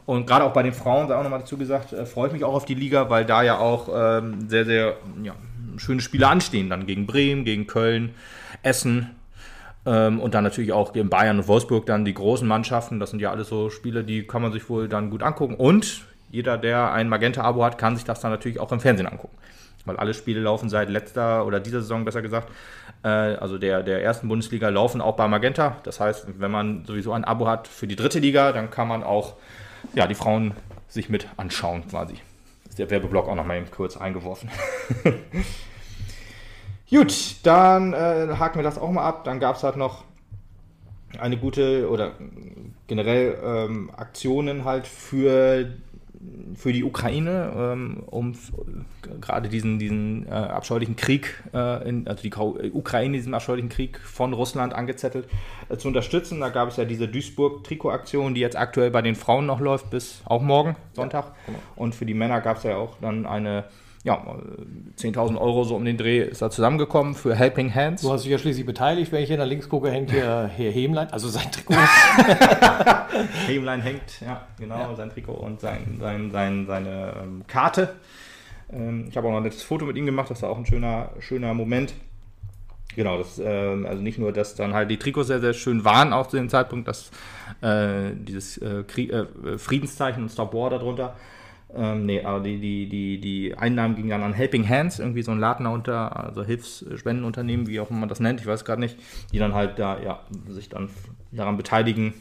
Und 0.06 0.26
gerade 0.26 0.44
auch 0.44 0.52
bei 0.52 0.62
den 0.62 0.72
Frauen, 0.72 1.08
sei 1.08 1.16
auch 1.16 1.22
nochmal 1.22 1.40
dazu 1.40 1.58
gesagt, 1.58 1.92
äh, 1.92 2.06
freue 2.06 2.28
ich 2.28 2.32
mich 2.32 2.44
auch 2.44 2.54
auf 2.54 2.64
die 2.64 2.74
Liga, 2.74 3.10
weil 3.10 3.24
da 3.24 3.42
ja 3.42 3.58
auch 3.58 3.88
ähm, 3.92 4.48
sehr, 4.48 4.64
sehr 4.64 4.96
ja, 5.22 5.34
schöne 5.76 6.00
Spiele 6.00 6.28
anstehen. 6.28 6.70
Dann 6.70 6.86
gegen 6.86 7.06
Bremen, 7.06 7.44
gegen 7.44 7.66
Köln, 7.66 8.14
Essen 8.62 9.10
ähm, 9.84 10.20
und 10.20 10.34
dann 10.34 10.44
natürlich 10.44 10.72
auch 10.72 10.92
gegen 10.92 11.10
Bayern 11.10 11.38
und 11.38 11.48
Wolfsburg 11.48 11.86
dann 11.86 12.04
die 12.04 12.14
großen 12.14 12.46
Mannschaften. 12.46 13.00
Das 13.00 13.10
sind 13.10 13.20
ja 13.20 13.30
alles 13.30 13.48
so 13.48 13.68
Spiele, 13.68 14.04
die 14.04 14.26
kann 14.26 14.42
man 14.42 14.52
sich 14.52 14.70
wohl 14.70 14.88
dann 14.88 15.10
gut 15.10 15.22
angucken. 15.22 15.56
Und 15.56 16.04
jeder, 16.30 16.58
der 16.58 16.92
ein 16.92 17.08
Magenta-Abo 17.08 17.64
hat, 17.64 17.78
kann 17.78 17.96
sich 17.96 18.04
das 18.04 18.20
dann 18.20 18.30
natürlich 18.30 18.60
auch 18.60 18.70
im 18.72 18.80
Fernsehen 18.80 19.06
angucken. 19.06 19.36
Weil 19.84 19.96
alle 19.96 20.12
Spiele 20.12 20.40
laufen 20.40 20.68
seit 20.68 20.90
letzter 20.90 21.46
oder 21.46 21.60
dieser 21.60 21.80
Saison 21.80 22.04
besser 22.04 22.20
gesagt, 22.20 22.50
äh, 23.02 23.08
also 23.08 23.58
der, 23.58 23.82
der 23.82 24.02
ersten 24.02 24.28
Bundesliga 24.28 24.68
laufen 24.68 25.00
auch 25.00 25.16
bei 25.16 25.26
Magenta. 25.28 25.78
Das 25.84 26.00
heißt, 26.00 26.26
wenn 26.38 26.50
man 26.50 26.84
sowieso 26.84 27.12
ein 27.12 27.24
Abo 27.24 27.46
hat 27.46 27.68
für 27.68 27.86
die 27.86 27.96
dritte 27.96 28.18
Liga, 28.18 28.52
dann 28.52 28.70
kann 28.70 28.88
man 28.88 29.02
auch 29.02 29.36
ja, 29.94 30.06
die 30.06 30.14
Frauen 30.14 30.52
sich 30.88 31.08
mit 31.08 31.26
anschauen 31.36 31.86
quasi. 31.88 32.14
Ist 32.68 32.78
der 32.78 32.90
Werbeblock 32.90 33.28
auch 33.28 33.34
noch 33.34 33.46
mal 33.46 33.56
eben 33.56 33.70
kurz 33.70 33.96
eingeworfen. 33.96 34.50
Gut, 36.90 37.36
dann 37.42 37.92
äh, 37.92 38.28
haken 38.38 38.58
wir 38.58 38.62
das 38.62 38.78
auch 38.78 38.90
mal 38.90 39.04
ab. 39.06 39.24
Dann 39.24 39.40
gab 39.40 39.56
es 39.56 39.62
halt 39.62 39.76
noch 39.76 40.04
eine 41.18 41.36
gute 41.36 41.88
oder 41.88 42.12
generell 42.86 43.38
ähm, 43.42 43.90
Aktionen 43.96 44.64
halt 44.64 44.86
für 44.86 45.70
für 46.54 46.72
die 46.72 46.84
Ukraine, 46.84 47.52
ähm, 47.56 48.02
um 48.06 48.34
gerade 49.20 49.48
diesen, 49.48 49.78
diesen 49.78 50.26
äh, 50.26 50.30
abscheulichen 50.30 50.96
Krieg, 50.96 51.42
äh, 51.54 51.88
in, 51.88 52.08
also 52.08 52.22
die 52.22 52.32
Ukraine 52.72 53.16
diesen 53.16 53.34
abscheulichen 53.34 53.68
Krieg 53.68 54.00
von 54.00 54.32
Russland 54.32 54.74
angezettelt, 54.74 55.28
äh, 55.68 55.76
zu 55.76 55.88
unterstützen. 55.88 56.40
Da 56.40 56.48
gab 56.48 56.68
es 56.68 56.76
ja 56.76 56.84
diese 56.84 57.06
Duisburg-Trikot-Aktion, 57.08 58.34
die 58.34 58.40
jetzt 58.40 58.56
aktuell 58.56 58.90
bei 58.90 59.02
den 59.02 59.14
Frauen 59.14 59.46
noch 59.46 59.60
läuft, 59.60 59.90
bis 59.90 60.22
auch 60.24 60.42
morgen, 60.42 60.76
Sonntag. 60.94 61.26
Ja, 61.26 61.34
genau. 61.46 61.58
Und 61.76 61.94
für 61.94 62.06
die 62.06 62.14
Männer 62.14 62.40
gab 62.40 62.58
es 62.58 62.64
ja 62.64 62.76
auch 62.76 62.96
dann 63.00 63.26
eine 63.26 63.64
ja, 64.04 64.24
10.000 64.96 65.36
Euro 65.38 65.64
so 65.64 65.74
um 65.74 65.84
den 65.84 65.96
Dreh 65.96 66.20
ist 66.20 66.40
da 66.40 66.50
zusammengekommen 66.50 67.14
für 67.14 67.34
Helping 67.34 67.74
Hands. 67.74 68.00
Du 68.00 68.12
hast 68.12 68.22
dich 68.22 68.30
ja 68.30 68.38
schließlich 68.38 68.64
beteiligt, 68.64 69.10
wenn 69.10 69.22
ich 69.22 69.28
hier 69.28 69.38
nach 69.38 69.46
links 69.46 69.68
gucke, 69.68 69.90
hängt 69.90 70.10
hier 70.10 70.50
Herr 70.56 70.70
Hemlein, 70.70 71.08
also 71.10 71.28
sein 71.28 71.50
Trikot. 71.50 71.74
Hemlein 73.46 73.80
hängt, 73.80 74.20
ja, 74.20 74.46
genau, 74.58 74.78
ja. 74.78 74.94
sein 74.94 75.10
Trikot 75.10 75.32
und 75.32 75.60
sein, 75.60 75.98
sein, 76.00 76.30
sein, 76.30 76.66
seine 76.66 77.14
ähm, 77.22 77.44
Karte. 77.46 77.96
Ähm, 78.72 79.06
ich 79.08 79.16
habe 79.16 79.26
auch 79.26 79.32
noch 79.32 79.38
ein 79.38 79.44
letztes 79.44 79.64
Foto 79.64 79.84
mit 79.84 79.96
ihm 79.96 80.06
gemacht, 80.06 80.30
das 80.30 80.42
war 80.42 80.50
auch 80.50 80.58
ein 80.58 80.66
schöner, 80.66 81.10
schöner 81.18 81.54
Moment. 81.54 81.92
Genau, 82.94 83.18
das, 83.18 83.38
ähm, 83.38 83.86
also 83.86 84.02
nicht 84.02 84.18
nur, 84.18 84.32
dass 84.32 84.54
dann 84.54 84.74
halt 84.74 84.90
die 84.90 84.96
Trikots 84.96 85.28
sehr, 85.28 85.40
sehr 85.40 85.52
schön 85.52 85.84
waren, 85.84 86.12
auch 86.12 86.26
zu 86.26 86.36
dem 86.36 86.48
Zeitpunkt, 86.48 86.88
dass 86.88 87.10
äh, 87.60 88.10
dieses 88.14 88.58
äh, 88.58 88.80
äh, 88.80 89.58
Friedenszeichen 89.58 90.22
und 90.22 90.30
Stop 90.30 90.54
War 90.54 90.70
darunter, 90.70 91.14
ähm, 91.74 92.06
nee, 92.06 92.22
aber 92.22 92.40
die, 92.40 92.58
die, 92.58 92.88
die, 92.88 93.20
die 93.20 93.54
Einnahmen 93.54 93.94
gingen 93.94 94.08
dann 94.08 94.22
an 94.22 94.32
Helping 94.32 94.66
Hands, 94.68 94.98
irgendwie 94.98 95.22
so 95.22 95.32
ein 95.32 95.38
Ladner 95.38 95.70
unter, 95.70 96.16
also 96.16 96.42
Hilfsspendenunternehmen, 96.42 97.66
wie 97.66 97.78
auch 97.80 97.90
immer 97.90 98.00
man 98.00 98.08
das 98.08 98.20
nennt, 98.20 98.40
ich 98.40 98.46
weiß 98.46 98.64
gerade 98.64 98.80
nicht, 98.80 98.98
die 99.32 99.38
dann 99.38 99.54
halt 99.54 99.78
da, 99.78 100.00
ja, 100.00 100.20
sich 100.48 100.68
dann 100.68 100.88
daran 101.30 101.56
beteiligen. 101.56 102.14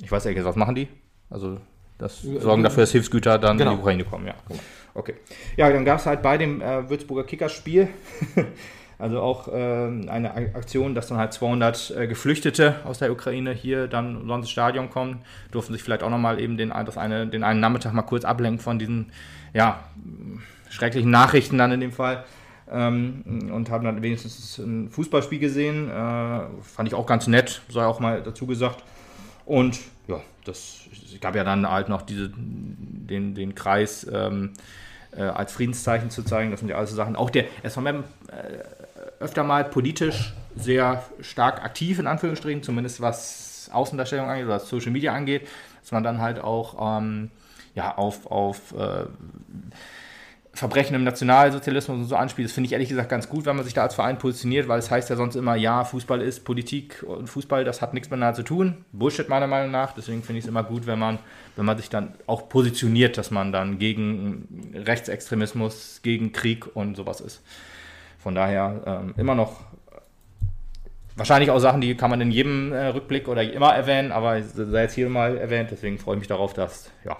Ich 0.00 0.10
weiß 0.10 0.26
ehrlich 0.26 0.44
was 0.44 0.56
machen 0.56 0.74
die? 0.74 0.88
Also 1.30 1.58
das 1.98 2.22
sorgen 2.22 2.62
dafür, 2.62 2.84
dass 2.84 2.92
Hilfsgüter 2.92 3.38
dann 3.38 3.58
genau. 3.58 3.72
in 3.72 3.76
die 3.76 3.80
Ukraine 3.82 4.04
kommen, 4.04 4.26
ja. 4.26 4.34
Genau. 4.48 4.60
Okay. 4.94 5.14
Ja, 5.56 5.70
dann 5.70 5.84
gab 5.84 5.98
es 5.98 6.06
halt 6.06 6.22
bei 6.22 6.38
dem 6.38 6.60
äh, 6.60 6.88
Würzburger 6.88 7.24
Kickerspiel 7.24 7.88
Also 9.02 9.20
auch 9.20 9.48
äh, 9.48 9.52
eine 9.52 10.32
Aktion, 10.54 10.94
dass 10.94 11.08
dann 11.08 11.18
halt 11.18 11.32
200 11.32 11.90
äh, 11.90 12.06
Geflüchtete 12.06 12.76
aus 12.84 12.98
der 12.98 13.10
Ukraine 13.10 13.50
hier 13.50 13.88
dann 13.88 14.30
ins 14.30 14.48
Stadion 14.48 14.90
kommen, 14.90 15.22
durften 15.50 15.72
sich 15.72 15.82
vielleicht 15.82 16.04
auch 16.04 16.08
nochmal 16.08 16.38
eben 16.38 16.56
den, 16.56 16.68
das 16.68 16.96
eine, 16.96 17.26
den 17.26 17.42
einen 17.42 17.58
Nachmittag 17.58 17.94
mal 17.94 18.02
kurz 18.02 18.24
ablenken 18.24 18.60
von 18.60 18.78
diesen 18.78 19.10
ja, 19.54 19.82
schrecklichen 20.70 21.10
Nachrichten 21.10 21.58
dann 21.58 21.72
in 21.72 21.80
dem 21.80 21.90
Fall. 21.90 22.22
Ähm, 22.70 23.50
und 23.52 23.70
haben 23.70 23.84
dann 23.84 24.02
wenigstens 24.02 24.58
ein 24.58 24.88
Fußballspiel 24.88 25.40
gesehen. 25.40 25.90
Äh, 25.90 25.92
fand 26.62 26.86
ich 26.86 26.94
auch 26.94 27.06
ganz 27.06 27.26
nett, 27.26 27.60
sei 27.70 27.84
auch 27.84 27.98
mal 27.98 28.22
dazu 28.22 28.46
gesagt. 28.46 28.84
Und 29.46 29.80
ja, 30.06 30.20
das 30.44 30.82
gab 31.20 31.34
ja 31.34 31.42
dann 31.42 31.68
halt 31.68 31.88
noch 31.88 32.02
diese, 32.02 32.30
den, 32.36 33.34
den 33.34 33.56
Kreis 33.56 34.06
ähm, 34.12 34.52
äh, 35.10 35.22
als 35.22 35.52
Friedenszeichen 35.52 36.10
zu 36.10 36.22
zeigen. 36.22 36.52
Das 36.52 36.60
sind 36.60 36.68
ja 36.68 36.76
alles 36.76 36.92
Sachen. 36.92 37.16
Auch 37.16 37.30
der 37.30 37.46
SVM 37.68 38.04
öfter 39.22 39.44
mal 39.44 39.64
politisch 39.64 40.34
sehr 40.56 41.02
stark 41.20 41.64
aktiv, 41.64 41.98
in 41.98 42.06
Anführungsstrichen, 42.06 42.62
zumindest 42.62 43.00
was 43.00 43.70
Außendarstellung 43.72 44.28
angeht 44.28 44.44
oder 44.44 44.56
was 44.56 44.68
Social 44.68 44.92
Media 44.92 45.14
angeht, 45.14 45.48
dass 45.80 45.92
man 45.92 46.02
dann 46.02 46.20
halt 46.20 46.40
auch 46.40 46.98
ähm, 46.98 47.30
ja, 47.74 47.96
auf, 47.96 48.26
auf 48.26 48.74
äh, 48.78 49.06
Verbrechen 50.54 50.94
im 50.94 51.04
Nationalsozialismus 51.04 51.96
und 51.96 52.04
so 52.04 52.16
anspielt. 52.16 52.46
Das 52.46 52.52
finde 52.52 52.66
ich 52.66 52.72
ehrlich 52.74 52.90
gesagt 52.90 53.08
ganz 53.08 53.28
gut, 53.28 53.46
wenn 53.46 53.56
man 53.56 53.64
sich 53.64 53.72
da 53.72 53.82
als 53.82 53.94
Verein 53.94 54.18
positioniert, 54.18 54.68
weil 54.68 54.78
es 54.78 54.90
heißt 54.90 55.08
ja 55.08 55.16
sonst 55.16 55.34
immer, 55.34 55.56
ja, 55.56 55.82
Fußball 55.84 56.20
ist 56.20 56.44
Politik 56.44 57.02
und 57.06 57.28
Fußball, 57.28 57.64
das 57.64 57.80
hat 57.80 57.94
nichts 57.94 58.10
miteinander 58.10 58.36
zu 58.36 58.42
tun. 58.42 58.84
Bullshit 58.92 59.30
meiner 59.30 59.46
Meinung 59.46 59.70
nach. 59.70 59.92
Deswegen 59.92 60.22
finde 60.22 60.40
ich 60.40 60.44
es 60.44 60.48
immer 60.48 60.62
gut, 60.62 60.86
wenn 60.86 60.98
man, 60.98 61.18
wenn 61.56 61.64
man 61.64 61.78
sich 61.78 61.88
dann 61.88 62.14
auch 62.26 62.50
positioniert, 62.50 63.16
dass 63.16 63.30
man 63.30 63.50
dann 63.50 63.78
gegen 63.78 64.74
Rechtsextremismus, 64.74 66.00
gegen 66.02 66.32
Krieg 66.32 66.76
und 66.76 66.96
sowas 66.96 67.22
ist. 67.22 67.40
Von 68.22 68.36
daher 68.36 68.82
ähm, 68.86 69.14
immer 69.16 69.34
noch 69.34 69.60
wahrscheinlich 71.16 71.50
auch 71.50 71.58
Sachen, 71.58 71.80
die 71.80 71.96
kann 71.96 72.08
man 72.08 72.20
in 72.20 72.30
jedem 72.30 72.72
äh, 72.72 72.86
Rückblick 72.86 73.26
oder 73.26 73.42
immer 73.42 73.74
erwähnen, 73.74 74.12
aber 74.12 74.40
sei 74.42 74.82
jetzt 74.82 74.94
hier 74.94 75.08
mal 75.08 75.36
erwähnt, 75.36 75.70
deswegen 75.72 75.98
freue 75.98 76.14
ich 76.14 76.20
mich 76.20 76.28
darauf, 76.28 76.54
dass, 76.54 76.90
ja, 77.04 77.16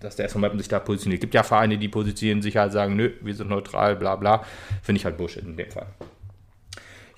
dass 0.00 0.16
der 0.16 0.26
SV 0.26 0.40
Mappen 0.40 0.58
sich 0.58 0.68
da 0.68 0.80
positioniert. 0.80 1.18
Es 1.18 1.20
gibt 1.20 1.34
ja 1.34 1.44
Vereine, 1.44 1.78
die 1.78 1.88
positionieren 1.88 2.42
sich 2.42 2.56
halt, 2.56 2.72
sagen, 2.72 2.96
nö, 2.96 3.12
wir 3.20 3.34
sind 3.34 3.48
neutral, 3.48 3.94
bla 3.94 4.16
bla. 4.16 4.44
Finde 4.82 4.98
ich 4.98 5.04
halt 5.04 5.16
Bullshit 5.16 5.44
in 5.44 5.56
dem 5.56 5.70
Fall. 5.70 5.86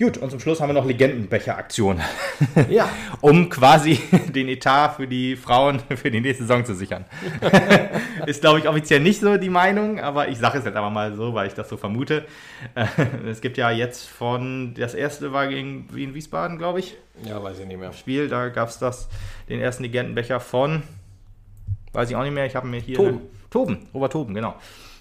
Gut, 0.03 0.19
und 0.19 0.31
zum 0.31 0.41
Schluss 0.41 0.61
haben 0.61 0.71
wir 0.71 0.75
noch 0.75 0.85
Legendenbecher-Aktion. 0.85 2.01
Ja. 2.69 2.89
um 3.21 3.49
quasi 3.49 4.01
den 4.35 4.49
Etat 4.49 4.97
für 4.97 5.07
die 5.07 5.37
Frauen 5.37 5.81
für 5.95 6.11
die 6.11 6.21
nächste 6.21 6.45
Saison 6.45 6.65
zu 6.65 6.75
sichern. 6.75 7.05
Ist, 8.27 8.41
glaube 8.41 8.59
ich, 8.59 8.69
offiziell 8.69 8.99
nicht 8.99 9.21
so 9.21 9.37
die 9.37 9.49
Meinung, 9.49 10.01
aber 10.01 10.29
ich 10.29 10.39
sage 10.39 10.59
es 10.59 10.65
jetzt 10.65 10.75
einfach 10.75 10.91
mal 10.91 11.15
so, 11.15 11.35
weil 11.35 11.47
ich 11.47 11.55
das 11.55 11.69
so 11.69 11.77
vermute. 11.77 12.27
Es 13.27 13.41
gibt 13.41 13.57
ja 13.59 13.71
jetzt 13.71 14.09
von, 14.09 14.75
das 14.75 14.95
erste 14.95 15.33
war 15.33 15.47
gegen 15.47 15.87
Wien 15.95 16.15
Wiesbaden, 16.15 16.59
glaube 16.59 16.81
ich. 16.81 16.97
Ja, 17.25 17.43
weiß 17.43 17.61
ich 17.61 17.67
nicht 17.67 17.79
mehr. 17.79 17.93
Spiel, 17.93 18.29
da 18.29 18.49
gab 18.49 18.71
es 18.71 18.79
das, 18.79 19.09
den 19.49 19.61
ersten 19.61 19.85
Legendenbecher 19.85 20.41
von 20.41 20.83
weiß 21.93 22.11
ich 22.11 22.17
auch 22.17 22.23
nicht 22.23 22.35
mehr. 22.35 22.47
Ich 22.47 22.57
habe 22.57 22.67
mir 22.67 22.81
hier. 22.81 22.97
Toben. 22.97 23.21
Toben, 23.51 23.89
Robert 23.95 24.13
Toben, 24.13 24.35
genau. 24.35 24.55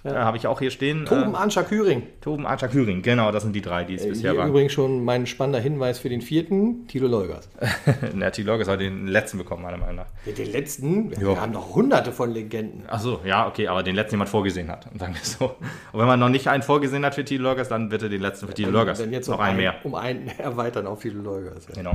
Ja. 0.03 0.11
Äh, 0.11 0.15
habe 0.23 0.37
ich 0.37 0.47
auch 0.47 0.59
hier 0.59 0.71
stehen. 0.71 1.05
Toben 1.05 1.33
äh, 1.33 1.37
Anscha 1.37 1.63
Küring. 1.63 2.03
Toben 2.21 2.47
Anscha 2.47 2.67
Küring, 2.67 3.01
genau, 3.03 3.31
das 3.31 3.43
sind 3.43 3.53
die 3.55 3.61
drei, 3.61 3.83
die 3.83 3.95
es 3.95 4.05
Äh, 4.05 4.09
bisher 4.09 4.31
Hier 4.31 4.39
waren. 4.39 4.49
übrigens 4.49 4.71
schon 4.73 5.03
mein 5.05 5.27
spannender 5.27 5.59
Hinweis 5.59 5.99
für 5.99 6.09
den 6.09 6.21
vierten, 6.21 6.87
Tilo 6.87 7.07
Leugers. 7.07 7.49
Der 8.19 8.31
T-Log 8.31 8.65
hat 8.67 8.79
den 8.79 9.07
letzten 9.07 9.37
bekommen, 9.37 9.61
meiner 9.63 9.77
Meinung 9.77 9.97
nach. 9.97 10.07
Ja, 10.25 10.31
den 10.33 10.51
letzten, 10.51 11.11
wir 11.11 11.19
Jo. 11.19 11.37
haben 11.39 11.51
noch 11.51 11.75
hunderte 11.75 12.11
von 12.11 12.31
Legenden. 12.31 12.83
Ach 12.87 12.99
so, 12.99 13.19
ja, 13.25 13.47
okay, 13.47 13.67
aber 13.67 13.83
den 13.83 13.95
letzten 13.95 14.15
jemand 14.15 14.29
vorgesehen 14.29 14.69
hat. 14.69 14.87
Sagen 14.99 15.13
wir 15.13 15.23
so. 15.23 15.55
Und 15.91 15.99
wenn 15.99 16.07
man 16.07 16.19
noch 16.19 16.29
nicht 16.29 16.47
einen 16.47 16.63
vorgesehen 16.63 17.05
hat 17.05 17.13
für 17.15 17.23
T-Loggers, 17.25 17.69
dann 17.69 17.89
bitte 17.89 18.09
den 18.09 18.21
letzten 18.21 18.47
für 18.47 18.53
T-Loggers. 18.53 18.99
Dann 18.99 19.11
jetzt 19.13 19.27
noch 19.29 19.35
um 19.37 19.41
einen 19.43 19.57
mehr. 19.57 19.75
Um 19.83 19.95
einen 19.95 20.27
erweitern 20.39 20.87
auf 20.87 21.01
Tilo 21.01 21.21
Leugers. 21.21 21.67
Ja. 21.67 21.75
Genau. 21.75 21.93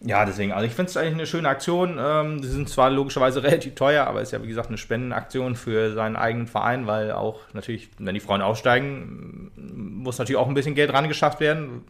Ja, 0.00 0.26
deswegen, 0.26 0.52
also 0.52 0.66
ich 0.66 0.72
finde 0.72 0.90
es 0.90 0.96
eigentlich 0.96 1.14
eine 1.14 1.26
schöne 1.26 1.48
Aktion. 1.48 1.98
Ähm, 1.98 2.42
die 2.42 2.48
sind 2.48 2.68
zwar 2.68 2.90
logischerweise 2.90 3.42
relativ 3.44 3.74
teuer, 3.74 4.06
aber 4.06 4.20
ist 4.20 4.32
ja 4.32 4.42
wie 4.42 4.46
gesagt 4.46 4.68
eine 4.68 4.78
Spendenaktion 4.78 5.56
für 5.56 5.94
seinen 5.94 6.16
eigenen 6.16 6.46
Verein, 6.46 6.86
weil 6.86 7.12
auch 7.12 7.40
natürlich, 7.54 7.88
wenn 7.98 8.14
die 8.14 8.20
Frauen 8.20 8.42
aufsteigen, 8.42 9.50
muss 9.56 10.18
natürlich 10.18 10.38
auch 10.38 10.48
ein 10.48 10.54
bisschen 10.54 10.74
Geld 10.74 10.92
rangeschafft 10.92 11.40
werden. 11.40 11.84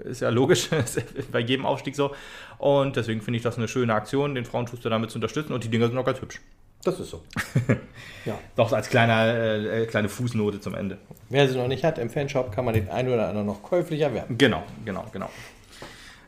Ist 0.00 0.20
ja 0.20 0.30
logisch, 0.30 0.70
ist 0.72 1.00
bei 1.30 1.40
jedem 1.40 1.64
Aufstieg 1.64 1.94
so. 1.94 2.14
Und 2.58 2.96
deswegen 2.96 3.20
finde 3.20 3.36
ich 3.36 3.42
das 3.42 3.56
eine 3.56 3.68
schöne 3.68 3.94
Aktion, 3.94 4.34
den 4.34 4.44
Frauen 4.44 4.66
tust 4.66 4.84
du 4.84 4.88
damit 4.88 5.10
zu 5.10 5.18
unterstützen 5.18 5.52
und 5.52 5.62
die 5.62 5.68
Dinger 5.68 5.86
sind 5.86 5.98
auch 5.98 6.04
ganz 6.04 6.20
hübsch. 6.20 6.40
Das 6.84 7.00
ist 7.00 7.10
so. 7.10 7.22
ja. 8.26 8.38
Doch 8.56 8.70
als 8.72 8.90
kleiner, 8.90 9.34
äh, 9.34 9.86
kleine 9.86 10.10
Fußnote 10.10 10.60
zum 10.60 10.74
Ende. 10.74 10.98
Wer 11.30 11.48
sie 11.48 11.56
noch 11.56 11.66
nicht 11.66 11.82
hat, 11.82 11.98
im 11.98 12.10
Fanshop 12.10 12.52
kann 12.52 12.66
man 12.66 12.74
den 12.74 12.90
einen 12.90 13.08
oder 13.08 13.28
anderen 13.28 13.46
noch 13.46 13.62
käuflich 13.62 14.02
erwerben. 14.02 14.36
Genau, 14.36 14.62
genau, 14.84 15.06
genau. 15.10 15.30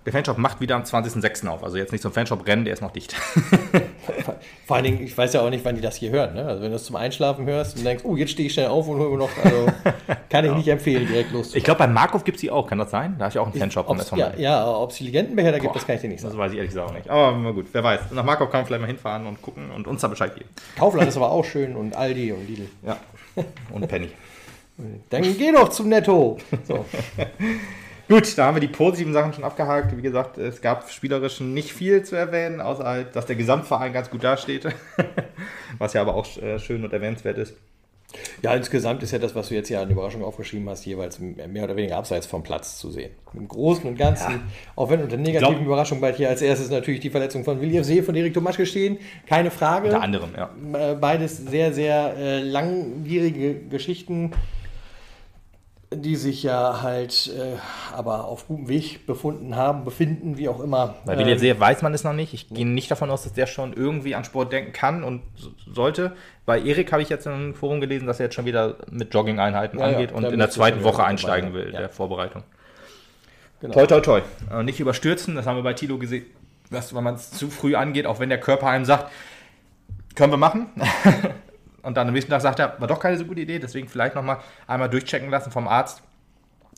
Der 0.06 0.12
Fanshop 0.12 0.38
macht 0.38 0.60
wieder 0.60 0.76
am 0.76 0.82
20.06. 0.84 1.48
auf. 1.48 1.64
Also 1.64 1.76
jetzt 1.78 1.90
nicht 1.90 2.00
zum 2.00 2.12
Fanshop 2.12 2.46
rennen, 2.46 2.64
der 2.64 2.74
ist 2.74 2.80
noch 2.80 2.92
dicht. 2.92 3.12
Vor 4.66 4.76
allen 4.76 4.84
Dingen, 4.84 5.02
ich 5.02 5.18
weiß 5.18 5.32
ja 5.32 5.40
auch 5.40 5.50
nicht, 5.50 5.64
wann 5.64 5.74
die 5.74 5.80
das 5.80 5.96
hier 5.96 6.10
hören. 6.10 6.34
Ne? 6.34 6.44
Also 6.46 6.62
wenn 6.62 6.70
du 6.70 6.76
es 6.76 6.84
zum 6.84 6.94
Einschlafen 6.94 7.44
hörst 7.44 7.76
und 7.76 7.84
denkst, 7.84 8.04
oh, 8.04 8.14
jetzt 8.14 8.30
stehe 8.30 8.46
ich 8.46 8.54
schnell 8.54 8.68
auf 8.68 8.86
und 8.86 8.98
hole 8.98 9.10
mir 9.10 9.16
noch, 9.18 9.30
also 9.42 9.66
kann 10.30 10.44
ich 10.44 10.52
nicht 10.52 10.68
empfehlen, 10.68 11.08
direkt 11.08 11.32
los. 11.32 11.56
Ich 11.56 11.64
glaube, 11.64 11.78
bei 11.78 11.86
Markov 11.88 12.22
gibt 12.22 12.36
es 12.36 12.40
die 12.40 12.52
auch, 12.52 12.68
kann 12.68 12.78
das 12.78 12.92
sein? 12.92 13.16
Da 13.18 13.26
ist 13.26 13.34
ja 13.34 13.40
auch 13.40 13.48
ein 13.48 13.52
Fanshop 13.52 13.86
Tommy. 13.86 14.20
ja, 14.20 14.32
ja, 14.36 14.66
ob 14.76 14.90
es 14.92 14.98
die 14.98 15.04
Legendenbecher 15.04 15.50
da 15.50 15.58
gibt, 15.58 15.74
das 15.74 15.84
kann 15.84 15.96
ich 15.96 16.02
dir 16.02 16.08
nicht 16.08 16.22
Das 16.22 16.30
sagen. 16.30 16.38
weiß 16.40 16.52
ich 16.52 16.58
ehrlich 16.58 16.70
gesagt 16.70 16.88
auch 16.88 16.94
nicht. 16.94 17.10
Aber 17.10 17.52
gut, 17.52 17.66
wer 17.72 17.82
weiß. 17.82 18.12
Nach 18.12 18.24
Markov 18.24 18.50
kann 18.50 18.60
man 18.60 18.66
vielleicht 18.66 18.82
mal 18.82 18.86
hinfahren 18.86 19.26
und 19.26 19.42
gucken 19.42 19.72
und 19.72 19.88
uns 19.88 20.00
da 20.02 20.06
Bescheid 20.08 20.32
geben. 20.36 20.48
Kaufland 20.78 21.08
ist 21.08 21.16
aber 21.16 21.32
auch 21.32 21.44
schön 21.44 21.74
und 21.74 21.96
Aldi 21.96 22.30
und 22.30 22.46
Lidl. 22.48 22.68
Ja. 22.84 22.96
Und 23.72 23.88
Penny. 23.88 24.10
Dann 25.10 25.22
geh 25.22 25.50
doch 25.52 25.70
zum 25.70 25.88
Netto. 25.88 26.38
So. 26.64 26.84
Gut, 28.08 28.38
da 28.38 28.46
haben 28.46 28.56
wir 28.56 28.60
die 28.60 28.68
positiven 28.68 29.12
Sachen 29.12 29.32
schon 29.32 29.42
abgehakt. 29.42 29.96
Wie 29.96 30.02
gesagt, 30.02 30.38
es 30.38 30.60
gab 30.60 30.88
spielerisch 30.90 31.40
nicht 31.40 31.72
viel 31.72 32.02
zu 32.04 32.14
erwähnen, 32.14 32.60
außer 32.60 32.84
halt, 32.84 33.16
dass 33.16 33.26
der 33.26 33.34
Gesamtverein 33.34 33.92
ganz 33.92 34.10
gut 34.10 34.22
dasteht. 34.22 34.68
Was 35.78 35.92
ja 35.92 36.02
aber 36.02 36.14
auch 36.14 36.26
äh, 36.36 36.58
schön 36.60 36.84
und 36.84 36.92
erwähnenswert 36.92 37.38
ist. 37.38 37.54
Ja, 38.40 38.54
insgesamt 38.54 39.02
ist 39.02 39.10
ja 39.10 39.18
das, 39.18 39.34
was 39.34 39.48
du 39.48 39.54
jetzt 39.54 39.68
hier 39.68 39.80
an 39.80 39.90
Überraschung 39.90 40.22
aufgeschrieben 40.22 40.68
hast, 40.70 40.86
jeweils 40.86 41.18
mehr 41.18 41.64
oder 41.64 41.76
weniger 41.76 41.96
abseits 41.96 42.24
vom 42.26 42.42
Platz 42.42 42.78
zu 42.78 42.90
sehen. 42.90 43.10
Im 43.34 43.48
Großen 43.48 43.84
und 43.84 43.98
Ganzen, 43.98 44.42
auch 44.76 44.88
wenn 44.90 45.02
unter 45.02 45.16
negativen 45.16 45.54
glaub- 45.54 45.66
Überraschungen 45.66 46.00
bald 46.00 46.16
hier 46.16 46.28
als 46.28 46.40
erstes 46.40 46.70
natürlich 46.70 47.00
die 47.00 47.10
Verletzung 47.10 47.44
von 47.44 47.60
William 47.60 47.82
See 47.82 48.02
von 48.02 48.14
Erik 48.14 48.32
Tomaschke 48.32 48.64
stehen, 48.64 48.98
keine 49.26 49.50
Frage. 49.50 49.88
Unter 49.88 50.02
anderem, 50.02 50.30
ja. 50.36 50.50
Äh, 50.72 50.94
Beides 50.94 51.36
sehr, 51.38 51.72
sehr 51.72 52.14
äh, 52.16 52.42
langwierige 52.42 53.54
Geschichten, 53.54 54.30
die 55.94 56.16
sich 56.16 56.42
ja 56.42 56.82
halt 56.82 57.30
äh, 57.36 57.56
aber 57.94 58.24
auf 58.24 58.48
gutem 58.48 58.68
Weg 58.68 59.06
befunden 59.06 59.54
haben, 59.54 59.84
befinden, 59.84 60.36
wie 60.36 60.48
auch 60.48 60.60
immer. 60.60 60.96
Bei 61.04 61.12
Ähm, 61.12 61.20
William 61.20 61.38
See 61.38 61.58
weiß 61.58 61.82
man 61.82 61.94
es 61.94 62.02
noch 62.02 62.12
nicht. 62.12 62.34
Ich 62.34 62.48
gehe 62.48 62.66
nicht 62.66 62.90
davon 62.90 63.08
aus, 63.10 63.22
dass 63.22 63.32
der 63.34 63.46
schon 63.46 63.72
irgendwie 63.72 64.14
an 64.16 64.24
Sport 64.24 64.52
denken 64.52 64.72
kann 64.72 65.04
und 65.04 65.22
so- 65.36 65.50
sollte. 65.72 66.12
Bei 66.44 66.60
Erik 66.60 66.90
habe 66.92 67.02
ich 67.02 67.08
jetzt 67.08 67.26
in 67.26 67.32
einem 67.32 67.54
Forum 67.54 67.80
gelesen, 67.80 68.06
dass 68.06 68.18
er 68.18 68.26
jetzt 68.26 68.34
schon 68.34 68.46
wieder 68.46 68.76
mit 68.90 69.14
Jogging-Einheiten 69.14 69.78
Ja, 69.78 69.88
ja, 69.88 69.92
angeht 69.96 70.12
und 70.12 70.22
da 70.22 70.28
in 70.30 70.38
der 70.38 70.50
zweiten 70.50 70.82
Woche 70.82 71.04
einsteigen 71.04 71.52
will, 71.54 71.72
Ja. 71.72 71.78
der 71.80 71.88
Vorbereitung. 71.88 72.42
Genau. 73.60 73.72
Toi, 73.74 73.86
toi, 73.86 74.00
toi. 74.00 74.20
Äh, 74.52 74.62
nicht 74.64 74.80
überstürzen, 74.80 75.34
das 75.36 75.46
haben 75.46 75.56
wir 75.56 75.62
bei 75.62 75.72
Tilo 75.74 75.98
gesehen, 75.98 76.26
dass 76.70 76.94
wenn 76.94 77.04
man 77.04 77.14
es 77.14 77.30
zu 77.30 77.48
früh 77.48 77.74
angeht, 77.76 78.06
auch 78.06 78.18
wenn 78.18 78.28
der 78.28 78.40
Körper 78.40 78.66
einem 78.66 78.84
sagt, 78.84 79.10
können 80.16 80.32
wir 80.32 80.36
machen. 80.38 80.66
und 81.86 81.96
dann 81.96 82.08
am 82.08 82.14
nächsten 82.14 82.32
Tag 82.32 82.40
sagt 82.40 82.58
er, 82.58 82.80
war 82.80 82.88
doch 82.88 82.98
keine 82.98 83.16
so 83.16 83.24
gute 83.24 83.40
Idee, 83.40 83.60
deswegen 83.60 83.86
vielleicht 83.86 84.16
nochmal 84.16 84.38
einmal 84.66 84.90
durchchecken 84.90 85.30
lassen 85.30 85.52
vom 85.52 85.68
Arzt. 85.68 86.02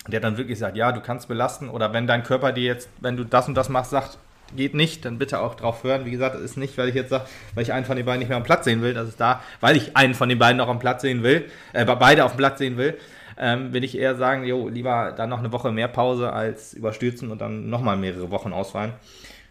Der 0.07 0.21
dann 0.21 0.37
wirklich 0.37 0.59
sagt, 0.59 0.77
ja, 0.77 0.93
du 0.93 1.01
kannst 1.01 1.29
belasten. 1.29 1.71
Oder 1.71 1.95
wenn 1.95 2.07
dein 2.07 2.23
Körper 2.23 2.53
dir 2.53 2.65
jetzt, 2.65 2.91
wenn 3.01 3.17
du 3.17 3.25
das 3.25 3.49
und 3.49 3.55
das 3.55 3.71
machst, 3.71 3.91
sagt, 3.91 4.19
geht 4.55 4.75
nicht, 4.75 5.07
dann 5.07 5.19
bitte 5.19 5.41
auch 5.41 5.55
drauf 5.55 5.83
hören. 5.83 6.05
Wie 6.05 6.11
gesagt, 6.11 6.35
das 6.35 6.43
ist 6.43 6.59
nicht, 6.59 6.77
weil 6.77 6.91
ich 6.91 6.95
jetzt 6.95 7.09
sage, 7.09 7.25
weil 7.55 7.63
ich 7.63 7.73
einen 7.73 7.87
von 7.87 7.97
den 7.97 8.05
beiden 8.05 8.19
nicht 8.19 8.29
mehr 8.29 8.37
am 8.37 8.45
Platz 8.45 8.65
sehen 8.65 8.83
will. 8.83 8.93
Das 8.93 9.09
ist 9.09 9.19
da, 9.19 9.43
weil 9.61 9.77
ich 9.79 9.97
einen 9.97 10.13
von 10.13 10.29
den 10.29 10.39
beiden 10.39 10.59
noch 10.59 10.69
am 10.69 10.79
Platz 10.79 11.01
sehen 11.01 11.23
will, 11.23 11.51
äh, 11.73 11.87
beide 11.87 12.25
auf 12.25 12.33
dem 12.33 12.39
Platz 12.39 12.59
sehen 12.59 12.77
will, 12.77 12.99
ähm, 13.39 13.73
will 13.73 13.85
ich 13.85 13.97
eher 13.97 14.15
sagen, 14.15 14.45
jo, 14.45 14.69
lieber 14.69 15.13
dann 15.17 15.31
noch 15.31 15.39
eine 15.39 15.53
Woche 15.53 15.73
mehr 15.73 15.89
Pause 15.89 16.33
als 16.35 16.75
überstürzen 16.75 17.31
und 17.31 17.41
dann 17.41 17.71
nochmal 17.71 17.97
mehrere 17.97 18.31
Wochen 18.31 18.53
ausfallen. 18.53 18.93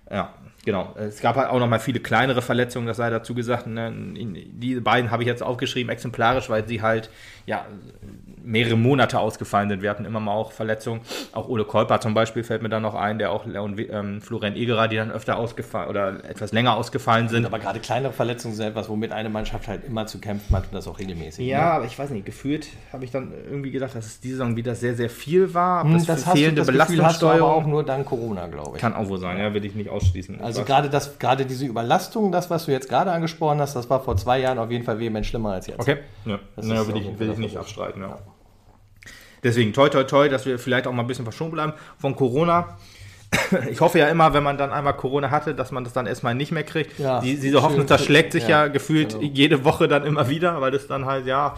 Ja, 0.10 0.34
genau. 0.68 0.94
Es 0.98 1.22
gab 1.22 1.38
halt 1.38 1.50
auch 1.50 1.60
noch 1.60 1.70
mal 1.70 1.80
viele 1.80 2.02
kleinere 2.02 2.42
Verletzungen, 2.42 2.88
das 2.88 2.98
sei 2.98 3.10
dazu 3.10 3.34
gesagt. 3.34 3.68
Ne? 3.68 3.90
Die 3.96 4.82
beiden 4.82 5.12
habe 5.12 5.24
ich 5.24 5.28
jetzt 5.28 5.42
aufgeschrieben, 5.42 5.90
exemplarisch, 5.90 6.50
weil 6.50 6.68
sie 6.68 6.82
halt 6.82 7.10
ja 7.46 7.66
mehrere 8.48 8.78
Monate 8.78 9.20
ausgefallen 9.20 9.70
sind. 9.70 9.82
Wir 9.82 9.90
hatten 9.90 10.06
immer 10.06 10.20
mal 10.20 10.32
auch 10.32 10.52
Verletzungen. 10.52 11.02
Auch 11.34 11.50
Ole 11.50 11.66
Kolper 11.66 12.00
zum 12.00 12.14
Beispiel 12.14 12.44
fällt 12.44 12.62
mir 12.62 12.70
da 12.70 12.80
noch 12.80 12.96
ein, 12.96 13.20
der 13.20 13.32
auch 13.32 13.46
und, 13.46 13.80
ähm, 13.80 14.22
Florian 14.22 14.56
Egerer, 14.56 14.88
die 14.88 14.96
dann 14.96 15.12
öfter 15.12 15.38
ausgefallen 15.38 15.90
oder 15.90 16.24
etwas 16.24 16.54
länger 16.54 16.76
ausgefallen 16.76 17.28
sind. 17.28 17.46
Aber 17.46 17.60
gerade 17.60 17.80
kleinere 17.80 18.14
Verletzungen 18.14 18.56
sind 18.56 18.66
etwas, 18.66 18.90
womit 18.90 19.12
eine 19.12 19.30
Mannschaft 19.30 19.68
halt 19.68 19.84
immer 19.86 20.08
zu 20.08 20.20
kämpfen 20.20 20.56
hat 20.56 20.64
und 20.66 20.74
das 20.74 20.88
auch 20.88 20.98
regelmäßig. 20.98 21.46
Ja, 21.46 21.60
ne? 21.60 21.72
aber 21.74 21.86
ich 21.86 22.00
weiß 22.00 22.10
nicht, 22.12 22.26
gefühlt 22.26 22.70
habe 22.94 23.04
ich 23.04 23.12
dann 23.12 23.34
irgendwie 23.50 23.72
gedacht, 23.72 23.96
dass 23.96 24.06
es 24.06 24.20
diese 24.22 24.38
Saison 24.38 24.56
wieder 24.56 24.76
sehr, 24.76 24.96
sehr 24.96 25.10
viel 25.10 25.54
war. 25.54 25.84
Hm, 25.84 25.94
das, 25.94 26.06
das, 26.06 26.26
hast 26.26 26.38
fehlende 26.38 26.62
du 26.62 26.62
aber 26.62 26.72
Belastungssteuerung 26.72 27.52
auch 27.52 27.66
nur 27.66 27.84
dank 27.84 28.06
Corona, 28.06 28.48
glaube 28.48 28.78
ich. 28.78 28.82
kann 28.82 28.94
auch 28.94 29.10
wohl 29.10 29.20
sein, 29.20 29.38
ja, 29.38 29.54
will 29.54 29.66
ich 29.66 29.76
nicht 29.76 29.90
ausschließen. 29.90 30.40
Also 30.42 30.64
gerade 30.64 30.90
das, 30.90 31.20
gerade 31.20 31.46
diese 31.46 31.66
Überlastung, 31.66 32.32
das, 32.32 32.50
was 32.50 32.66
du 32.66 32.72
jetzt 32.72 32.88
gerade 32.88 33.12
angesprochen 33.12 33.60
hast, 33.60 33.76
das 33.76 33.90
war 33.90 34.02
vor 34.02 34.16
zwei 34.16 34.40
Jahren 34.40 34.58
auf 34.60 34.72
jeden 34.72 34.86
Fall 34.86 35.00
vehement 35.00 35.26
schlimmer 35.26 35.52
als 35.52 35.68
jetzt. 35.68 35.80
Okay, 35.80 35.98
ja, 36.26 36.40
Das 36.56 36.68
ja 36.68 36.88
will, 36.88 36.98
ich, 36.98 37.20
will 37.20 37.32
ich 37.32 37.38
nicht 37.38 37.58
abstreiten. 37.58 38.02
Ja. 38.02 38.18
Deswegen 39.44 39.74
toi 39.74 39.90
toi 39.90 40.04
toi, 40.04 40.30
dass 40.30 40.46
wir 40.46 40.60
vielleicht 40.60 40.88
auch 40.88 40.92
mal 40.94 41.04
ein 41.04 41.08
bisschen 41.08 41.26
verschont 41.26 41.52
bleiben 41.52 41.74
von 42.00 42.16
Corona. 42.16 42.78
Ich 43.70 43.82
hoffe 43.82 44.00
ja 44.00 44.08
immer, 44.08 44.34
wenn 44.34 44.44
man 44.44 44.58
dann 44.58 44.72
einmal 44.72 44.94
Corona 44.96 45.32
hatte, 45.32 45.54
dass 45.54 45.72
man 45.72 45.84
das 45.84 45.92
dann 45.94 46.08
erstmal 46.08 46.34
nicht 46.34 46.52
mehr 46.52 46.64
kriegt. 46.64 46.98
Ja, 46.98 47.20
Die, 47.20 47.38
diese 47.38 47.62
Hoffnung 47.62 47.86
zerschlägt 47.88 48.32
sich 48.32 48.44
ja, 48.44 48.66
Ja, 48.66 48.68
gefühlt 48.68 49.20
genau. 49.20 49.32
jede 49.34 49.66
Woche 49.66 49.88
dann 49.90 50.06
immer 50.06 50.30
wieder, 50.30 50.62
weil 50.62 50.74
es 50.74 50.88
dann 50.88 51.06
halt 51.06 51.26
ja 51.26 51.56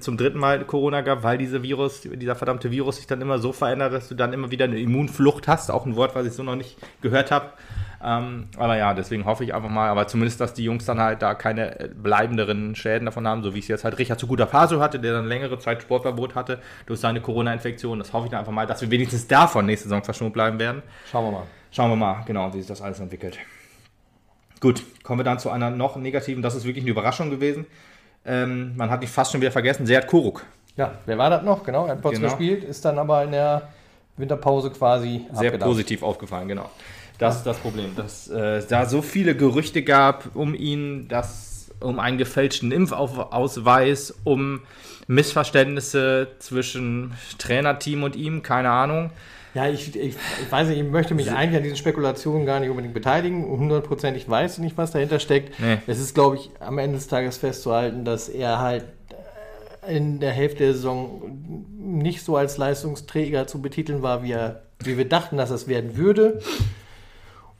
zum 0.00 0.16
dritten 0.16 0.38
Mal 0.38 0.64
Corona 0.64 1.02
gab, 1.02 1.22
weil 1.22 1.36
diese 1.36 1.62
Virus, 1.62 2.00
dieser 2.02 2.34
verdammte 2.34 2.70
Virus 2.70 2.96
sich 2.96 3.06
dann 3.06 3.20
immer 3.20 3.38
so 3.38 3.52
verändert, 3.52 3.92
dass 3.92 4.08
du 4.08 4.14
dann 4.14 4.32
immer 4.32 4.50
wieder 4.50 4.64
eine 4.64 4.78
Immunflucht 4.78 5.48
hast. 5.48 5.70
Auch 5.70 5.84
ein 5.84 5.96
Wort, 5.96 6.14
was 6.14 6.26
ich 6.26 6.32
so 6.32 6.42
noch 6.42 6.56
nicht 6.56 6.78
gehört 7.02 7.30
habe. 7.30 7.50
Ähm, 8.02 8.48
aber 8.56 8.78
ja, 8.78 8.94
deswegen 8.94 9.26
hoffe 9.26 9.44
ich 9.44 9.52
einfach 9.52 9.68
mal, 9.68 9.90
aber 9.90 10.06
zumindest, 10.06 10.40
dass 10.40 10.54
die 10.54 10.64
Jungs 10.64 10.86
dann 10.86 10.98
halt 10.98 11.20
da 11.20 11.34
keine 11.34 11.78
äh, 11.78 11.88
bleibenderen 11.88 12.74
Schäden 12.74 13.04
davon 13.04 13.28
haben, 13.28 13.42
so 13.42 13.54
wie 13.54 13.58
es 13.58 13.68
jetzt 13.68 13.84
halt 13.84 13.98
Richard 13.98 14.18
zu 14.18 14.26
guter 14.26 14.46
Paso 14.46 14.80
hatte, 14.80 14.98
der 14.98 15.12
dann 15.12 15.26
längere 15.26 15.58
Zeit 15.58 15.82
Sportverbot 15.82 16.34
hatte 16.34 16.60
durch 16.86 16.98
seine 16.98 17.20
Corona-Infektion. 17.20 17.98
Das 17.98 18.14
hoffe 18.14 18.26
ich 18.26 18.30
dann 18.30 18.40
einfach 18.40 18.52
mal, 18.52 18.66
dass 18.66 18.80
wir 18.80 18.90
wenigstens 18.90 19.26
davon 19.26 19.66
nächste 19.66 19.88
Saison 19.88 20.02
verschont 20.02 20.32
bleiben 20.32 20.58
werden. 20.58 20.82
Schauen 21.10 21.26
wir 21.26 21.32
mal. 21.32 21.46
Schauen 21.72 21.90
wir 21.90 21.96
mal, 21.96 22.22
genau, 22.24 22.52
wie 22.54 22.58
sich 22.58 22.68
das 22.68 22.80
alles 22.80 23.00
entwickelt. 23.00 23.38
Gut, 24.60 24.82
kommen 25.02 25.20
wir 25.20 25.24
dann 25.24 25.38
zu 25.38 25.50
einer 25.50 25.70
noch 25.70 25.96
negativen, 25.96 26.42
das 26.42 26.54
ist 26.54 26.64
wirklich 26.64 26.84
eine 26.84 26.90
Überraschung 26.90 27.28
gewesen. 27.28 27.66
Ähm, 28.24 28.76
man 28.76 28.90
hat 28.90 29.02
dich 29.02 29.10
fast 29.10 29.32
schon 29.32 29.40
wieder 29.40 29.50
vergessen, 29.52 29.86
Seat 29.86 30.06
Koruk. 30.06 30.44
Ja, 30.76 30.92
wer 31.06 31.18
war 31.18 31.30
das 31.30 31.42
noch? 31.42 31.64
Genau, 31.64 31.86
er 31.86 31.92
hat 31.92 32.02
kurz 32.02 32.16
Genau. 32.16 32.28
gespielt, 32.28 32.64
ist 32.64 32.84
dann 32.84 32.98
aber 32.98 33.24
in 33.24 33.32
der 33.32 33.68
Winterpause 34.16 34.70
quasi 34.70 35.26
Sehr 35.32 35.48
abgedampft. 35.48 35.64
positiv 35.64 36.02
aufgefallen, 36.02 36.48
genau. 36.48 36.70
Das 37.18 37.36
ist 37.36 37.44
das 37.46 37.58
Problem, 37.58 37.94
dass 37.96 38.28
äh, 38.28 38.56
es 38.56 38.66
da 38.66 38.86
so 38.86 39.02
viele 39.02 39.34
Gerüchte 39.36 39.82
gab 39.82 40.34
um 40.34 40.54
ihn, 40.54 41.06
dass 41.08 41.70
um 41.80 41.98
einen 41.98 42.18
gefälschten 42.18 42.72
Impfausweis, 42.72 44.14
um 44.24 44.60
Missverständnisse 45.06 46.28
zwischen 46.38 47.14
Trainerteam 47.38 48.02
und 48.02 48.16
ihm, 48.16 48.42
keine 48.42 48.70
Ahnung. 48.70 49.10
Ja, 49.54 49.68
ich, 49.68 49.96
ich, 49.96 50.14
ich 50.14 50.52
weiß 50.52 50.68
nicht, 50.68 50.78
ich 50.78 50.84
möchte 50.84 51.14
mich 51.14 51.30
eigentlich 51.30 51.56
an 51.56 51.62
diesen 51.62 51.76
Spekulationen 51.76 52.46
gar 52.46 52.60
nicht 52.60 52.70
unbedingt 52.70 52.94
beteiligen. 52.94 53.44
Hundertprozentig 53.44 54.28
weiß 54.28 54.54
ich 54.54 54.64
nicht, 54.64 54.78
was 54.78 54.92
dahinter 54.92 55.18
steckt. 55.18 55.58
Nee. 55.58 55.78
Es 55.86 55.98
ist, 55.98 56.14
glaube 56.14 56.36
ich, 56.36 56.50
am 56.60 56.78
Ende 56.78 56.98
des 56.98 57.08
Tages 57.08 57.38
festzuhalten, 57.38 58.04
dass 58.04 58.28
er 58.28 58.60
halt 58.60 58.84
äh, 59.86 59.96
in 59.96 60.20
der 60.20 60.30
Hälfte 60.30 60.58
der 60.58 60.74
Saison 60.74 61.22
nicht 61.78 62.22
so 62.22 62.36
als 62.36 62.58
Leistungsträger 62.58 63.46
zu 63.46 63.60
betiteln 63.60 64.02
war, 64.02 64.22
wie, 64.22 64.32
er, 64.32 64.62
wie 64.84 64.96
wir 64.96 65.08
dachten, 65.08 65.36
dass 65.36 65.50
es 65.50 65.66
werden 65.66 65.96
würde. 65.96 66.40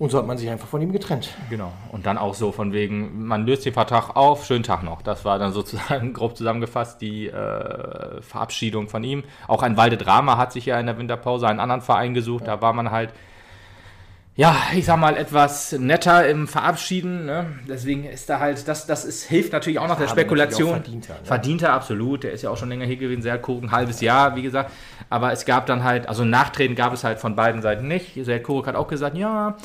Und 0.00 0.08
so 0.10 0.16
hat 0.16 0.26
man 0.26 0.38
sich 0.38 0.48
einfach 0.48 0.66
von 0.66 0.80
ihm 0.80 0.92
getrennt. 0.92 1.28
Genau. 1.50 1.72
Und 1.92 2.06
dann 2.06 2.16
auch 2.16 2.32
so 2.32 2.52
von 2.52 2.72
wegen, 2.72 3.26
man 3.26 3.44
löst 3.44 3.66
den 3.66 3.74
Vertrag 3.74 4.16
auf, 4.16 4.46
schönen 4.46 4.62
Tag 4.62 4.82
noch. 4.82 5.02
Das 5.02 5.26
war 5.26 5.38
dann 5.38 5.52
sozusagen 5.52 6.12
grob 6.14 6.38
zusammengefasst 6.38 7.02
die 7.02 7.26
äh, 7.26 8.22
Verabschiedung 8.22 8.88
von 8.88 9.04
ihm. 9.04 9.24
Auch 9.46 9.62
ein 9.62 9.76
Walde 9.76 9.98
Drama 9.98 10.38
hat 10.38 10.52
sich 10.54 10.64
ja 10.64 10.80
in 10.80 10.86
der 10.86 10.96
Winterpause 10.96 11.46
einen 11.46 11.60
anderen 11.60 11.82
Verein 11.82 12.14
gesucht. 12.14 12.46
Da 12.46 12.62
war 12.62 12.72
man 12.72 12.90
halt 12.90 13.12
ja, 14.36 14.56
ich 14.74 14.86
sag 14.86 14.98
mal, 14.98 15.16
etwas 15.16 15.72
netter 15.72 16.26
im 16.28 16.48
Verabschieden. 16.48 17.26
Ne? 17.26 17.46
Deswegen 17.68 18.04
ist 18.04 18.30
da 18.30 18.38
halt, 18.38 18.66
das, 18.68 18.86
das 18.86 19.04
ist, 19.04 19.24
hilft 19.24 19.52
natürlich 19.52 19.78
auch 19.78 19.88
noch 19.88 19.98
der 19.98 20.08
Spekulation. 20.08 20.70
Verdienter, 20.70 21.14
ne? 21.14 21.20
Verdienter, 21.24 21.72
absolut. 21.72 22.22
Der 22.22 22.32
ist 22.32 22.42
ja 22.42 22.50
auch 22.50 22.56
schon 22.56 22.68
länger 22.68 22.86
hier 22.86 22.96
gewesen, 22.96 23.22
sehr 23.22 23.38
Kuruk, 23.38 23.64
ein 23.64 23.72
halbes 23.72 24.00
Jahr, 24.00 24.36
wie 24.36 24.42
gesagt. 24.42 24.70
Aber 25.10 25.32
es 25.32 25.44
gab 25.44 25.66
dann 25.66 25.82
halt, 25.82 26.08
also 26.08 26.24
Nachtreten 26.24 26.76
gab 26.76 26.92
es 26.94 27.02
halt 27.02 27.18
von 27.18 27.34
beiden 27.34 27.60
Seiten 27.60 27.88
nicht. 27.88 28.24
Sehr 28.24 28.40
Kuruk 28.42 28.68
hat 28.68 28.76
auch 28.76 28.86
gesagt, 28.88 29.18
ja, 29.18 29.56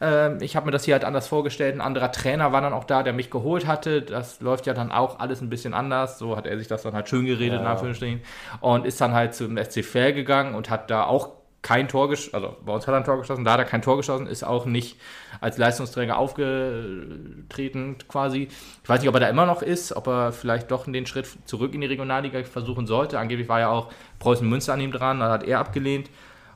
äh, 0.00 0.42
ich 0.42 0.54
habe 0.54 0.66
mir 0.66 0.72
das 0.72 0.84
hier 0.84 0.94
halt 0.94 1.04
anders 1.04 1.26
vorgestellt. 1.26 1.74
Ein 1.74 1.80
anderer 1.80 2.12
Trainer 2.12 2.52
war 2.52 2.60
dann 2.60 2.72
auch 2.72 2.84
da, 2.84 3.02
der 3.02 3.12
mich 3.12 3.28
geholt 3.28 3.66
hatte. 3.66 4.02
Das 4.02 4.40
läuft 4.40 4.66
ja 4.66 4.72
dann 4.72 4.92
auch 4.92 5.18
alles 5.18 5.40
ein 5.40 5.50
bisschen 5.50 5.74
anders. 5.74 6.18
So 6.18 6.36
hat 6.36 6.46
er 6.46 6.56
sich 6.56 6.68
das 6.68 6.82
dann 6.82 6.94
halt 6.94 7.08
schön 7.08 7.26
geredet, 7.26 7.58
in 7.58 7.64
Ja. 7.64 7.72
Anführungsstrichen. 7.72 8.20
Und 8.60 8.86
ist 8.86 9.00
dann 9.00 9.12
halt 9.12 9.34
zum 9.34 9.58
SC 9.58 9.84
Fair 9.84 10.12
gegangen 10.12 10.54
und 10.54 10.70
hat 10.70 10.90
da 10.90 11.04
auch 11.04 11.41
kein 11.62 11.86
Tor 11.86 12.08
geschossen, 12.08 12.34
also 12.34 12.56
bei 12.64 12.72
uns 12.72 12.86
hat 12.86 12.94
er 12.94 12.98
ein 12.98 13.04
Tor 13.04 13.18
geschossen, 13.18 13.44
da 13.44 13.52
hat 13.52 13.60
er 13.60 13.64
kein 13.64 13.82
Tor 13.82 13.96
geschossen, 13.96 14.26
ist 14.26 14.42
auch 14.42 14.66
nicht 14.66 14.98
als 15.40 15.58
Leistungsträger 15.58 16.18
aufgetreten 16.18 17.96
quasi. 18.08 18.48
Ich 18.82 18.88
weiß 18.88 19.00
nicht, 19.00 19.08
ob 19.08 19.14
er 19.14 19.20
da 19.20 19.28
immer 19.28 19.46
noch 19.46 19.62
ist, 19.62 19.94
ob 19.94 20.08
er 20.08 20.32
vielleicht 20.32 20.72
doch 20.72 20.84
den 20.84 21.06
Schritt 21.06 21.28
zurück 21.44 21.72
in 21.74 21.80
die 21.80 21.86
Regionalliga 21.86 22.42
versuchen 22.42 22.88
sollte. 22.88 23.18
Angeblich 23.18 23.48
war 23.48 23.60
ja 23.60 23.68
auch 23.70 23.92
Preußen 24.18 24.48
Münster 24.48 24.72
an 24.72 24.80
ihm 24.80 24.90
dran, 24.90 25.20
da 25.20 25.30
hat 25.30 25.44
er 25.44 25.60
abgelehnt. 25.60 26.10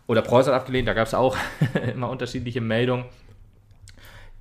Oder 0.09 0.23
Preußen 0.23 0.53
hat 0.53 0.61
abgelehnt, 0.61 0.89
da 0.89 0.95
gab 0.95 1.07
es 1.07 1.15
auch 1.15 1.37
immer 1.95 2.11
unterschiedliche 2.11 2.61
Meldungen. 2.61 3.05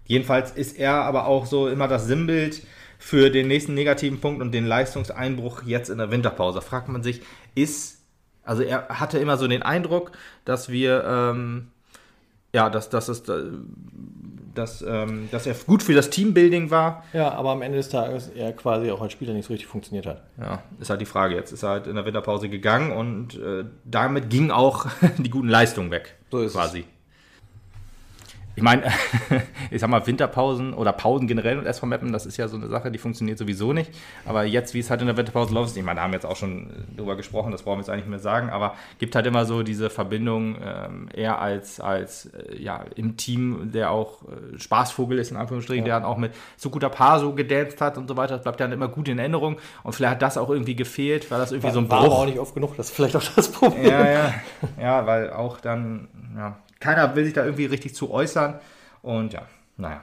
Jedenfalls 0.07 0.51
ist 0.51 0.77
er 0.77 0.93
aber 0.93 1.27
auch 1.27 1.45
so 1.45 1.67
immer 1.67 1.87
das 1.87 2.05
Sinnbild 2.05 2.65
für 2.97 3.29
den 3.29 3.47
nächsten 3.47 3.73
negativen 3.73 4.19
Punkt 4.19 4.41
und 4.41 4.51
den 4.51 4.65
Leistungseinbruch 4.65 5.63
jetzt 5.63 5.89
in 5.89 5.97
der 5.97 6.11
Winterpause. 6.11 6.61
Fragt 6.61 6.89
man 6.89 7.03
sich, 7.03 7.21
ist, 7.53 8.05
also 8.45 8.63
er 8.63 8.88
hatte 8.89 9.19
immer 9.19 9.38
so 9.38 9.47
den 9.47 9.63
Eindruck, 9.63 10.11
dass 10.45 10.69
wir, 10.69 11.03
ähm, 11.05 11.67
ja, 12.53 12.69
dass, 12.69 12.89
dass, 12.89 13.09
es, 13.09 13.23
dass, 14.53 14.81
ähm, 14.88 15.27
dass 15.31 15.45
er 15.45 15.53
gut 15.53 15.84
für 15.84 15.93
das 15.93 16.09
Teambuilding 16.09 16.72
war. 16.72 17.03
Ja, 17.13 17.31
aber 17.34 17.51
am 17.51 17.61
Ende 17.61 17.77
des 17.77 17.89
Tages 17.89 18.30
er 18.30 18.53
quasi 18.53 18.91
auch 18.91 19.01
als 19.01 19.11
Spieler 19.11 19.34
nicht 19.34 19.45
so 19.45 19.53
richtig 19.53 19.67
funktioniert 19.67 20.05
hat. 20.05 20.23
Ja, 20.39 20.63
ist 20.80 20.89
halt 20.89 21.01
die 21.01 21.05
Frage. 21.05 21.35
Jetzt 21.35 21.51
ist 21.51 21.63
er 21.63 21.69
halt 21.69 21.88
in 21.88 21.95
der 21.95 22.05
Winterpause 22.05 22.49
gegangen 22.49 22.91
und 22.91 23.35
äh, 23.35 23.65
damit 23.84 24.30
ging 24.30 24.51
auch 24.51 24.88
die 25.17 25.30
guten 25.30 25.49
Leistungen 25.49 25.91
weg. 25.91 26.15
So 26.31 26.39
ist 26.39 26.55
es. 26.55 26.94
Ich 28.56 28.64
meine, 28.64 28.84
ich 29.72 29.82
sag 29.82 29.90
mal, 29.90 30.06
Winterpausen 30.07 30.73
oder 30.73 30.94
Pausen 30.94 31.27
generell 31.27 31.60
und 31.60 31.65
SV 31.65 31.86
Meppen, 31.86 32.14
das 32.14 32.26
ist 32.26 32.38
ja 32.38 32.48
so 32.48 32.57
eine 32.57 32.68
Sache, 32.68 32.91
die 32.91 32.98
funktioniert 32.98 33.38
sowieso 33.38 33.73
nicht. 33.73 33.91
Aber 34.26 34.44
jetzt, 34.44 34.73
wie 34.73 34.80
es 34.80 34.90
halt 34.90 35.02
in 35.02 35.07
der 35.07 35.18
Winterpause 35.18 35.53
läuft, 35.53 35.76
ich 35.76 35.84
meine, 35.84 35.98
da 35.98 36.03
haben 36.03 36.11
wir 36.11 36.18
jetzt 36.18 36.26
auch 36.26 36.36
schon 36.36 36.69
äh, 36.69 36.98
drüber 36.98 37.15
gesprochen, 37.15 37.52
das 37.52 37.64
brauchen 37.64 37.77
wir 37.77 37.82
jetzt 37.82 37.90
eigentlich 37.90 38.06
nicht 38.06 38.11
mehr 38.11 38.19
sagen, 38.19 38.49
aber 38.49 38.76
gibt 38.99 39.15
halt 39.15 39.26
immer 39.26 39.45
so 39.45 39.64
diese 39.64 39.90
Verbindung, 39.90 40.57
ähm, 40.64 41.10
er 41.14 41.40
als, 41.40 41.80
als 41.80 42.27
äh, 42.27 42.61
ja, 42.61 42.86
im 42.95 43.18
Team, 43.18 43.72
der 43.73 43.91
auch 43.91 44.23
äh, 44.23 44.57
Spaßvogel 44.57 45.19
ist, 45.19 45.32
in 45.32 45.38
Anführungsstrichen, 45.38 45.84
der 45.86 45.95
dann 45.95 46.06
auch 46.06 46.18
mit 46.18 46.32
so 46.57 46.69
guter 46.69 46.90
Paar 46.90 47.19
so 47.19 47.34
gedanced 47.34 47.82
hat 47.82 47.98
und 47.98 48.07
so 48.07 48.15
weiter, 48.15 48.36
das 48.36 48.44
bleibt 48.44 48.60
dann 48.60 48.72
immer 48.72 48.88
gut 48.88 49.07
in 49.07 49.19
Erinnerung. 49.19 49.57
Und 49.84 49.94
vielleicht 49.94 50.14
hat 50.14 50.22
das 50.22 50.38
auch 50.38 50.49
irgendwie 50.49 50.76
gefehlt, 50.76 51.30
weil 51.32 51.40
das 51.40 51.52
irgendwie 51.52 51.72
so 51.72 51.80
ein 51.80 51.90
war 51.90 52.03
Bruch 52.03 52.19
auch 52.19 52.26
nicht 52.26 52.40
oft 52.40 52.53
genug, 52.53 52.77
das 52.77 52.90
ist 52.90 52.95
vielleicht 52.95 53.15
auch 53.15 53.23
das 53.36 53.52
Problem. 53.52 53.86
ja, 53.86 54.10
ja. 54.10 54.34
Ja, 54.80 55.06
weil 55.06 55.32
auch 55.32 55.60
dann, 55.60 56.07
ja, 56.36 56.57
keiner 56.85 57.15
will 57.15 57.25
sich 57.25 57.33
da 57.33 57.43
irgendwie 57.43 57.65
richtig 57.65 57.95
zu 57.95 58.11
äußern. 58.11 58.59
Und 59.01 59.33
ja, 59.33 59.41
naja. 59.77 60.01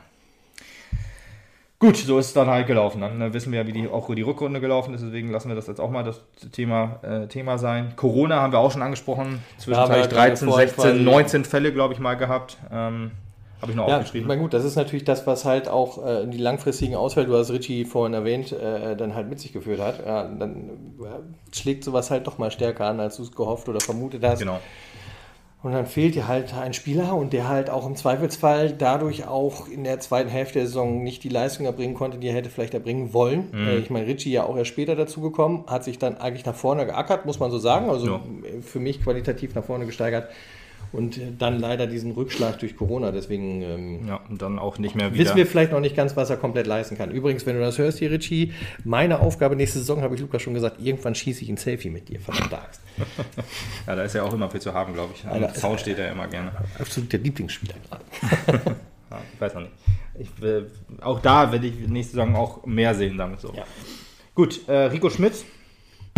Gut, 1.78 1.96
so 1.96 2.18
ist 2.20 2.26
es 2.26 2.32
dann 2.32 2.46
halt 2.48 2.68
gelaufen. 2.68 3.00
Dann 3.00 3.20
äh, 3.20 3.32
wissen 3.34 3.50
wir 3.50 3.60
ja, 3.60 3.66
wie 3.66 3.72
die, 3.72 3.88
auch 3.88 4.12
die 4.14 4.22
Rückrunde 4.22 4.60
gelaufen 4.60 4.94
ist. 4.94 5.02
Deswegen 5.02 5.30
lassen 5.32 5.48
wir 5.48 5.56
das 5.56 5.66
jetzt 5.66 5.80
auch 5.80 5.90
mal 5.90 6.04
das 6.04 6.20
Thema, 6.52 7.00
äh, 7.02 7.26
Thema 7.26 7.58
sein. 7.58 7.94
Corona 7.96 8.40
haben 8.40 8.52
wir 8.52 8.60
auch 8.60 8.70
schon 8.70 8.82
angesprochen. 8.82 9.40
Zwischenzeitlich 9.58 10.06
Ja, 10.06 10.10
wir 10.12 10.16
haben 10.20 10.28
ja 10.28 10.28
13, 10.28 10.48
vorhin 10.48 10.68
16, 10.68 10.84
quasi- 10.92 11.02
19 11.02 11.44
Fälle, 11.44 11.72
glaube 11.72 11.94
ich, 11.94 11.98
mal 12.00 12.14
gehabt. 12.14 12.56
Ähm, 12.70 13.10
Habe 13.60 13.72
ich 13.72 13.76
noch 13.76 13.88
Ja, 13.88 13.96
aufgeschrieben. 13.98 14.28
na 14.28 14.36
gut, 14.36 14.54
das 14.54 14.64
ist 14.64 14.76
natürlich 14.76 15.04
das, 15.04 15.26
was 15.26 15.44
halt 15.44 15.68
auch 15.68 16.06
äh, 16.06 16.26
die 16.28 16.38
langfristigen 16.38 16.94
Ausfälle, 16.94 17.26
du 17.26 17.36
hast 17.36 17.50
Richie 17.50 17.84
vorhin 17.84 18.14
erwähnt, 18.14 18.52
äh, 18.52 18.94
dann 18.96 19.16
halt 19.16 19.28
mit 19.28 19.40
sich 19.40 19.52
geführt 19.52 19.80
hat. 19.80 20.06
Ja, 20.06 20.22
dann 20.24 20.70
äh, 21.00 21.56
schlägt 21.56 21.82
sowas 21.82 22.12
halt 22.12 22.28
doch 22.28 22.38
mal 22.38 22.52
stärker 22.52 22.86
an, 22.86 23.00
als 23.00 23.16
du 23.16 23.24
es 23.24 23.32
gehofft 23.34 23.68
oder 23.68 23.80
vermutet 23.80 24.22
hast. 24.24 24.38
Genau. 24.38 24.60
Und 25.62 25.72
dann 25.72 25.86
fehlt 25.86 26.16
dir 26.16 26.26
halt 26.26 26.54
ein 26.54 26.74
Spieler 26.74 27.14
und 27.14 27.32
der 27.32 27.48
halt 27.48 27.70
auch 27.70 27.86
im 27.86 27.94
Zweifelsfall 27.94 28.72
dadurch 28.72 29.28
auch 29.28 29.68
in 29.68 29.84
der 29.84 30.00
zweiten 30.00 30.28
Hälfte 30.28 30.58
der 30.58 30.66
Saison 30.66 31.04
nicht 31.04 31.22
die 31.22 31.28
Leistung 31.28 31.66
erbringen 31.66 31.94
konnte, 31.94 32.18
die 32.18 32.26
er 32.26 32.34
hätte 32.34 32.50
vielleicht 32.50 32.74
erbringen 32.74 33.12
wollen. 33.12 33.48
Mhm. 33.52 33.68
Äh, 33.68 33.76
Ich 33.78 33.88
meine, 33.88 34.06
Richie 34.08 34.32
ja 34.32 34.42
auch 34.44 34.56
erst 34.56 34.70
später 34.70 34.96
dazu 34.96 35.20
gekommen, 35.20 35.64
hat 35.68 35.84
sich 35.84 35.98
dann 35.98 36.16
eigentlich 36.18 36.44
nach 36.46 36.56
vorne 36.56 36.84
geackert, 36.84 37.26
muss 37.26 37.38
man 37.38 37.52
so 37.52 37.58
sagen. 37.58 37.88
Also 37.90 38.06
Ja. 38.06 38.20
für 38.60 38.80
mich 38.80 39.02
qualitativ 39.04 39.54
nach 39.54 39.64
vorne 39.64 39.86
gesteigert. 39.86 40.28
Und 40.92 41.16
äh, 41.16 41.22
dann 41.38 41.58
leider 41.58 41.86
diesen 41.86 42.12
Rückschlag 42.12 42.58
durch 42.58 42.76
Corona. 42.76 43.12
Deswegen 43.12 43.62
ähm, 43.62 44.06
Ja, 44.06 44.20
und 44.28 44.42
dann 44.42 44.58
auch 44.58 44.78
nicht 44.78 44.94
mehr 44.94 45.12
wieder. 45.14 45.24
wissen 45.24 45.36
wir 45.36 45.46
vielleicht 45.46 45.72
noch 45.72 45.80
nicht 45.80 45.96
ganz, 45.96 46.16
was 46.16 46.28
er 46.28 46.36
komplett 46.36 46.66
leisten 46.66 46.98
kann. 46.98 47.10
Übrigens, 47.10 47.46
wenn 47.46 47.54
du 47.56 47.62
das 47.62 47.78
hörst 47.78 47.98
hier, 47.98 48.10
Richie, 48.10 48.52
meine 48.84 49.20
Aufgabe 49.20 49.56
nächste 49.56 49.78
Saison, 49.78 50.02
habe 50.02 50.14
ich 50.14 50.20
Lukas 50.20 50.42
schon 50.42 50.52
gesagt, 50.54 50.76
irgendwann 50.82 51.14
schieße 51.14 51.42
ich 51.44 51.48
ein 51.48 51.56
Selfie 51.56 51.88
mit 51.90 52.08
dir, 52.10 52.20
verdammte 52.20 52.58
Axt. 52.60 52.80
ja, 53.86 53.96
da 53.96 54.02
ist 54.02 54.14
ja 54.14 54.22
auch 54.22 54.32
immer 54.34 54.50
viel 54.50 54.60
zu 54.60 54.74
haben, 54.74 54.92
glaube 54.92 55.14
ich. 55.14 55.26
Am 55.26 55.54
Zaun 55.54 55.78
steht 55.78 55.98
er 55.98 56.12
immer 56.12 56.28
gerne. 56.28 56.52
Absolut 56.78 57.12
der 57.12 57.20
Lieblingsspieler 57.20 57.74
gerade. 57.88 58.60
Ja, 59.10 59.18
ich 59.34 59.40
weiß 59.42 59.52
noch 59.54 59.60
nicht. 59.60 59.72
Ich, 60.20 60.40
will- 60.40 60.70
auch 61.02 61.20
da 61.20 61.52
werde 61.52 61.66
ich 61.66 61.86
nächste 61.86 62.12
Saison 62.16 62.34
auch 62.34 62.64
mehr 62.64 62.94
sehen, 62.94 63.18
damit 63.18 63.40
so. 63.40 63.52
Ja. 63.54 63.64
Gut, 64.34 64.66
äh, 64.66 64.72
Rico 64.86 65.10
Schmidt. 65.10 65.34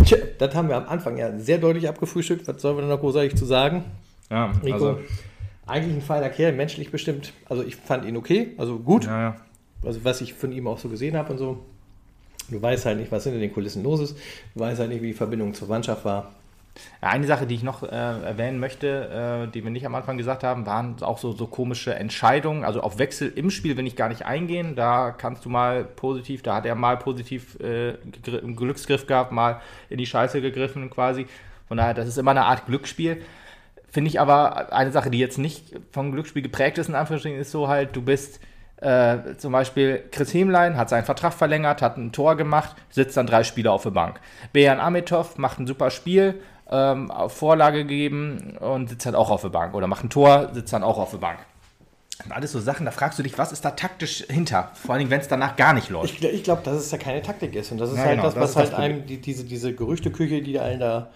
Tja, 0.05 0.17
das 0.37 0.55
haben 0.55 0.69
wir 0.69 0.77
am 0.77 0.87
Anfang 0.87 1.17
ja 1.17 1.37
sehr 1.37 1.57
deutlich 1.57 1.89
abgefrühstückt. 1.89 2.47
Was 2.47 2.61
sollen 2.61 2.77
wir 2.77 2.81
denn 2.83 2.89
noch 2.89 3.01
großartig 3.01 3.35
zu 3.35 3.43
sagen? 3.43 3.83
Ja, 4.29 4.51
Rico, 4.63 4.73
also, 4.73 4.99
eigentlich 5.67 5.95
ein 5.95 6.01
feiner 6.01 6.29
Kerl, 6.29 6.53
menschlich 6.53 6.91
bestimmt. 6.91 7.33
Also 7.49 7.63
ich 7.63 7.75
fand 7.75 8.05
ihn 8.05 8.17
okay, 8.17 8.53
also 8.57 8.79
gut. 8.79 9.05
ja, 9.05 9.21
ja. 9.21 9.35
Also 9.83 10.03
was 10.03 10.21
ich 10.21 10.33
von 10.33 10.51
ihm 10.51 10.67
auch 10.67 10.79
so 10.79 10.89
gesehen 10.89 11.15
habe 11.15 11.31
und 11.31 11.37
so. 11.37 11.63
Du 12.49 12.61
weißt 12.61 12.85
halt 12.85 12.99
nicht, 12.99 13.11
was 13.11 13.23
hinter 13.23 13.39
den 13.39 13.51
Kulissen 13.51 13.83
los 13.83 13.99
ist. 13.99 14.17
Du 14.53 14.59
weißt 14.59 14.79
halt 14.79 14.89
nicht, 14.89 15.01
wie 15.01 15.07
die 15.07 15.13
Verbindung 15.13 15.53
zur 15.53 15.67
Mannschaft 15.67 16.05
war. 16.05 16.31
Eine 17.01 17.25
Sache, 17.25 17.47
die 17.47 17.55
ich 17.55 17.63
noch 17.63 17.83
äh, 17.83 17.87
erwähnen 17.87 18.59
möchte, 18.59 19.47
äh, 19.47 19.51
die 19.51 19.63
wir 19.63 19.71
nicht 19.71 19.85
am 19.85 19.95
Anfang 19.95 20.17
gesagt 20.17 20.43
haben, 20.43 20.65
waren 20.65 21.01
auch 21.01 21.17
so, 21.17 21.31
so 21.31 21.47
komische 21.47 21.95
Entscheidungen. 21.95 22.63
Also 22.63 22.81
auf 22.81 22.99
Wechsel 22.99 23.31
im 23.35 23.49
Spiel 23.49 23.77
will 23.77 23.87
ich 23.87 23.95
gar 23.95 24.09
nicht 24.09 24.25
eingehen. 24.25 24.75
Da 24.75 25.11
kannst 25.11 25.45
du 25.45 25.49
mal 25.49 25.85
positiv, 25.85 26.43
da 26.43 26.55
hat 26.55 26.65
er 26.65 26.75
mal 26.75 26.97
positiv 26.97 27.57
äh, 27.61 27.93
einen 28.27 28.55
Glücksgriff 28.55 29.07
gehabt, 29.07 29.31
mal 29.31 29.61
in 29.89 29.97
die 29.97 30.05
Scheiße 30.05 30.41
gegriffen 30.41 30.89
quasi. 30.89 31.27
Von 31.67 31.77
daher, 31.77 31.93
das 31.93 32.07
ist 32.07 32.17
immer 32.17 32.31
eine 32.31 32.45
Art 32.45 32.65
Glücksspiel. 32.65 33.21
Finde 33.95 34.09
ich 34.09 34.19
aber 34.19 34.73
eine 34.73 34.91
Sache, 34.91 35.09
die 35.09 35.19
jetzt 35.19 35.37
nicht 35.37 35.73
vom 35.93 36.11
Glücksspiel 36.11 36.41
geprägt 36.41 36.77
ist, 36.77 36.89
in 36.89 36.95
Anführungsstrichen, 36.95 37.39
ist 37.39 37.51
so 37.51 37.69
halt, 37.69 37.95
du 37.95 38.01
bist 38.01 38.41
äh, 38.81 39.37
zum 39.37 39.53
Beispiel 39.53 40.03
Chris 40.11 40.33
Hemlein 40.33 40.75
hat 40.75 40.89
seinen 40.89 41.05
Vertrag 41.05 41.31
verlängert, 41.33 41.81
hat 41.81 41.95
ein 41.95 42.11
Tor 42.11 42.35
gemacht, 42.35 42.75
sitzt 42.89 43.15
dann 43.15 43.25
drei 43.25 43.45
Spieler 43.45 43.71
auf 43.71 43.83
der 43.83 43.91
Bank. 43.91 44.19
Bejan 44.51 44.81
Amitov 44.81 45.37
macht 45.37 45.59
ein 45.59 45.65
super 45.65 45.91
Spiel, 45.91 46.41
ähm, 46.69 47.09
auf 47.09 47.37
Vorlage 47.37 47.83
gegeben 47.83 48.57
und 48.59 48.89
sitzt 48.89 49.05
halt 49.05 49.15
auch 49.15 49.29
auf 49.29 49.43
der 49.43 49.47
Bank. 49.47 49.73
Oder 49.75 49.87
macht 49.87 50.03
ein 50.03 50.09
Tor, 50.09 50.49
sitzt 50.51 50.73
dann 50.73 50.83
auch 50.83 50.97
auf 50.97 51.11
der 51.11 51.19
Bank. 51.19 51.39
Und 52.25 52.33
alles 52.33 52.51
so 52.51 52.59
Sachen, 52.59 52.85
da 52.85 52.91
fragst 52.91 53.17
du 53.17 53.23
dich, 53.23 53.37
was 53.37 53.53
ist 53.53 53.63
da 53.63 53.71
taktisch 53.71 54.25
hinter? 54.29 54.71
Vor 54.73 54.91
allen 54.91 54.99
Dingen, 54.99 55.11
wenn 55.11 55.21
es 55.21 55.29
danach 55.29 55.55
gar 55.55 55.71
nicht 55.71 55.89
läuft. 55.89 56.13
Ich, 56.13 56.21
ich 56.21 56.43
glaube, 56.43 56.63
dass 56.65 56.75
es 56.75 56.91
ja 56.91 56.97
keine 56.97 57.21
Taktik 57.21 57.55
ist. 57.55 57.71
Und 57.71 57.77
das 57.77 57.91
ist 57.91 57.97
Ja, 57.99 58.03
halt 58.03 58.11
genau, 58.17 58.23
das, 58.23 58.33
das 58.33 58.43
was 58.43 58.53
das 58.55 58.61
halt 58.61 58.71
Problem. 58.73 58.91
einem, 58.97 59.07
die, 59.07 59.21
diese, 59.21 59.45
diese 59.45 59.73
Gerüchteküche, 59.73 60.41
die 60.41 60.59
allen 60.59 60.81
da 60.81 61.11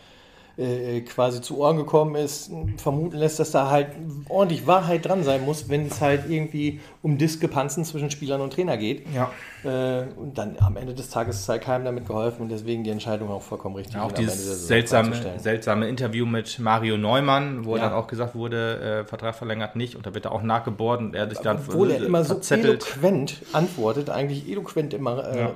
äh, 0.59 1.01
quasi 1.01 1.41
zu 1.41 1.57
Ohren 1.57 1.77
gekommen 1.77 2.15
ist, 2.15 2.51
vermuten 2.77 3.15
lässt, 3.17 3.39
dass 3.39 3.51
da 3.51 3.69
halt 3.69 3.87
ordentlich 4.27 4.67
Wahrheit 4.67 5.05
dran 5.05 5.23
sein 5.23 5.45
muss, 5.45 5.69
wenn 5.69 5.85
es 5.85 6.01
halt 6.01 6.29
irgendwie 6.29 6.81
um 7.01 7.17
Diskrepanzen 7.17 7.85
zwischen 7.85 8.11
Spielern 8.11 8.41
und 8.41 8.51
Trainer 8.53 8.77
geht. 8.77 9.05
Ja. 9.13 9.31
Äh, 9.63 10.07
und 10.17 10.37
dann 10.37 10.57
am 10.59 10.77
Ende 10.77 10.93
des 10.93 11.09
Tages 11.09 11.39
ist 11.39 11.49
halt 11.49 11.61
keinem 11.61 11.85
damit 11.85 12.05
geholfen 12.07 12.41
und 12.43 12.49
deswegen 12.49 12.83
die 12.83 12.89
Entscheidung 12.89 13.29
auch 13.29 13.41
vollkommen 13.41 13.75
richtig. 13.75 13.95
Ja, 13.95 14.03
auch 14.03 14.11
dieses 14.11 14.67
seltsame, 14.67 15.13
seltsame 15.37 15.87
Interview 15.87 16.25
mit 16.25 16.59
Mario 16.59 16.97
Neumann, 16.97 17.65
wo 17.65 17.75
Ja. 17.77 17.83
dann 17.83 17.93
auch 17.93 18.07
gesagt 18.07 18.35
wurde, 18.35 19.01
äh, 19.03 19.05
Vertrag 19.05 19.35
verlängert 19.35 19.75
nicht 19.75 19.95
und 19.95 20.05
da 20.05 20.13
wird 20.13 20.25
er 20.25 20.31
auch 20.33 20.41
nachgebohrt 20.43 20.99
und 20.99 21.15
er 21.15 21.29
sich 21.29 21.39
dann 21.39 21.57
Obwohl 21.57 21.91
er 21.91 22.03
immer 22.05 22.23
so 22.23 22.39
eloquent 22.53 23.43
antwortet, 23.53 24.09
eigentlich 24.09 24.49
eloquent 24.49 24.93
immer 24.93 25.25
äh, 25.25 25.39
Ja. 25.39 25.51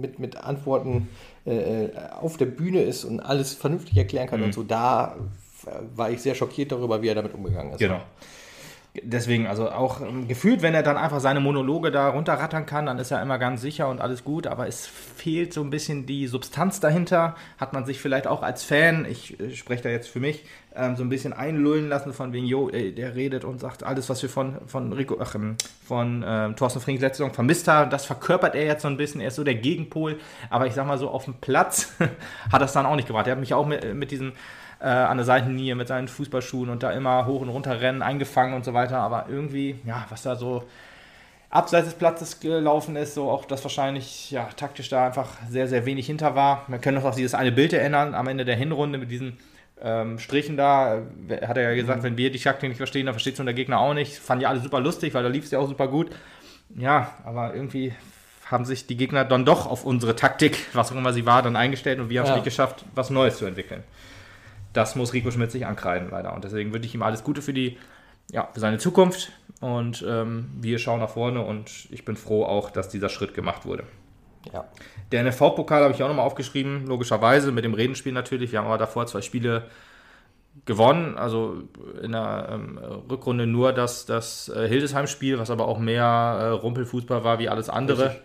mit, 0.00 0.18
mit 0.18 0.36
Antworten 0.36 1.08
äh, 1.44 1.88
auf 2.20 2.36
der 2.36 2.46
Bühne 2.46 2.82
ist 2.82 3.04
und 3.04 3.20
alles 3.20 3.54
vernünftig 3.54 3.96
erklären 3.96 4.28
kann 4.28 4.42
und 4.42 4.54
so, 4.54 4.62
da 4.62 5.16
äh, 5.66 5.70
war 5.96 6.10
ich 6.10 6.20
sehr 6.20 6.34
schockiert 6.34 6.72
darüber, 6.72 7.02
wie 7.02 7.08
er 7.08 7.14
damit 7.14 7.34
umgegangen 7.34 7.72
ist. 7.72 7.78
Genau. 7.78 8.00
Deswegen, 9.02 9.46
also 9.46 9.70
auch 9.70 10.00
ähm, 10.00 10.28
gefühlt, 10.28 10.62
wenn 10.62 10.74
er 10.74 10.82
dann 10.82 10.96
einfach 10.96 11.20
seine 11.20 11.40
Monologe 11.40 11.90
da 11.90 12.08
runterrattern 12.08 12.66
kann, 12.66 12.86
dann 12.86 12.98
ist 12.98 13.10
er 13.10 13.20
immer 13.22 13.38
ganz 13.38 13.60
sicher 13.60 13.88
und 13.88 14.00
alles 14.00 14.24
gut, 14.24 14.46
aber 14.46 14.66
es 14.66 14.86
fehlt 14.86 15.52
so 15.52 15.62
ein 15.62 15.70
bisschen 15.70 16.06
die 16.06 16.26
Substanz 16.26 16.80
dahinter. 16.80 17.36
Hat 17.58 17.72
man 17.72 17.84
sich 17.84 18.00
vielleicht 18.00 18.26
auch 18.26 18.42
als 18.42 18.64
Fan, 18.64 19.06
ich 19.08 19.38
äh, 19.40 19.54
spreche 19.54 19.82
da 19.82 19.88
jetzt 19.88 20.08
für 20.08 20.20
mich, 20.20 20.44
ähm, 20.74 20.96
so 20.96 21.02
ein 21.02 21.08
bisschen 21.08 21.32
einlullen 21.32 21.88
lassen 21.88 22.12
von 22.12 22.32
wegen, 22.32 22.46
jo, 22.46 22.70
ey, 22.70 22.94
der 22.94 23.14
redet 23.14 23.44
und 23.44 23.60
sagt 23.60 23.82
alles, 23.82 24.08
was 24.08 24.22
wir 24.22 24.28
von, 24.28 24.56
von 24.66 24.92
Rico, 24.92 25.18
ach, 25.20 25.34
ähm, 25.34 25.56
von 25.86 26.24
ähm, 26.26 26.56
Thorsten 26.56 26.80
Frings 26.80 27.00
letzte 27.00 27.18
Saison 27.18 27.34
vermisst 27.34 27.68
haben. 27.68 27.90
Das 27.90 28.06
verkörpert 28.06 28.54
er 28.54 28.64
jetzt 28.64 28.82
so 28.82 28.88
ein 28.88 28.96
bisschen, 28.96 29.20
er 29.20 29.28
ist 29.28 29.36
so 29.36 29.44
der 29.44 29.56
Gegenpol, 29.56 30.18
aber 30.50 30.66
ich 30.66 30.74
sag 30.74 30.86
mal 30.86 30.98
so, 30.98 31.10
auf 31.10 31.24
dem 31.24 31.34
Platz 31.34 31.94
hat 32.52 32.62
das 32.62 32.72
dann 32.72 32.86
auch 32.86 32.96
nicht 32.96 33.08
gebracht. 33.08 33.26
Er 33.26 33.32
hat 33.32 33.40
mich 33.40 33.54
auch 33.54 33.66
mit, 33.66 33.94
mit 33.94 34.10
diesem 34.10 34.32
äh, 34.80 34.86
an 34.86 35.16
der 35.16 35.26
Seitenlinie 35.26 35.74
mit 35.74 35.88
seinen 35.88 36.08
Fußballschuhen 36.08 36.68
und 36.68 36.82
da 36.82 36.92
immer 36.92 37.26
hoch 37.26 37.40
und 37.40 37.48
runter 37.48 37.80
rennen, 37.80 38.02
eingefangen 38.02 38.54
und 38.54 38.64
so 38.64 38.74
weiter. 38.74 38.98
Aber 38.98 39.26
irgendwie, 39.28 39.80
ja, 39.84 40.06
was 40.08 40.22
da 40.22 40.36
so 40.36 40.64
abseits 41.50 41.86
des 41.86 41.94
Platzes 41.94 42.40
gelaufen 42.40 42.96
ist, 42.96 43.14
so 43.14 43.30
auch 43.30 43.44
das 43.44 43.64
wahrscheinlich 43.64 44.30
ja, 44.30 44.48
taktisch 44.56 44.88
da 44.88 45.06
einfach 45.06 45.28
sehr, 45.48 45.68
sehr 45.68 45.86
wenig 45.86 46.06
hinter 46.06 46.34
war. 46.34 46.64
Wir 46.68 46.78
können 46.78 46.98
uns 46.98 47.06
auch 47.06 47.14
dieses 47.14 47.34
eine 47.34 47.52
Bild 47.52 47.72
erinnern 47.72 48.14
am 48.14 48.28
Ende 48.28 48.44
der 48.44 48.56
Hinrunde 48.56 48.98
mit 48.98 49.10
diesen 49.10 49.38
ähm, 49.82 50.18
Strichen 50.18 50.56
da. 50.56 51.02
Hat 51.42 51.56
er 51.56 51.70
ja 51.70 51.74
gesagt, 51.74 52.00
mhm. 52.00 52.04
wenn 52.04 52.18
wir 52.18 52.30
die 52.30 52.38
Taktik 52.38 52.68
nicht 52.68 52.78
verstehen, 52.78 53.06
dann 53.06 53.14
versteht 53.14 53.38
es 53.38 53.44
der 53.44 53.54
Gegner 53.54 53.80
auch 53.80 53.94
nicht. 53.94 54.18
Fand 54.18 54.42
ja 54.42 54.48
alle 54.48 54.60
super 54.60 54.80
lustig, 54.80 55.14
weil 55.14 55.22
da 55.22 55.28
lief 55.28 55.44
es 55.44 55.50
ja 55.50 55.58
auch 55.58 55.68
super 55.68 55.88
gut. 55.88 56.10
Ja, 56.76 57.12
aber 57.24 57.54
irgendwie 57.54 57.94
haben 58.50 58.64
sich 58.64 58.86
die 58.86 58.96
Gegner 58.96 59.24
dann 59.24 59.44
doch 59.44 59.66
auf 59.66 59.84
unsere 59.84 60.16
Taktik, 60.16 60.58
was 60.72 60.92
auch 60.92 60.96
immer 60.96 61.12
sie 61.12 61.26
war, 61.26 61.42
dann 61.42 61.56
eingestellt 61.56 61.98
und 61.98 62.10
wir 62.10 62.20
haben 62.20 62.26
es 62.26 62.30
ja. 62.30 62.36
nicht 62.36 62.44
geschafft, 62.44 62.84
was 62.94 63.10
Neues 63.10 63.38
zu 63.38 63.46
entwickeln. 63.46 63.82
Das 64.72 64.96
muss 64.96 65.12
Rico 65.12 65.30
Schmidt 65.30 65.50
sich 65.50 65.66
ankreiden, 65.66 66.10
leider. 66.10 66.34
Und 66.34 66.44
deswegen 66.44 66.72
wünsche 66.72 66.86
ich 66.86 66.94
ihm 66.94 67.02
alles 67.02 67.24
Gute 67.24 67.42
für 67.42 67.52
die, 67.52 67.78
ja, 68.30 68.48
für 68.52 68.60
seine 68.60 68.78
Zukunft. 68.78 69.32
Und 69.60 70.04
ähm, 70.06 70.50
wir 70.60 70.78
schauen 70.78 71.00
nach 71.00 71.10
vorne 71.10 71.40
und 71.40 71.88
ich 71.90 72.04
bin 72.04 72.16
froh 72.16 72.44
auch, 72.44 72.70
dass 72.70 72.88
dieser 72.88 73.08
Schritt 73.08 73.34
gemacht 73.34 73.64
wurde. 73.64 73.84
Ja. 74.52 74.64
Der 75.10 75.24
NFV-Pokal 75.24 75.82
habe 75.82 75.94
ich 75.94 76.02
auch 76.02 76.08
nochmal 76.08 76.26
aufgeschrieben, 76.26 76.86
logischerweise, 76.86 77.50
mit 77.52 77.64
dem 77.64 77.74
Redenspiel 77.74 78.12
natürlich. 78.12 78.52
Wir 78.52 78.60
haben 78.60 78.66
aber 78.66 78.78
davor 78.78 79.06
zwei 79.06 79.20
Spiele 79.20 79.64
gewonnen, 80.64 81.16
also 81.16 81.62
in 82.02 82.12
der 82.12 82.48
ähm, 82.52 82.78
Rückrunde 82.78 83.46
nur 83.46 83.72
das, 83.72 84.06
das 84.06 84.48
äh, 84.48 84.68
Hildesheim-Spiel, 84.68 85.38
was 85.38 85.50
aber 85.50 85.66
auch 85.66 85.78
mehr 85.78 86.04
äh, 86.04 86.48
Rumpelfußball 86.48 87.24
war 87.24 87.38
wie 87.38 87.48
alles 87.48 87.68
andere. 87.68 88.06
Richtig. 88.06 88.22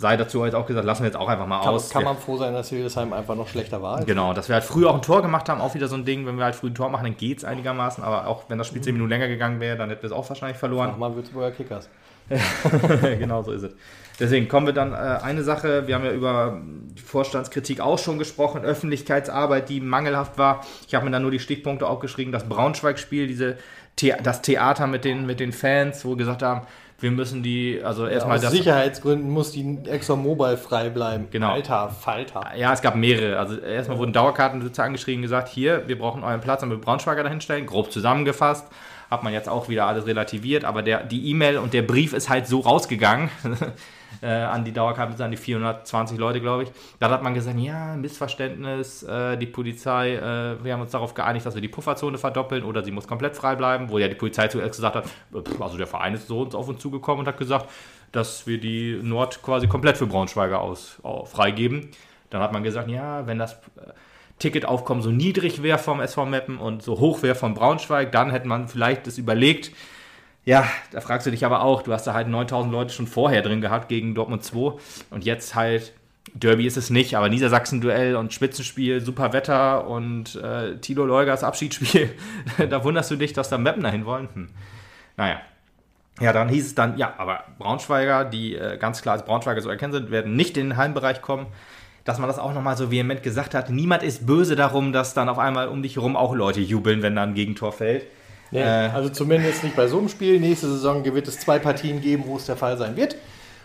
Sei 0.00 0.16
dazu 0.16 0.44
jetzt 0.44 0.54
auch 0.54 0.64
gesagt, 0.64 0.86
lassen 0.86 1.02
wir 1.02 1.08
jetzt 1.08 1.16
auch 1.16 1.26
einfach 1.26 1.48
mal 1.48 1.60
kann, 1.60 1.74
aus. 1.74 1.90
Kann 1.90 2.04
man 2.04 2.16
froh 2.16 2.36
sein, 2.36 2.54
dass 2.54 2.68
Hildesheim 2.68 3.12
einfach 3.12 3.34
noch 3.34 3.48
schlechter 3.48 3.82
war? 3.82 4.04
Genau, 4.04 4.32
dass 4.32 4.48
wir 4.48 4.54
halt 4.54 4.62
früher 4.62 4.90
auch 4.90 4.94
ein 4.94 5.02
Tor 5.02 5.22
gemacht 5.22 5.48
haben, 5.48 5.60
auch 5.60 5.74
wieder 5.74 5.88
so 5.88 5.96
ein 5.96 6.04
Ding, 6.04 6.24
wenn 6.24 6.36
wir 6.36 6.44
halt 6.44 6.54
früh 6.54 6.68
ein 6.68 6.74
Tor 6.76 6.88
machen, 6.88 7.02
dann 7.02 7.16
geht 7.16 7.38
es 7.38 7.44
einigermaßen, 7.44 8.04
aber 8.04 8.28
auch 8.28 8.44
wenn 8.46 8.58
das 8.58 8.68
Spiel 8.68 8.80
10 8.80 8.92
Minuten 8.92 9.10
länger 9.10 9.26
gegangen 9.26 9.58
wäre, 9.58 9.76
dann 9.76 9.90
hätten 9.90 10.02
wir 10.02 10.06
es 10.06 10.12
auch 10.12 10.28
wahrscheinlich 10.28 10.56
verloren. 10.56 10.90
Mach 10.92 10.98
mal 10.98 11.16
Würzburger 11.16 11.50
Kickers. 11.50 11.88
genau 13.18 13.42
so 13.42 13.50
ist 13.50 13.64
es. 13.64 13.72
Deswegen 14.20 14.46
kommen 14.46 14.66
wir 14.66 14.72
dann 14.72 14.92
äh, 14.92 14.96
eine 14.96 15.42
Sache, 15.42 15.88
wir 15.88 15.96
haben 15.96 16.04
ja 16.04 16.12
über 16.12 16.62
Vorstandskritik 17.04 17.80
auch 17.80 17.98
schon 17.98 18.20
gesprochen, 18.20 18.62
Öffentlichkeitsarbeit, 18.62 19.68
die 19.68 19.80
mangelhaft 19.80 20.38
war. 20.38 20.64
Ich 20.86 20.94
habe 20.94 21.06
mir 21.06 21.10
dann 21.10 21.22
nur 21.22 21.32
die 21.32 21.40
Stichpunkte 21.40 21.88
aufgeschrieben, 21.88 22.32
das 22.32 22.48
Braunschweig-Spiel, 22.48 23.26
diese 23.26 23.56
The 23.98 24.14
das 24.22 24.42
Theater 24.42 24.86
mit 24.86 25.04
den, 25.04 25.26
mit 25.26 25.40
den 25.40 25.52
Fans, 25.52 26.04
wo 26.04 26.10
wir 26.10 26.18
gesagt 26.18 26.42
haben, 26.42 26.66
wir 27.00 27.10
müssen 27.12 27.44
die, 27.44 27.80
also 27.82 28.06
erstmal 28.06 28.40
ja, 28.40 28.48
aus. 28.48 28.52
Sicherheitsgründen 28.52 29.30
muss 29.30 29.52
die 29.52 29.78
ExxonMobil 29.86 30.56
frei 30.56 30.90
bleiben. 30.90 31.28
Genau. 31.30 31.52
Alter, 31.52 31.90
Falter. 31.90 32.42
Ja, 32.56 32.72
es 32.72 32.82
gab 32.82 32.96
mehrere. 32.96 33.38
Also 33.38 33.56
erstmal 33.58 33.98
wurden 33.98 34.12
Dauerkartenbesitzer 34.12 34.82
angeschrieben 34.82 35.20
und 35.20 35.22
gesagt, 35.22 35.48
hier, 35.48 35.86
wir 35.86 35.96
brauchen 35.96 36.24
euren 36.24 36.40
Platz, 36.40 36.60
damit 36.60 36.78
wir 36.78 36.84
Braunschweiger 36.84 37.22
dahinstellen. 37.22 37.66
Grob 37.66 37.92
zusammengefasst 37.92 38.66
hat 39.10 39.22
man 39.22 39.32
jetzt 39.32 39.48
auch 39.48 39.68
wieder 39.68 39.86
alles 39.86 40.06
relativiert, 40.06 40.64
aber 40.64 40.82
der, 40.82 41.02
die 41.02 41.30
E-Mail 41.30 41.58
und 41.58 41.72
der 41.72 41.82
Brief 41.82 42.12
ist 42.12 42.28
halt 42.28 42.46
so 42.46 42.60
rausgegangen 42.60 43.30
äh, 44.22 44.26
an 44.26 44.64
die 44.64 44.72
Dauerkarte, 44.72 45.22
an 45.24 45.30
die 45.30 45.36
420 45.36 46.18
Leute, 46.18 46.40
glaube 46.40 46.64
ich. 46.64 46.70
Da 46.98 47.08
hat 47.10 47.22
man 47.22 47.34
gesagt, 47.34 47.58
ja, 47.58 47.96
Missverständnis, 47.96 49.02
äh, 49.02 49.36
die 49.36 49.46
Polizei, 49.46 50.14
äh, 50.14 50.62
wir 50.62 50.72
haben 50.72 50.82
uns 50.82 50.90
darauf 50.90 51.14
geeinigt, 51.14 51.46
dass 51.46 51.54
wir 51.54 51.62
die 51.62 51.68
Pufferzone 51.68 52.18
verdoppeln 52.18 52.64
oder 52.64 52.84
sie 52.84 52.90
muss 52.90 53.06
komplett 53.06 53.34
frei 53.34 53.56
bleiben, 53.56 53.88
wo 53.88 53.98
ja 53.98 54.08
die 54.08 54.14
Polizei 54.14 54.48
zuerst 54.48 54.76
gesagt 54.76 54.96
hat, 54.96 55.06
pff, 55.06 55.60
also 55.60 55.78
der 55.78 55.86
Verein 55.86 56.14
ist 56.14 56.28
so 56.28 56.42
uns 56.42 56.54
auf 56.54 56.68
uns 56.68 56.80
zugekommen 56.80 57.20
und 57.20 57.28
hat 57.28 57.38
gesagt, 57.38 57.70
dass 58.12 58.46
wir 58.46 58.58
die 58.58 58.98
Nord 59.02 59.42
quasi 59.42 59.68
komplett 59.68 59.96
für 59.98 60.06
Braunschweiger 60.06 60.60
aus, 60.60 61.00
freigeben. 61.26 61.90
Dann 62.30 62.42
hat 62.42 62.52
man 62.52 62.62
gesagt, 62.62 62.88
ja, 62.88 63.26
wenn 63.26 63.38
das 63.38 63.54
äh, 63.54 63.92
Ticketaufkommen 64.38 65.02
so 65.02 65.10
niedrig 65.10 65.62
wäre 65.62 65.78
vom 65.78 66.00
SV 66.00 66.26
Meppen 66.26 66.58
und 66.58 66.82
so 66.82 66.98
hoch 66.98 67.22
wäre 67.22 67.34
vom 67.34 67.54
Braunschweig, 67.54 68.12
dann 68.12 68.30
hätte 68.30 68.46
man 68.46 68.68
vielleicht 68.68 69.06
das 69.06 69.18
überlegt. 69.18 69.72
Ja, 70.44 70.66
da 70.92 71.00
fragst 71.00 71.26
du 71.26 71.30
dich 71.30 71.44
aber 71.44 71.62
auch, 71.62 71.82
du 71.82 71.92
hast 71.92 72.06
da 72.06 72.14
halt 72.14 72.28
9000 72.28 72.72
Leute 72.72 72.94
schon 72.94 73.06
vorher 73.06 73.42
drin 73.42 73.60
gehabt 73.60 73.88
gegen 73.88 74.14
Dortmund 74.14 74.44
2 74.44 74.78
und 75.10 75.24
jetzt 75.24 75.54
halt 75.54 75.92
Derby 76.34 76.66
ist 76.66 76.76
es 76.76 76.90
nicht, 76.90 77.14
aber 77.14 77.28
Niedersachsen-Duell 77.28 78.16
und 78.16 78.32
Spitzenspiel, 78.32 79.00
super 79.00 79.32
Wetter 79.32 79.86
und 79.86 80.36
äh, 80.36 80.76
Tilo 80.76 81.04
Leugers 81.04 81.42
Abschiedsspiel, 81.42 82.10
da 82.70 82.84
wunderst 82.84 83.10
du 83.10 83.16
dich, 83.16 83.32
dass 83.32 83.48
da 83.48 83.58
Meppen 83.58 83.82
dahin 83.82 84.04
wollen. 84.04 84.28
Hm. 84.32 84.48
Naja. 85.16 85.40
Ja, 86.20 86.32
dann 86.32 86.48
hieß 86.48 86.66
es 86.66 86.74
dann, 86.74 86.98
ja, 86.98 87.14
aber 87.16 87.44
Braunschweiger, 87.58 88.24
die 88.24 88.56
äh, 88.56 88.76
ganz 88.76 89.02
klar 89.02 89.14
als 89.14 89.24
Braunschweiger 89.24 89.60
so 89.60 89.70
erkennen 89.70 89.92
sind, 89.92 90.10
werden 90.10 90.34
nicht 90.34 90.56
in 90.56 90.70
den 90.70 90.76
Heimbereich 90.76 91.22
kommen 91.22 91.46
dass 92.08 92.18
man 92.18 92.26
das 92.26 92.38
auch 92.38 92.54
nochmal 92.54 92.74
so 92.74 92.90
vehement 92.90 93.22
gesagt 93.22 93.54
hat. 93.54 93.68
Niemand 93.68 94.02
ist 94.02 94.26
böse 94.26 94.56
darum, 94.56 94.94
dass 94.94 95.12
dann 95.12 95.28
auf 95.28 95.38
einmal 95.38 95.68
um 95.68 95.82
dich 95.82 95.96
herum 95.96 96.16
auch 96.16 96.34
Leute 96.34 96.58
jubeln, 96.58 97.02
wenn 97.02 97.14
da 97.14 97.22
ein 97.22 97.34
Gegentor 97.34 97.70
fällt. 97.70 98.06
Nee, 98.50 98.60
äh, 98.60 98.88
also 98.94 99.10
zumindest 99.10 99.62
nicht 99.62 99.76
bei 99.76 99.88
so 99.88 99.98
einem 99.98 100.08
Spiel. 100.08 100.40
Nächste 100.40 100.68
Saison 100.68 101.04
wird 101.04 101.28
es 101.28 101.38
zwei 101.38 101.58
Partien 101.58 102.00
geben, 102.00 102.24
wo 102.26 102.36
es 102.38 102.46
der 102.46 102.56
Fall 102.56 102.78
sein 102.78 102.96
wird. 102.96 103.16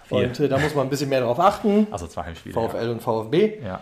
Vier. 0.09 0.17
Und 0.17 0.41
äh, 0.41 0.49
da 0.49 0.57
muss 0.57 0.75
man 0.75 0.87
ein 0.87 0.89
bisschen 0.89 1.07
mehr 1.07 1.21
darauf 1.21 1.39
achten. 1.39 1.87
Also 1.89 2.05
zwei 2.07 2.23
Heimspiele. 2.23 2.53
VfL 2.53 2.85
ja. 2.85 2.91
und 2.91 3.01
VfB. 3.01 3.59
Ja. 3.63 3.81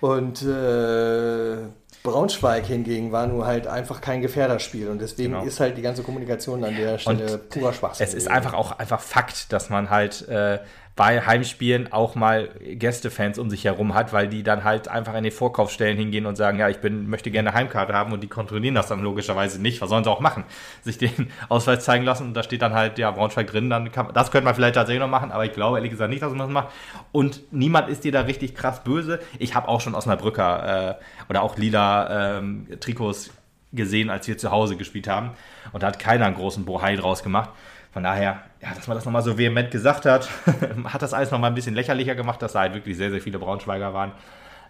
Und 0.00 0.42
äh, 0.42 1.56
Braunschweig 2.02 2.66
hingegen 2.66 3.12
war 3.12 3.26
nur 3.26 3.46
halt 3.46 3.66
einfach 3.66 4.02
kein 4.02 4.20
Gefährderspiel 4.20 4.88
und 4.88 5.00
deswegen 5.00 5.32
genau. 5.32 5.44
ist 5.44 5.58
halt 5.58 5.78
die 5.78 5.82
ganze 5.82 6.02
Kommunikation 6.02 6.62
an 6.62 6.76
der 6.76 6.98
Stelle 6.98 7.32
und 7.32 7.48
purer 7.48 7.72
Schwachsinn. 7.72 8.06
Es 8.06 8.12
ist 8.12 8.28
einfach 8.28 8.52
auch 8.52 8.78
einfach 8.78 9.00
Fakt, 9.00 9.54
dass 9.54 9.70
man 9.70 9.88
halt 9.88 10.28
äh, 10.28 10.58
bei 10.96 11.20
Heimspielen 11.20 11.92
auch 11.92 12.14
mal 12.14 12.48
Gästefans 12.58 13.38
um 13.38 13.50
sich 13.50 13.66
herum 13.66 13.94
hat, 13.94 14.14
weil 14.14 14.28
die 14.28 14.42
dann 14.42 14.64
halt 14.64 14.88
einfach 14.88 15.14
in 15.14 15.24
die 15.24 15.30
Vorkaufsstellen 15.30 15.98
hingehen 15.98 16.24
und 16.24 16.36
sagen, 16.36 16.58
ja, 16.58 16.70
ich 16.70 16.78
bin, 16.78 17.10
möchte 17.10 17.30
gerne 17.30 17.52
Heimkarte 17.52 17.92
haben 17.92 18.14
und 18.14 18.22
die 18.22 18.28
kontrollieren 18.28 18.74
das 18.74 18.88
dann 18.88 19.02
logischerweise 19.02 19.60
nicht. 19.60 19.82
Was 19.82 19.90
sollen 19.90 20.04
sie 20.04 20.10
auch 20.10 20.20
machen? 20.20 20.44
Sich 20.82 20.96
den 20.96 21.30
Ausweis 21.50 21.84
zeigen 21.84 22.04
lassen 22.04 22.28
und 22.28 22.34
da 22.34 22.42
steht 22.42 22.62
dann 22.62 22.72
halt, 22.72 22.98
ja, 22.98 23.10
Braunschweig 23.10 23.46
drin, 23.46 23.68
dann 23.68 23.92
kann, 23.92 24.08
das 24.14 24.30
könnte 24.30 24.46
man 24.46 24.54
vielleicht 24.54 24.76
tatsächlich 24.76 25.00
noch 25.00 25.10
machen, 25.10 25.32
aber 25.32 25.44
ich 25.44 25.52
glaube 25.52 25.76
ehrlich 25.76 25.90
gesagt 25.90 26.08
nicht, 26.08 26.22
dass 26.22 26.30
man 26.30 26.38
das 26.38 26.48
macht. 26.48 26.68
Und 27.12 27.42
niemand 27.52 27.90
ist 27.90 28.04
dir 28.04 28.12
da 28.12 28.22
richtig 28.22 28.54
krass 28.54 28.82
böse. 28.82 29.20
Ich 29.38 29.54
habe 29.54 29.68
auch 29.68 29.82
schon 29.82 29.94
aus 29.94 30.06
einer 30.06 30.16
Brücker 30.16 30.96
äh, 30.98 31.28
oder 31.28 31.42
auch 31.42 31.58
lila 31.58 32.38
ähm, 32.38 32.68
Trikots 32.80 33.30
gesehen, 33.70 34.08
als 34.08 34.26
wir 34.26 34.38
zu 34.38 34.50
Hause 34.50 34.76
gespielt 34.76 35.08
haben. 35.08 35.32
Und 35.72 35.82
da 35.82 35.88
hat 35.88 35.98
keiner 35.98 36.24
einen 36.24 36.36
großen 36.36 36.64
Bohai 36.64 36.96
draus 36.96 37.22
gemacht. 37.22 37.50
Von 37.92 38.02
daher, 38.02 38.42
ja, 38.66 38.74
dass 38.74 38.88
man 38.88 38.96
das 38.96 39.04
nochmal 39.04 39.22
so 39.22 39.38
vehement 39.38 39.70
gesagt 39.70 40.06
hat, 40.06 40.28
hat 40.84 41.02
das 41.02 41.14
alles 41.14 41.30
nochmal 41.30 41.50
ein 41.50 41.54
bisschen 41.54 41.74
lächerlicher 41.74 42.14
gemacht, 42.14 42.42
dass 42.42 42.52
da 42.52 42.60
halt 42.60 42.74
wirklich 42.74 42.96
sehr, 42.96 43.10
sehr 43.10 43.20
viele 43.20 43.38
Braunschweiger 43.38 43.94
waren. 43.94 44.12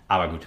Aber 0.09 0.29
gut. 0.29 0.47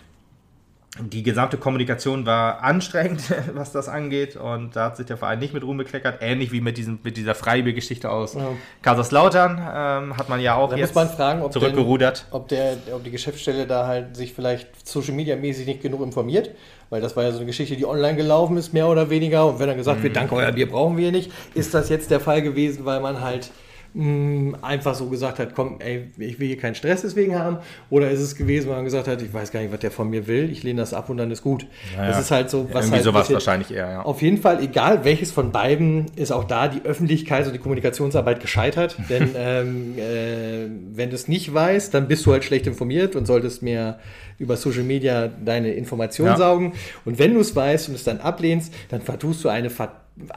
Die 1.00 1.22
gesamte 1.22 1.58
Kommunikation 1.58 2.26
war 2.26 2.64
anstrengend, 2.64 3.22
was 3.54 3.72
das 3.72 3.88
angeht, 3.88 4.36
und 4.36 4.76
da 4.76 4.86
hat 4.86 4.98
sich 4.98 5.06
der 5.06 5.18
Verein 5.18 5.40
nicht 5.40 5.54
mit 5.54 5.64
Ruhm 5.64 5.78
bekleckert, 5.78 6.18
ähnlich 6.22 6.52
wie 6.52 6.62
mit, 6.62 6.78
diesem, 6.78 7.00
mit 7.04 7.16
dieser 7.16 7.36
Freibier-Geschichte 7.36 8.10
aus 8.10 8.34
ja. 8.34 8.50
Kaiserslautern. 8.82 9.58
Ähm, 9.58 10.18
hat 10.18 10.30
man 10.30 10.40
ja 10.40 10.56
auch 10.56 10.70
da 10.70 10.76
jetzt 10.76 10.96
muss 10.96 11.06
man 11.06 11.16
fragen, 11.16 11.42
ob 11.42 11.54
zurückgerudert. 11.54 12.26
Den, 12.28 12.34
ob, 12.34 12.48
der, 12.48 12.78
ob 12.92 13.04
die 13.04 13.12
Geschäftsstelle 13.12 13.66
da 13.66 13.88
halt 13.88 14.16
sich 14.16 14.34
vielleicht 14.34 14.88
Social 14.88 15.14
Media 15.14 15.36
mäßig 15.36 15.66
nicht 15.66 15.82
genug 15.82 16.02
informiert 16.02 16.52
weil 16.90 17.02
das 17.02 17.16
war 17.16 17.24
ja 17.24 17.32
so 17.32 17.38
eine 17.38 17.46
Geschichte, 17.46 17.76
die 17.76 17.86
online 17.86 18.16
gelaufen 18.16 18.58
ist, 18.58 18.74
mehr 18.74 18.88
oder 18.88 19.10
weniger. 19.10 19.46
Und 19.46 19.60
wenn 19.60 19.68
dann 19.68 19.78
gesagt 19.78 20.04
wird, 20.04 20.14
mhm. 20.14 20.16
danke, 20.16 20.36
euer 20.36 20.52
Bier 20.52 20.70
brauchen 20.70 20.98
wir 20.98 21.12
nicht, 21.12 21.32
ist 21.54 21.74
das 21.74 21.90
jetzt 21.90 22.12
der 22.12 22.20
Fall 22.20 22.42
gewesen, 22.42 22.86
weil 22.86 23.00
man 23.00 23.22
halt 23.22 23.52
mh, 24.00 24.60
einfach 24.62 24.96
so 24.96 25.08
gesagt 25.08 25.40
hat, 25.40 25.54
komm, 25.54 25.78
ey, 25.80 26.08
ich 26.18 26.40
will 26.40 26.48
hier 26.48 26.58
keinen 26.58 26.76
Stress 26.76 27.02
deswegen 27.02 27.38
haben. 27.38 27.58
Oder 27.90 28.10
ist 28.10 28.22
es 28.22 28.36
gewesen, 28.36 28.70
weil 28.70 28.78
man 28.78 28.86
gesagt 28.86 29.08
hat, 29.08 29.22
ich 29.22 29.34
weiß 29.34 29.52
gar 29.52 29.60
nicht, 29.60 29.72
was 29.72 29.80
der 29.80 29.92
von 29.92 30.10
mir 30.10 30.28
will, 30.28 30.50
ich 30.52 30.64
lehne 30.64 30.82
das 30.82 30.94
ab 30.94 31.10
und 31.10 31.18
dann 31.18 31.30
ist 31.32 31.42
gut. 31.42 31.68
Naja, 31.96 32.10
das 32.10 32.22
ist 32.22 32.32
halt 32.32 32.50
so, 32.50 32.68
was 32.72 32.86
Irgendwie 32.86 32.96
halt 32.96 33.04
sowas 33.04 33.32
wahrscheinlich 33.32 33.72
eher, 33.72 33.90
ja. 33.90 34.02
Auf 34.02 34.22
jeden 34.22 34.38
Fall, 34.38 34.64
egal 34.64 35.04
welches 35.04 35.32
von 35.32 35.52
beiden, 35.52 36.06
ist 36.16 36.32
auch 36.32 36.46
da 36.46 36.68
die 36.68 36.82
Öffentlichkeit 36.84 37.46
und 37.46 37.54
die 37.54 37.60
Kommunikationsarbeit 37.60 38.40
gescheitert. 38.40 38.96
Denn 39.10 39.32
ähm, 39.36 39.98
äh, 39.98 40.70
wenn 40.96 41.10
du 41.10 41.16
es 41.16 41.28
nicht 41.28 41.54
weißt, 41.54 41.94
dann 41.94 42.08
bist 42.08 42.26
du 42.26 42.32
halt 42.32 42.44
schlecht 42.44 42.68
informiert 42.68 43.16
und 43.16 43.26
solltest 43.26 43.62
mehr 43.62 44.00
über 44.38 44.56
Social 44.56 44.84
Media 44.84 45.28
deine 45.28 45.74
Informationen 45.74 46.32
ja. 46.32 46.38
saugen. 46.38 46.74
Und 47.04 47.20
wenn 47.20 47.34
du 47.34 47.42
es 47.42 47.56
weißt 47.56 47.90
und 47.90 47.96
es 47.96 48.06
dann 48.06 48.20
ablehnst, 48.20 48.74
dann 48.90 49.02
vertust 49.02 49.44
du 49.44 49.50
eine, 49.50 49.70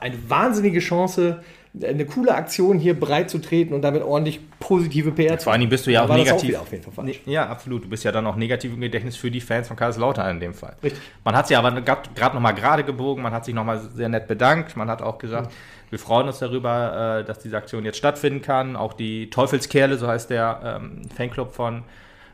eine 0.00 0.16
wahnsinnige 0.28 0.80
Chance, 0.80 1.40
eine 1.80 2.04
coole 2.04 2.34
Aktion 2.34 2.78
hier 2.78 2.98
breit 2.98 3.30
zu 3.30 3.38
treten 3.38 3.72
und 3.72 3.80
damit 3.82 4.02
ordentlich 4.02 4.40
positive 4.58 5.10
PR 5.10 5.38
zu 5.38 5.44
Vor 5.44 5.54
allem 5.54 5.68
bist 5.70 5.86
du 5.86 5.90
ja 5.90 6.04
auch 6.04 6.14
negativ. 6.14 6.56
Auch 6.58 7.02
ne, 7.02 7.14
ja, 7.24 7.48
absolut. 7.48 7.84
Du 7.84 7.88
bist 7.88 8.04
ja 8.04 8.12
dann 8.12 8.26
auch 8.26 8.36
negativ 8.36 8.74
im 8.74 8.80
Gedächtnis 8.80 9.16
für 9.16 9.30
die 9.30 9.40
Fans 9.40 9.68
von 9.68 9.76
Kaiserslautern 9.76 10.30
in 10.32 10.40
dem 10.40 10.54
Fall. 10.54 10.76
Richtig. 10.82 11.00
Man 11.24 11.34
hat 11.34 11.48
sich 11.48 11.56
aber 11.56 11.80
gerade 11.80 12.34
nochmal 12.34 12.54
gerade 12.54 12.84
gebogen, 12.84 13.22
man 13.22 13.32
hat 13.32 13.46
sich 13.46 13.54
nochmal 13.54 13.80
sehr 13.80 14.10
nett 14.10 14.28
bedankt. 14.28 14.76
Man 14.76 14.90
hat 14.90 15.00
auch 15.00 15.16
gesagt, 15.16 15.50
mhm. 15.50 15.90
wir 15.90 15.98
freuen 15.98 16.26
uns 16.26 16.40
darüber, 16.40 17.20
äh, 17.20 17.24
dass 17.24 17.38
diese 17.38 17.56
Aktion 17.56 17.86
jetzt 17.86 17.96
stattfinden 17.96 18.42
kann. 18.42 18.76
Auch 18.76 18.92
die 18.92 19.30
Teufelskerle, 19.30 19.96
so 19.96 20.06
heißt 20.06 20.28
der 20.28 20.80
ähm, 20.82 21.08
Fanclub 21.16 21.54
von, 21.54 21.84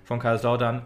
von 0.05 0.19
Kaiserslautern, 0.19 0.82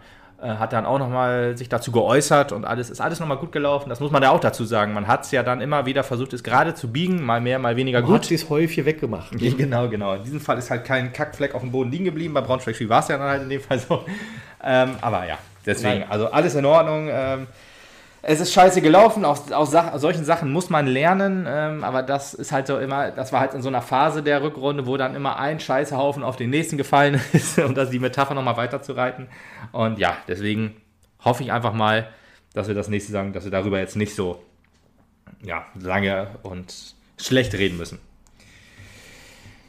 hat 0.48 0.72
dann 0.72 0.86
auch 0.86 0.98
nochmal 0.98 1.56
sich 1.56 1.68
dazu 1.68 1.92
geäußert 1.92 2.52
und 2.52 2.64
alles 2.64 2.90
ist 2.90 3.00
alles 3.00 3.20
nochmal 3.20 3.36
gut 3.36 3.52
gelaufen. 3.52 3.88
Das 3.88 4.00
muss 4.00 4.10
man 4.10 4.22
ja 4.22 4.30
auch 4.30 4.40
dazu 4.40 4.64
sagen. 4.64 4.92
Man 4.92 5.06
hat 5.06 5.24
es 5.24 5.30
ja 5.30 5.42
dann 5.42 5.60
immer 5.60 5.86
wieder 5.86 6.02
versucht, 6.02 6.32
es 6.32 6.42
gerade 6.42 6.74
zu 6.74 6.90
biegen, 6.90 7.22
mal 7.22 7.40
mehr, 7.40 7.58
mal 7.58 7.76
weniger 7.76 8.00
man 8.00 8.10
gut. 8.10 8.24
Hat 8.24 8.30
es 8.32 8.50
häufig 8.50 8.84
weggemacht. 8.84 9.30
genau, 9.38 9.88
genau. 9.88 10.14
In 10.14 10.24
diesem 10.24 10.40
Fall 10.40 10.58
ist 10.58 10.70
halt 10.70 10.84
kein 10.84 11.12
Kackfleck 11.12 11.54
auf 11.54 11.62
dem 11.62 11.70
Boden 11.70 11.90
liegen 11.90 12.04
geblieben. 12.04 12.34
Bei 12.34 12.40
Braunschweig 12.40 12.76
war 12.88 13.00
es 13.00 13.08
ja 13.08 13.18
dann 13.18 13.28
halt 13.28 13.42
in 13.42 13.50
dem 13.50 13.60
Fall 13.60 13.78
so. 13.78 14.04
Ähm, 14.64 14.96
aber 15.00 15.26
ja, 15.26 15.38
deswegen, 15.64 16.00
Nein. 16.00 16.10
also 16.10 16.30
alles 16.30 16.54
in 16.54 16.64
Ordnung. 16.64 17.08
Ähm, 17.10 17.46
es 18.24 18.40
ist 18.40 18.52
scheiße 18.52 18.80
gelaufen, 18.82 19.24
aus, 19.24 19.50
aus, 19.50 19.74
aus 19.74 20.00
solchen 20.00 20.24
Sachen 20.24 20.52
muss 20.52 20.70
man 20.70 20.86
lernen, 20.86 21.44
ähm, 21.48 21.82
aber 21.82 22.04
das 22.04 22.34
ist 22.34 22.52
halt 22.52 22.68
so 22.68 22.78
immer, 22.78 23.10
das 23.10 23.32
war 23.32 23.40
halt 23.40 23.52
in 23.52 23.62
so 23.62 23.68
einer 23.68 23.82
Phase 23.82 24.22
der 24.22 24.42
Rückrunde, 24.42 24.86
wo 24.86 24.96
dann 24.96 25.16
immer 25.16 25.38
ein 25.40 25.58
Scheißehaufen 25.58 26.22
auf 26.22 26.36
den 26.36 26.50
nächsten 26.50 26.76
gefallen 26.76 27.20
ist, 27.32 27.58
um 27.58 27.74
das 27.74 27.90
die 27.90 27.98
Metapher 27.98 28.34
nochmal 28.34 28.56
weiterzureiten. 28.56 29.26
Und 29.72 29.98
ja, 29.98 30.16
deswegen 30.28 30.76
hoffe 31.24 31.42
ich 31.42 31.50
einfach 31.50 31.72
mal, 31.72 32.08
dass 32.54 32.68
wir 32.68 32.76
das 32.76 32.88
nächste 32.88 33.10
sagen, 33.10 33.32
dass 33.32 33.44
wir 33.44 33.50
darüber 33.50 33.80
jetzt 33.80 33.96
nicht 33.96 34.14
so 34.14 34.40
ja, 35.42 35.66
lange 35.74 36.28
und 36.42 36.94
schlecht 37.18 37.54
reden 37.54 37.76
müssen. 37.76 37.98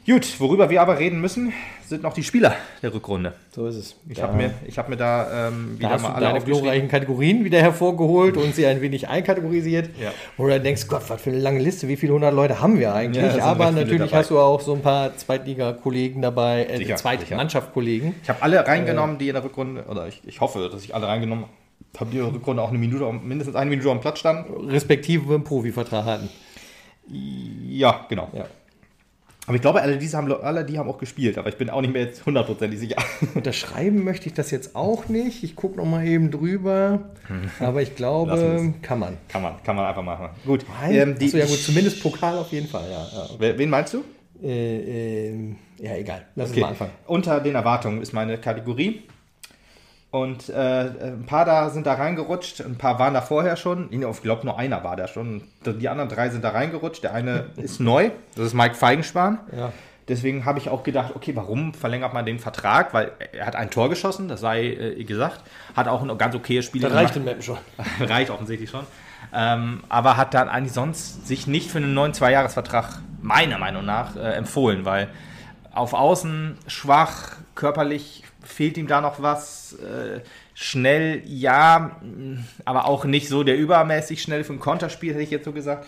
Gut, 0.06 0.38
worüber 0.38 0.70
wir 0.70 0.80
aber 0.82 0.98
reden 0.98 1.20
müssen, 1.20 1.52
sind 1.88 2.02
noch 2.02 2.12
die 2.12 2.22
Spieler 2.22 2.54
der 2.82 2.92
Rückrunde. 2.94 3.32
So 3.54 3.66
ist 3.66 3.76
es. 3.76 3.96
Ich 4.08 4.22
habe 4.22 4.36
mir, 4.36 4.52
ich 4.66 4.78
hab 4.78 4.88
mir 4.88 4.96
da 4.96 5.48
ähm, 5.48 5.74
Da 5.74 5.78
wieder 5.78 5.90
hast 5.90 6.02
mal 6.02 6.08
du 6.08 6.14
alle 6.16 6.28
aufgeschrieben. 6.32 6.60
glorreichen 6.62 6.88
Kategorien 6.88 7.44
wieder 7.44 7.60
hervorgeholt 7.60 8.36
und 8.36 8.54
sie 8.54 8.66
ein 8.66 8.80
wenig 8.80 9.08
einkategorisiert. 9.08 9.90
Ja. 10.00 10.10
Wo 10.36 10.44
du 10.44 10.50
dann 10.50 10.62
denkst, 10.62 10.86
Gott, 10.88 11.02
was 11.08 11.20
für 11.20 11.30
eine 11.30 11.38
lange 11.40 11.60
Liste, 11.60 11.88
wie 11.88 11.96
viele 11.96 12.12
hundert 12.14 12.34
Leute 12.34 12.60
haben 12.60 12.78
wir 12.78 12.94
eigentlich? 12.94 13.36
Ja, 13.36 13.44
Aber 13.44 13.70
natürlich 13.70 14.12
hast 14.14 14.30
du 14.30 14.38
auch 14.38 14.60
so 14.60 14.74
ein 14.74 14.82
paar 14.82 15.16
Zweitliga-Kollegen 15.16 16.22
dabei, 16.22 16.64
äh, 16.66 16.76
Sicher. 16.78 16.96
Zweitmannschaft-Kollegen. 16.96 18.14
Ich 18.22 18.28
habe 18.28 18.42
alle 18.42 18.66
reingenommen, 18.66 19.18
die 19.18 19.28
in 19.28 19.34
der 19.34 19.44
Rückrunde, 19.44 19.84
oder 19.84 20.06
ich, 20.08 20.22
ich 20.26 20.40
hoffe, 20.40 20.68
dass 20.72 20.82
ich 20.84 20.94
alle 20.94 21.06
reingenommen 21.06 21.44
habe, 21.98 22.10
die 22.10 22.16
in 22.18 22.24
der 22.24 22.34
Rückrunde 22.34 22.62
auch 22.62 22.70
eine 22.70 22.78
Minute, 22.78 23.04
mindestens 23.12 23.56
eine 23.56 23.70
Minute 23.70 23.90
am 23.90 24.00
Platz 24.00 24.18
standen. 24.18 24.68
respektive 24.70 25.34
einen 25.34 25.44
Profivertrag 25.44 26.04
hatten. 26.04 26.28
Ja, 27.68 28.06
genau. 28.08 28.28
Ja. 28.32 28.46
Aber 29.46 29.56
ich 29.56 29.60
glaube, 29.60 29.82
alle, 29.82 29.98
diese 29.98 30.16
haben, 30.16 30.32
alle 30.32 30.64
die 30.64 30.78
haben 30.78 30.88
auch 30.88 30.96
gespielt, 30.98 31.36
aber 31.36 31.50
ich 31.50 31.56
bin 31.56 31.68
auch 31.68 31.82
nicht 31.82 31.92
mehr 31.92 32.04
jetzt 32.04 32.24
hundertprozentig 32.24 32.80
sicher. 32.80 32.96
Unterschreiben 33.34 34.02
möchte 34.02 34.26
ich 34.28 34.34
das 34.34 34.50
jetzt 34.50 34.74
auch 34.74 35.08
nicht. 35.08 35.44
Ich 35.44 35.54
gucke 35.54 35.76
noch 35.76 35.84
mal 35.84 36.06
eben 36.06 36.30
drüber. 36.30 37.10
Aber 37.60 37.82
ich 37.82 37.94
glaube, 37.94 38.72
kann 38.82 38.98
man. 38.98 39.16
kann 39.28 39.42
man, 39.42 39.62
kann 39.62 39.76
man 39.76 39.84
einfach 39.86 40.02
machen. 40.02 40.30
Gut. 40.46 40.64
Ähm, 40.88 41.16
die, 41.18 41.26
Achso, 41.26 41.36
ja 41.38 41.44
gut, 41.46 41.58
zumindest 41.58 42.02
Pokal 42.02 42.38
auf 42.38 42.50
jeden 42.52 42.68
Fall. 42.68 42.88
Ja, 42.90 43.06
ja. 43.12 43.28
Wer- 43.38 43.58
Wen 43.58 43.68
meinst 43.70 43.92
du? 43.94 44.04
Äh, 44.42 45.28
ähm, 45.30 45.56
ja 45.78 45.94
egal. 45.96 46.24
Lass 46.36 46.48
uns 46.48 46.52
Okay. 46.56 46.60
mal 46.62 46.68
anfangen. 46.68 46.90
Unter 47.06 47.40
den 47.40 47.54
Erwartungen 47.54 48.00
ist 48.02 48.12
meine 48.12 48.38
Kategorie. 48.38 49.02
Und 50.14 50.48
äh, 50.48 50.90
ein 51.00 51.26
paar 51.26 51.44
da 51.44 51.70
sind 51.70 51.88
da 51.88 51.94
reingerutscht, 51.94 52.60
ein 52.60 52.78
paar 52.78 53.00
waren 53.00 53.14
da 53.14 53.20
vorher 53.20 53.56
schon. 53.56 53.88
Ich 53.90 54.22
glaube, 54.22 54.46
nur 54.46 54.56
einer 54.56 54.84
war 54.84 54.94
da 54.94 55.08
schon. 55.08 55.42
Die 55.66 55.88
anderen 55.88 56.08
drei 56.08 56.28
sind 56.28 56.44
da 56.44 56.50
reingerutscht. 56.50 57.02
Der 57.02 57.12
eine 57.14 57.46
ist 57.56 57.80
neu, 57.80 58.12
das 58.36 58.46
ist 58.46 58.54
Mike 58.54 58.76
Feigenspahn. 58.76 59.40
Ja. 59.50 59.72
Deswegen 60.06 60.44
habe 60.44 60.60
ich 60.60 60.68
auch 60.68 60.84
gedacht, 60.84 61.16
okay, 61.16 61.34
warum 61.34 61.74
verlängert 61.74 62.14
man 62.14 62.24
den 62.24 62.38
Vertrag? 62.38 62.94
Weil 62.94 63.10
er 63.32 63.44
hat 63.44 63.56
ein 63.56 63.72
Tor 63.72 63.88
geschossen, 63.88 64.28
das 64.28 64.38
sei 64.38 64.66
äh, 64.66 65.02
gesagt. 65.02 65.40
Hat 65.74 65.88
auch 65.88 66.00
ein 66.00 66.16
ganz 66.16 66.36
okayes 66.36 66.64
Spiel 66.64 66.82
Das 66.82 66.92
reicht 66.92 67.16
in 67.16 67.24
Mappen 67.24 67.42
schon. 67.42 67.58
reicht 68.00 68.30
offensichtlich 68.30 68.70
schon. 68.70 68.86
Ähm, 69.34 69.82
aber 69.88 70.16
hat 70.16 70.32
dann 70.32 70.48
eigentlich 70.48 70.74
sonst 70.74 71.26
sich 71.26 71.48
nicht 71.48 71.72
für 71.72 71.78
einen 71.78 71.92
neuen 71.92 72.14
Zweijahresvertrag, 72.14 73.00
meiner 73.20 73.58
Meinung 73.58 73.84
nach, 73.84 74.14
äh, 74.14 74.20
empfohlen, 74.34 74.84
weil 74.84 75.08
auf 75.72 75.92
Außen 75.92 76.56
schwach, 76.68 77.32
körperlich 77.56 78.23
fehlt 78.44 78.76
ihm 78.76 78.86
da 78.86 79.00
noch 79.00 79.20
was. 79.22 79.74
Äh, 79.74 80.20
schnell, 80.54 81.22
ja, 81.26 82.00
aber 82.64 82.86
auch 82.86 83.04
nicht 83.04 83.28
so 83.28 83.42
der 83.42 83.56
übermäßig 83.56 84.22
schnell 84.22 84.44
für 84.44 84.52
ein 84.52 84.60
Konterspiel, 84.60 85.12
hätte 85.12 85.22
ich 85.22 85.30
jetzt 85.30 85.44
so 85.44 85.52
gesagt. 85.52 85.86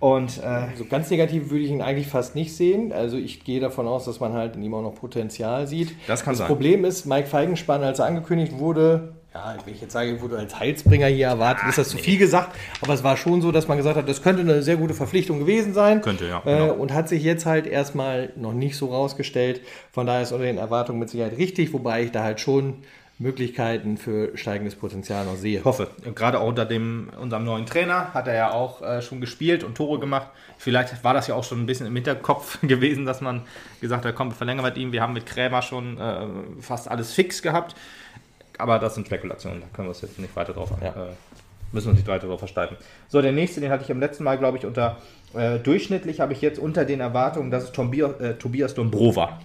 Und 0.00 0.38
äh, 0.38 0.76
So 0.76 0.84
ganz 0.84 1.10
negativ 1.10 1.50
würde 1.50 1.64
ich 1.64 1.70
ihn 1.70 1.82
eigentlich 1.82 2.06
fast 2.06 2.36
nicht 2.36 2.54
sehen. 2.54 2.92
Also 2.92 3.16
ich 3.16 3.42
gehe 3.44 3.58
davon 3.58 3.88
aus, 3.88 4.04
dass 4.04 4.20
man 4.20 4.32
halt 4.32 4.54
in 4.54 4.62
ihm 4.62 4.72
auch 4.74 4.82
noch 4.82 4.94
Potenzial 4.94 5.66
sieht. 5.66 5.96
Das 6.06 6.22
kann 6.22 6.32
das 6.32 6.38
sein. 6.38 6.46
Problem 6.46 6.84
ist, 6.84 7.04
Mike 7.06 7.26
Feigenspann, 7.26 7.82
als 7.82 7.98
er 7.98 8.06
angekündigt 8.06 8.58
wurde, 8.58 9.14
ja, 9.34 9.56
wenn 9.64 9.74
ich 9.74 9.80
jetzt 9.80 9.92
sage, 9.92 10.20
wurde 10.20 10.38
als 10.38 10.58
Heilsbringer 10.58 11.06
hier 11.06 11.26
erwartet, 11.28 11.68
ist 11.68 11.78
das 11.78 11.90
zu 11.90 11.98
viel 11.98 12.18
gesagt. 12.18 12.56
Aber 12.80 12.94
es 12.94 13.04
war 13.04 13.16
schon 13.16 13.42
so, 13.42 13.52
dass 13.52 13.68
man 13.68 13.76
gesagt 13.76 13.96
hat, 13.96 14.08
das 14.08 14.22
könnte 14.22 14.40
eine 14.42 14.62
sehr 14.62 14.76
gute 14.76 14.94
Verpflichtung 14.94 15.38
gewesen 15.38 15.74
sein. 15.74 16.00
Könnte, 16.00 16.26
ja, 16.26 16.38
Äh, 16.44 16.58
genau. 16.58 16.72
und 16.74 16.92
hat 16.94 17.08
sich 17.08 17.22
jetzt 17.22 17.44
halt 17.46 17.66
erstmal 17.66 18.32
noch 18.36 18.52
nicht 18.54 18.76
so 18.76 18.86
rausgestellt. 18.86 19.60
Von 19.92 20.06
daher 20.06 20.22
ist 20.22 20.32
unter 20.32 20.46
den 20.46 20.58
Erwartungen 20.58 20.98
mit 20.98 21.10
Sicherheit 21.10 21.36
richtig, 21.36 21.72
wobei 21.72 22.04
ich 22.04 22.10
da 22.12 22.22
halt 22.22 22.40
schon 22.40 22.82
Möglichkeiten 23.20 23.96
für 23.98 24.36
steigendes 24.36 24.76
Potenzial 24.76 25.24
noch 25.24 25.34
sehe. 25.36 25.58
Ich 25.58 25.64
hoffe. 25.64 25.88
Und 26.06 26.14
gerade 26.14 26.38
auch 26.40 26.46
unter 26.46 26.64
dem, 26.64 27.10
unserem 27.20 27.44
neuen 27.44 27.66
Trainer 27.66 28.14
hat 28.14 28.28
er 28.28 28.34
ja 28.34 28.52
auch 28.52 28.80
äh, 28.80 29.02
schon 29.02 29.20
gespielt 29.20 29.64
und 29.64 29.74
Tore 29.76 29.98
gemacht. 29.98 30.28
Vielleicht 30.56 31.02
war 31.02 31.14
das 31.14 31.26
ja 31.26 31.34
auch 31.34 31.42
schon 31.42 31.60
ein 31.60 31.66
bisschen 31.66 31.86
im 31.86 31.94
Hinterkopf 31.96 32.60
gewesen, 32.62 33.04
dass 33.04 33.20
man 33.20 33.42
gesagt 33.80 34.04
hat, 34.04 34.14
komm, 34.14 34.30
wir 34.30 34.36
verlängern 34.36 34.64
mit 34.64 34.76
ihm. 34.76 34.92
Wir 34.92 35.02
haben 35.02 35.12
mit 35.14 35.26
Krämer 35.26 35.62
schon 35.62 35.98
äh, 35.98 36.26
fast 36.60 36.88
alles 36.88 37.12
fix 37.12 37.42
gehabt. 37.42 37.74
Aber 38.58 38.78
das 38.78 38.94
sind 38.94 39.06
Spekulationen, 39.06 39.60
da 39.60 39.66
können 39.72 39.86
wir 39.86 39.90
uns 39.90 40.02
jetzt 40.02 40.18
nicht 40.18 40.34
weiter 40.36 40.52
drauf, 40.52 40.70
Ja. 40.82 40.88
äh, 40.88 40.92
müssen 41.72 41.86
wir 41.86 41.90
uns 41.90 41.98
nicht 42.00 42.08
weiter 42.08 42.26
drauf 42.26 42.40
versteifen. 42.40 42.76
So, 43.08 43.22
der 43.22 43.32
nächste, 43.32 43.60
den 43.60 43.70
hatte 43.70 43.84
ich 43.84 43.90
am 43.92 44.00
letzten 44.00 44.24
Mal, 44.24 44.36
glaube 44.38 44.58
ich, 44.58 44.66
unter 44.66 44.96
äh, 45.34 45.58
durchschnittlich 45.58 46.20
habe 46.20 46.32
ich 46.32 46.40
jetzt 46.40 46.58
unter 46.58 46.84
den 46.84 47.00
Erwartungen, 47.00 47.50
dass 47.50 47.64
es 47.64 47.72
Tobias, 47.72 48.18
äh, 48.20 48.34
Tobias 48.34 48.74
Dombrova. 48.74 49.38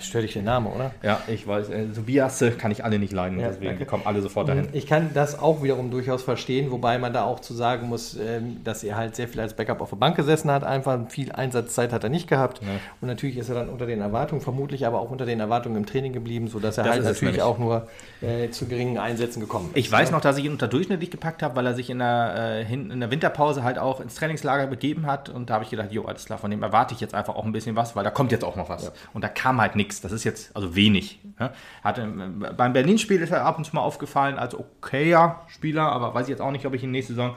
Stört 0.00 0.24
dich 0.24 0.32
der 0.32 0.42
Name, 0.42 0.70
oder? 0.70 0.92
Ja, 1.02 1.20
ich 1.26 1.46
weiß, 1.46 1.68
äh, 1.70 1.86
Tobias 1.88 2.42
kann 2.58 2.70
ich 2.70 2.84
alle 2.84 2.98
nicht 2.98 3.12
leiden, 3.12 3.38
Ja, 3.38 3.48
deswegen 3.48 3.70
danke. 3.72 3.86
kommen 3.86 4.02
alle 4.06 4.22
sofort 4.22 4.48
dahin. 4.48 4.68
Ich 4.72 4.86
kann 4.86 5.10
das 5.14 5.38
auch 5.38 5.62
wiederum 5.62 5.90
durchaus 5.90 6.22
verstehen, 6.22 6.70
wobei 6.70 6.98
man 6.98 7.12
da 7.12 7.24
auch 7.24 7.40
zu 7.40 7.54
sagen 7.54 7.88
muss, 7.88 8.16
ähm, 8.16 8.62
dass 8.64 8.82
er 8.82 8.96
halt 8.96 9.14
sehr 9.16 9.28
viel 9.28 9.40
als 9.40 9.54
Backup 9.54 9.80
auf 9.80 9.90
der 9.90 9.96
Bank 9.96 10.16
gesessen 10.16 10.50
hat. 10.50 10.64
Einfach 10.64 10.98
viel 11.08 11.32
Einsatzzeit 11.32 11.92
hat 11.92 12.02
er 12.04 12.10
nicht 12.10 12.28
gehabt. 12.28 12.60
Und 13.00 13.08
natürlich 13.08 13.36
ist 13.36 13.48
er 13.50 13.54
dann 13.56 13.68
unter 13.68 13.86
den 13.86 14.00
Erwartungen, 14.00 14.40
vermutlich 14.40 14.86
aber 14.86 15.00
auch 15.00 15.10
unter 15.10 15.26
den 15.26 15.38
Erwartungen 15.40 15.76
im 15.76 15.86
Training 15.86 16.12
geblieben, 16.12 16.48
sodass 16.48 16.78
er 16.78 16.84
Das 16.84 16.94
halt 16.94 17.04
natürlich 17.04 17.42
auch 17.42 17.58
nur 17.58 17.86
äh, 18.22 18.48
zu 18.50 18.66
geringen 18.66 18.98
Einsätzen 18.98 19.40
gekommen 19.40 19.70
ist. 19.74 19.76
Ich 19.76 19.92
weiß 19.92 20.10
noch, 20.10 20.20
dass 20.20 20.38
ich 20.38 20.44
ihn 20.46 20.52
unterdurchschnittlich 20.52 21.10
gepackt 21.10 21.42
habe, 21.42 21.56
weil 21.56 21.66
er 21.66 21.74
sich 21.74 21.90
in 21.90 21.98
der, 21.98 22.64
äh, 22.68 22.72
in 22.72 23.00
der 23.00 23.10
Winterpause 23.10 23.62
halt 23.64 23.78
auch 23.78 24.00
ins 24.00 24.14
Trainingslager 24.14 24.66
begeben 24.66 25.06
hat. 25.06 25.28
Und 25.28 25.50
da 25.50 25.54
habe 25.54 25.64
ich 25.64 25.70
gedacht, 25.70 25.92
jo, 25.92 26.04
alles 26.04 26.24
klar, 26.24 26.38
von 26.38 26.50
dem 26.50 26.62
erwarte 26.62 26.94
ich 26.94 27.00
jetzt 27.00 27.14
einfach 27.14 27.36
auch 27.36 27.44
ein 27.44 27.52
bisschen 27.52 27.76
was, 27.76 27.94
weil 27.96 28.04
da 28.04 28.10
kommt 28.10 28.32
jetzt 28.32 28.44
auch 28.44 28.56
noch 28.56 28.68
was. 28.68 28.90
Und 29.12 29.22
da 29.22 29.28
kam 29.28 29.60
halt 29.60 29.76
nichts. 29.76 29.89
Das 30.00 30.12
ist 30.12 30.24
jetzt, 30.24 30.54
also 30.54 30.76
wenig. 30.76 31.18
Ja. 31.38 31.52
Hat, 31.82 31.98
ähm, 31.98 32.46
beim 32.56 32.72
Berlin-Spiel 32.72 33.20
ist 33.20 33.32
er 33.32 33.44
ab 33.44 33.58
und 33.58 33.64
zu 33.64 33.74
mal 33.74 33.82
aufgefallen 33.82 34.38
als 34.38 34.54
okayer 34.54 35.42
Spieler, 35.48 35.90
aber 35.90 36.14
weiß 36.14 36.26
ich 36.26 36.30
jetzt 36.30 36.40
auch 36.40 36.52
nicht, 36.52 36.66
ob 36.66 36.74
ich 36.74 36.84
ihn 36.84 36.92
nächste 36.92 37.14
Saison 37.14 37.34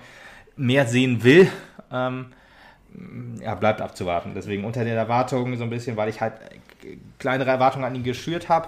mehr 0.55 0.85
sehen 0.85 1.23
will. 1.23 1.47
Ähm, 1.91 2.27
ja, 3.41 3.55
bleibt 3.55 3.81
abzuwarten. 3.81 4.33
Deswegen 4.35 4.63
unter 4.65 4.83
den 4.83 4.95
Erwartungen 4.95 5.57
so 5.57 5.63
ein 5.63 5.69
bisschen, 5.69 5.97
weil 5.97 6.09
ich 6.09 6.21
halt 6.21 6.33
äh, 6.83 6.97
kleinere 7.17 7.49
Erwartungen 7.49 7.85
an 7.85 7.95
ihn 7.95 8.03
geschürt 8.03 8.49
habe 8.49 8.67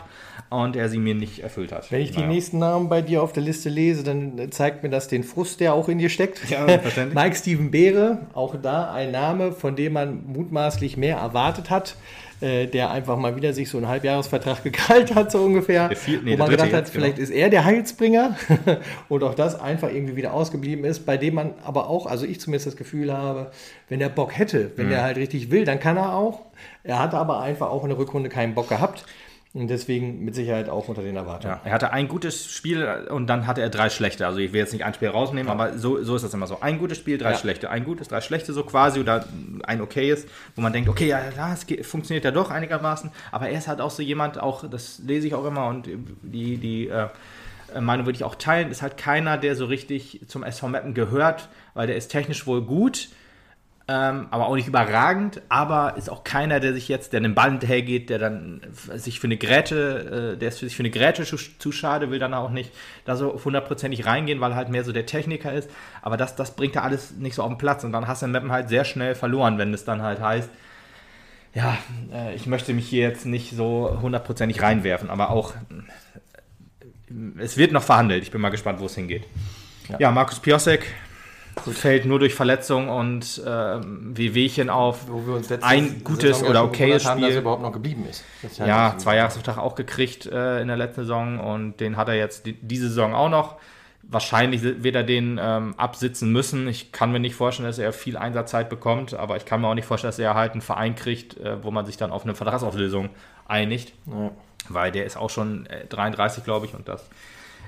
und 0.50 0.76
er 0.76 0.90
sie 0.90 0.98
mir 0.98 1.14
nicht 1.16 1.44
erfüllt 1.44 1.72
hat. 1.72 1.92
Wenn 1.92 2.02
ich 2.02 2.12
die 2.12 2.20
Naja. 2.20 2.32
nächsten 2.32 2.58
Namen 2.60 2.90
bei 2.90 3.02
dir 3.02 3.22
auf 3.22 3.34
der 3.34 3.44
Liste 3.44 3.70
lese, 3.70 4.04
dann 4.04 4.52
zeigt 4.52 4.84
mir 4.84 4.90
das 4.90 5.08
den 5.08 5.24
Frust, 5.24 5.60
der 5.60 5.74
auch 5.74 5.90
in 5.90 6.00
dir 6.00 6.10
steckt. 6.10 6.50
Ja. 6.50 6.66
Mike 7.14 7.36
Steven 7.36 7.70
Beere, 7.72 8.20
auch 8.34 8.56
da 8.60 8.92
ein 8.92 9.12
Name, 9.12 9.52
von 9.52 9.76
dem 9.76 9.94
man 9.94 10.26
mutmaßlich 10.26 10.98
mehr 10.98 11.18
erwartet 11.18 11.70
hat, 11.70 11.96
äh, 12.42 12.68
der 12.68 12.92
einfach 12.92 13.18
mal 13.18 13.36
wieder 13.36 13.54
sich 13.54 13.70
so 13.70 13.78
einen 13.78 13.88
Halbjahresvertrag 13.88 14.64
gekrallt 14.64 15.16
hat, 15.16 15.32
so 15.32 15.40
ungefähr. 15.44 15.88
Der 15.88 15.98
vier- 15.98 16.22
nee, 16.24 16.34
wo 16.34 16.38
man 16.38 16.50
gedacht 16.50 16.74
hat, 16.74 16.80
jetzt, 16.82 16.94
genau. 16.94 17.06
vielleicht 17.06 17.20
ist 17.20 17.30
er 17.30 17.50
der 17.50 17.64
Heilsbringer 17.66 18.36
und 19.10 19.24
auch 19.24 19.34
das 19.36 19.60
einfach 19.60 19.90
irgendwie 19.90 20.16
wieder 20.16 20.34
ausgeblieben 20.34 20.84
ist, 20.86 21.06
bei 21.06 21.18
dem 21.18 21.36
man 21.36 21.54
aber 21.64 21.90
auch, 21.90 22.06
also 22.08 22.26
ich 22.26 22.40
zumindest 22.40 22.68
das 22.68 22.76
Gefühl 22.76 23.12
habe, 23.14 23.52
wenn 23.90 24.00
der 24.00 24.10
Bock 24.10 24.38
hätte, 24.38 24.72
wenn 24.76 24.88
Mhm. 24.88 24.90
der 24.92 25.04
halt 25.04 25.18
richtig 25.18 25.52
will, 25.52 25.66
dann 25.66 25.80
kann 25.80 25.98
er 25.98 26.14
auch. 26.14 26.42
Er 26.84 27.00
hatte 27.00 27.18
aber 27.18 27.42
einfach 27.42 27.70
auch 27.70 27.84
in 27.84 27.90
der 27.90 27.98
Rückrunde 27.98 28.30
keinen 28.30 28.54
Bock 28.56 28.70
gehabt. 28.70 29.06
Und 29.56 29.70
deswegen 29.70 30.20
mit 30.26 30.36
Sicherheit 30.36 30.68
auch 30.68 30.90
unter 30.90 31.02
den 31.02 31.16
Erwartungen. 31.16 31.56
Ja, 31.56 31.62
er 31.64 31.72
hatte 31.72 31.94
ein 31.94 32.10
gutes 32.10 32.52
Spiel 32.52 32.86
und 33.10 33.28
dann 33.28 33.48
hatte 33.48 33.62
er 33.62 33.70
drei 33.70 33.90
schlechte. 33.90 34.28
Also 34.28 34.40
ich 34.40 34.52
will 34.52 34.60
jetzt 34.60 34.74
nicht 34.74 34.84
ein 34.84 34.94
Spiel 34.94 35.08
rausnehmen, 35.08 35.50
aber 35.50 35.78
so, 35.78 36.04
so 36.04 36.18
ist 36.18 36.24
das 36.24 36.34
immer 36.34 36.46
so. 36.46 36.60
Ein 36.60 36.78
gutes 36.78 36.98
Spiel, 36.98 37.18
drei 37.18 37.32
Ja. 37.32 37.38
schlechte. 37.38 37.70
Ein 37.70 37.86
gutes, 37.86 38.10
drei 38.10 38.20
schlechte 38.20 38.52
so 38.52 38.64
quasi 38.64 39.00
oder 39.00 39.26
ein 39.64 39.80
okayes, 39.80 40.28
wo 40.58 40.62
man 40.62 40.74
denkt, 40.74 40.90
okay, 40.90 41.08
ja, 41.08 41.22
das 41.34 41.66
funktioniert 41.88 42.26
ja 42.26 42.32
doch 42.32 42.52
einigermaßen. 42.52 43.12
Aber 43.32 43.48
er 43.48 43.58
ist 43.58 43.70
halt 43.70 43.80
auch 43.80 43.92
so 43.92 44.04
jemand, 44.04 44.42
auch 44.42 44.70
das 44.70 45.00
lese 45.00 45.28
ich 45.28 45.34
auch 45.34 45.46
immer 45.46 45.68
und 45.68 45.88
die, 46.22 46.58
die 46.58 46.90
äh, 46.90 47.08
Meinung 47.80 48.06
würde 48.06 48.18
ich 48.18 48.26
auch 48.26 48.36
teilen, 48.36 48.70
ist 48.72 48.82
halt 48.82 48.98
keiner, 48.98 49.38
der 49.38 49.56
so 49.56 49.68
richtig 49.68 50.20
zum 50.28 50.44
SV 50.44 50.68
Meppen 50.68 50.94
gehört, 50.94 51.48
weil 51.76 51.88
der 51.88 51.96
ist 51.96 52.10
technisch 52.10 52.46
wohl 52.46 52.62
gut, 52.62 53.08
ähm, 53.88 54.28
aber 54.32 54.48
auch 54.48 54.56
nicht 54.56 54.68
überragend, 54.68 55.42
aber 55.48 55.96
ist 55.96 56.10
auch 56.10 56.24
keiner, 56.24 56.60
der 56.60 56.74
sich 56.74 56.88
jetzt, 56.88 57.14
der 57.14 57.20
einen 57.20 57.36
Ball 57.36 57.52
hinterhergeht, 57.52 58.10
der 58.10 58.18
dann 58.18 58.62
sich 58.96 59.20
für 59.20 59.28
eine 59.28 59.38
Grätsche, 59.38 60.34
äh, 60.34 60.38
der 60.40 60.50
ist 60.50 60.60
für 60.60 60.66
sich 60.66 60.76
für 60.76 60.82
eine 60.82 60.90
Grätsche 60.90 61.24
zu, 61.24 61.38
zu 61.38 61.72
schade, 61.72 62.10
will 62.10 62.18
dann 62.18 62.34
auch 62.34 62.50
nicht 62.50 62.72
da 63.06 63.16
so 63.16 63.40
hundertprozentig 63.46 64.08
reingehen, 64.08 64.42
weil 64.42 64.54
er 64.54 64.56
halt 64.56 64.70
mehr 64.70 64.84
so 64.84 64.92
der 64.92 65.06
Techniker 65.06 65.54
ist. 65.54 65.70
Aber 66.02 66.18
das, 66.18 66.36
das 66.36 66.56
bringt 66.56 66.76
er 66.76 66.84
alles 66.84 67.12
nicht 67.12 67.36
so 67.36 67.44
auf 67.44 67.50
den 67.50 67.60
Platz 67.60 67.84
und 67.84 67.92
dann 67.92 68.08
hast 68.08 68.24
du 68.24 68.26
in 68.26 68.32
Meppen 68.32 68.52
halt 68.52 68.70
sehr 68.70 68.86
schnell 68.86 69.14
verloren, 69.14 69.60
wenn 69.60 69.72
es 69.72 69.86
dann 69.86 70.02
halt 70.02 70.20
heißt, 70.20 70.50
ja, 71.54 71.78
äh, 72.12 72.34
ich 72.34 72.48
möchte 72.48 72.74
mich 72.74 72.88
hier 72.88 73.04
jetzt 73.08 73.28
nicht 73.28 73.56
so 73.56 74.00
hundertprozentig 74.02 74.64
reinwerfen, 74.64 75.12
aber 75.12 75.30
auch 75.30 75.54
äh, 75.54 77.14
es 77.38 77.56
wird 77.56 77.72
noch 77.72 77.84
verhandelt. 77.84 78.24
Ich 78.24 78.32
bin 78.32 78.42
mal 78.42 78.50
gespannt, 78.50 78.80
wo 78.80 78.88
es 78.88 78.96
hingeht. 78.96 79.26
Ja, 80.00 80.10
Markus 80.10 80.40
Piosek 80.40 80.88
fällt 81.72 82.06
nur 82.06 82.20
durch 82.20 82.34
Verletzung 82.36 82.90
und 82.90 83.42
ähm, 83.46 84.12
Wehwehchen 84.16 84.70
auf. 84.70 85.08
Wo 85.10 85.26
wir 85.26 85.36
uns 85.36 85.52
Ein 85.52 86.04
gutes 86.04 86.40
Saison 86.40 86.50
oder 86.50 86.64
okayes 86.66 87.04
gewundert 87.04 87.06
haben, 87.06 87.22
dass 87.22 87.28
Spiel. 87.30 87.36
er 87.38 87.42
überhaupt 87.42 87.62
noch 87.62 87.72
geblieben 87.72 88.06
ist. 88.10 88.24
Ist 88.44 88.58
Ja, 88.60 88.92
das- 88.94 89.04
zwei 89.04 89.16
Jahresvertrag 89.16 89.58
auch 89.58 89.76
gekriegt 89.76 90.26
äh, 90.26 90.62
in 90.62 90.68
der 90.68 90.78
letzten 90.78 91.02
Saison 91.02 91.40
und 91.40 91.80
den 91.80 91.98
hat 91.98 92.08
er 92.08 92.16
jetzt 92.16 92.46
die, 92.46 92.54
diese 92.54 92.90
Saison 92.90 93.14
auch 93.14 93.30
noch. 93.30 93.56
Wahrscheinlich 94.08 94.62
wird 94.62 94.94
er 94.96 95.04
den 95.04 95.40
ähm, 95.42 95.74
absitzen 95.78 96.32
müssen. 96.32 96.68
Ich 96.68 96.92
kann 96.92 97.12
mir 97.12 97.20
nicht 97.20 97.34
vorstellen, 97.34 97.68
dass 97.68 97.80
er 97.80 97.92
viel 97.92 98.18
Einsatzzeit 98.18 98.70
bekommt, 98.70 99.16
aber 99.16 99.36
ich 99.36 99.46
kann 99.46 99.62
mir 99.62 99.68
auch 99.68 99.74
nicht 99.74 99.88
vorstellen, 99.88 100.10
dass 100.10 100.20
er 100.20 100.36
halt 100.36 100.52
einen 100.52 100.62
Verein 100.62 100.96
kriegt, 100.96 101.38
äh, 101.38 101.64
wo 101.64 101.72
man 101.72 101.88
sich 101.88 101.98
dann 101.98 102.12
auf 102.12 102.24
eine 102.24 102.36
Vertragsauflösung 102.36 103.10
einigt. 103.48 103.94
Ja. 104.06 104.30
Weil 104.70 104.92
der 104.92 105.06
ist 105.06 105.18
auch 105.18 105.30
schon 105.32 105.68
33, 105.90 106.42
äh, 106.42 106.46
glaube 106.46 106.68
ich, 106.68 106.76
und 106.76 106.88
das 106.88 107.08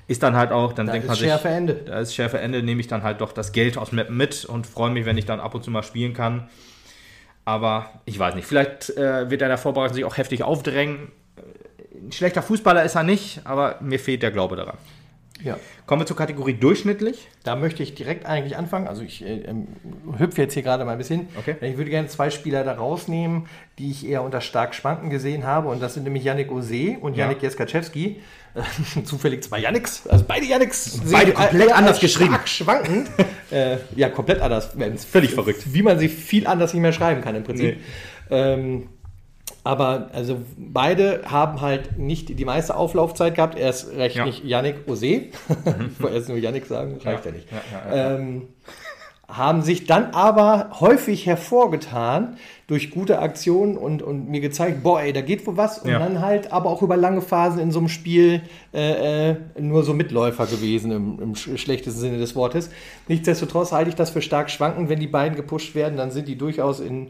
ist 0.08 0.22
dann 0.22 0.34
halt 0.34 0.50
auch, 0.50 0.72
dann 0.72 0.86
da 0.86 0.92
denkt 0.92 1.06
man 1.06 1.16
sich, 1.16 1.26
schärfe 1.26 1.48
Ende. 1.48 1.74
da 1.74 2.00
ist 2.00 2.14
schärfe 2.14 2.40
Ende, 2.40 2.62
nehme 2.62 2.80
ich 2.80 2.88
dann 2.88 3.02
halt 3.02 3.20
doch 3.20 3.30
das 3.30 3.52
Geld 3.52 3.76
aus 3.76 3.92
Mappen 3.92 4.16
mit 4.16 4.44
und 4.46 4.66
freue 4.66 4.90
mich, 4.90 5.04
wenn 5.04 5.18
ich 5.18 5.26
dann 5.26 5.38
ab 5.38 5.54
und 5.54 5.62
zu 5.62 5.70
mal 5.70 5.82
spielen 5.82 6.14
kann. 6.14 6.48
Aber 7.44 7.90
ich 8.06 8.18
weiß 8.18 8.34
nicht, 8.34 8.46
vielleicht 8.46 8.90
äh, 8.96 9.30
wird 9.30 9.42
er 9.42 9.46
in 9.46 9.50
der 9.50 9.58
Vorbereitung 9.58 9.94
sich 9.94 10.04
auch 10.04 10.16
heftig 10.16 10.42
aufdrängen. 10.42 11.12
Ein 11.94 12.12
schlechter 12.12 12.42
Fußballer 12.42 12.84
ist 12.84 12.94
er 12.94 13.02
nicht, 13.02 13.42
aber 13.44 13.76
mir 13.80 13.98
fehlt 13.98 14.22
der 14.22 14.30
Glaube 14.30 14.56
daran. 14.56 14.78
Ja. 15.42 15.58
Kommen 15.86 16.02
wir 16.02 16.06
zur 16.06 16.16
Kategorie 16.16 16.54
durchschnittlich. 16.54 17.28
Da 17.44 17.54
möchte 17.54 17.82
ich 17.82 17.94
direkt 17.94 18.26
eigentlich 18.26 18.56
anfangen. 18.56 18.88
Also 18.88 19.02
ich 19.02 19.24
äh, 19.24 19.42
ähm, 19.42 19.68
hüpfe 20.18 20.42
jetzt 20.42 20.54
hier 20.54 20.62
gerade 20.62 20.84
mal 20.84 20.92
ein 20.92 20.98
bisschen. 20.98 21.28
Okay. 21.38 21.56
Ich 21.60 21.76
würde 21.76 21.90
gerne 21.90 22.08
zwei 22.08 22.30
Spieler 22.30 22.64
da 22.64 22.72
rausnehmen, 22.72 23.46
die 23.78 23.90
ich 23.90 24.06
eher 24.06 24.22
unter 24.22 24.40
stark 24.40 24.74
schwanken 24.74 25.10
gesehen 25.10 25.44
habe. 25.44 25.68
Und 25.68 25.80
das 25.80 25.94
sind 25.94 26.04
nämlich 26.04 26.24
Yannick 26.24 26.50
Ose 26.50 26.96
und 27.00 27.16
Yannick 27.16 27.38
ja. 27.38 27.44
Jeskaczewski. 27.44 28.20
Zufällig 29.04 29.42
zwei 29.44 29.60
Yannicks, 29.60 30.06
also 30.06 30.24
beide 30.26 30.46
Yannicks. 30.46 31.00
Beide 31.10 31.32
komplett 31.32 31.72
anders 31.72 32.00
geschrieben. 32.00 32.34
Stark 32.34 32.48
schwankend. 32.48 33.10
äh, 33.50 33.78
ja, 33.96 34.08
komplett 34.08 34.40
anders. 34.40 34.70
Völlig 35.10 35.32
verrückt. 35.32 35.62
Wie 35.72 35.82
man 35.82 35.98
sie 35.98 36.08
viel 36.08 36.46
anders 36.46 36.72
nicht 36.72 36.82
mehr 36.82 36.92
schreiben 36.92 37.20
kann 37.20 37.34
im 37.34 37.44
Prinzip. 37.44 37.76
Nee. 38.30 38.36
Ähm, 38.36 38.88
aber 39.64 40.10
also 40.12 40.40
beide 40.56 41.22
haben 41.26 41.60
halt 41.60 41.98
nicht 41.98 42.38
die 42.38 42.44
meiste 42.44 42.74
Auflaufzeit 42.74 43.34
gehabt. 43.34 43.58
Erst 43.58 43.92
recht 43.92 44.16
ja. 44.16 44.24
nicht 44.24 44.44
Yannick 44.44 44.86
Ose. 44.86 45.06
ich 45.06 45.30
wollte 46.00 46.16
erst 46.16 46.28
nur 46.28 46.38
Yannick 46.38 46.66
sagen, 46.66 46.98
reicht 47.04 47.24
ja, 47.24 47.30
ja 47.30 47.36
nicht. 47.36 47.48
Ja, 47.50 48.14
ähm, 48.16 48.48
haben 49.28 49.60
sich 49.60 49.84
dann 49.84 50.14
aber 50.14 50.70
häufig 50.80 51.26
hervorgetan 51.26 52.38
durch 52.66 52.90
gute 52.90 53.18
Aktionen 53.18 53.76
und, 53.76 54.02
und 54.02 54.28
mir 54.30 54.40
gezeigt, 54.40 54.82
boah, 54.82 55.02
ey, 55.02 55.12
da 55.12 55.20
geht 55.20 55.46
wohl 55.46 55.58
was. 55.58 55.78
Und 55.78 55.90
dann 55.90 56.20
halt 56.22 56.50
aber 56.50 56.70
auch 56.70 56.80
über 56.80 56.96
lange 56.96 57.20
Phasen 57.20 57.60
in 57.60 57.70
so 57.70 57.78
einem 57.78 57.88
Spiel 57.88 58.40
äh, 58.72 59.30
äh, 59.30 59.36
nur 59.58 59.82
so 59.82 59.92
Mitläufer 59.92 60.46
gewesen, 60.46 60.90
im, 60.92 61.20
im 61.20 61.34
schlechtesten 61.34 62.00
Sinne 62.00 62.18
des 62.18 62.34
Wortes. 62.36 62.70
Nichtsdestotrotz 63.06 63.72
halte 63.72 63.90
ich 63.90 63.96
das 63.96 64.10
für 64.10 64.22
stark 64.22 64.50
schwankend. 64.50 64.88
Wenn 64.88 65.00
die 65.00 65.06
beiden 65.06 65.36
gepusht 65.36 65.74
werden, 65.74 65.98
dann 65.98 66.10
sind 66.10 66.26
die 66.26 66.36
durchaus 66.36 66.80
in 66.80 67.08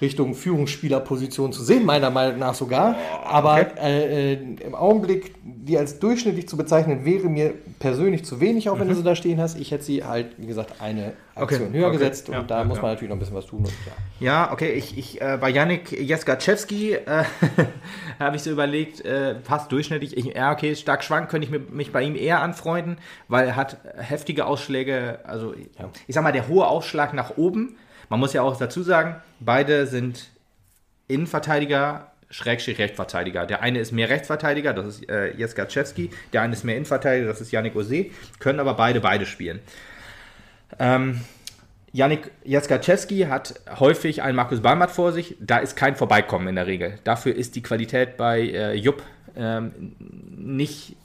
Richtung 0.00 0.34
Führungsspielerposition 0.34 1.52
zu 1.52 1.62
sehen, 1.62 1.84
meiner 1.84 2.10
Meinung 2.10 2.38
nach 2.38 2.54
sogar. 2.54 2.96
Aber 3.24 3.54
okay. 3.54 3.66
äh, 3.80 4.32
äh, 4.34 4.38
im 4.64 4.74
Augenblick, 4.74 5.34
die 5.42 5.76
als 5.76 5.98
durchschnittlich 5.98 6.48
zu 6.48 6.56
bezeichnen, 6.56 7.04
wäre 7.04 7.28
mir 7.28 7.54
persönlich 7.78 8.24
zu 8.24 8.40
wenig, 8.40 8.68
auch 8.68 8.78
wenn 8.78 8.86
mhm. 8.86 8.92
du 8.92 8.96
sie 8.96 9.02
da 9.02 9.16
stehen 9.16 9.40
hast. 9.40 9.58
Ich 9.58 9.70
hätte 9.72 9.84
sie 9.84 10.04
halt, 10.04 10.28
wie 10.36 10.46
gesagt, 10.46 10.80
eine 10.80 11.14
Aktion 11.34 11.68
okay. 11.68 11.78
höher 11.78 11.88
okay. 11.88 11.98
gesetzt 11.98 12.28
und 12.28 12.34
ja, 12.34 12.42
da 12.42 12.58
ja, 12.58 12.64
muss 12.64 12.76
man 12.76 12.86
ja. 12.86 12.92
natürlich 12.92 13.08
noch 13.08 13.16
ein 13.16 13.18
bisschen 13.18 13.36
was 13.36 13.46
tun. 13.46 13.60
Und, 13.60 13.72
ja. 14.20 14.52
okay, 14.52 14.72
ich, 14.72 14.96
ich 14.96 15.20
äh, 15.20 15.36
bei 15.40 15.50
Yannick 15.50 15.92
Jeskaczewski 15.92 16.92
äh, 16.92 17.24
habe 18.20 18.36
ich 18.36 18.42
so 18.42 18.50
überlegt, 18.50 19.04
äh, 19.04 19.34
passt 19.34 19.72
durchschnittlich. 19.72 20.16
Ich, 20.16 20.26
ja, 20.26 20.52
okay, 20.52 20.76
stark 20.76 21.02
schwank, 21.02 21.28
könnte 21.28 21.48
ich 21.48 21.70
mich 21.70 21.92
bei 21.92 22.02
ihm 22.02 22.14
eher 22.14 22.40
anfreunden, 22.40 22.98
weil 23.26 23.48
er 23.48 23.56
hat 23.56 23.78
heftige 23.96 24.46
Ausschläge, 24.46 25.20
also 25.24 25.54
ich 26.06 26.14
sag 26.14 26.22
mal, 26.22 26.32
der 26.32 26.48
hohe 26.48 26.66
Ausschlag 26.66 27.14
nach 27.14 27.36
oben 27.36 27.76
man 28.08 28.20
muss 28.20 28.32
ja 28.32 28.42
auch 28.42 28.56
dazu 28.56 28.82
sagen, 28.82 29.16
beide 29.40 29.86
sind 29.86 30.30
Innenverteidiger, 31.08 32.12
Schrägstrich 32.30 32.78
Rechtsverteidiger. 32.78 33.46
Der 33.46 33.62
eine 33.62 33.78
ist 33.78 33.92
mehr 33.92 34.10
Rechtsverteidiger, 34.10 34.74
das 34.74 34.86
ist 34.86 35.08
äh, 35.08 35.34
Jeskaczewski, 35.34 36.10
der 36.32 36.42
eine 36.42 36.52
ist 36.52 36.64
mehr 36.64 36.76
Innenverteidiger, 36.76 37.26
das 37.26 37.40
ist 37.40 37.52
Yannick 37.52 37.74
Ose, 37.74 38.06
können 38.38 38.60
aber 38.60 38.74
beide 38.74 39.00
beide 39.00 39.24
spielen. 39.24 39.60
Ähm, 40.78 41.20
Yannick 41.92 42.30
Jaskaczewski 42.44 43.20
hat 43.22 43.54
häufig 43.78 44.22
einen 44.22 44.36
Markus 44.36 44.60
Balmat 44.60 44.90
vor 44.90 45.12
sich. 45.12 45.36
Da 45.40 45.58
ist 45.58 45.74
kein 45.74 45.96
Vorbeikommen 45.96 46.48
in 46.48 46.56
der 46.56 46.66
Regel. 46.66 46.98
Dafür 47.04 47.34
ist 47.34 47.56
die 47.56 47.62
Qualität 47.62 48.16
bei 48.16 48.40
äh, 48.40 48.74
Jupp 48.74 49.02
ähm, 49.36 49.96
nicht 49.98 50.96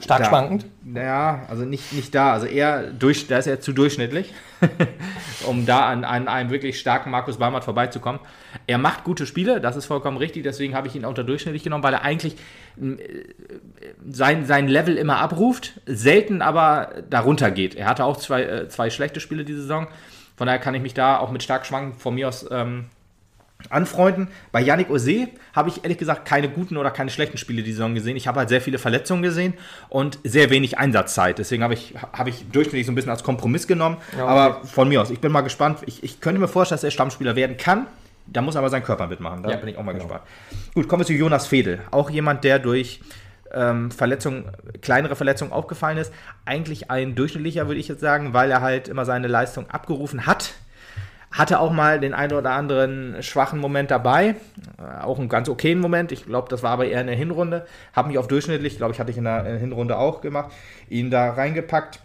Stark 0.00 0.20
da. 0.20 0.28
schwankend? 0.28 0.66
Ja, 0.94 1.42
also 1.48 1.64
nicht, 1.64 1.92
nicht 1.92 2.14
da. 2.14 2.32
Also 2.32 2.46
eher 2.46 2.90
durch, 2.90 3.26
da 3.28 3.38
ist 3.38 3.46
er 3.46 3.60
zu 3.60 3.72
durchschnittlich, 3.72 4.32
um 5.46 5.66
da 5.66 5.88
an, 5.88 6.04
an, 6.04 6.26
einem 6.26 6.50
wirklich 6.50 6.80
starken 6.80 7.10
Markus 7.10 7.36
Balmert 7.38 7.64
vorbeizukommen. 7.64 8.20
Er 8.66 8.78
macht 8.78 9.04
gute 9.04 9.26
Spiele, 9.26 9.60
das 9.60 9.76
ist 9.76 9.86
vollkommen 9.86 10.16
richtig, 10.16 10.42
deswegen 10.42 10.74
habe 10.74 10.88
ich 10.88 10.96
ihn 10.96 11.04
unter 11.04 11.22
durchschnittlich 11.22 11.62
genommen, 11.62 11.84
weil 11.84 11.94
er 11.94 12.02
eigentlich 12.02 12.36
äh, 12.80 12.96
sein, 14.08 14.44
sein 14.46 14.66
Level 14.68 14.96
immer 14.96 15.18
abruft, 15.18 15.80
selten 15.86 16.42
aber 16.42 16.94
darunter 17.08 17.50
geht. 17.50 17.74
Er 17.74 17.86
hatte 17.86 18.04
auch 18.04 18.16
zwei, 18.16 18.42
äh, 18.42 18.68
zwei 18.68 18.90
schlechte 18.90 19.20
Spiele 19.20 19.44
diese 19.44 19.62
Saison. 19.62 19.86
Von 20.36 20.46
daher 20.46 20.60
kann 20.60 20.74
ich 20.74 20.82
mich 20.82 20.94
da 20.94 21.18
auch 21.18 21.30
mit 21.30 21.42
stark 21.42 21.66
schwanken 21.66 21.98
von 21.98 22.14
mir 22.14 22.26
aus 22.26 22.46
ähm, 22.50 22.86
anfreunden. 23.68 24.28
Bei 24.52 24.60
Yannick 24.60 24.90
Ose 24.90 25.28
habe 25.54 25.68
ich 25.68 25.82
ehrlich 25.84 25.98
gesagt 25.98 26.24
keine 26.24 26.48
guten 26.48 26.76
oder 26.76 26.90
keine 26.90 27.10
schlechten 27.10 27.38
Spiele 27.38 27.62
die 27.62 27.72
Saison 27.72 27.94
gesehen. 27.94 28.16
Ich 28.16 28.26
habe 28.26 28.38
halt 28.40 28.48
sehr 28.48 28.60
viele 28.60 28.78
Verletzungen 28.78 29.22
gesehen 29.22 29.54
und 29.88 30.18
sehr 30.24 30.50
wenig 30.50 30.78
Einsatzzeit. 30.78 31.38
Deswegen 31.38 31.62
habe 31.62 31.74
ich, 31.74 31.94
habe 32.12 32.30
ich 32.30 32.48
durchschnittlich 32.50 32.86
so 32.86 32.92
ein 32.92 32.94
bisschen 32.94 33.10
als 33.10 33.22
Kompromiss 33.22 33.66
genommen. 33.66 33.98
Ja, 34.16 34.24
okay. 34.24 34.32
Aber 34.32 34.64
von 34.64 34.88
mir 34.88 35.02
aus, 35.02 35.10
ich 35.10 35.20
bin 35.20 35.32
mal 35.32 35.42
gespannt. 35.42 35.78
Ich, 35.86 36.02
ich 36.02 36.20
könnte 36.20 36.40
mir 36.40 36.48
vorstellen, 36.48 36.76
dass 36.76 36.84
er 36.84 36.90
Stammspieler 36.90 37.36
werden 37.36 37.56
kann. 37.56 37.86
Da 38.26 38.42
muss 38.42 38.56
aber 38.56 38.70
sein 38.70 38.84
Körper 38.84 39.06
mitmachen. 39.06 39.42
Da 39.42 39.50
ja, 39.50 39.56
bin 39.56 39.68
ich 39.68 39.76
auch 39.76 39.82
mal 39.82 39.92
genau. 39.92 40.04
gespannt. 40.04 40.24
Gut, 40.74 40.88
kommen 40.88 41.00
wir 41.00 41.06
zu 41.06 41.12
Jonas 41.12 41.46
Fedel. 41.46 41.80
Auch 41.90 42.10
jemand, 42.10 42.44
der 42.44 42.58
durch 42.58 43.00
ähm, 43.52 43.90
Verletzungen, 43.90 44.44
kleinere 44.82 45.16
Verletzungen 45.16 45.52
aufgefallen 45.52 45.98
ist. 45.98 46.12
Eigentlich 46.44 46.90
ein 46.90 47.14
durchschnittlicher, 47.14 47.66
würde 47.66 47.80
ich 47.80 47.88
jetzt 47.88 48.00
sagen, 48.00 48.32
weil 48.32 48.50
er 48.50 48.60
halt 48.60 48.88
immer 48.88 49.04
seine 49.04 49.26
Leistung 49.26 49.68
abgerufen 49.68 50.26
hat 50.26 50.54
hatte 51.30 51.60
auch 51.60 51.72
mal 51.72 52.00
den 52.00 52.12
einen 52.12 52.32
oder 52.32 52.50
anderen 52.50 53.22
schwachen 53.22 53.60
Moment 53.60 53.90
dabei, 53.90 54.36
äh, 54.78 55.02
auch 55.02 55.18
einen 55.18 55.28
ganz 55.28 55.48
okayen 55.48 55.80
Moment. 55.80 56.12
Ich 56.12 56.26
glaube, 56.26 56.48
das 56.48 56.62
war 56.62 56.70
aber 56.72 56.86
eher 56.86 57.00
in 57.00 57.06
der 57.06 57.16
Hinrunde. 57.16 57.66
Habe 57.92 58.08
mich 58.08 58.18
auf 58.18 58.28
durchschnittlich, 58.28 58.76
glaube 58.76 58.92
ich, 58.92 59.00
hatte 59.00 59.10
ich 59.10 59.18
in 59.18 59.24
der 59.24 59.44
Hinrunde 59.58 59.96
auch 59.96 60.20
gemacht, 60.20 60.52
ihn 60.88 61.10
da 61.10 61.32
reingepackt, 61.32 62.00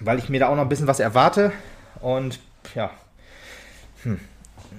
weil 0.00 0.18
ich 0.18 0.28
mir 0.28 0.40
da 0.40 0.48
auch 0.48 0.56
noch 0.56 0.62
ein 0.62 0.68
bisschen 0.68 0.88
was 0.88 1.00
erwarte. 1.00 1.52
Und 2.00 2.40
ja, 2.74 2.90
hm 4.02 4.18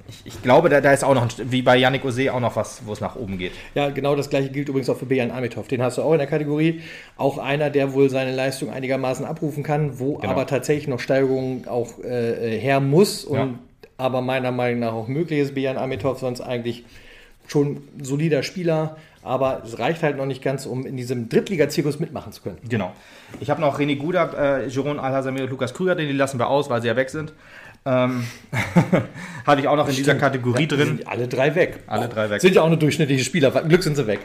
ich, 0.09 0.21
ich, 0.25 0.41
glaube, 0.41 0.69
da, 0.69 0.81
da 0.81 0.93
ist 0.93 1.03
auch 1.03 1.13
noch, 1.13 1.27
wie 1.43 1.61
bei 1.61 1.77
Yannick 1.77 2.05
Ose, 2.05 2.33
auch 2.33 2.39
noch 2.39 2.55
was, 2.55 2.81
wo 2.85 2.93
es 2.93 3.01
nach 3.01 3.15
oben 3.15 3.37
geht. 3.37 3.51
Ja, 3.75 3.89
genau 3.89 4.15
das 4.15 4.29
gleiche 4.29 4.49
gilt 4.49 4.69
übrigens 4.69 4.89
auch 4.89 4.97
für 4.97 5.05
Bejan 5.05 5.31
Amitov. 5.31 5.67
Den 5.67 5.81
hast 5.81 5.97
du 5.97 6.01
auch 6.01 6.13
in 6.13 6.19
der 6.19 6.27
Kategorie. 6.27 6.81
Auch 7.17 7.37
einer, 7.37 7.69
der 7.69 7.93
wohl 7.93 8.09
seine 8.09 8.35
Leistung 8.35 8.71
einigermaßen 8.71 9.25
abrufen 9.25 9.63
kann, 9.63 9.99
wo 9.99 10.15
genau. 10.15 10.31
aber 10.31 10.47
tatsächlich 10.47 10.87
noch 10.87 10.99
Steigerungen 10.99 11.67
auch 11.67 11.99
äh, 12.03 12.55
äh, 12.55 12.59
her 12.59 12.79
muss 12.79 13.25
und 13.25 13.37
ja. 13.37 13.49
aber 13.97 14.21
meiner 14.21 14.51
Meinung 14.51 14.79
nach 14.79 14.93
auch 14.93 15.07
möglich 15.07 15.39
ist. 15.39 15.55
Bejan 15.55 15.77
Amitov 15.77 16.19
sonst 16.19 16.41
eigentlich 16.41 16.85
schon 17.47 17.81
solider 18.01 18.43
Spieler, 18.43 18.97
aber 19.23 19.63
es 19.65 19.79
reicht 19.79 20.03
halt 20.03 20.17
noch 20.17 20.25
nicht 20.25 20.41
ganz, 20.41 20.65
um 20.65 20.85
in 20.85 20.95
diesem 20.95 21.29
Drittliga-Zirkus 21.29 21.99
mitmachen 21.99 22.31
zu 22.31 22.41
können. 22.41 22.57
Genau. 22.69 22.93
Ich 23.39 23.49
habe 23.49 23.61
noch 23.61 23.79
René 23.79 23.97
Guda, 23.97 24.59
äh, 24.59 24.67
Jeroen 24.67 24.99
Alhazamir 24.99 25.43
und 25.43 25.49
Lukas 25.49 25.73
Krüger, 25.73 25.95
den 25.95 26.07
die 26.07 26.13
lassen 26.13 26.39
wir 26.39 26.47
aus, 26.47 26.69
weil 26.69 26.81
sie 26.81 26.87
ja 26.87 26.95
weg 26.95 27.09
sind. 27.09 27.33
Ähm, 27.87 28.25
hatte 29.45 29.61
ich 29.61 29.67
auch 29.69 29.77
noch 29.77 29.87
in 29.87 29.95
dieser 29.95 30.15
Kategorie 30.15 30.67
drin. 30.67 30.97
Sind 30.97 31.07
alle 31.07 31.29
drei 31.29 31.55
weg. 31.55 31.79
Alle 31.87 32.09
drei 32.09 32.29
weg. 32.29 32.41
Sind 32.41 32.53
ja 32.53 32.61
auch 32.63 32.67
nur 32.67 32.77
durchschnittliche 32.77 33.23
Spieler. 33.23 33.49
Glück 33.63 33.81
sind 33.81 33.95
sie 33.95 34.05
weg. 34.07 34.19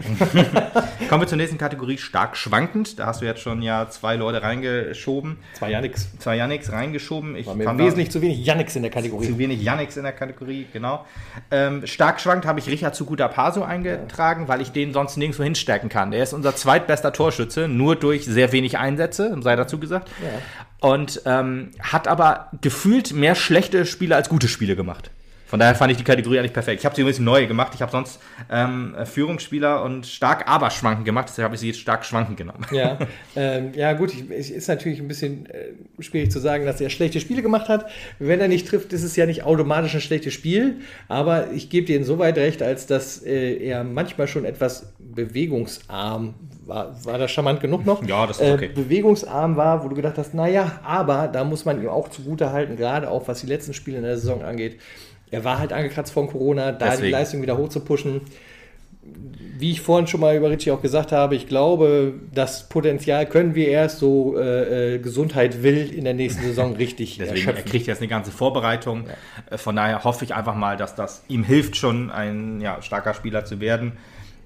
Kommen 1.09 1.22
wir 1.22 1.28
zur 1.28 1.39
nächsten 1.39 1.59
Kategorie, 1.59 1.97
stark 1.97 2.36
schwankend. 2.36 2.98
Da 2.98 3.06
hast 3.06 3.20
du 3.20 3.24
jetzt 3.24 3.40
schon 3.40 3.62
ja 3.62 3.89
zwei 3.89 4.16
Leute 4.16 4.43
reingeschoben. 4.43 5.39
Zwei 5.52 5.70
Yannicks. 5.70 6.09
Zwei 6.18 6.36
Yannicks 6.36 6.72
reingeschoben. 6.72 7.36
Ich 7.36 7.47
War 7.47 7.55
mir 7.55 7.78
wesentlich 7.78 8.10
zu 8.10 8.20
wenig 8.20 8.44
Yannicks 8.44 8.74
in 8.74 8.82
der 8.82 8.90
Kategorie. 8.90 9.28
Zu 9.28 9.39
wenig 9.39 9.62
Yannicks 9.62 9.97
in 9.97 10.02
der 10.02 10.12
Kategorie, 10.12 10.66
genau. 10.72 11.06
Ähm, 11.52 11.86
stark 11.86 12.20
schwankt 12.20 12.44
habe 12.44 12.59
ich 12.59 12.66
Richard 12.66 12.97
Zuguta 12.97 13.28
Paso 13.28 13.62
eingetragen, 13.62 14.43
ja. 14.43 14.48
weil 14.48 14.60
ich 14.60 14.72
den 14.72 14.93
sonst 14.93 15.16
nirgendwo 15.16 15.44
hinstärken 15.44 15.89
kann. 15.89 16.12
Er 16.12 16.24
ist 16.24 16.32
unser 16.32 16.56
zweitbester 16.56 17.12
Torschütze, 17.12 17.68
nur 17.68 17.94
durch 17.94 18.24
sehr 18.24 18.51
wenig 18.51 18.78
Einsätze, 18.78 19.36
sei 19.40 19.55
dazu 19.55 19.78
gesagt. 19.78 20.09
Ja 20.20 20.40
und 20.82 21.22
ähm, 21.26 21.70
hat 21.80 22.09
aber 22.09 22.48
gefühlt 22.60 23.12
mehr 23.12 23.36
schlechte 23.36 23.86
Spiele 23.86 24.16
als 24.16 24.28
gute 24.28 24.48
Spiele 24.48 24.74
gemacht. 24.74 25.10
Von 25.52 25.60
daher 25.60 25.74
fand 25.74 25.92
ich 25.92 25.98
die 25.98 26.04
Kategorie 26.04 26.38
eigentlich 26.38 26.54
perfekt. 26.54 26.80
Ich 26.80 26.86
habe 26.86 26.96
sie 26.96 27.02
ein 27.02 27.06
bisschen 27.06 27.26
neu 27.26 27.46
gemacht. 27.46 27.72
Ich 27.74 27.82
habe 27.82 27.92
sonst 27.92 28.18
ähm, 28.50 28.96
Führungsspieler 29.04 29.82
und 29.82 30.06
stark 30.06 30.48
aber 30.48 30.70
schwanken 30.70 31.04
gemacht. 31.04 31.28
Deshalb 31.28 31.44
habe 31.44 31.56
ich 31.56 31.60
sie 31.60 31.66
jetzt 31.66 31.80
stark 31.80 32.06
schwanken 32.06 32.36
genommen. 32.36 32.64
Ja, 32.70 32.98
ähm, 33.36 33.72
ja 33.74 33.92
gut. 33.92 34.14
Es 34.30 34.48
ist 34.48 34.66
natürlich 34.68 34.98
ein 34.98 35.08
bisschen 35.08 35.44
äh, 35.44 35.74
schwierig 36.02 36.30
zu 36.30 36.38
sagen, 36.38 36.64
dass 36.64 36.80
er 36.80 36.88
schlechte 36.88 37.20
Spiele 37.20 37.42
gemacht 37.42 37.68
hat. 37.68 37.90
Wenn 38.18 38.40
er 38.40 38.48
nicht 38.48 38.66
trifft, 38.66 38.94
ist 38.94 39.02
es 39.02 39.14
ja 39.14 39.26
nicht 39.26 39.42
automatisch 39.42 39.94
ein 39.94 40.00
schlechtes 40.00 40.32
Spiel. 40.32 40.76
Aber 41.08 41.50
ich 41.50 41.68
gebe 41.68 41.86
dir 41.86 41.98
insoweit 41.98 42.38
recht, 42.38 42.62
als 42.62 42.86
dass 42.86 43.22
äh, 43.22 43.56
er 43.62 43.84
manchmal 43.84 44.28
schon 44.28 44.46
etwas 44.46 44.94
bewegungsarm 44.98 46.32
war. 46.64 46.96
War 47.04 47.18
das 47.18 47.30
charmant 47.30 47.60
genug 47.60 47.84
noch? 47.84 48.02
Ja, 48.06 48.26
das 48.26 48.40
ist 48.40 48.48
äh, 48.48 48.52
okay. 48.52 48.66
Äh, 48.66 48.68
bewegungsarm 48.68 49.56
war, 49.56 49.84
wo 49.84 49.88
du 49.88 49.96
gedacht 49.96 50.16
hast, 50.16 50.32
naja, 50.32 50.80
aber 50.82 51.28
da 51.28 51.44
muss 51.44 51.66
man 51.66 51.82
ihm 51.82 51.90
auch 51.90 52.08
zugute 52.08 52.52
halten, 52.52 52.78
gerade 52.78 53.10
auch 53.10 53.28
was 53.28 53.42
die 53.42 53.48
letzten 53.48 53.74
Spiele 53.74 53.98
in 53.98 54.04
der 54.04 54.16
Saison 54.16 54.42
angeht 54.42 54.78
er 55.32 55.44
war 55.44 55.59
halt 55.59 55.72
angekratzt 55.72 56.12
von 56.12 56.28
Corona, 56.28 56.70
da 56.72 56.90
Deswegen. 56.90 57.06
die 57.06 57.10
Leistung 57.10 57.42
wieder 57.42 57.56
hoch 57.56 57.70
zu 57.70 57.80
pushen. 57.80 58.20
wie 59.59 59.72
ich 59.72 59.80
vorhin 59.80 60.06
schon 60.06 60.20
mal 60.20 60.36
über 60.36 60.50
Ritchie 60.50 60.70
auch 60.70 60.82
gesagt 60.82 61.10
habe, 61.10 61.34
ich 61.34 61.48
glaube, 61.48 62.14
das 62.32 62.68
Potenzial 62.68 63.26
können 63.26 63.54
wir 63.54 63.68
erst 63.68 63.98
so 63.98 64.36
äh, 64.36 64.94
äh 64.94 64.98
Gesundheit 64.98 65.62
will 65.62 65.92
in 65.92 66.04
der 66.04 66.14
nächsten 66.14 66.42
Saison 66.42 66.76
richtig 66.76 67.18
Deswegen, 67.18 67.36
erschöpfen. 67.36 67.64
er 67.64 67.70
kriegt 67.70 67.86
jetzt 67.86 67.98
eine 67.98 68.09
ganze 68.09 68.30
Vorbereitung. 68.30 69.04
Ja. 69.06 69.54
Äh, 69.54 69.59
von 69.59 69.74
daher 69.74 70.04
hoffe 70.04 70.24
ich 70.24 70.34
einfach 70.34 70.54
mal, 70.54 70.76
dass 70.76 70.94
das 70.94 71.24
ihm 71.28 71.42
hilft, 71.44 71.76
schon 71.76 72.10
ein 72.10 72.60
ja, 72.60 72.82
starker 72.82 73.14
Spieler 73.14 73.44
zu 73.44 73.60
werden. 73.60 73.92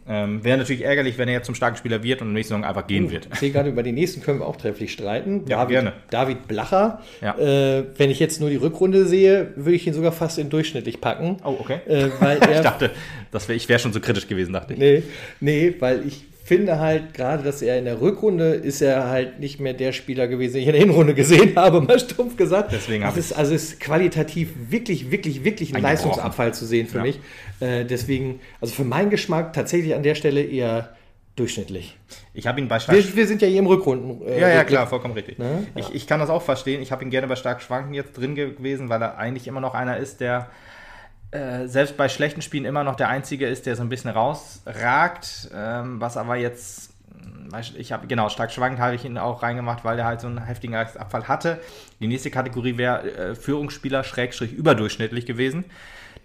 Ähm, 0.08 0.44
Wäre 0.44 0.58
natürlich 0.58 0.84
ärgerlich, 0.84 1.18
wenn 1.18 1.28
er 1.28 1.34
jetzt 1.34 1.46
zum 1.46 1.54
starken 1.54 1.76
Spieler 1.76 2.02
wird 2.02 2.20
und 2.20 2.28
in 2.28 2.34
der 2.34 2.38
nächsten 2.38 2.54
Saison 2.54 2.64
einfach 2.64 2.86
gehen 2.86 3.10
wird. 3.10 3.28
Ich 3.32 3.40
sehe 3.40 3.50
gerade, 3.50 3.70
über 3.70 3.82
die 3.82 3.92
nächsten 3.92 4.22
können 4.22 4.38
wir 4.38 4.46
auch 4.46 4.56
trefflich 4.56 4.92
streiten. 4.92 5.44
Ja, 5.48 5.58
David, 5.58 5.70
gerne. 5.70 5.92
David 6.10 6.48
Blacher. 6.48 7.02
Ja. 7.20 7.36
Äh, 7.38 7.84
wenn 7.96 8.10
ich 8.10 8.20
jetzt 8.20 8.40
nur 8.40 8.50
die 8.50 8.56
Rückrunde 8.56 9.06
sehe, 9.06 9.52
würde 9.56 9.74
ich 9.74 9.86
ihn 9.86 9.94
sogar 9.94 10.12
fast 10.12 10.38
in 10.38 10.48
durchschnittlich 10.48 11.00
packen. 11.00 11.38
Oh, 11.44 11.56
okay. 11.58 11.80
Äh, 11.86 12.10
weil 12.20 12.38
er, 12.40 12.56
ich 12.56 12.60
dachte, 12.60 12.90
das 13.32 13.48
wär, 13.48 13.56
ich 13.56 13.68
wäre 13.68 13.80
schon 13.80 13.92
so 13.92 14.00
kritisch 14.00 14.28
gewesen, 14.28 14.52
dachte 14.52 14.74
ich. 14.74 14.78
Nee, 14.78 15.02
nee 15.40 15.74
weil 15.80 16.06
ich 16.06 16.24
finde 16.47 16.78
halt 16.78 17.12
gerade, 17.12 17.43
dass 17.43 17.60
er 17.60 17.77
in 17.77 17.86
der 17.86 18.01
Rückrunde 18.01 18.55
ist 18.55 18.81
er 18.81 19.09
halt 19.09 19.40
nicht 19.40 19.59
mehr 19.59 19.74
der 19.74 19.90
Spieler 19.90 20.28
gewesen, 20.28 20.55
den 20.55 20.62
ich 20.62 20.68
in 20.68 20.74
der 20.74 20.81
Hinrunde 20.81 21.12
gesehen 21.12 21.52
habe, 21.56 21.81
mal 21.81 21.98
stumpf 21.98 22.36
gesagt. 22.36 22.70
Deswegen 22.70 23.05
habe 23.05 23.18
ich. 23.18 23.36
Also 23.36 23.52
es 23.52 23.73
ist 23.73 23.81
qualitativ 23.81 24.51
wirklich, 24.70 25.10
wirklich, 25.10 25.43
wirklich 25.43 25.74
ein 25.74 25.82
Leistungsabfall 25.82 26.55
zu 26.55 26.64
sehen 26.64 26.86
für 26.86 26.98
ja. 26.98 27.02
mich. 27.02 27.18
Äh, 27.59 27.85
deswegen, 27.85 28.39
also 28.60 28.74
für 28.74 28.85
meinen 28.85 29.10
Geschmack 29.10 29.55
tatsächlich 29.55 29.97
an 29.97 30.05
der 30.05 30.14
Stelle 30.14 30.40
eher 30.40 30.94
durchschnittlich. 31.35 31.97
Ich 32.32 32.47
habe 32.47 32.60
ihn 32.60 32.68
bei 32.68 32.78
Stark. 32.78 32.97
Wir, 32.97 33.16
wir, 33.16 33.27
sind 33.27 33.43
ja 33.43 33.48
hier 33.48 33.59
im 33.59 33.66
Rückrunden. 33.66 34.24
Äh, 34.24 34.40
ja, 34.40 34.48
ja, 34.48 34.62
klar, 34.62 34.86
vollkommen 34.86 35.14
richtig. 35.14 35.40
Ne? 35.40 35.66
Ich, 35.74 35.93
ich 35.93 36.06
kann 36.06 36.20
das 36.20 36.31
auch 36.31 36.43
verstehen. 36.43 36.81
Ich 36.81 36.93
habe 36.93 37.02
ihn 37.02 37.10
gerne 37.10 37.27
bei 37.27 37.35
Stark 37.35 37.60
Schwanken 37.60 37.93
jetzt 37.93 38.16
drin 38.16 38.36
gewesen, 38.36 38.89
weil 38.89 39.02
er 39.02 39.18
eigentlich 39.18 39.48
immer 39.48 39.60
noch 39.60 39.74
einer 39.74 39.97
ist, 39.97 40.20
der 40.20 40.48
äh, 41.30 41.66
selbst 41.66 41.96
bei 41.96 42.08
schlechten 42.08 42.42
Spielen 42.42 42.64
immer 42.64 42.84
noch 42.84 42.96
der 42.96 43.08
Einzige 43.08 43.46
ist, 43.46 43.66
der 43.66 43.76
so 43.76 43.82
ein 43.82 43.88
bisschen 43.88 44.10
rausragt, 44.10 45.50
ähm, 45.54 46.00
was 46.00 46.16
aber 46.16 46.36
jetzt, 46.36 46.92
hm, 47.12 47.48
ich 47.76 47.92
habe, 47.92 48.06
genau, 48.06 48.28
stark 48.28 48.52
schwankend 48.52 48.80
habe 48.80 48.94
ich 48.94 49.04
ihn 49.04 49.18
auch 49.18 49.42
reingemacht, 49.42 49.84
weil 49.84 49.98
er 49.98 50.04
halt 50.04 50.20
so 50.20 50.28
einen 50.28 50.44
heftigen 50.44 50.74
Abfall 50.74 51.28
hatte. 51.28 51.60
Die 52.00 52.06
nächste 52.06 52.30
Kategorie 52.30 52.76
wäre 52.76 53.10
äh, 53.10 53.34
Führungsspieler, 53.34 54.04
Schrägstrich, 54.04 54.52
überdurchschnittlich 54.52 55.26
gewesen. 55.26 55.64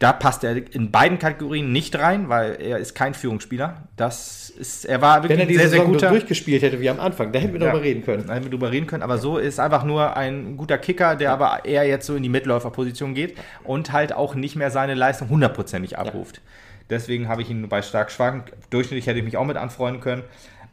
Da 0.02 0.14
passt 0.14 0.44
er 0.44 0.56
in 0.74 0.90
beiden 0.90 1.20
Kategorien 1.20 1.72
nicht 1.72 1.96
rein, 2.00 2.28
weil 2.28 2.60
er 2.60 2.80
ist 2.80 2.96
kein 2.96 3.14
Führungsspieler. 3.14 3.84
Das 3.98 4.50
ist, 4.50 4.84
er 4.84 5.00
war 5.00 5.22
wirklich 5.22 5.38
Wenn 5.38 5.46
er 5.46 5.46
die 5.46 5.58
sehr, 5.58 5.70
Saison 5.70 5.86
sehr 5.86 5.94
guter. 5.94 6.10
durchgespielt 6.10 6.64
hätte 6.64 6.80
wie 6.82 6.90
am 6.90 7.00
Anfang, 7.00 7.32
da 7.32 7.38
hätten 7.38 7.54
wir 7.54 7.60
ja, 7.62 7.68
darüber 7.68 7.84
reden 7.84 8.04
können. 8.04 8.26
Da 8.26 8.34
hätten 8.34 8.46
wir 8.46 8.50
darüber 8.50 8.72
reden 8.72 8.88
können, 8.88 9.04
aber 9.04 9.20
so 9.20 9.38
ist 9.38 9.60
einfach 9.60 9.84
nur 9.84 10.18
ein 10.18 10.58
guter 10.58 10.80
Kicker, 10.80 11.16
der 11.16 11.28
ja. 11.28 11.34
aber 11.36 11.66
eher 11.66 11.84
jetzt 11.84 12.08
so 12.08 12.16
in 12.16 12.24
die 12.24 12.30
Mitläuferposition 12.30 13.14
geht 13.14 13.38
und 13.64 13.92
halt 13.92 14.12
auch 14.12 14.34
nicht 14.34 14.56
mehr 14.56 14.72
seine 14.72 14.96
Leistung 14.96 15.30
hundertprozentig 15.30 16.00
abruft. 16.00 16.38
Ja. 16.38 16.42
Deswegen 16.90 17.28
habe 17.28 17.44
ich 17.44 17.52
ihn 17.52 17.70
bei 17.70 17.84
stark 17.84 18.10
schwank. 18.10 18.54
Durchschnittlich 18.72 19.06
hätte 19.06 19.20
ich 19.20 19.26
mich 19.26 19.38
auch 19.38 19.46
mit 19.46 19.58
anfreunden 19.58 20.02
können. 20.02 20.24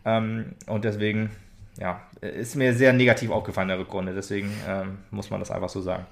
Ähm, 0.06 0.54
und 0.66 0.86
deswegen, 0.86 1.32
ja, 1.78 2.00
ist 2.22 2.56
mir 2.56 2.72
sehr 2.72 2.94
negativ 2.94 3.30
aufgefallen 3.30 3.68
in 3.68 3.76
der 3.76 3.80
Rückrunde. 3.80 4.14
Deswegen 4.14 4.50
ähm, 4.66 5.00
muss 5.10 5.28
man 5.28 5.38
das 5.38 5.50
einfach 5.50 5.68
so 5.68 5.82
sagen. 5.82 6.06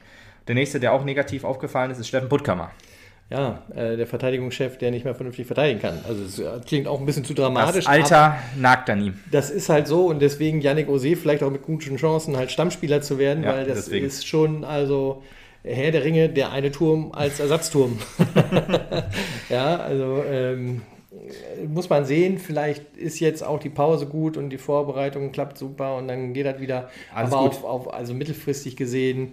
Der 0.49 0.55
nächste, 0.55 0.81
der 0.81 0.93
auch 0.93 1.03
negativ 1.03 1.45
aufgefallen 1.45 1.91
ist, 1.91 1.99
ist 1.99 2.09
Steffen 2.09 2.29
Puttkammer 2.29 2.73
ja, 3.29 3.63
äh, 3.75 3.97
der 3.97 4.07
Verteidigungschef, 4.07 4.79
der 4.79 4.93
nicht 4.93 5.05
mehr 5.05 5.15
vernünftig 5.15 5.47
verteidigen 5.47 5.81
kann. 5.81 5.99
Also 6.07 6.23
es 6.23 6.39
äh, 6.39 6.61
klingt 6.65 6.87
auch 6.87 7.01
ein 7.01 7.07
bisschen 7.07 7.25
zu 7.25 7.35
dramatisch. 7.35 7.85
Das 7.85 7.87
Alter 7.87 8.39
nagt 8.57 8.89
an 8.89 9.03
ihm. 9.03 9.15
Das 9.33 9.51
ist 9.51 9.69
halt 9.69 9.89
so 9.89 10.07
und 10.07 10.21
deswegen 10.23 10.61
Yannick 10.61 10.89
Ose 10.89 11.17
vielleicht 11.17 11.43
auch 11.43 11.51
mit 11.51 11.63
guten 11.63 11.97
Chancen 11.97 12.37
halt 12.37 12.53
Stammspieler 12.53 13.03
zu 13.03 13.19
werden, 13.19 13.43
ja, 13.43 13.53
weil 13.53 13.67
das 13.67 13.87
deswegen. 13.87 14.07
ist 14.07 14.27
schon 14.27 14.65
also 14.65 15.23
Herr 15.65 15.91
der 15.91 16.05
Ringe, 16.05 16.29
der 16.29 16.53
eine 16.53 16.71
Turm 16.71 17.11
als 17.13 17.41
Ersatzturm. 17.41 17.99
ja, 19.49 19.77
also 19.77 20.23
ähm, 20.31 20.83
muss 21.67 21.91
man 21.91 22.05
sehen, 22.05 22.39
vielleicht 22.39 22.97
ist 22.97 23.19
jetzt 23.19 23.43
auch 23.43 23.59
die 23.59 23.71
Pause 23.71 24.07
gut 24.07 24.37
und 24.37 24.51
die 24.51 24.59
Vorbereitung 24.59 25.33
klappt 25.33 25.59
super 25.59 25.97
und 25.97 26.07
dann 26.07 26.33
geht 26.33 26.47
das 26.47 26.61
wieder. 26.61 26.91
Alles 27.13 27.33
Aber. 27.33 27.41
Auf, 27.41 27.65
auf, 27.65 27.93
also 27.93 28.15
mittelfristig 28.15 28.77
gesehen 28.77 29.33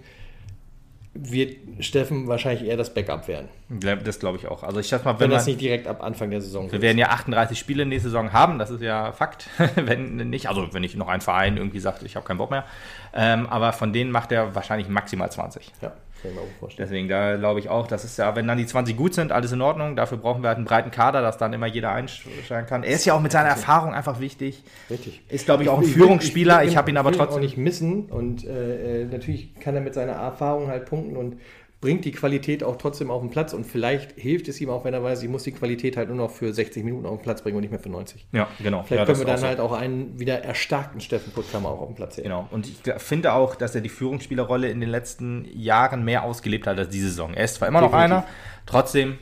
wird 1.16 1.58
Steffen 1.80 2.28
wahrscheinlich 2.28 2.68
eher 2.68 2.76
das 2.76 2.94
Backup 2.94 3.28
werden. 3.28 3.48
Das 3.70 4.20
glaube 4.20 4.38
ich 4.40 4.48
auch. 4.48 4.64
Also 4.64 4.80
ich 4.80 4.88
sag 4.88 5.06
mal, 5.06 5.14
wenn, 5.14 5.30
wenn 5.30 5.32
das 5.32 5.46
nicht 5.46 5.62
direkt 5.62 5.88
ab 5.88 6.02
Anfang 6.04 6.32
der 6.32 6.42
Saison 6.42 6.72
Wir 6.72 6.82
werden 6.82 6.98
ja 6.98 7.10
38 7.10 7.58
Spiele 7.58 7.86
nächste 7.86 8.10
Saison 8.10 8.34
haben, 8.34 8.58
das 8.58 8.72
ist 8.72 8.82
ja 8.82 9.12
Fakt. 9.12 9.48
wenn 9.76 10.16
nicht, 10.30 10.50
also 10.50 10.74
wenn 10.74 10.82
nicht 10.82 10.98
noch 10.98 11.08
ein 11.08 11.22
Verein 11.22 11.58
irgendwie 11.58 11.80
sagt, 11.80 12.02
ich 12.02 12.16
habe 12.16 12.26
keinen 12.26 12.38
Bock 12.38 12.50
mehr. 12.50 12.66
Ähm, 13.14 13.48
aber 13.48 13.74
von 13.74 13.94
denen 13.94 14.10
macht 14.10 14.32
er 14.32 14.56
wahrscheinlich 14.56 14.90
maximal 14.90 15.32
20. 15.32 15.72
Ja. 15.82 15.94
Kann 16.24 16.32
ich 16.32 16.38
mir 16.38 16.44
auch 16.44 16.60
vorstellen. 16.60 16.88
Deswegen, 16.88 17.10
da 17.10 17.36
glaube 17.36 17.60
ich 17.60 17.68
auch, 17.68 17.86
das 17.86 18.06
ist 18.06 18.18
ja, 18.18 18.34
wenn 18.34 18.48
dann 18.48 18.58
die 18.58 18.66
20 18.66 18.96
gut 18.96 19.14
sind, 19.14 19.34
alles 19.34 19.52
in 19.52 19.62
Ordnung. 19.62 19.98
Dafür 19.98 20.18
brauchen 20.18 20.42
wir 20.42 20.48
halt 20.48 20.56
einen 20.56 20.66
breiten 20.66 20.90
Kader, 20.90 21.22
dass 21.22 21.38
dann 21.38 21.52
immer 21.52 21.68
jeder 21.68 21.92
einsteigen 21.92 22.66
kann. 22.66 22.84
Er 22.84 22.96
ist 22.96 23.04
ja 23.04 23.14
auch 23.14 23.20
mit 23.20 23.34
seiner 23.34 23.50
Erfahrung 23.50 23.94
einfach 23.94 24.22
wichtig. 24.22 24.64
Richtig. 24.90 25.22
Ist, 25.28 25.46
glaube 25.46 25.64
ich, 25.64 25.70
auch 25.70 25.80
ein 25.80 25.84
ich 25.84 25.92
Führungsspieler. 25.92 26.62
Ich, 26.62 26.68
ich, 26.68 26.72
ich 26.72 26.78
habe 26.78 26.90
ihn 26.90 26.96
aber 26.96 27.12
trotzdem. 27.12 27.36
auch 27.36 27.42
nicht 27.42 27.58
missen 27.58 28.06
und 28.06 28.46
äh, 28.46 29.02
äh, 29.02 29.06
natürlich 29.06 29.54
kann 29.60 29.76
er 29.76 29.82
mit 29.82 29.94
seiner 29.94 30.14
Erfahrung 30.14 30.70
halt 30.70 30.86
punkten 30.86 31.18
und 31.18 31.42
bringt 31.84 32.06
die 32.06 32.14
Qualität 32.14 32.64
auch 32.64 32.78
trotzdem 32.78 33.12
auf 33.12 33.20
den 33.20 33.30
Platz 33.30 33.52
und 33.52 33.66
vielleicht 33.66 34.14
hilft 34.14 34.48
es 34.48 34.62
ihm 34.62 34.70
auch, 34.70 34.86
wenn 34.86 34.94
er 34.94 35.04
weiß, 35.04 35.22
ich 35.22 35.28
muss 35.28 35.44
die 35.44 35.52
Qualität 35.52 35.98
halt 35.98 36.08
nur 36.08 36.16
noch 36.16 36.32
für 36.32 36.54
60 36.54 36.82
Minuten 36.82 37.06
auf 37.06 37.18
den 37.18 37.24
Platz 37.24 37.42
bringen 37.42 37.58
und 37.58 37.62
nicht 37.62 37.72
mehr 37.72 37.80
für 37.82 37.90
90. 37.90 38.26
Ja, 38.32 38.48
genau. 38.60 38.84
Vielleicht 38.84 39.02
ja, 39.02 39.06
können 39.06 39.20
wir 39.20 39.26
dann 39.26 39.40
auch 39.40 39.44
halt 39.44 39.60
auch 39.60 39.72
einen 39.74 40.18
wieder 40.18 40.42
erstarkten 40.46 41.02
Steffen 41.02 41.34
Puttkammer 41.34 41.68
auch 41.68 41.82
auf 41.82 41.88
dem 41.88 41.96
Platz 41.96 42.16
sehen. 42.16 42.24
Genau. 42.24 42.48
Und 42.52 42.70
ich 42.70 42.78
finde 43.00 43.34
auch, 43.34 43.56
dass 43.56 43.76
er 43.76 43.82
die 43.82 43.90
Führungsspielerrolle 43.90 44.70
in 44.70 44.80
den 44.80 44.88
letzten 44.88 45.46
Jahren 45.54 46.06
mehr 46.06 46.24
ausgelebt 46.24 46.68
hat 46.68 46.80
als 46.80 46.88
diese 46.88 47.10
Saison. 47.10 47.34
Er 47.34 47.44
ist 47.44 47.56
zwar 47.56 47.68
immer 47.68 47.82
noch 47.82 47.92
Definitiv. 47.92 48.14
einer, 48.14 48.28
trotzdem 48.66 49.18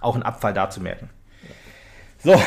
auch 0.00 0.14
ein 0.14 0.22
Abfall 0.22 0.54
da 0.54 0.70
zu 0.70 0.80
merken. 0.80 1.10
So, 2.18 2.40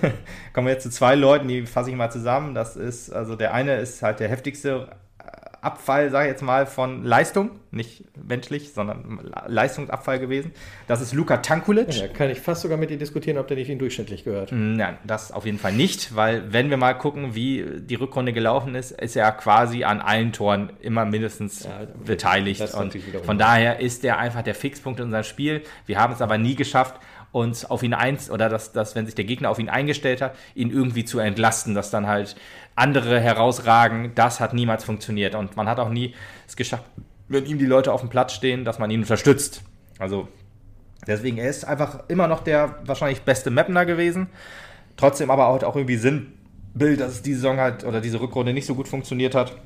kommen 0.52 0.66
wir 0.66 0.72
jetzt 0.72 0.82
zu 0.82 0.90
zwei 0.90 1.14
Leuten, 1.14 1.46
die 1.46 1.64
fasse 1.64 1.90
ich 1.90 1.96
mal 1.96 2.10
zusammen. 2.10 2.56
Das 2.56 2.74
ist, 2.74 3.12
also 3.12 3.36
der 3.36 3.54
eine 3.54 3.76
ist 3.76 4.02
halt 4.02 4.18
der 4.18 4.28
heftigste 4.28 4.96
Abfall, 5.62 6.10
sage 6.10 6.26
ich 6.26 6.32
jetzt 6.32 6.42
mal, 6.42 6.66
von 6.66 7.04
Leistung, 7.04 7.50
nicht 7.70 8.04
menschlich, 8.20 8.72
sondern 8.72 9.30
Leistungsabfall 9.46 10.18
gewesen. 10.18 10.50
Das 10.88 11.00
ist 11.00 11.14
Luka 11.14 11.36
Tankulic. 11.36 11.94
Ja, 11.94 12.08
kann 12.08 12.30
ich 12.30 12.40
fast 12.40 12.62
sogar 12.62 12.76
mit 12.76 12.90
dir 12.90 12.98
diskutieren, 12.98 13.38
ob 13.38 13.46
der 13.46 13.56
nicht 13.56 13.70
in 13.70 13.78
durchschnittlich 13.78 14.24
gehört. 14.24 14.50
Nein, 14.50 14.98
das 15.04 15.30
auf 15.30 15.46
jeden 15.46 15.60
Fall 15.60 15.72
nicht, 15.72 16.16
weil 16.16 16.52
wenn 16.52 16.68
wir 16.68 16.78
mal 16.78 16.94
gucken, 16.94 17.36
wie 17.36 17.64
die 17.78 17.94
Rückrunde 17.94 18.32
gelaufen 18.32 18.74
ist, 18.74 18.90
ist 18.90 19.14
er 19.14 19.30
quasi 19.30 19.84
an 19.84 20.00
allen 20.00 20.32
Toren 20.32 20.72
immer 20.80 21.04
mindestens 21.04 21.62
ja, 21.62 21.86
beteiligt. 22.04 22.74
Und 22.74 22.96
von 23.24 23.38
daher 23.38 23.78
ist 23.78 24.04
er 24.04 24.18
einfach 24.18 24.42
der 24.42 24.56
Fixpunkt 24.56 24.98
in 24.98 25.06
unserem 25.06 25.24
Spiel. 25.24 25.62
Wir 25.86 26.00
haben 26.00 26.12
es 26.12 26.20
aber 26.20 26.38
nie 26.38 26.56
geschafft, 26.56 26.96
uns 27.32 27.64
auf 27.64 27.82
ihn 27.82 27.94
eins 27.94 28.30
oder 28.30 28.48
dass, 28.48 28.72
dass, 28.72 28.94
wenn 28.94 29.06
sich 29.06 29.14
der 29.14 29.24
Gegner 29.24 29.50
auf 29.50 29.58
ihn 29.58 29.70
eingestellt 29.70 30.20
hat, 30.20 30.34
ihn 30.54 30.70
irgendwie 30.70 31.04
zu 31.04 31.18
entlasten, 31.18 31.74
dass 31.74 31.90
dann 31.90 32.06
halt 32.06 32.36
andere 32.76 33.18
herausragen. 33.20 34.12
Das 34.14 34.38
hat 34.38 34.52
niemals 34.54 34.84
funktioniert. 34.84 35.34
Und 35.34 35.56
man 35.56 35.68
hat 35.68 35.80
auch 35.80 35.88
nie 35.88 36.14
es 36.46 36.56
geschafft, 36.56 36.84
wenn 37.28 37.46
ihm 37.46 37.58
die 37.58 37.66
Leute 37.66 37.92
auf 37.92 38.00
dem 38.00 38.10
Platz 38.10 38.34
stehen, 38.34 38.64
dass 38.64 38.78
man 38.78 38.90
ihn 38.90 39.00
unterstützt. 39.00 39.62
Also 39.98 40.28
deswegen, 41.06 41.38
er 41.38 41.48
ist 41.48 41.64
einfach 41.64 42.08
immer 42.08 42.28
noch 42.28 42.40
der 42.40 42.78
wahrscheinlich 42.84 43.22
beste 43.22 43.50
Mapner 43.50 43.86
gewesen. 43.86 44.28
Trotzdem 44.98 45.30
aber 45.30 45.48
auch, 45.48 45.62
auch 45.62 45.76
irgendwie 45.76 45.96
Sinnbild, 45.96 47.00
dass 47.00 47.12
es 47.12 47.22
diese 47.22 47.40
Saison 47.40 47.58
halt 47.58 47.84
oder 47.84 48.02
diese 48.02 48.20
Rückrunde 48.20 48.52
nicht 48.52 48.66
so 48.66 48.74
gut 48.74 48.88
funktioniert 48.88 49.34
hat. 49.34 49.56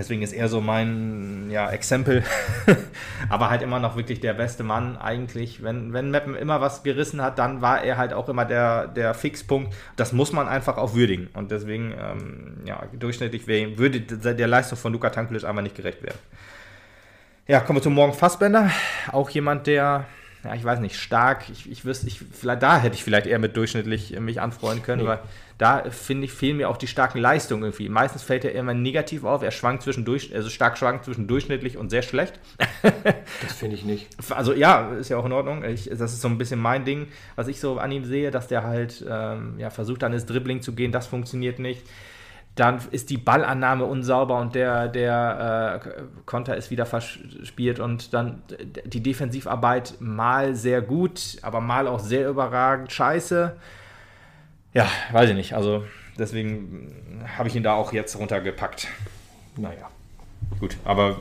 Deswegen 0.00 0.22
ist 0.22 0.32
er 0.32 0.48
so 0.48 0.62
mein 0.62 1.50
ja, 1.50 1.70
Exempel. 1.70 2.24
Aber 3.28 3.50
halt 3.50 3.60
immer 3.60 3.78
noch 3.78 3.96
wirklich 3.96 4.18
der 4.18 4.32
beste 4.32 4.62
Mann 4.62 4.96
eigentlich. 4.96 5.62
Wenn, 5.62 5.92
wenn 5.92 6.10
Meppen 6.10 6.34
immer 6.34 6.62
was 6.62 6.82
gerissen 6.82 7.20
hat, 7.20 7.38
dann 7.38 7.60
war 7.60 7.84
er 7.84 7.98
halt 7.98 8.14
auch 8.14 8.30
immer 8.30 8.46
der, 8.46 8.86
der 8.86 9.12
Fixpunkt. 9.12 9.74
Das 9.96 10.14
muss 10.14 10.32
man 10.32 10.48
einfach 10.48 10.78
auch 10.78 10.94
würdigen. 10.94 11.28
Und 11.34 11.50
deswegen, 11.50 11.92
ähm, 12.00 12.62
ja, 12.64 12.82
durchschnittlich 12.98 13.46
würde 13.46 14.00
der 14.00 14.48
Leistung 14.48 14.78
von 14.78 14.90
Luka 14.94 15.10
Tankulic 15.10 15.44
einfach 15.44 15.60
nicht 15.60 15.76
gerecht 15.76 16.02
werden. 16.02 16.18
Ja, 17.46 17.60
kommen 17.60 17.76
wir 17.76 17.82
zu 17.82 17.90
Morgen 17.90 18.14
Fassbender. 18.14 18.70
Auch 19.12 19.28
jemand, 19.28 19.66
der 19.66 20.06
ja, 20.44 20.54
ich 20.54 20.64
weiß 20.64 20.80
nicht, 20.80 20.96
stark. 20.96 21.48
Ich, 21.50 21.70
ich 21.70 21.84
wüsste, 21.84 22.06
ich, 22.06 22.20
vielleicht, 22.32 22.62
da 22.62 22.78
hätte 22.78 22.94
ich 22.94 23.04
vielleicht 23.04 23.26
eher 23.26 23.38
mit 23.38 23.56
durchschnittlich 23.56 24.18
mich 24.18 24.40
anfreuen 24.40 24.82
können, 24.82 25.02
nee. 25.02 25.08
weil 25.08 25.20
da 25.58 25.84
finde 25.90 26.24
ich, 26.24 26.32
fehlen 26.32 26.56
mir 26.56 26.70
auch 26.70 26.78
die 26.78 26.86
starken 26.86 27.18
Leistungen 27.18 27.64
irgendwie. 27.64 27.90
Meistens 27.90 28.22
fällt 28.22 28.46
er 28.46 28.52
immer 28.54 28.72
negativ 28.72 29.24
auf. 29.24 29.42
Er 29.42 29.50
schwankt 29.50 29.82
zwischendurch, 29.82 30.34
also 30.34 30.48
stark 30.48 30.78
schwankt 30.78 31.04
zwischen 31.04 31.26
durchschnittlich 31.26 31.76
und 31.76 31.90
sehr 31.90 32.00
schlecht. 32.00 32.40
das 33.42 33.52
finde 33.52 33.76
ich 33.76 33.84
nicht. 33.84 34.08
Also 34.30 34.54
ja, 34.54 34.88
ist 34.92 35.10
ja 35.10 35.18
auch 35.18 35.26
in 35.26 35.32
Ordnung. 35.32 35.62
Ich, 35.62 35.90
das 35.90 36.14
ist 36.14 36.22
so 36.22 36.28
ein 36.28 36.38
bisschen 36.38 36.60
mein 36.60 36.86
Ding, 36.86 37.08
was 37.36 37.46
ich 37.46 37.60
so 37.60 37.78
an 37.78 37.92
ihm 37.92 38.06
sehe, 38.06 38.30
dass 38.30 38.48
der 38.48 38.62
halt 38.62 39.04
ähm, 39.06 39.56
ja, 39.58 39.68
versucht, 39.68 40.02
an 40.02 40.12
das 40.12 40.24
Dribbling 40.24 40.62
zu 40.62 40.72
gehen. 40.72 40.92
Das 40.92 41.06
funktioniert 41.06 41.58
nicht 41.58 41.82
dann 42.56 42.80
ist 42.90 43.10
die 43.10 43.16
Ballannahme 43.16 43.84
unsauber 43.84 44.38
und 44.38 44.54
der, 44.54 44.88
der 44.88 45.82
äh, 45.86 46.02
Konter 46.26 46.56
ist 46.56 46.70
wieder 46.70 46.84
verspielt 46.84 47.78
und 47.78 48.12
dann 48.12 48.42
die 48.84 49.02
Defensivarbeit 49.02 49.94
mal 50.00 50.54
sehr 50.54 50.82
gut, 50.82 51.38
aber 51.42 51.60
mal 51.60 51.86
auch 51.86 52.00
sehr 52.00 52.28
überragend 52.28 52.92
scheiße. 52.92 53.56
Ja, 54.74 54.86
weiß 55.12 55.30
ich 55.30 55.36
nicht. 55.36 55.54
Also 55.54 55.84
deswegen 56.18 57.24
habe 57.36 57.48
ich 57.48 57.56
ihn 57.56 57.62
da 57.62 57.74
auch 57.74 57.92
jetzt 57.92 58.18
runtergepackt. 58.18 58.88
Naja. 59.56 59.88
Gut, 60.58 60.76
aber 60.84 61.16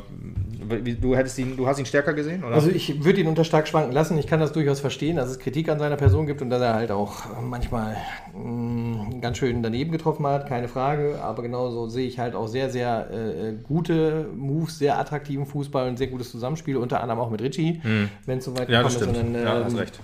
du 0.77 1.15
hättest 1.15 1.37
ihn, 1.39 1.57
du 1.57 1.67
hast 1.67 1.79
ihn 1.79 1.85
stärker 1.85 2.13
gesehen, 2.13 2.43
oder? 2.43 2.55
Also 2.55 2.69
ich 2.69 3.03
würde 3.03 3.21
ihn 3.21 3.27
unter 3.27 3.43
stark 3.43 3.67
schwanken 3.67 3.91
lassen. 3.91 4.17
Ich 4.17 4.27
kann 4.27 4.39
das 4.39 4.51
durchaus 4.51 4.79
verstehen, 4.79 5.15
dass 5.15 5.29
es 5.29 5.39
Kritik 5.39 5.69
an 5.69 5.79
seiner 5.79 5.95
Person 5.95 6.27
gibt 6.27 6.41
und 6.41 6.49
dass 6.49 6.61
er 6.61 6.73
halt 6.73 6.91
auch 6.91 7.23
manchmal 7.41 7.97
mh, 8.33 8.43
mm, 8.43 9.21
ganz 9.21 9.37
schön 9.37 9.63
daneben 9.63 9.91
getroffen 9.91 10.25
hat, 10.27 10.47
keine 10.47 10.67
Frage. 10.67 11.19
Aber 11.21 11.41
genauso 11.41 11.87
sehe 11.87 12.07
ich 12.07 12.19
halt 12.19 12.35
auch 12.35 12.47
sehr, 12.47 12.69
sehr 12.69 13.09
äh, 13.11 13.53
gute 13.63 14.27
Moves, 14.35 14.79
sehr 14.79 14.99
attraktiven 14.99 15.45
Fußball 15.45 15.87
und 15.87 15.97
sehr 15.97 16.07
gutes 16.07 16.31
Zusammenspiel, 16.31 16.77
unter 16.77 17.01
anderem 17.01 17.19
auch 17.19 17.29
mit 17.29 17.41
Richie, 17.41 17.79
hm. 17.81 18.09
wenn 18.25 18.39
es 18.39 18.45
soweit 18.45 18.69
ja, 18.69 18.83
kommt. 18.83 19.01
Dann, 19.01 19.35
äh, 19.35 19.43
ja, 19.43 19.63
hast 19.63 19.77
recht 19.77 19.99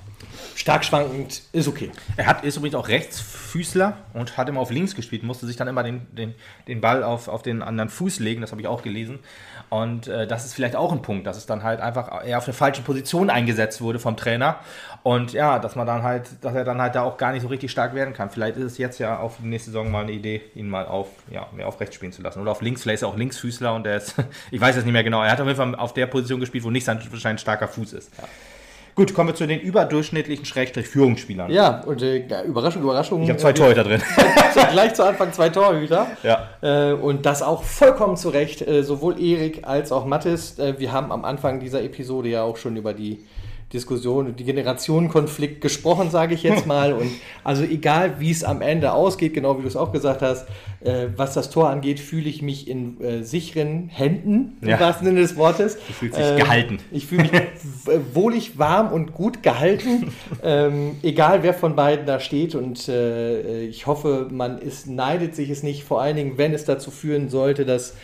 stark 0.55 0.85
schwankend, 0.85 1.43
ist 1.51 1.67
okay. 1.67 1.91
Er 2.17 2.27
hat, 2.27 2.43
ist 2.43 2.57
übrigens 2.57 2.75
auch 2.75 2.87
Rechtsfüßler 2.87 3.97
und 4.13 4.37
hat 4.37 4.49
immer 4.49 4.61
auf 4.61 4.71
links 4.71 4.95
gespielt, 4.95 5.23
musste 5.23 5.45
sich 5.45 5.55
dann 5.55 5.67
immer 5.67 5.83
den, 5.83 6.07
den, 6.11 6.33
den 6.67 6.81
Ball 6.81 7.03
auf, 7.03 7.27
auf 7.27 7.41
den 7.41 7.61
anderen 7.61 7.89
Fuß 7.89 8.19
legen, 8.19 8.41
das 8.41 8.51
habe 8.51 8.61
ich 8.61 8.67
auch 8.67 8.81
gelesen. 8.81 9.14
Und 9.69 10.07
äh, 10.07 10.27
das 10.27 10.45
ist 10.45 10.53
vielleicht 10.53 10.75
auch 10.75 10.91
ein 10.91 11.01
Punkt, 11.01 11.25
dass 11.27 11.37
es 11.37 11.45
dann 11.45 11.63
halt 11.63 11.81
einfach 11.81 12.25
eher 12.25 12.37
auf 12.37 12.45
der 12.45 12.53
falschen 12.53 12.83
Position 12.83 13.29
eingesetzt 13.29 13.81
wurde 13.81 13.99
vom 13.99 14.15
Trainer. 14.15 14.57
Und 15.03 15.33
ja, 15.33 15.59
dass 15.59 15.75
man 15.75 15.85
dann 15.85 16.03
halt, 16.03 16.29
dass 16.41 16.55
er 16.55 16.63
dann 16.63 16.81
halt 16.81 16.95
da 16.95 17.03
auch 17.03 17.17
gar 17.17 17.31
nicht 17.31 17.41
so 17.41 17.47
richtig 17.47 17.71
stark 17.71 17.93
werden 17.93 18.13
kann. 18.13 18.29
Vielleicht 18.29 18.57
ist 18.57 18.63
es 18.63 18.77
jetzt 18.77 18.99
ja 18.99 19.19
auf 19.19 19.37
die 19.41 19.47
nächste 19.47 19.71
Saison 19.71 19.91
mal 19.91 20.03
eine 20.03 20.11
Idee, 20.11 20.41
ihn 20.55 20.69
mal 20.69 20.85
auf, 20.85 21.07
ja, 21.29 21.47
mehr 21.51 21.67
auf 21.67 21.79
rechts 21.79 21.95
spielen 21.95 22.11
zu 22.11 22.21
lassen. 22.21 22.41
Oder 22.41 22.51
auf 22.51 22.61
links, 22.61 22.83
vielleicht 22.83 22.97
ist 22.97 23.01
er 23.03 23.09
auch 23.09 23.17
Linksfüßler 23.17 23.73
und 23.73 23.85
der 23.85 23.97
ist, 23.97 24.15
ich 24.51 24.61
weiß 24.61 24.75
es 24.75 24.83
nicht 24.83 24.93
mehr 24.93 25.03
genau, 25.03 25.23
er 25.23 25.31
hat 25.31 25.41
auf 25.41 25.47
jeden 25.47 25.57
Fall 25.57 25.75
auf 25.75 25.93
der 25.93 26.07
Position 26.07 26.39
gespielt, 26.39 26.63
wo 26.63 26.71
nicht 26.71 26.85
sein 26.85 26.99
wahrscheinlich 27.11 27.41
starker 27.41 27.67
Fuß 27.67 27.93
ist. 27.93 28.11
Ja. 28.17 28.23
Gut, 28.95 29.13
kommen 29.13 29.27
wir 29.27 29.35
zu 29.35 29.45
den 29.45 29.59
überdurchschnittlichen 29.59 30.45
Schrägstrich 30.45 30.87
Führungsspielern. 30.87 31.51
Ja, 31.51 31.81
und 31.81 32.01
äh, 32.01 32.43
Überraschung, 32.43 32.81
Überraschung. 32.81 33.23
Ich 33.23 33.29
habe 33.29 33.37
zwei 33.37 33.51
Torhüter 33.51 33.83
drin. 33.83 34.01
gleich 34.71 34.93
zu 34.93 35.03
Anfang 35.03 35.33
zwei 35.33 35.49
Torhüter. 35.49 36.07
Ja. 36.23 36.47
Äh, 36.61 36.93
und 36.93 37.25
das 37.25 37.41
auch 37.41 37.63
vollkommen 37.63 38.15
zu 38.15 38.29
Recht. 38.29 38.65
Äh, 38.65 38.83
sowohl 38.83 39.21
Erik 39.21 39.67
als 39.67 39.91
auch 39.91 40.05
Mathis. 40.05 40.57
Äh, 40.59 40.79
wir 40.79 40.93
haben 40.93 41.11
am 41.11 41.25
Anfang 41.25 41.59
dieser 41.59 41.83
Episode 41.83 42.29
ja 42.29 42.43
auch 42.43 42.55
schon 42.55 42.77
über 42.77 42.93
die 42.93 43.25
Diskussion, 43.75 44.35
die 44.35 44.43
Generationenkonflikt 44.43 45.61
gesprochen, 45.61 46.09
sage 46.09 46.33
ich 46.33 46.43
jetzt 46.43 46.65
mal. 46.75 46.93
Und 46.93 47.11
also 47.43 47.63
egal, 47.63 48.19
wie 48.19 48.31
es 48.31 48.43
am 48.43 48.61
Ende 48.61 48.93
ausgeht, 48.93 49.33
genau 49.33 49.57
wie 49.57 49.61
du 49.61 49.67
es 49.67 49.75
auch 49.75 49.91
gesagt 49.91 50.21
hast, 50.21 50.47
äh, 50.81 51.07
was 51.15 51.33
das 51.33 51.49
Tor 51.49 51.69
angeht, 51.69 51.99
fühle 51.99 52.29
ich 52.29 52.41
mich 52.41 52.67
in 52.67 53.01
äh, 53.01 53.23
sicheren 53.23 53.89
Händen, 53.89 54.57
im 54.61 54.69
ja. 54.69 54.79
wahrsten 54.79 55.05
Sinne 55.07 55.21
des 55.21 55.35
Wortes. 55.35 55.75
Du 55.75 55.93
fühlst 55.93 56.17
dich 56.17 56.25
äh, 56.25 56.37
gehalten. 56.37 56.79
Ich 56.91 57.05
fühle 57.05 57.23
mich 57.23 57.31
wohlig, 58.13 58.57
warm 58.57 58.91
und 58.91 59.13
gut 59.13 59.43
gehalten, 59.43 60.11
ähm, 60.43 60.95
egal 61.03 61.43
wer 61.43 61.53
von 61.53 61.75
beiden 61.75 62.05
da 62.05 62.19
steht. 62.19 62.55
Und 62.55 62.87
äh, 62.87 63.65
ich 63.65 63.87
hoffe, 63.87 64.27
man 64.31 64.57
ist, 64.57 64.87
neidet 64.87 65.35
sich 65.35 65.49
es 65.49 65.63
nicht, 65.63 65.83
vor 65.83 66.01
allen 66.01 66.15
Dingen, 66.15 66.37
wenn 66.37 66.53
es 66.53 66.65
dazu 66.65 66.91
führen 66.91 67.29
sollte, 67.29 67.65
dass 67.65 67.95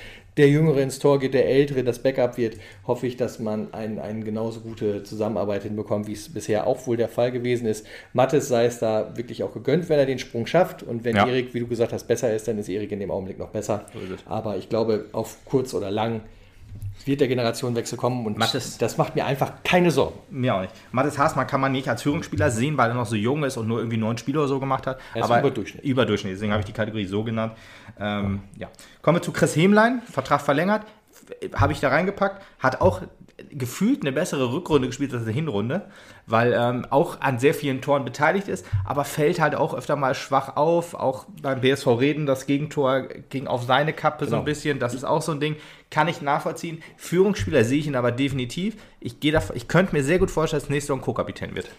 der 0.42 0.50
Jüngere 0.50 0.82
ins 0.82 1.00
Tor 1.00 1.20
geht, 1.20 1.34
der 1.34 1.48
Ältere 1.48 1.84
das 1.84 2.00
Backup 2.00 2.38
wird, 2.38 2.58
hoffe 2.86 3.08
ich, 3.08 3.16
dass 3.16 3.40
man 3.40 3.74
eine 3.74 4.02
ein 4.02 4.24
genauso 4.24 4.62
gute 4.62 5.04
Zusammenarbeit 5.04 5.64
hinbekommt, 5.64 6.08
wie 6.08 6.14
es 6.14 6.34
bisher 6.34 6.68
auch 6.68 6.88
wohl 6.88 6.98
der 6.98 7.10
Fall 7.10 7.32
gewesen 7.32 7.68
ist. 7.68 7.86
Mattes 8.14 8.48
sei 8.48 8.66
es 8.66 8.80
da 8.80 9.16
wirklich 9.16 9.44
auch 9.44 9.54
gegönnt, 9.54 9.88
wenn 9.88 10.00
er 10.00 10.06
den 10.06 10.20
Sprung 10.20 10.48
schafft. 10.48 10.84
Und 10.84 11.04
wenn 11.04 11.16
ja. 11.16 11.28
Erik, 11.28 11.54
wie 11.54 11.60
du 11.60 11.68
gesagt 11.68 11.94
hast, 11.94 12.08
besser 12.08 12.34
ist, 12.34 12.48
dann 12.48 12.58
ist 12.58 12.70
Erik 12.70 12.92
in 12.92 13.00
dem 13.00 13.12
Augenblick 13.12 13.38
noch 13.38 13.50
besser. 13.50 13.86
Aber 14.26 14.58
ich 14.58 14.68
glaube, 14.68 15.06
auf 15.12 15.38
kurz 15.46 15.74
oder 15.74 15.92
lang 15.92 16.22
wird 17.08 17.22
der 17.22 17.28
Generationenwechsel 17.28 17.98
kommen 17.98 18.26
und 18.26 18.38
Mattes, 18.38 18.78
das 18.78 18.98
macht 18.98 19.16
mir 19.16 19.26
einfach 19.26 19.54
keine 19.64 19.92
Sorgen. 19.92 20.20
Mir 20.30 20.56
auch 20.56 20.62
nicht. 20.62 20.74
Mathis 20.92 21.18
Haasmann 21.18 21.48
kann 21.48 21.62
man 21.62 21.72
nicht 21.72 21.88
als 21.90 22.02
Führungsspieler 22.02 22.52
sehen, 22.52 22.78
weil 22.78 22.90
er 22.90 22.96
noch 22.96 23.06
so 23.06 23.16
jung 23.16 23.44
ist 23.44 23.58
und 23.58 23.68
nur 23.68 23.80
irgendwie 23.80 23.98
neun 23.98 24.18
Spiele 24.18 24.40
oder 24.40 24.48
so 24.48 24.60
gemacht 24.60 24.88
hat. 24.88 25.00
Er 25.14 25.22
ist 25.22 25.26
aber 25.26 25.40
Überdurchschnitt. 25.40 25.84
Überdurchschnitt, 25.84 26.34
deswegen 26.34 26.52
habe 26.52 26.62
ich 26.62 26.66
die 26.66 26.74
Kategorie 26.74 27.06
so 27.06 27.24
genannt. 27.24 27.54
Ähm, 28.00 28.42
ja. 28.58 28.70
Kommen 29.02 29.18
wir 29.18 29.22
zu 29.22 29.32
Chris 29.32 29.56
Hemlein, 29.56 30.02
Vertrag 30.10 30.42
verlängert. 30.42 30.86
Habe 31.56 31.74
ich 31.74 31.80
da 31.80 31.90
reingepackt, 31.90 32.42
hat 32.60 32.82
auch 32.82 33.02
gefühlt 33.50 34.02
eine 34.02 34.12
bessere 34.12 34.52
Rückrunde 34.54 34.88
gespielt 34.88 35.14
als 35.14 35.24
eine 35.24 35.32
Hinrunde, 35.32 35.88
weil 36.26 36.54
ähm, 36.54 36.86
auch 36.90 37.22
an 37.22 37.40
sehr 37.40 37.54
vielen 37.54 37.82
Toren 37.82 38.06
beteiligt 38.06 38.48
ist, 38.48 38.66
aber 38.86 39.06
fällt 39.06 39.40
halt 39.40 39.56
auch 39.56 39.74
öfter 39.74 39.96
mal 39.96 40.16
schwach 40.16 40.56
auf. 40.56 40.94
Auch 40.94 41.26
beim 41.42 41.62
BSV 41.62 41.88
Reden, 41.88 42.26
das 42.26 42.46
Gegentor 42.46 43.08
ging 43.30 43.48
auf 43.48 43.64
seine 43.64 43.94
Kappe 43.94 44.26
genau. 44.26 44.38
so 44.38 44.42
ein 44.42 44.46
bisschen. 44.46 44.80
Das 44.80 44.94
ist 44.94 45.04
auch 45.04 45.22
so 45.22 45.32
ein 45.32 45.40
Ding, 45.40 45.56
kann 45.90 46.08
ich 46.08 46.22
nachvollziehen. 46.22 46.82
Führungsspieler 46.98 47.64
sehe 47.64 47.80
ich 47.80 47.88
ihn 47.88 47.96
aber 47.96 48.12
definitiv. 48.12 48.76
Ich, 49.00 49.16
ich 49.24 49.68
könnte 49.68 49.96
mir 49.96 50.04
sehr 50.04 50.20
gut 50.20 50.32
vorstellen, 50.32 50.62
dass 50.62 50.70
nächstes 50.70 50.90
Jahr 50.90 50.98
ein 50.98 51.02
Co-Kapitän 51.02 51.56
wird. 51.56 51.70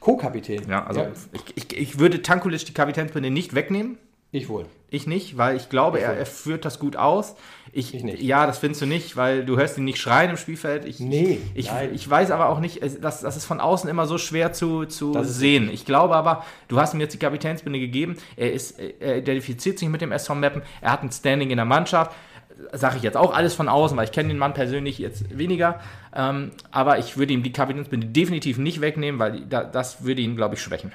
Co-Kapitän? 0.00 0.68
Ja, 0.68 0.86
also 0.86 1.00
ja. 1.00 1.10
Ich, 1.32 1.56
ich, 1.56 1.76
ich 1.76 1.98
würde 1.98 2.22
Tankulic 2.22 2.64
die 2.64 2.74
Kapitänsbinde 2.74 3.30
nicht 3.30 3.54
wegnehmen. 3.54 3.98
Ich 4.30 4.48
wohl. 4.48 4.66
Ich 4.88 5.08
nicht, 5.08 5.36
weil 5.36 5.56
ich 5.56 5.68
glaube, 5.68 5.98
ich 5.98 6.04
er, 6.04 6.16
er, 6.16 6.26
führt 6.26 6.64
das 6.64 6.78
gut 6.78 6.96
aus. 6.96 7.34
Ich, 7.72 7.92
ich, 7.92 8.04
nicht. 8.04 8.22
Ja, 8.22 8.46
das 8.46 8.58
findest 8.58 8.82
du 8.82 8.86
nicht, 8.86 9.16
weil 9.16 9.44
du 9.44 9.56
hörst 9.56 9.76
ihn 9.76 9.84
nicht 9.84 9.98
schreien 9.98 10.30
im 10.30 10.36
Spielfeld. 10.36 10.84
Ich, 10.84 11.00
nee. 11.00 11.40
Ich, 11.54 11.70
ich, 11.92 12.08
weiß 12.08 12.30
aber 12.30 12.48
auch 12.48 12.60
nicht, 12.60 12.80
das, 13.02 13.20
das 13.20 13.36
ist 13.36 13.46
von 13.46 13.60
außen 13.60 13.90
immer 13.90 14.06
so 14.06 14.16
schwer 14.16 14.52
zu, 14.52 14.84
zu 14.84 15.24
sehen. 15.24 15.70
Ich 15.72 15.86
glaube 15.86 16.14
aber, 16.14 16.44
du 16.68 16.78
hast 16.78 16.94
ihm 16.94 17.00
jetzt 17.00 17.14
die 17.14 17.18
Kapitänsbinde 17.18 17.80
gegeben. 17.80 18.16
Er, 18.36 18.52
ist, 18.52 18.78
er 18.78 19.18
identifiziert 19.18 19.78
sich 19.80 19.88
mit 19.88 20.02
dem 20.02 20.12
SV 20.12 20.36
Meppen. 20.36 20.62
Er 20.80 20.92
hat 20.92 21.02
ein 21.02 21.10
Standing 21.10 21.50
in 21.50 21.56
der 21.56 21.66
Mannschaft. 21.66 22.12
Sage 22.72 22.96
ich 22.96 23.02
jetzt 23.02 23.16
auch 23.16 23.34
alles 23.34 23.54
von 23.54 23.68
außen, 23.68 23.96
weil 23.96 24.04
ich 24.04 24.12
kenne 24.12 24.28
den 24.28 24.38
Mann 24.38 24.54
persönlich 24.54 24.98
jetzt 24.98 25.36
weniger. 25.36 25.80
Ähm, 26.14 26.52
aber 26.70 26.98
ich 26.98 27.16
würde 27.16 27.32
ihm 27.32 27.42
die 27.42 27.52
Kapitänsbinde 27.52 28.06
definitiv 28.06 28.56
nicht 28.56 28.80
wegnehmen, 28.80 29.18
weil 29.18 29.40
das 29.40 30.04
würde 30.04 30.22
ihn, 30.22 30.36
glaube 30.36 30.54
ich, 30.54 30.62
schwächen. 30.62 30.92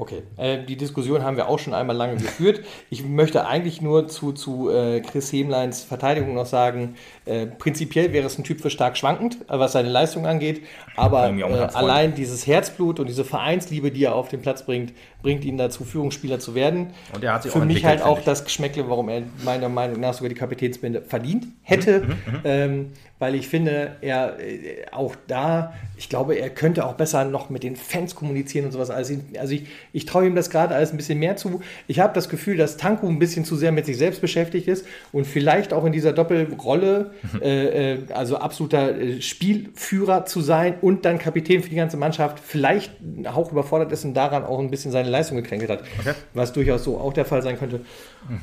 Okay, 0.00 0.22
äh, 0.36 0.64
die 0.64 0.76
Diskussion 0.76 1.24
haben 1.24 1.36
wir 1.36 1.48
auch 1.48 1.58
schon 1.58 1.74
einmal 1.74 1.96
lange 1.96 2.16
geführt. 2.16 2.60
Ich 2.88 3.04
möchte 3.04 3.46
eigentlich 3.46 3.82
nur 3.82 4.06
zu, 4.06 4.30
zu 4.30 4.70
äh, 4.70 5.00
Chris 5.00 5.32
Hemleins 5.32 5.82
Verteidigung 5.82 6.34
noch 6.34 6.46
sagen, 6.46 6.94
äh, 7.24 7.46
prinzipiell 7.46 8.12
wäre 8.12 8.26
es 8.26 8.38
ein 8.38 8.44
Typ 8.44 8.60
für 8.60 8.70
stark 8.70 8.96
schwankend, 8.96 9.38
äh, 9.48 9.58
was 9.58 9.72
seine 9.72 9.88
Leistung 9.88 10.24
angeht, 10.24 10.62
aber 10.96 11.30
äh, 11.30 11.42
allein 11.42 12.14
dieses 12.14 12.46
Herzblut 12.46 13.00
und 13.00 13.08
diese 13.08 13.24
Vereinsliebe, 13.24 13.90
die 13.90 14.04
er 14.04 14.14
auf 14.14 14.28
den 14.28 14.40
Platz 14.40 14.64
bringt, 14.64 14.92
bringt 15.22 15.44
ihn 15.44 15.58
dazu, 15.58 15.84
Führungsspieler 15.84 16.38
zu 16.38 16.54
werden. 16.54 16.88
Und 17.12 17.24
er 17.24 17.34
hat 17.34 17.42
sich 17.42 17.52
Für 17.52 17.64
mich 17.64 17.84
halt 17.84 18.02
auch 18.02 18.22
das 18.22 18.44
Geschmäckle, 18.44 18.88
warum 18.88 19.08
er 19.08 19.22
meiner 19.44 19.68
Meinung 19.68 20.00
nach 20.00 20.14
sogar 20.14 20.28
die 20.28 20.34
Kapitänsbinde 20.34 21.02
verdient 21.02 21.46
hätte, 21.62 22.00
mhm, 22.00 22.06
mhm, 22.06 22.12
mhm. 22.12 22.40
ähm, 22.44 22.86
weil 23.18 23.34
ich 23.34 23.48
finde, 23.48 23.96
er 24.00 24.38
äh, 24.38 24.86
auch 24.92 25.16
da, 25.26 25.74
ich 25.96 26.08
glaube, 26.08 26.34
er 26.34 26.50
könnte 26.50 26.86
auch 26.86 26.94
besser 26.94 27.24
noch 27.24 27.50
mit 27.50 27.64
den 27.64 27.74
Fans 27.74 28.14
kommunizieren 28.14 28.66
und 28.66 28.72
sowas. 28.72 28.90
Also, 28.90 29.14
also 29.38 29.54
ich, 29.54 29.66
ich 29.92 30.06
traue 30.06 30.26
ihm 30.26 30.36
das 30.36 30.50
gerade 30.50 30.74
alles 30.74 30.92
ein 30.92 30.96
bisschen 30.96 31.18
mehr 31.18 31.36
zu. 31.36 31.60
Ich 31.88 31.98
habe 31.98 32.14
das 32.14 32.28
Gefühl, 32.28 32.56
dass 32.56 32.76
Tanku 32.76 33.08
ein 33.08 33.18
bisschen 33.18 33.44
zu 33.44 33.56
sehr 33.56 33.72
mit 33.72 33.86
sich 33.86 33.98
selbst 33.98 34.20
beschäftigt 34.20 34.68
ist 34.68 34.86
und 35.10 35.26
vielleicht 35.26 35.72
auch 35.72 35.84
in 35.84 35.92
dieser 35.92 36.12
Doppelrolle, 36.12 37.10
äh, 37.42 37.94
äh, 37.94 37.98
also 38.12 38.36
absoluter 38.36 38.96
äh, 38.96 39.20
Spielführer 39.20 40.24
zu 40.26 40.40
sein 40.40 40.74
und 40.80 41.04
dann 41.04 41.18
Kapitän 41.18 41.62
für 41.62 41.70
die 41.70 41.76
ganze 41.76 41.96
Mannschaft, 41.96 42.38
vielleicht 42.38 42.92
auch 43.24 43.50
überfordert 43.50 43.90
ist 43.90 44.04
und 44.04 44.14
daran 44.14 44.44
auch 44.44 44.60
ein 44.60 44.70
bisschen 44.70 44.92
seine 44.92 45.07
Leistung 45.10 45.36
gekränkelt 45.36 45.70
hat. 45.70 45.82
Okay. 45.98 46.14
Was 46.34 46.52
durchaus 46.52 46.84
so 46.84 46.98
auch 46.98 47.12
der 47.12 47.24
Fall 47.24 47.42
sein 47.42 47.58
könnte. 47.58 47.80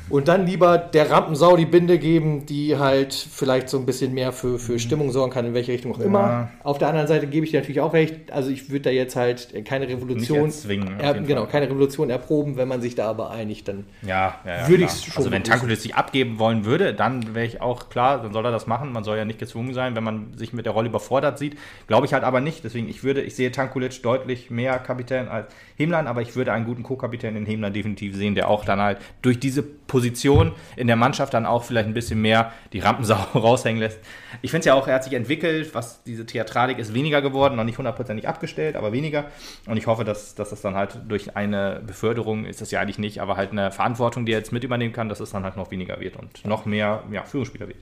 Und 0.08 0.28
dann 0.28 0.46
lieber 0.46 0.78
der 0.78 1.10
Rampensau 1.10 1.56
die 1.56 1.66
Binde 1.66 1.98
geben, 1.98 2.46
die 2.46 2.76
halt 2.76 3.14
vielleicht 3.14 3.68
so 3.68 3.78
ein 3.78 3.86
bisschen 3.86 4.14
mehr 4.14 4.32
für, 4.32 4.58
für 4.58 4.78
Stimmung 4.78 5.12
sorgen 5.12 5.32
kann, 5.32 5.46
in 5.46 5.54
welche 5.54 5.72
Richtung 5.72 5.94
auch 5.94 5.98
ja. 5.98 6.04
immer. 6.04 6.48
Auf 6.62 6.78
der 6.78 6.88
anderen 6.88 7.06
Seite 7.06 7.26
gebe 7.26 7.44
ich 7.44 7.52
dir 7.52 7.60
natürlich 7.60 7.80
auch 7.80 7.92
recht. 7.92 8.32
Also 8.32 8.50
ich 8.50 8.70
würde 8.70 8.82
da 8.82 8.90
jetzt 8.90 9.16
halt 9.16 9.64
keine 9.64 9.88
Revolution 9.88 10.52
er, 10.98 11.14
genau, 11.14 11.42
Fall. 11.42 11.50
keine 11.50 11.66
Revolution 11.68 12.10
erproben, 12.10 12.56
wenn 12.56 12.68
man 12.68 12.80
sich 12.80 12.94
da 12.94 13.08
aber 13.08 13.30
einigt, 13.30 13.68
dann 13.68 13.84
ja, 14.02 14.36
ja, 14.44 14.68
würde 14.68 14.84
ich 14.84 14.90
es 14.90 15.04
schon. 15.04 15.16
Also 15.16 15.30
wenn 15.30 15.44
Tankulis 15.44 15.82
sich 15.82 15.94
abgeben 15.94 16.38
wollen 16.38 16.64
würde, 16.64 16.94
dann 16.94 17.34
wäre 17.34 17.46
ich 17.46 17.60
auch 17.60 17.88
klar, 17.88 18.22
dann 18.22 18.32
soll 18.32 18.44
er 18.44 18.52
das 18.52 18.66
machen. 18.66 18.92
Man 18.92 19.04
soll 19.04 19.16
ja 19.16 19.24
nicht 19.24 19.38
gezwungen 19.38 19.74
sein, 19.74 19.94
wenn 19.94 20.04
man 20.04 20.36
sich 20.36 20.52
mit 20.52 20.66
der 20.66 20.72
Rolle 20.72 20.88
überfordert 20.88 21.38
sieht. 21.38 21.56
Glaube 21.86 22.06
ich 22.06 22.12
halt 22.12 22.24
aber 22.24 22.40
nicht. 22.40 22.64
Deswegen, 22.64 22.88
ich 22.88 23.04
würde, 23.04 23.22
ich 23.22 23.34
sehe 23.36 23.52
Tankulic 23.52 24.02
deutlich 24.02 24.50
mehr 24.50 24.78
Kapitän 24.78 25.28
als 25.28 25.52
Hemlein, 25.76 26.06
aber 26.06 26.22
ich 26.22 26.34
würde 26.36 26.52
einen 26.52 26.64
guten 26.64 26.82
Co-Kapitän 26.82 27.36
in 27.36 27.46
Hemlein 27.46 27.72
definitiv 27.72 28.16
sehen, 28.16 28.34
der 28.34 28.48
auch 28.48 28.64
dann 28.64 28.80
halt 28.80 28.98
durch 29.22 29.38
diese 29.38 29.62
Position 29.62 30.52
in 30.76 30.86
der 30.86 30.96
Mannschaft 30.96 31.34
dann 31.34 31.46
auch 31.46 31.64
vielleicht 31.64 31.86
ein 31.86 31.94
bisschen 31.94 32.20
mehr 32.20 32.52
die 32.72 32.80
Rampensau 32.80 33.14
raushängen 33.34 33.80
lässt. 33.80 33.98
Ich 34.42 34.50
finde 34.50 34.60
es 34.60 34.66
ja 34.66 34.74
auch, 34.74 34.88
er 34.88 34.94
hat 34.94 35.04
sich 35.04 35.12
entwickelt, 35.12 35.74
was 35.74 36.02
diese 36.02 36.26
Theatralik 36.26 36.78
ist 36.78 36.94
weniger 36.94 37.22
geworden, 37.22 37.56
noch 37.56 37.64
nicht 37.64 37.78
hundertprozentig 37.78 38.26
abgestellt, 38.26 38.76
aber 38.76 38.92
weniger. 38.92 39.26
Und 39.66 39.76
ich 39.76 39.86
hoffe, 39.86 40.04
dass, 40.04 40.34
dass 40.34 40.50
das 40.50 40.62
dann 40.62 40.74
halt 40.74 40.98
durch 41.08 41.36
eine 41.36 41.82
Beförderung, 41.86 42.44
ist 42.44 42.60
das 42.60 42.70
ja 42.70 42.80
eigentlich 42.80 42.98
nicht, 42.98 43.20
aber 43.20 43.36
halt 43.36 43.52
eine 43.52 43.70
Verantwortung, 43.70 44.26
die 44.26 44.32
er 44.32 44.38
jetzt 44.38 44.52
mit 44.52 44.64
übernehmen 44.64 44.92
kann, 44.92 45.08
dass 45.08 45.20
es 45.20 45.30
dann 45.30 45.44
halt 45.44 45.56
noch 45.56 45.70
weniger 45.70 46.00
wird 46.00 46.16
und 46.16 46.44
noch 46.44 46.64
mehr 46.64 47.02
ja, 47.12 47.22
Führungsspieler 47.22 47.68
wird. 47.68 47.78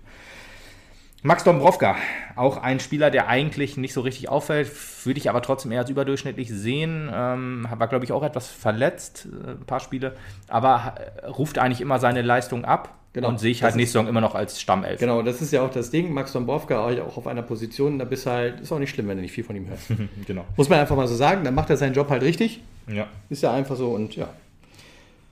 Max 1.26 1.42
Dombrovka, 1.42 1.96
auch 2.36 2.58
ein 2.58 2.80
Spieler, 2.80 3.10
der 3.10 3.28
eigentlich 3.28 3.78
nicht 3.78 3.94
so 3.94 4.02
richtig 4.02 4.28
auffällt, 4.28 4.70
würde 5.06 5.18
ich 5.18 5.30
aber 5.30 5.40
trotzdem 5.40 5.72
eher 5.72 5.80
als 5.80 5.88
überdurchschnittlich 5.88 6.50
sehen. 6.50 7.10
Ähm, 7.10 7.66
war, 7.78 7.88
glaube 7.88 8.04
ich, 8.04 8.12
auch 8.12 8.22
etwas 8.22 8.48
verletzt, 8.48 9.26
äh, 9.32 9.52
ein 9.52 9.64
paar 9.64 9.80
Spiele, 9.80 10.16
aber 10.48 10.96
äh, 11.22 11.26
ruft 11.28 11.58
eigentlich 11.58 11.80
immer 11.80 11.98
seine 11.98 12.20
Leistung 12.20 12.66
ab. 12.66 12.98
Genau. 13.14 13.28
Und 13.28 13.40
sehe 13.40 13.52
ich 13.52 13.62
halt 13.62 13.74
nächste 13.74 13.92
Saison 13.92 14.08
immer 14.08 14.20
noch 14.20 14.34
als 14.34 14.60
Stammelf. 14.60 15.00
Genau, 15.00 15.22
das 15.22 15.40
ist 15.40 15.50
ja 15.50 15.62
auch 15.62 15.70
das 15.70 15.90
Ding. 15.90 16.12
Max 16.12 16.32
Dombrovka 16.32 16.84
auch 16.84 17.16
auf 17.16 17.26
einer 17.26 17.42
Position, 17.42 17.98
da 17.98 18.04
bist 18.04 18.26
halt, 18.26 18.60
ist 18.60 18.70
auch 18.70 18.78
nicht 18.78 18.90
schlimm, 18.90 19.08
wenn 19.08 19.16
du 19.16 19.22
nicht 19.22 19.32
viel 19.32 19.44
von 19.44 19.56
ihm 19.56 19.66
hörst. 19.66 19.86
genau. 20.26 20.44
Muss 20.56 20.68
man 20.68 20.78
einfach 20.78 20.96
mal 20.96 21.08
so 21.08 21.14
sagen, 21.14 21.42
dann 21.42 21.54
macht 21.54 21.70
er 21.70 21.78
seinen 21.78 21.94
Job 21.94 22.10
halt 22.10 22.22
richtig. 22.22 22.60
Ja. 22.86 23.06
Ist 23.30 23.42
ja 23.42 23.50
einfach 23.50 23.76
so 23.76 23.92
und 23.92 24.14
ja. 24.14 24.28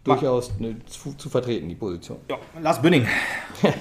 Durchaus 0.04 0.52
eine, 0.58 0.84
zu, 0.86 1.14
zu, 1.14 1.28
vertreten, 1.28 1.68
die 1.68 1.74
Position. 1.74 2.18
Ja, 2.28 2.36
Lars 2.60 2.82
Bünning. 2.82 3.06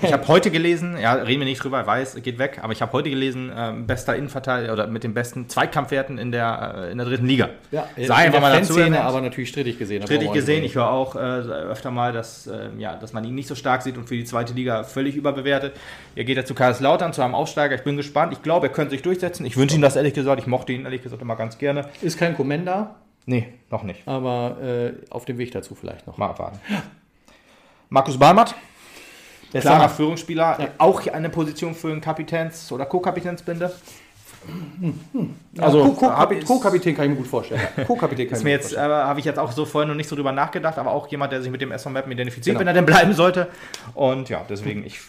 Ich 0.04 0.14
habe 0.14 0.28
heute 0.28 0.52
gelesen, 0.52 0.96
ja, 1.00 1.14
reden 1.14 1.40
wir 1.40 1.46
nicht 1.46 1.64
drüber, 1.64 1.88
weiß, 1.88 2.22
geht 2.22 2.38
weg, 2.38 2.60
aber 2.62 2.72
ich 2.72 2.84
habe 2.84 2.92
heute 2.94 3.10
gelesen, 3.10 3.52
ähm, 3.56 3.88
bester 3.88 4.16
Innenverteidiger 4.16 4.74
oder 4.74 4.86
mit 4.86 5.04
den 5.04 5.16
besten 5.16 5.50
Zweikampfwerten 5.50 6.20
in 6.20 6.32
der, 6.32 6.76
äh, 6.78 6.92
in 6.92 7.00
der 7.00 7.08
dritten 7.08 7.26
Liga. 7.26 7.50
Ja, 7.72 7.88
sei 7.98 8.14
einfach 8.14 8.42
mal 8.42 8.52
dazu. 8.52 8.78
Erwähnt. 8.78 8.98
aber 8.98 9.22
natürlich 9.22 9.50
strittig 9.50 9.80
gesehen. 9.80 10.04
Strittig 10.04 10.32
gesehen, 10.34 10.64
ich 10.64 10.76
höre 10.76 10.92
auch 10.92 11.16
äh, 11.16 11.20
öfter 11.20 11.90
mal, 11.90 12.14
dass, 12.14 12.46
äh, 12.46 12.70
ja, 12.78 12.96
dass 12.96 13.12
man 13.12 13.24
ihn 13.24 13.34
nicht 13.34 13.48
so 13.48 13.56
stark 13.56 13.82
sieht 13.82 13.98
und 13.98 14.08
für 14.08 14.16
die 14.16 14.24
zweite 14.24 14.54
Liga 14.54 14.84
völlig 14.84 15.16
überbewertet. 15.16 15.76
Er 16.16 16.24
geht 16.24 16.38
ja 16.38 16.46
zu 16.46 16.54
Kaiserslautern, 16.54 17.12
zu 17.12 17.24
einem 17.24 17.34
Aufsteiger. 17.34 17.74
Ich 17.74 17.84
bin 17.84 17.98
gespannt. 17.98 18.34
Ich 18.34 18.44
glaube, 18.44 18.68
er 18.68 18.74
könnte 18.74 18.92
sich 18.92 19.02
durchsetzen. 19.02 19.48
Ich 19.48 19.58
wünsche 19.58 19.76
ihm 19.76 19.82
das 19.82 19.96
ehrlich 19.96 20.14
gesagt. 20.14 20.40
Ich 20.40 20.48
mochte 20.48 20.74
ihn 20.74 20.84
ehrlich 20.84 21.02
gesagt 21.02 21.24
immer 21.24 21.36
ganz 21.36 21.58
gerne. 21.58 21.90
Ist 22.04 22.20
kein 22.20 22.36
Komenda. 22.36 22.98
Nee, 23.26 23.54
noch 23.70 23.84
nicht. 23.84 24.08
Aber 24.08 24.58
äh, 24.62 24.94
auf 25.10 25.26
dem 25.26 25.38
Weg 25.38 25.52
dazu 25.52 25.76
vielleicht 25.76 26.08
noch. 26.08 26.18
Mal 26.18 26.30
abwarten. 26.30 26.60
Markus 27.90 28.18
Balmert, 28.18 28.56
klarer 29.52 29.90
Führungsspieler, 29.90 30.60
ja. 30.60 30.68
auch 30.78 31.06
eine 31.08 31.30
Position 31.30 31.76
für 31.76 31.92
einen 31.92 32.02
Kapitäns- 32.02 32.72
oder 32.72 32.86
Co-Kapitänsbinde. 32.86 33.72
Ja, 35.54 35.64
also 35.64 35.92
Co-Kapitän 35.92 36.96
kann 36.96 37.06
ich 37.06 37.12
mir 37.12 37.18
gut 37.18 37.28
vorstellen. 37.28 37.62
Co-Kapitän 37.86 38.28
kann 38.28 38.40
ich 38.40 38.44
mir 38.44 38.52
jetzt, 38.52 38.74
äh, 38.74 38.80
habe 38.80 39.20
ich 39.20 39.26
jetzt 39.26 39.38
auch 39.38 39.52
so 39.52 39.66
vorhin 39.66 39.90
noch 39.90 39.96
nicht 39.96 40.10
so 40.10 40.16
drüber 40.16 40.32
nachgedacht, 40.32 40.80
aber 40.80 40.92
auch 40.92 41.08
jemand, 41.10 41.32
der 41.32 41.42
sich 41.42 41.52
mit 41.52 41.62
dem 41.62 41.72
SV 41.72 41.92
Mappen 41.92 42.12
identifiziert, 42.12 42.56
genau. 42.56 42.62
wenn 42.62 42.68
er 42.68 42.74
denn 42.74 42.86
bleiben 42.86 43.14
sollte. 43.14 43.50
Und 43.94 44.30
ja, 44.30 44.44
deswegen, 44.50 44.84
ich 44.84 45.00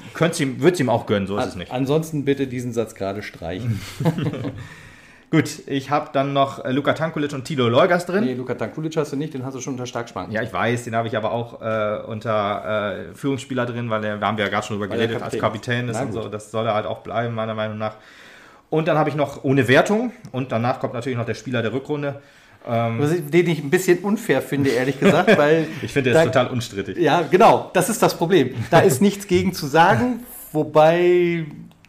ihm, 0.41 0.61
würde 0.61 0.75
es 0.75 0.81
ihm 0.81 0.91
auch 0.91 1.07
gönnen, 1.07 1.27
so 1.27 1.37
ist 1.37 1.45
An, 1.45 1.49
es 1.49 1.57
nicht. 1.57 1.73
Ansonsten 1.73 2.25
bitte 2.25 2.47
diesen 2.47 2.73
Satz 2.73 2.95
gerade 2.95 3.23
streichen. 3.23 3.81
Gut, 5.33 5.63
ich 5.67 5.89
habe 5.89 6.11
dann 6.13 6.35
noch 6.35 6.63
äh, 6.63 6.73
Luka 6.73 6.93
Tankulic 6.93 7.33
und 7.33 7.45
Tilo 7.45 7.67
Leugas 7.67 8.05
drin. 8.05 8.25
Nee, 8.25 8.35
Luka 8.35 8.53
Tankulic 8.53 8.95
hast 8.99 9.13
du 9.13 9.17
nicht, 9.17 9.33
den 9.33 9.47
hast 9.47 9.55
du 9.55 9.63
schon 9.63 9.73
unter 9.73 9.87
Starkspann. 9.87 10.31
Ja, 10.31 10.43
ich 10.43 10.53
weiß, 10.53 10.85
den 10.85 10.95
habe 10.95 11.09
ich 11.09 11.17
aber 11.17 11.33
auch 11.33 11.63
äh, 11.63 12.03
unter 12.07 12.99
äh, 12.99 13.15
Führungsspieler 13.15 13.65
drin, 13.65 13.89
weil 13.89 14.03
der, 14.03 14.19
da 14.19 14.27
haben 14.27 14.37
wir 14.37 14.45
ja 14.45 14.51
gerade 14.51 14.67
schon 14.67 14.77
drüber 14.79 14.95
geredet, 14.95 15.19
Kapitän. 15.19 15.33
als 15.33 15.41
Kapitän 15.41 15.89
ist 15.89 16.01
und 16.03 16.13
so. 16.13 16.29
Das 16.29 16.51
soll 16.51 16.67
er 16.67 16.75
halt 16.75 16.85
auch 16.85 16.99
bleiben, 16.99 17.35
meiner 17.35 17.55
Meinung 17.55 17.79
nach. 17.79 17.97
Und 18.69 18.89
dann 18.89 18.99
habe 18.99 19.09
ich 19.09 19.17
noch 19.17 19.43
ohne 19.43 19.69
Wertung 19.69 20.13
und 20.33 20.53
danach 20.53 20.81
kommt 20.81 20.93
natürlich 20.93 21.17
noch 21.17 21.25
der 21.25 21.35
Spieler 21.35 21.63
der 21.63 21.73
Rückrunde. 21.73 22.21
Ähm, 22.69 23.31
den 23.31 23.49
ich 23.49 23.65
ein 23.65 23.71
bisschen 23.71 24.01
unfair 24.01 24.43
finde, 24.43 24.69
ehrlich 24.69 25.01
gesagt, 25.01 25.39
weil. 25.39 25.67
ich 25.81 25.95
finde, 25.95 26.13
der 26.13 26.21
ist 26.21 26.27
total 26.27 26.49
unstrittig. 26.49 26.99
Ja, 26.99 27.23
genau, 27.23 27.71
das 27.73 27.89
ist 27.89 28.03
das 28.03 28.19
Problem. 28.19 28.55
Da 28.71 28.81
ist 28.81 29.01
nichts 29.01 29.27
gegen 29.27 29.55
zu 29.55 29.67
sagen, 29.67 30.25
wobei 30.53 31.47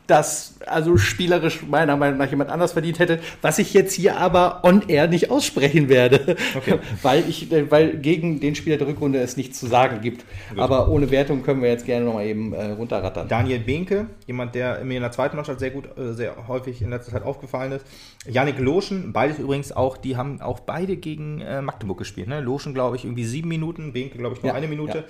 das 0.08 0.56
also 0.66 0.98
spielerisch 0.98 1.64
meiner 1.64 1.96
Meinung 1.96 2.18
nach 2.18 2.30
jemand 2.30 2.50
anders 2.50 2.74
verdient 2.74 3.00
hätte, 3.00 3.20
was 3.42 3.60
ich 3.60 3.74
jetzt 3.74 3.94
hier 3.94 4.18
aber 4.18 4.64
on 4.64 4.88
air 4.88 5.08
nicht 5.08 5.32
aussprechen 5.32 5.88
werde, 5.90 6.36
okay. 6.56 6.80
weil 7.02 7.28
ich, 7.30 7.50
weil 7.70 7.98
gegen 7.98 8.40
den 8.40 8.56
Spieler 8.56 8.78
der 8.78 8.88
Rückrunde 8.88 9.20
es 9.20 9.38
nichts 9.38 9.60
zu 9.60 9.68
sagen 9.68 10.02
gibt. 10.02 10.26
Gut. 10.50 10.60
Aber 10.60 10.90
ohne 10.90 11.10
Wertung 11.10 11.44
können 11.44 11.62
wir 11.62 11.70
jetzt 11.70 11.86
gerne 11.86 12.06
noch 12.06 12.16
mal 12.16 12.26
eben 12.26 12.54
äh, 12.54 12.72
runterrattern. 12.72 13.28
Daniel 13.28 13.60
Behnke, 13.60 14.08
jemand, 14.28 14.56
der 14.56 14.84
mir 14.84 14.96
in 14.96 15.04
der 15.04 15.12
zweiten 15.12 15.36
Mannschaft 15.36 15.60
sehr 15.60 15.72
gut, 15.72 15.86
äh, 15.98 16.14
sehr 16.14 16.48
häufig 16.48 16.82
in 16.82 16.90
letzter 16.90 17.14
Zeit 17.14 17.24
aufgefallen 17.24 17.72
ist. 17.72 17.86
Yannick 18.28 18.60
Loschen, 18.60 19.14
beides 19.14 19.40
übrigens 19.40 19.72
auch, 19.72 19.98
die 19.98 20.18
haben 20.18 20.42
auch 20.42 20.60
beide 20.60 20.98
gegen 20.98 21.42
äh, 21.42 21.62
Magdeburg 21.62 21.98
gespielt. 21.98 22.28
Ne? 22.28 22.42
Loschen, 22.42 22.74
glaube 22.74 22.96
ich, 22.98 23.06
irgendwie 23.06 23.26
sieben 23.26 23.48
Minuten, 23.50 23.94
Behnke, 23.94 24.18
glaube 24.18 24.36
ich, 24.36 24.44
nur 24.44 24.52
ja, 24.52 24.58
eine 24.58 24.68
Minute. 24.68 24.98
Ja. 25.00 25.04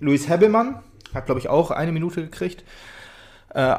Luis 0.00 0.28
Hebbelmann 0.28 0.80
hat, 1.14 1.26
glaube 1.26 1.40
ich, 1.40 1.48
auch 1.48 1.70
eine 1.70 1.92
Minute 1.92 2.22
gekriegt. 2.22 2.64
Äh, 3.56 3.76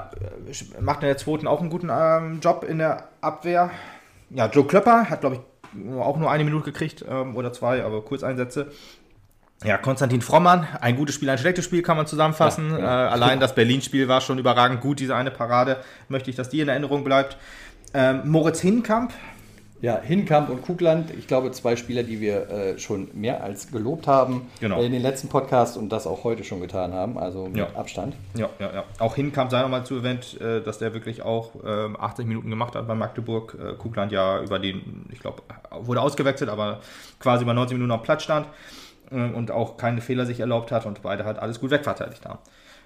macht 0.81 1.03
in 1.03 1.07
der 1.07 1.17
zweiten 1.17 1.45
auch 1.45 1.61
einen 1.61 1.69
guten 1.69 1.91
ähm, 1.91 2.39
Job 2.41 2.65
in 2.67 2.79
der 2.79 3.09
Abwehr. 3.21 3.69
Ja, 4.31 4.47
Joe 4.47 4.65
Klöpper 4.65 5.07
hat, 5.07 5.21
glaube 5.21 5.35
ich, 5.35 5.93
auch 5.99 6.17
nur 6.17 6.31
eine 6.31 6.43
Minute 6.43 6.71
gekriegt 6.71 7.05
ähm, 7.07 7.35
oder 7.35 7.53
zwei, 7.53 7.83
aber 7.83 8.01
Kurzeinsätze. 8.01 8.71
Ja, 9.63 9.77
Konstantin 9.77 10.23
Frommann, 10.23 10.67
ein 10.81 10.95
gutes 10.95 11.13
Spiel, 11.13 11.29
ein 11.29 11.37
schlechtes 11.37 11.63
Spiel 11.63 11.83
kann 11.83 11.95
man 11.95 12.07
zusammenfassen. 12.07 12.71
Ja, 12.71 12.79
ja. 12.79 13.05
Äh, 13.05 13.09
allein 13.09 13.39
das 13.39 13.53
Berlin-Spiel 13.53 14.07
war 14.07 14.21
schon 14.21 14.39
überragend 14.39 14.81
gut, 14.81 14.99
diese 14.99 15.15
eine 15.15 15.29
Parade. 15.29 15.77
Möchte 16.09 16.31
ich, 16.31 16.35
dass 16.35 16.49
die 16.49 16.61
in 16.61 16.69
Erinnerung 16.69 17.03
bleibt. 17.03 17.37
Ähm, 17.93 18.21
Moritz 18.25 18.59
Hinkamp, 18.59 19.13
ja, 19.79 19.99
Hinkamp 20.01 20.49
und 20.49 20.63
Kugland, 20.63 21.11
ich 21.11 21.27
glaube, 21.27 21.51
zwei 21.51 21.75
Spieler, 21.75 22.01
die 22.01 22.19
wir 22.19 22.49
äh, 22.49 22.79
schon 22.79 23.09
mehr 23.13 23.43
als 23.43 23.71
gelobt 23.71 24.07
haben 24.07 24.47
genau. 24.59 24.81
in 24.81 24.91
den 24.91 25.01
letzten 25.01 25.27
Podcasts 25.27 25.77
und 25.77 25.89
das 25.89 26.07
auch 26.07 26.23
heute 26.23 26.43
schon 26.43 26.61
getan 26.61 26.93
haben, 26.93 27.17
also 27.17 27.47
mit 27.47 27.57
ja. 27.57 27.67
Abstand. 27.75 28.15
Ja, 28.35 28.49
ja, 28.59 28.73
ja. 28.73 28.83
Auch 28.97 29.15
Hinkamp 29.15 29.51
sei 29.51 29.61
nochmal 29.61 29.85
zu 29.85 29.97
erwähnt, 29.97 30.39
äh, 30.41 30.61
dass 30.61 30.79
der 30.79 30.93
wirklich 30.93 31.21
auch 31.21 31.51
äh, 31.63 31.95
80 31.95 32.25
Minuten 32.25 32.49
gemacht 32.49 32.75
hat 32.75 32.87
bei 32.87 32.95
Magdeburg. 32.95 33.55
Äh, 33.59 33.73
Kugland 33.75 34.11
ja 34.11 34.41
über 34.41 34.57
den, 34.57 35.05
ich 35.11 35.19
glaube, 35.19 35.43
wurde 35.81 36.01
ausgewechselt, 36.01 36.49
aber 36.49 36.79
quasi 37.19 37.43
über 37.43 37.53
90 37.53 37.75
Minuten 37.77 37.91
auf 37.91 38.01
Platz 38.01 38.23
stand 38.23 38.47
äh, 39.11 39.15
und 39.15 39.51
auch 39.51 39.77
keine 39.77 40.01
Fehler 40.01 40.25
sich 40.25 40.39
erlaubt 40.39 40.71
hat 40.71 40.87
und 40.87 41.03
beide 41.03 41.23
halt 41.23 41.37
alles 41.37 41.59
gut 41.59 41.69
wegverteidigt 41.69 42.25
haben. 42.25 42.39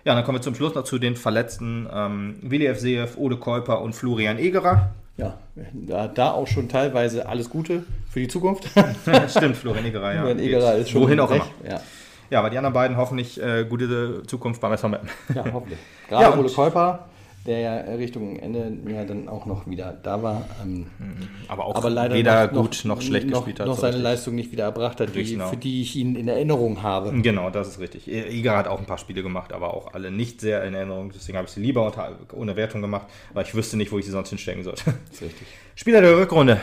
Ja, 0.03 0.15
dann 0.15 0.25
kommen 0.25 0.39
wir 0.39 0.41
zum 0.41 0.55
Schluss 0.55 0.73
noch 0.73 0.83
zu 0.83 0.97
den 0.97 1.15
Verletzten 1.15 1.87
ähm, 1.93 2.35
Willi 2.41 2.65
F. 2.65 2.79
Seev, 2.79 3.17
Ode 3.17 3.37
Käuper 3.37 3.81
und 3.81 3.93
Florian 3.93 4.39
Egerer 4.39 4.89
ja, 5.21 5.37
da, 5.73 6.07
da, 6.07 6.31
auch 6.31 6.47
schon 6.47 6.67
teilweise 6.67 7.27
alles 7.27 7.49
Gute 7.49 7.83
für 8.09 8.19
die 8.19 8.27
Zukunft. 8.27 8.65
Stimmt, 9.27 9.57
Florian 9.57 9.85
Egerer, 9.85 10.13
ja. 10.13 10.19
Florian 10.21 10.39
Egerer 10.39 10.75
ist 10.75 10.89
schon 10.89 11.01
Wohin 11.03 11.19
auch 11.19 11.29
immer. 11.29 11.45
Ja. 11.63 11.79
ja, 12.29 12.39
aber 12.39 12.49
die 12.49 12.57
anderen 12.57 12.73
beiden 12.73 12.97
hoffentlich 12.97 13.41
äh, 13.41 13.65
gute 13.65 14.23
Zukunft 14.25 14.59
beim 14.61 14.73
SV 14.73 14.89
Ja, 15.35 15.45
hoffentlich. 15.53 15.79
Gerade 16.09 16.23
ja, 16.23 16.37
Ole 16.37 16.49
Käuper 16.49 17.10
der 17.45 17.59
ja 17.59 17.75
Richtung 17.95 18.37
Ende 18.37 18.77
ja 18.87 19.03
dann 19.03 19.27
auch 19.27 19.45
noch 19.45 19.67
wieder 19.67 19.97
da 20.03 20.21
war. 20.21 20.45
Ähm, 20.63 20.87
mhm. 20.99 21.27
aber 21.47 21.65
auch 21.65 21.75
aber 21.75 21.89
leider 21.89 22.15
weder 22.15 22.51
noch, 22.51 22.63
gut 22.63 22.81
noch, 22.85 23.01
schlecht 23.01 23.27
noch, 23.27 23.39
gespielt 23.39 23.59
hat. 23.59 23.67
Noch 23.67 23.77
seine 23.77 23.95
richtig. 23.95 24.03
Leistung 24.03 24.35
nicht 24.35 24.51
wieder 24.51 24.65
erbracht 24.65 24.99
hat, 24.99 25.15
die, 25.15 25.23
genau. 25.23 25.49
für 25.49 25.57
die 25.57 25.81
ich 25.81 25.95
ihn 25.95 26.15
in 26.15 26.27
Erinnerung 26.27 26.83
habe. 26.83 27.11
Genau, 27.21 27.49
das 27.49 27.67
ist 27.67 27.79
richtig. 27.79 28.07
Iger 28.07 28.57
hat 28.57 28.67
auch 28.67 28.79
ein 28.79 28.85
paar 28.85 28.97
Spiele 28.97 29.23
gemacht, 29.23 29.53
aber 29.53 29.73
auch 29.73 29.93
alle 29.93 30.11
nicht 30.11 30.41
sehr 30.41 30.63
in 30.63 30.73
Erinnerung. 30.73 31.11
Deswegen 31.13 31.37
habe 31.37 31.47
ich 31.47 31.53
sie 31.53 31.61
lieber 31.61 31.85
unter, 31.85 32.15
ohne 32.33 32.55
Wertung 32.55 32.81
gemacht, 32.81 33.07
weil 33.33 33.45
ich 33.45 33.55
wüsste 33.55 33.77
nicht, 33.77 33.91
wo 33.91 33.97
ich 33.97 34.05
sie 34.05 34.11
sonst 34.11 34.29
hinstecken 34.29 34.63
sollte. 34.63 34.83
Das 34.85 35.13
ist 35.13 35.21
richtig. 35.23 35.47
Spieler 35.75 36.01
der 36.01 36.17
Rückrunde. 36.17 36.59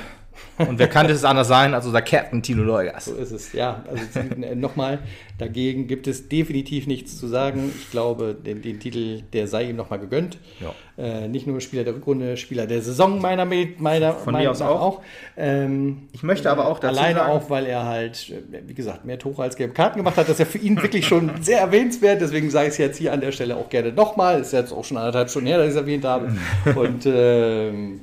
Und 0.59 0.79
wer 0.79 0.89
kann 0.89 1.09
es 1.09 1.25
anders 1.25 1.49
sein 1.49 1.75
als 1.75 1.87
unser 1.87 2.03
Captain 2.03 2.43
Tilo 2.43 2.65
Leugas? 2.65 3.07
So 3.07 3.15
ist 3.15 3.31
es, 3.31 3.53
ja. 3.53 3.85
Also 3.89 4.03
äh, 4.43 4.55
nochmal, 4.55 4.99
dagegen 5.39 5.87
gibt 5.87 6.07
es 6.07 6.29
definitiv 6.29 6.87
nichts 6.87 7.17
zu 7.17 7.29
sagen. 7.29 7.73
Ich 7.79 7.91
glaube, 7.91 8.35
den, 8.35 8.63
den 8.63 8.81
Titel, 8.81 9.23
der 9.33 9.47
sei 9.47 9.71
ihm 9.71 9.77
nochmal 9.77 10.01
gegönnt. 10.01 10.39
Ja. 10.61 10.75
Äh, 11.03 11.29
nicht 11.29 11.47
nur 11.47 11.61
Spieler 11.61 11.85
der 11.85 11.95
Rückrunde, 11.95 12.37
Spieler 12.37 12.67
der 12.67 12.83
Saison 12.83 13.21
meiner 13.21 13.45
meiner 13.45 14.15
Von 14.15 14.33
meiner 14.33 14.47
mir 14.47 14.51
aus 14.51 14.61
auch. 14.61 14.81
auch. 14.81 15.03
Ähm, 15.37 16.09
ich 16.13 16.25
möchte 16.25 16.51
aber 16.51 16.67
auch 16.67 16.81
dazu 16.81 16.99
Alleine 16.99 17.21
sagen, 17.21 17.31
auch, 17.31 17.51
weil 17.51 17.67
er 17.67 17.85
halt, 17.85 18.31
äh, 18.31 18.63
wie 18.67 18.75
gesagt, 18.75 19.05
mehr 19.05 19.19
Tore 19.19 19.43
als 19.43 19.57
gelbe 19.57 19.75
Karten 19.75 19.99
gemacht 19.99 20.17
hat. 20.17 20.25
Das 20.25 20.33
ist 20.33 20.41
ja 20.41 20.45
für 20.45 20.59
ihn 20.59 20.83
wirklich 20.83 21.07
schon 21.07 21.31
sehr 21.41 21.61
erwähnenswert. 21.61 22.21
Deswegen 22.21 22.51
sage 22.51 22.67
ich 22.67 22.73
es 22.73 22.79
jetzt 22.79 22.99
hier 22.99 23.13
an 23.13 23.21
der 23.21 23.31
Stelle 23.31 23.57
auch 23.57 23.69
gerne 23.69 23.93
nochmal. 23.93 24.41
Ist 24.41 24.53
jetzt 24.53 24.73
auch 24.73 24.85
schon 24.85 24.97
anderthalb 24.97 25.31
Stunden 25.31 25.47
her, 25.47 25.59
dass 25.59 25.69
ich 25.69 25.75
es 25.75 25.81
erwähnt 25.81 26.05
habe. 26.05 26.33
Und 26.75 27.07
ähm, 27.07 28.01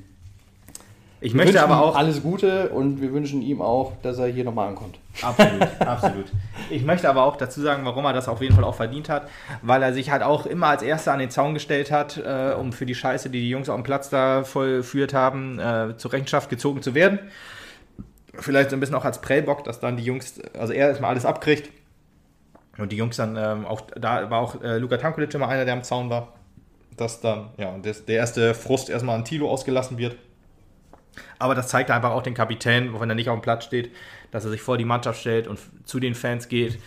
ich 1.26 1.34
wir 1.34 1.44
möchte 1.44 1.64
aber 1.64 1.82
auch. 1.82 1.96
Alles 1.96 2.22
Gute 2.22 2.70
und 2.70 3.02
wir 3.02 3.12
wünschen 3.12 3.42
ihm 3.42 3.60
auch, 3.60 3.94
dass 4.04 4.20
er 4.20 4.28
hier 4.28 4.44
nochmal 4.44 4.68
ankommt. 4.68 5.00
Absolut, 5.24 5.62
absolut. 5.80 6.26
Ich 6.70 6.84
möchte 6.84 7.10
aber 7.10 7.24
auch 7.24 7.36
dazu 7.36 7.62
sagen, 7.62 7.84
warum 7.84 8.06
er 8.06 8.14
das 8.14 8.28
auf 8.28 8.42
jeden 8.42 8.54
Fall 8.54 8.64
auch 8.64 8.76
verdient 8.76 9.10
hat, 9.10 9.28
weil 9.64 9.82
er 9.82 9.92
sich 9.92 10.12
halt 10.12 10.22
auch 10.22 10.46
immer 10.46 10.68
als 10.68 10.84
Erster 10.84 11.14
an 11.14 11.20
den 11.20 11.32
Zaun 11.32 11.56
gestellt 11.56 11.90
hat, 11.90 12.18
äh, 12.18 12.54
um 12.54 12.72
für 12.72 12.86
die 12.86 12.94
Scheiße, 12.94 13.32
die 13.32 13.40
die 13.40 13.50
Jungs 13.50 13.70
auf 13.70 13.76
dem 13.76 13.84
Platz 13.84 14.10
da 14.10 14.44
vollführt 14.44 15.16
haben, 15.16 15.58
äh, 15.58 15.98
zur 15.98 16.14
Rechenschaft 16.14 16.48
gezogen 16.52 16.84
zu 16.84 16.94
werden. 16.94 17.18
Vielleicht 18.36 18.70
so 18.70 18.76
ein 18.76 18.80
bisschen 18.80 18.96
auch 18.96 19.06
als 19.06 19.20
Prellbock, 19.20 19.64
dass 19.64 19.80
dann 19.80 19.98
die 19.98 20.04
Jungs, 20.04 20.40
also 20.54 20.74
er 20.74 20.90
erstmal 20.90 21.10
alles 21.10 21.26
abkriegt 21.26 21.72
und 22.78 22.92
die 22.92 22.98
Jungs 22.98 23.18
dann 23.18 23.36
ähm, 23.36 23.66
auch, 23.66 23.82
da 24.00 24.30
war 24.30 24.42
auch 24.42 24.62
äh, 24.62 24.78
Luka 24.78 24.98
Tankulic 24.98 25.34
immer 25.34 25.48
einer, 25.48 25.66
der 25.66 25.74
am 25.74 25.84
Zaun 25.84 26.12
war, 26.12 26.34
dass 26.98 27.20
dann, 27.20 27.50
ja, 27.58 27.76
das, 27.82 28.06
der 28.06 28.18
erste 28.18 28.54
Frust 28.54 28.92
erstmal 28.92 29.16
an 29.16 29.26
Tilo 29.26 29.50
ausgelassen 29.50 29.98
wird 29.98 30.18
aber 31.40 31.56
das 31.56 31.68
zeigt 31.68 31.92
einfach 31.92 32.12
auch 32.12 32.24
den 32.24 32.34
Kapitän, 32.34 33.00
wenn 33.00 33.10
er 33.10 33.16
nicht 33.16 33.30
auf 33.30 33.38
dem 33.38 33.42
Platz 33.42 33.66
steht, 33.66 33.94
dass 34.32 34.46
er 34.46 34.52
sich 34.52 34.62
vor 34.62 34.78
die 34.78 34.86
Mannschaft 34.86 35.20
stellt 35.20 35.48
und 35.48 35.60
zu 35.86 36.00
den 36.00 36.16
Fans 36.16 36.48
geht 36.48 36.80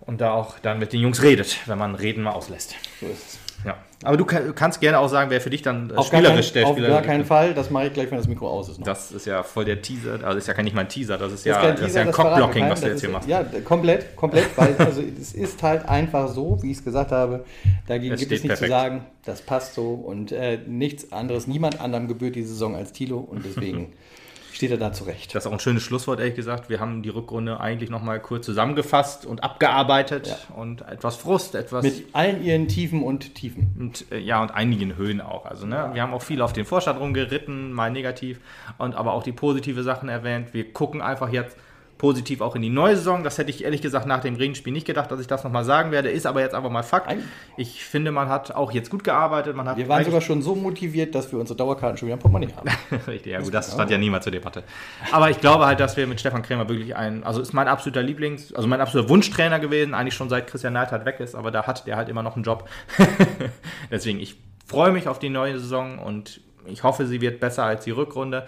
und 0.00 0.20
da 0.20 0.32
auch 0.32 0.58
dann 0.58 0.78
mit 0.78 0.92
den 0.92 1.00
Jungs 1.00 1.22
redet, 1.22 1.58
wenn 1.66 1.78
man 1.78 1.94
Reden 1.94 2.22
mal 2.22 2.32
auslässt. 2.32 2.74
So 3.00 3.06
ist 3.06 3.26
es. 3.26 3.41
Ja. 3.64 3.76
Aber 4.04 4.16
du 4.16 4.24
kannst 4.24 4.80
gerne 4.80 4.98
auch 4.98 5.08
sagen, 5.08 5.30
wer 5.30 5.40
für 5.40 5.50
dich 5.50 5.62
dann 5.62 5.90
äh, 5.90 5.94
auf 5.94 6.06
spielerisch 6.06 6.52
kein, 6.52 6.64
der 6.64 6.70
Spieler 6.72 6.88
ist. 6.88 6.94
Auf 6.94 6.98
gar 6.98 7.02
keinen 7.02 7.24
Fall, 7.24 7.54
das 7.54 7.70
mache 7.70 7.86
ich 7.86 7.92
gleich, 7.92 8.10
wenn 8.10 8.18
das 8.18 8.26
Mikro 8.26 8.48
aus 8.48 8.68
ist. 8.68 8.80
Noch. 8.80 8.86
Das 8.86 9.12
ist 9.12 9.26
ja 9.26 9.42
voll 9.42 9.64
der 9.64 9.80
Teaser, 9.80 10.18
also 10.24 10.38
ist 10.38 10.48
ja 10.48 10.60
nicht 10.60 10.74
mal 10.74 10.82
ein 10.82 10.88
Teaser, 10.88 11.18
das 11.18 11.32
ist 11.32 11.46
das 11.46 11.62
ja, 11.62 11.68
ist, 11.70 11.94
ja 11.94 12.02
ein 12.02 12.10
Cockblocking, 12.10 12.68
was 12.68 12.80
du 12.80 12.88
jetzt 12.88 13.00
hier 13.00 13.10
machst. 13.10 13.28
Ja, 13.28 13.44
komplett, 13.64 14.16
komplett, 14.16 14.46
weil 14.56 14.74
also, 14.78 15.00
es 15.00 15.32
ist 15.34 15.62
halt 15.62 15.88
einfach 15.88 16.28
so, 16.28 16.60
wie 16.62 16.72
ich 16.72 16.78
es 16.78 16.84
gesagt 16.84 17.12
habe, 17.12 17.44
dagegen 17.86 18.16
gibt 18.16 18.32
es 18.32 18.42
nichts 18.42 18.58
zu 18.58 18.66
sagen, 18.66 19.06
das 19.24 19.42
passt 19.42 19.74
so 19.74 19.90
und 19.92 20.32
äh, 20.32 20.58
nichts 20.66 21.12
anderes, 21.12 21.46
niemand 21.46 21.80
anderem 21.80 22.08
gebührt 22.08 22.34
die 22.34 22.42
Saison 22.42 22.74
als 22.74 22.92
Tilo 22.92 23.18
und 23.18 23.44
deswegen 23.44 23.92
steht 24.52 24.70
er 24.70 24.76
da 24.76 24.92
zurecht. 24.92 25.34
Das 25.34 25.44
ist 25.44 25.48
auch 25.48 25.52
ein 25.52 25.60
schönes 25.60 25.82
Schlusswort, 25.82 26.20
ehrlich 26.20 26.34
gesagt. 26.34 26.68
Wir 26.68 26.80
haben 26.80 27.02
die 27.02 27.08
Rückrunde 27.08 27.60
eigentlich 27.60 27.90
nochmal 27.90 28.20
kurz 28.20 28.46
zusammengefasst 28.46 29.26
und 29.26 29.42
abgearbeitet 29.42 30.28
ja. 30.28 30.54
und 30.54 30.82
etwas 30.82 31.16
Frust, 31.16 31.54
etwas. 31.54 31.82
Mit 31.84 32.06
allen 32.12 32.42
ihren 32.44 32.68
Tiefen 32.68 33.02
und 33.02 33.34
Tiefen. 33.34 33.74
Und 33.78 34.10
äh, 34.12 34.18
ja, 34.18 34.42
und 34.42 34.50
einigen 34.52 34.96
Höhen 34.96 35.20
auch. 35.20 35.46
Also, 35.46 35.66
ne, 35.66 35.76
ja. 35.76 35.94
wir 35.94 36.02
haben 36.02 36.14
auch 36.14 36.22
viel 36.22 36.42
auf 36.42 36.52
den 36.52 36.64
Vorstand 36.64 37.00
rumgeritten, 37.00 37.72
mal 37.72 37.90
negativ, 37.90 38.40
und 38.78 38.94
aber 38.94 39.12
auch 39.12 39.22
die 39.22 39.32
positive 39.32 39.82
Sachen 39.82 40.08
erwähnt. 40.08 40.52
Wir 40.52 40.72
gucken 40.72 41.00
einfach 41.00 41.32
jetzt 41.32 41.56
positiv 42.02 42.40
auch 42.40 42.56
in 42.56 42.62
die 42.62 42.68
neue 42.68 42.96
Saison. 42.96 43.22
Das 43.22 43.38
hätte 43.38 43.50
ich 43.50 43.62
ehrlich 43.62 43.80
gesagt 43.80 44.06
nach 44.06 44.22
dem 44.22 44.34
Regenspiel 44.34 44.72
nicht 44.72 44.88
gedacht, 44.88 45.12
dass 45.12 45.20
ich 45.20 45.28
das 45.28 45.44
nochmal 45.44 45.64
sagen 45.64 45.92
werde. 45.92 46.10
Ist 46.10 46.26
aber 46.26 46.40
jetzt 46.40 46.52
einfach 46.52 46.68
mal 46.68 46.82
Fakt. 46.82 47.14
Ich 47.56 47.84
finde, 47.84 48.10
man 48.10 48.28
hat 48.28 48.50
auch 48.56 48.72
jetzt 48.72 48.90
gut 48.90 49.04
gearbeitet. 49.04 49.54
Man 49.54 49.68
hat 49.68 49.76
Wir 49.76 49.88
waren 49.88 50.04
sogar 50.04 50.20
schon 50.20 50.42
so 50.42 50.56
motiviert, 50.56 51.14
dass 51.14 51.30
wir 51.30 51.38
unsere 51.38 51.56
Dauerkarten 51.56 51.96
schon 51.96 52.08
wieder 52.08 52.14
im 52.14 52.18
Portemonnaie 52.18 52.52
haben. 52.56 52.68
Richtig, 53.06 53.30
ja 53.30 53.40
gut, 53.40 53.54
das 53.54 53.72
stand 53.72 53.88
ja 53.88 53.98
niemals 53.98 54.24
zur 54.24 54.32
Debatte. 54.32 54.64
Aber 55.12 55.30
ich 55.30 55.38
glaube 55.38 55.64
halt, 55.64 55.78
dass 55.78 55.96
wir 55.96 56.08
mit 56.08 56.18
Stefan 56.18 56.42
Krämer 56.42 56.68
wirklich 56.68 56.96
ein, 56.96 57.22
also 57.22 57.40
ist 57.40 57.52
mein 57.52 57.68
absoluter 57.68 58.02
Lieblings, 58.02 58.52
also 58.52 58.66
mein 58.66 58.80
absoluter 58.80 59.08
Wunschtrainer 59.08 59.60
gewesen, 59.60 59.94
eigentlich 59.94 60.14
schon 60.14 60.28
seit 60.28 60.48
Christian 60.48 60.72
Neidhardt 60.72 61.04
weg 61.04 61.20
ist, 61.20 61.36
aber 61.36 61.52
da 61.52 61.68
hat 61.68 61.86
der 61.86 61.96
halt 61.96 62.08
immer 62.08 62.24
noch 62.24 62.34
einen 62.34 62.42
Job. 62.42 62.68
Deswegen, 63.92 64.18
ich 64.18 64.34
freue 64.66 64.90
mich 64.90 65.06
auf 65.06 65.20
die 65.20 65.28
neue 65.28 65.56
Saison 65.60 66.00
und 66.00 66.40
ich 66.66 66.82
hoffe, 66.82 67.06
sie 67.06 67.20
wird 67.20 67.38
besser 67.38 67.62
als 67.62 67.84
die 67.84 67.92
Rückrunde. 67.92 68.44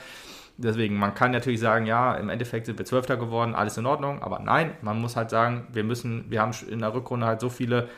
Deswegen, 0.56 0.96
man 0.96 1.14
kann 1.14 1.32
natürlich 1.32 1.58
sagen, 1.60 1.86
ja, 1.86 2.14
im 2.14 2.28
Endeffekt 2.28 2.66
sind 2.66 2.78
wir 2.78 2.84
Zwölfter 2.84 3.16
geworden, 3.16 3.54
alles 3.54 3.76
in 3.76 3.86
Ordnung, 3.86 4.22
aber 4.22 4.38
nein, 4.38 4.72
man 4.82 5.00
muss 5.00 5.16
halt 5.16 5.30
sagen, 5.30 5.66
wir 5.72 5.82
müssen, 5.82 6.26
wir 6.30 6.40
haben 6.40 6.52
in 6.70 6.78
der 6.78 6.94
Rückrunde 6.94 7.26
halt 7.26 7.40
so 7.40 7.48
viele 7.48 7.88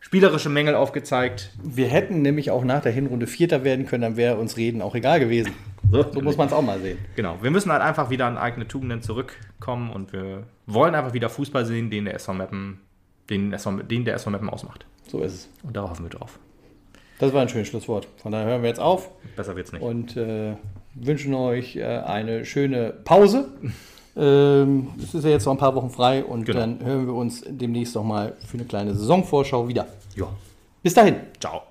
spielerische 0.00 0.48
Mängel 0.48 0.74
aufgezeigt. 0.74 1.50
Wir 1.62 1.88
hätten 1.88 2.22
nämlich 2.22 2.50
auch 2.50 2.64
nach 2.64 2.80
der 2.80 2.92
Hinrunde 2.92 3.26
Vierter 3.26 3.64
werden 3.64 3.84
können, 3.84 4.02
dann 4.02 4.16
wäre 4.16 4.36
uns 4.36 4.56
Reden 4.56 4.80
auch 4.80 4.94
egal 4.94 5.20
gewesen. 5.20 5.52
So 5.90 6.04
muss 6.22 6.36
man 6.36 6.46
es 6.46 6.52
auch 6.52 6.62
mal 6.62 6.80
sehen. 6.80 6.98
Genau, 7.16 7.36
wir 7.42 7.50
müssen 7.50 7.70
halt 7.70 7.82
einfach 7.82 8.08
wieder 8.10 8.26
an 8.26 8.38
eigene 8.38 8.66
Tugenden 8.66 9.02
zurückkommen 9.02 9.90
und 9.90 10.12
wir 10.12 10.44
wollen 10.66 10.94
einfach 10.94 11.12
wieder 11.12 11.28
Fußball 11.28 11.66
sehen, 11.66 11.90
den 11.90 12.06
der 12.06 12.14
SV 12.14 12.32
Meppen, 12.32 12.80
den, 13.28 13.52
SV, 13.52 13.82
den 13.82 14.04
der 14.04 14.14
SV 14.14 14.30
Meppen 14.30 14.48
ausmacht. 14.48 14.86
So 15.06 15.20
ist 15.20 15.32
es. 15.34 15.50
Und 15.62 15.76
da 15.76 15.82
hoffen 15.82 16.04
wir 16.04 16.10
drauf. 16.10 16.38
Das 17.18 17.34
war 17.34 17.42
ein 17.42 17.48
schönes 17.48 17.68
Schlusswort. 17.68 18.08
Von 18.16 18.32
daher 18.32 18.46
hören 18.46 18.62
wir 18.62 18.68
jetzt 18.70 18.80
auf 18.80 19.10
Besser 19.36 19.54
wird's 19.54 19.72
nicht. 19.72 19.82
und 19.82 20.16
äh, 20.16 20.54
wünschen 20.94 21.34
euch 21.34 21.76
äh, 21.76 21.84
eine 21.84 22.44
schöne 22.44 22.92
Pause. 23.04 23.48
Ähm, 24.16 24.88
Es 25.00 25.14
ist 25.14 25.22
ja 25.24 25.30
jetzt 25.30 25.46
noch 25.46 25.52
ein 25.52 25.58
paar 25.58 25.74
Wochen 25.76 25.88
frei 25.88 26.24
und 26.24 26.44
Genau. 26.44 26.58
dann 26.58 26.84
hören 26.84 27.06
wir 27.06 27.14
uns 27.14 27.44
demnächst 27.48 27.94
noch 27.94 28.02
mal 28.02 28.34
für 28.44 28.58
eine 28.58 28.66
kleine 28.66 28.92
Saisonvorschau 28.92 29.68
wieder. 29.68 29.86
Ja. 30.16 30.26
Bis 30.82 30.94
dahin. 30.94 31.14
Ciao. 31.38 31.62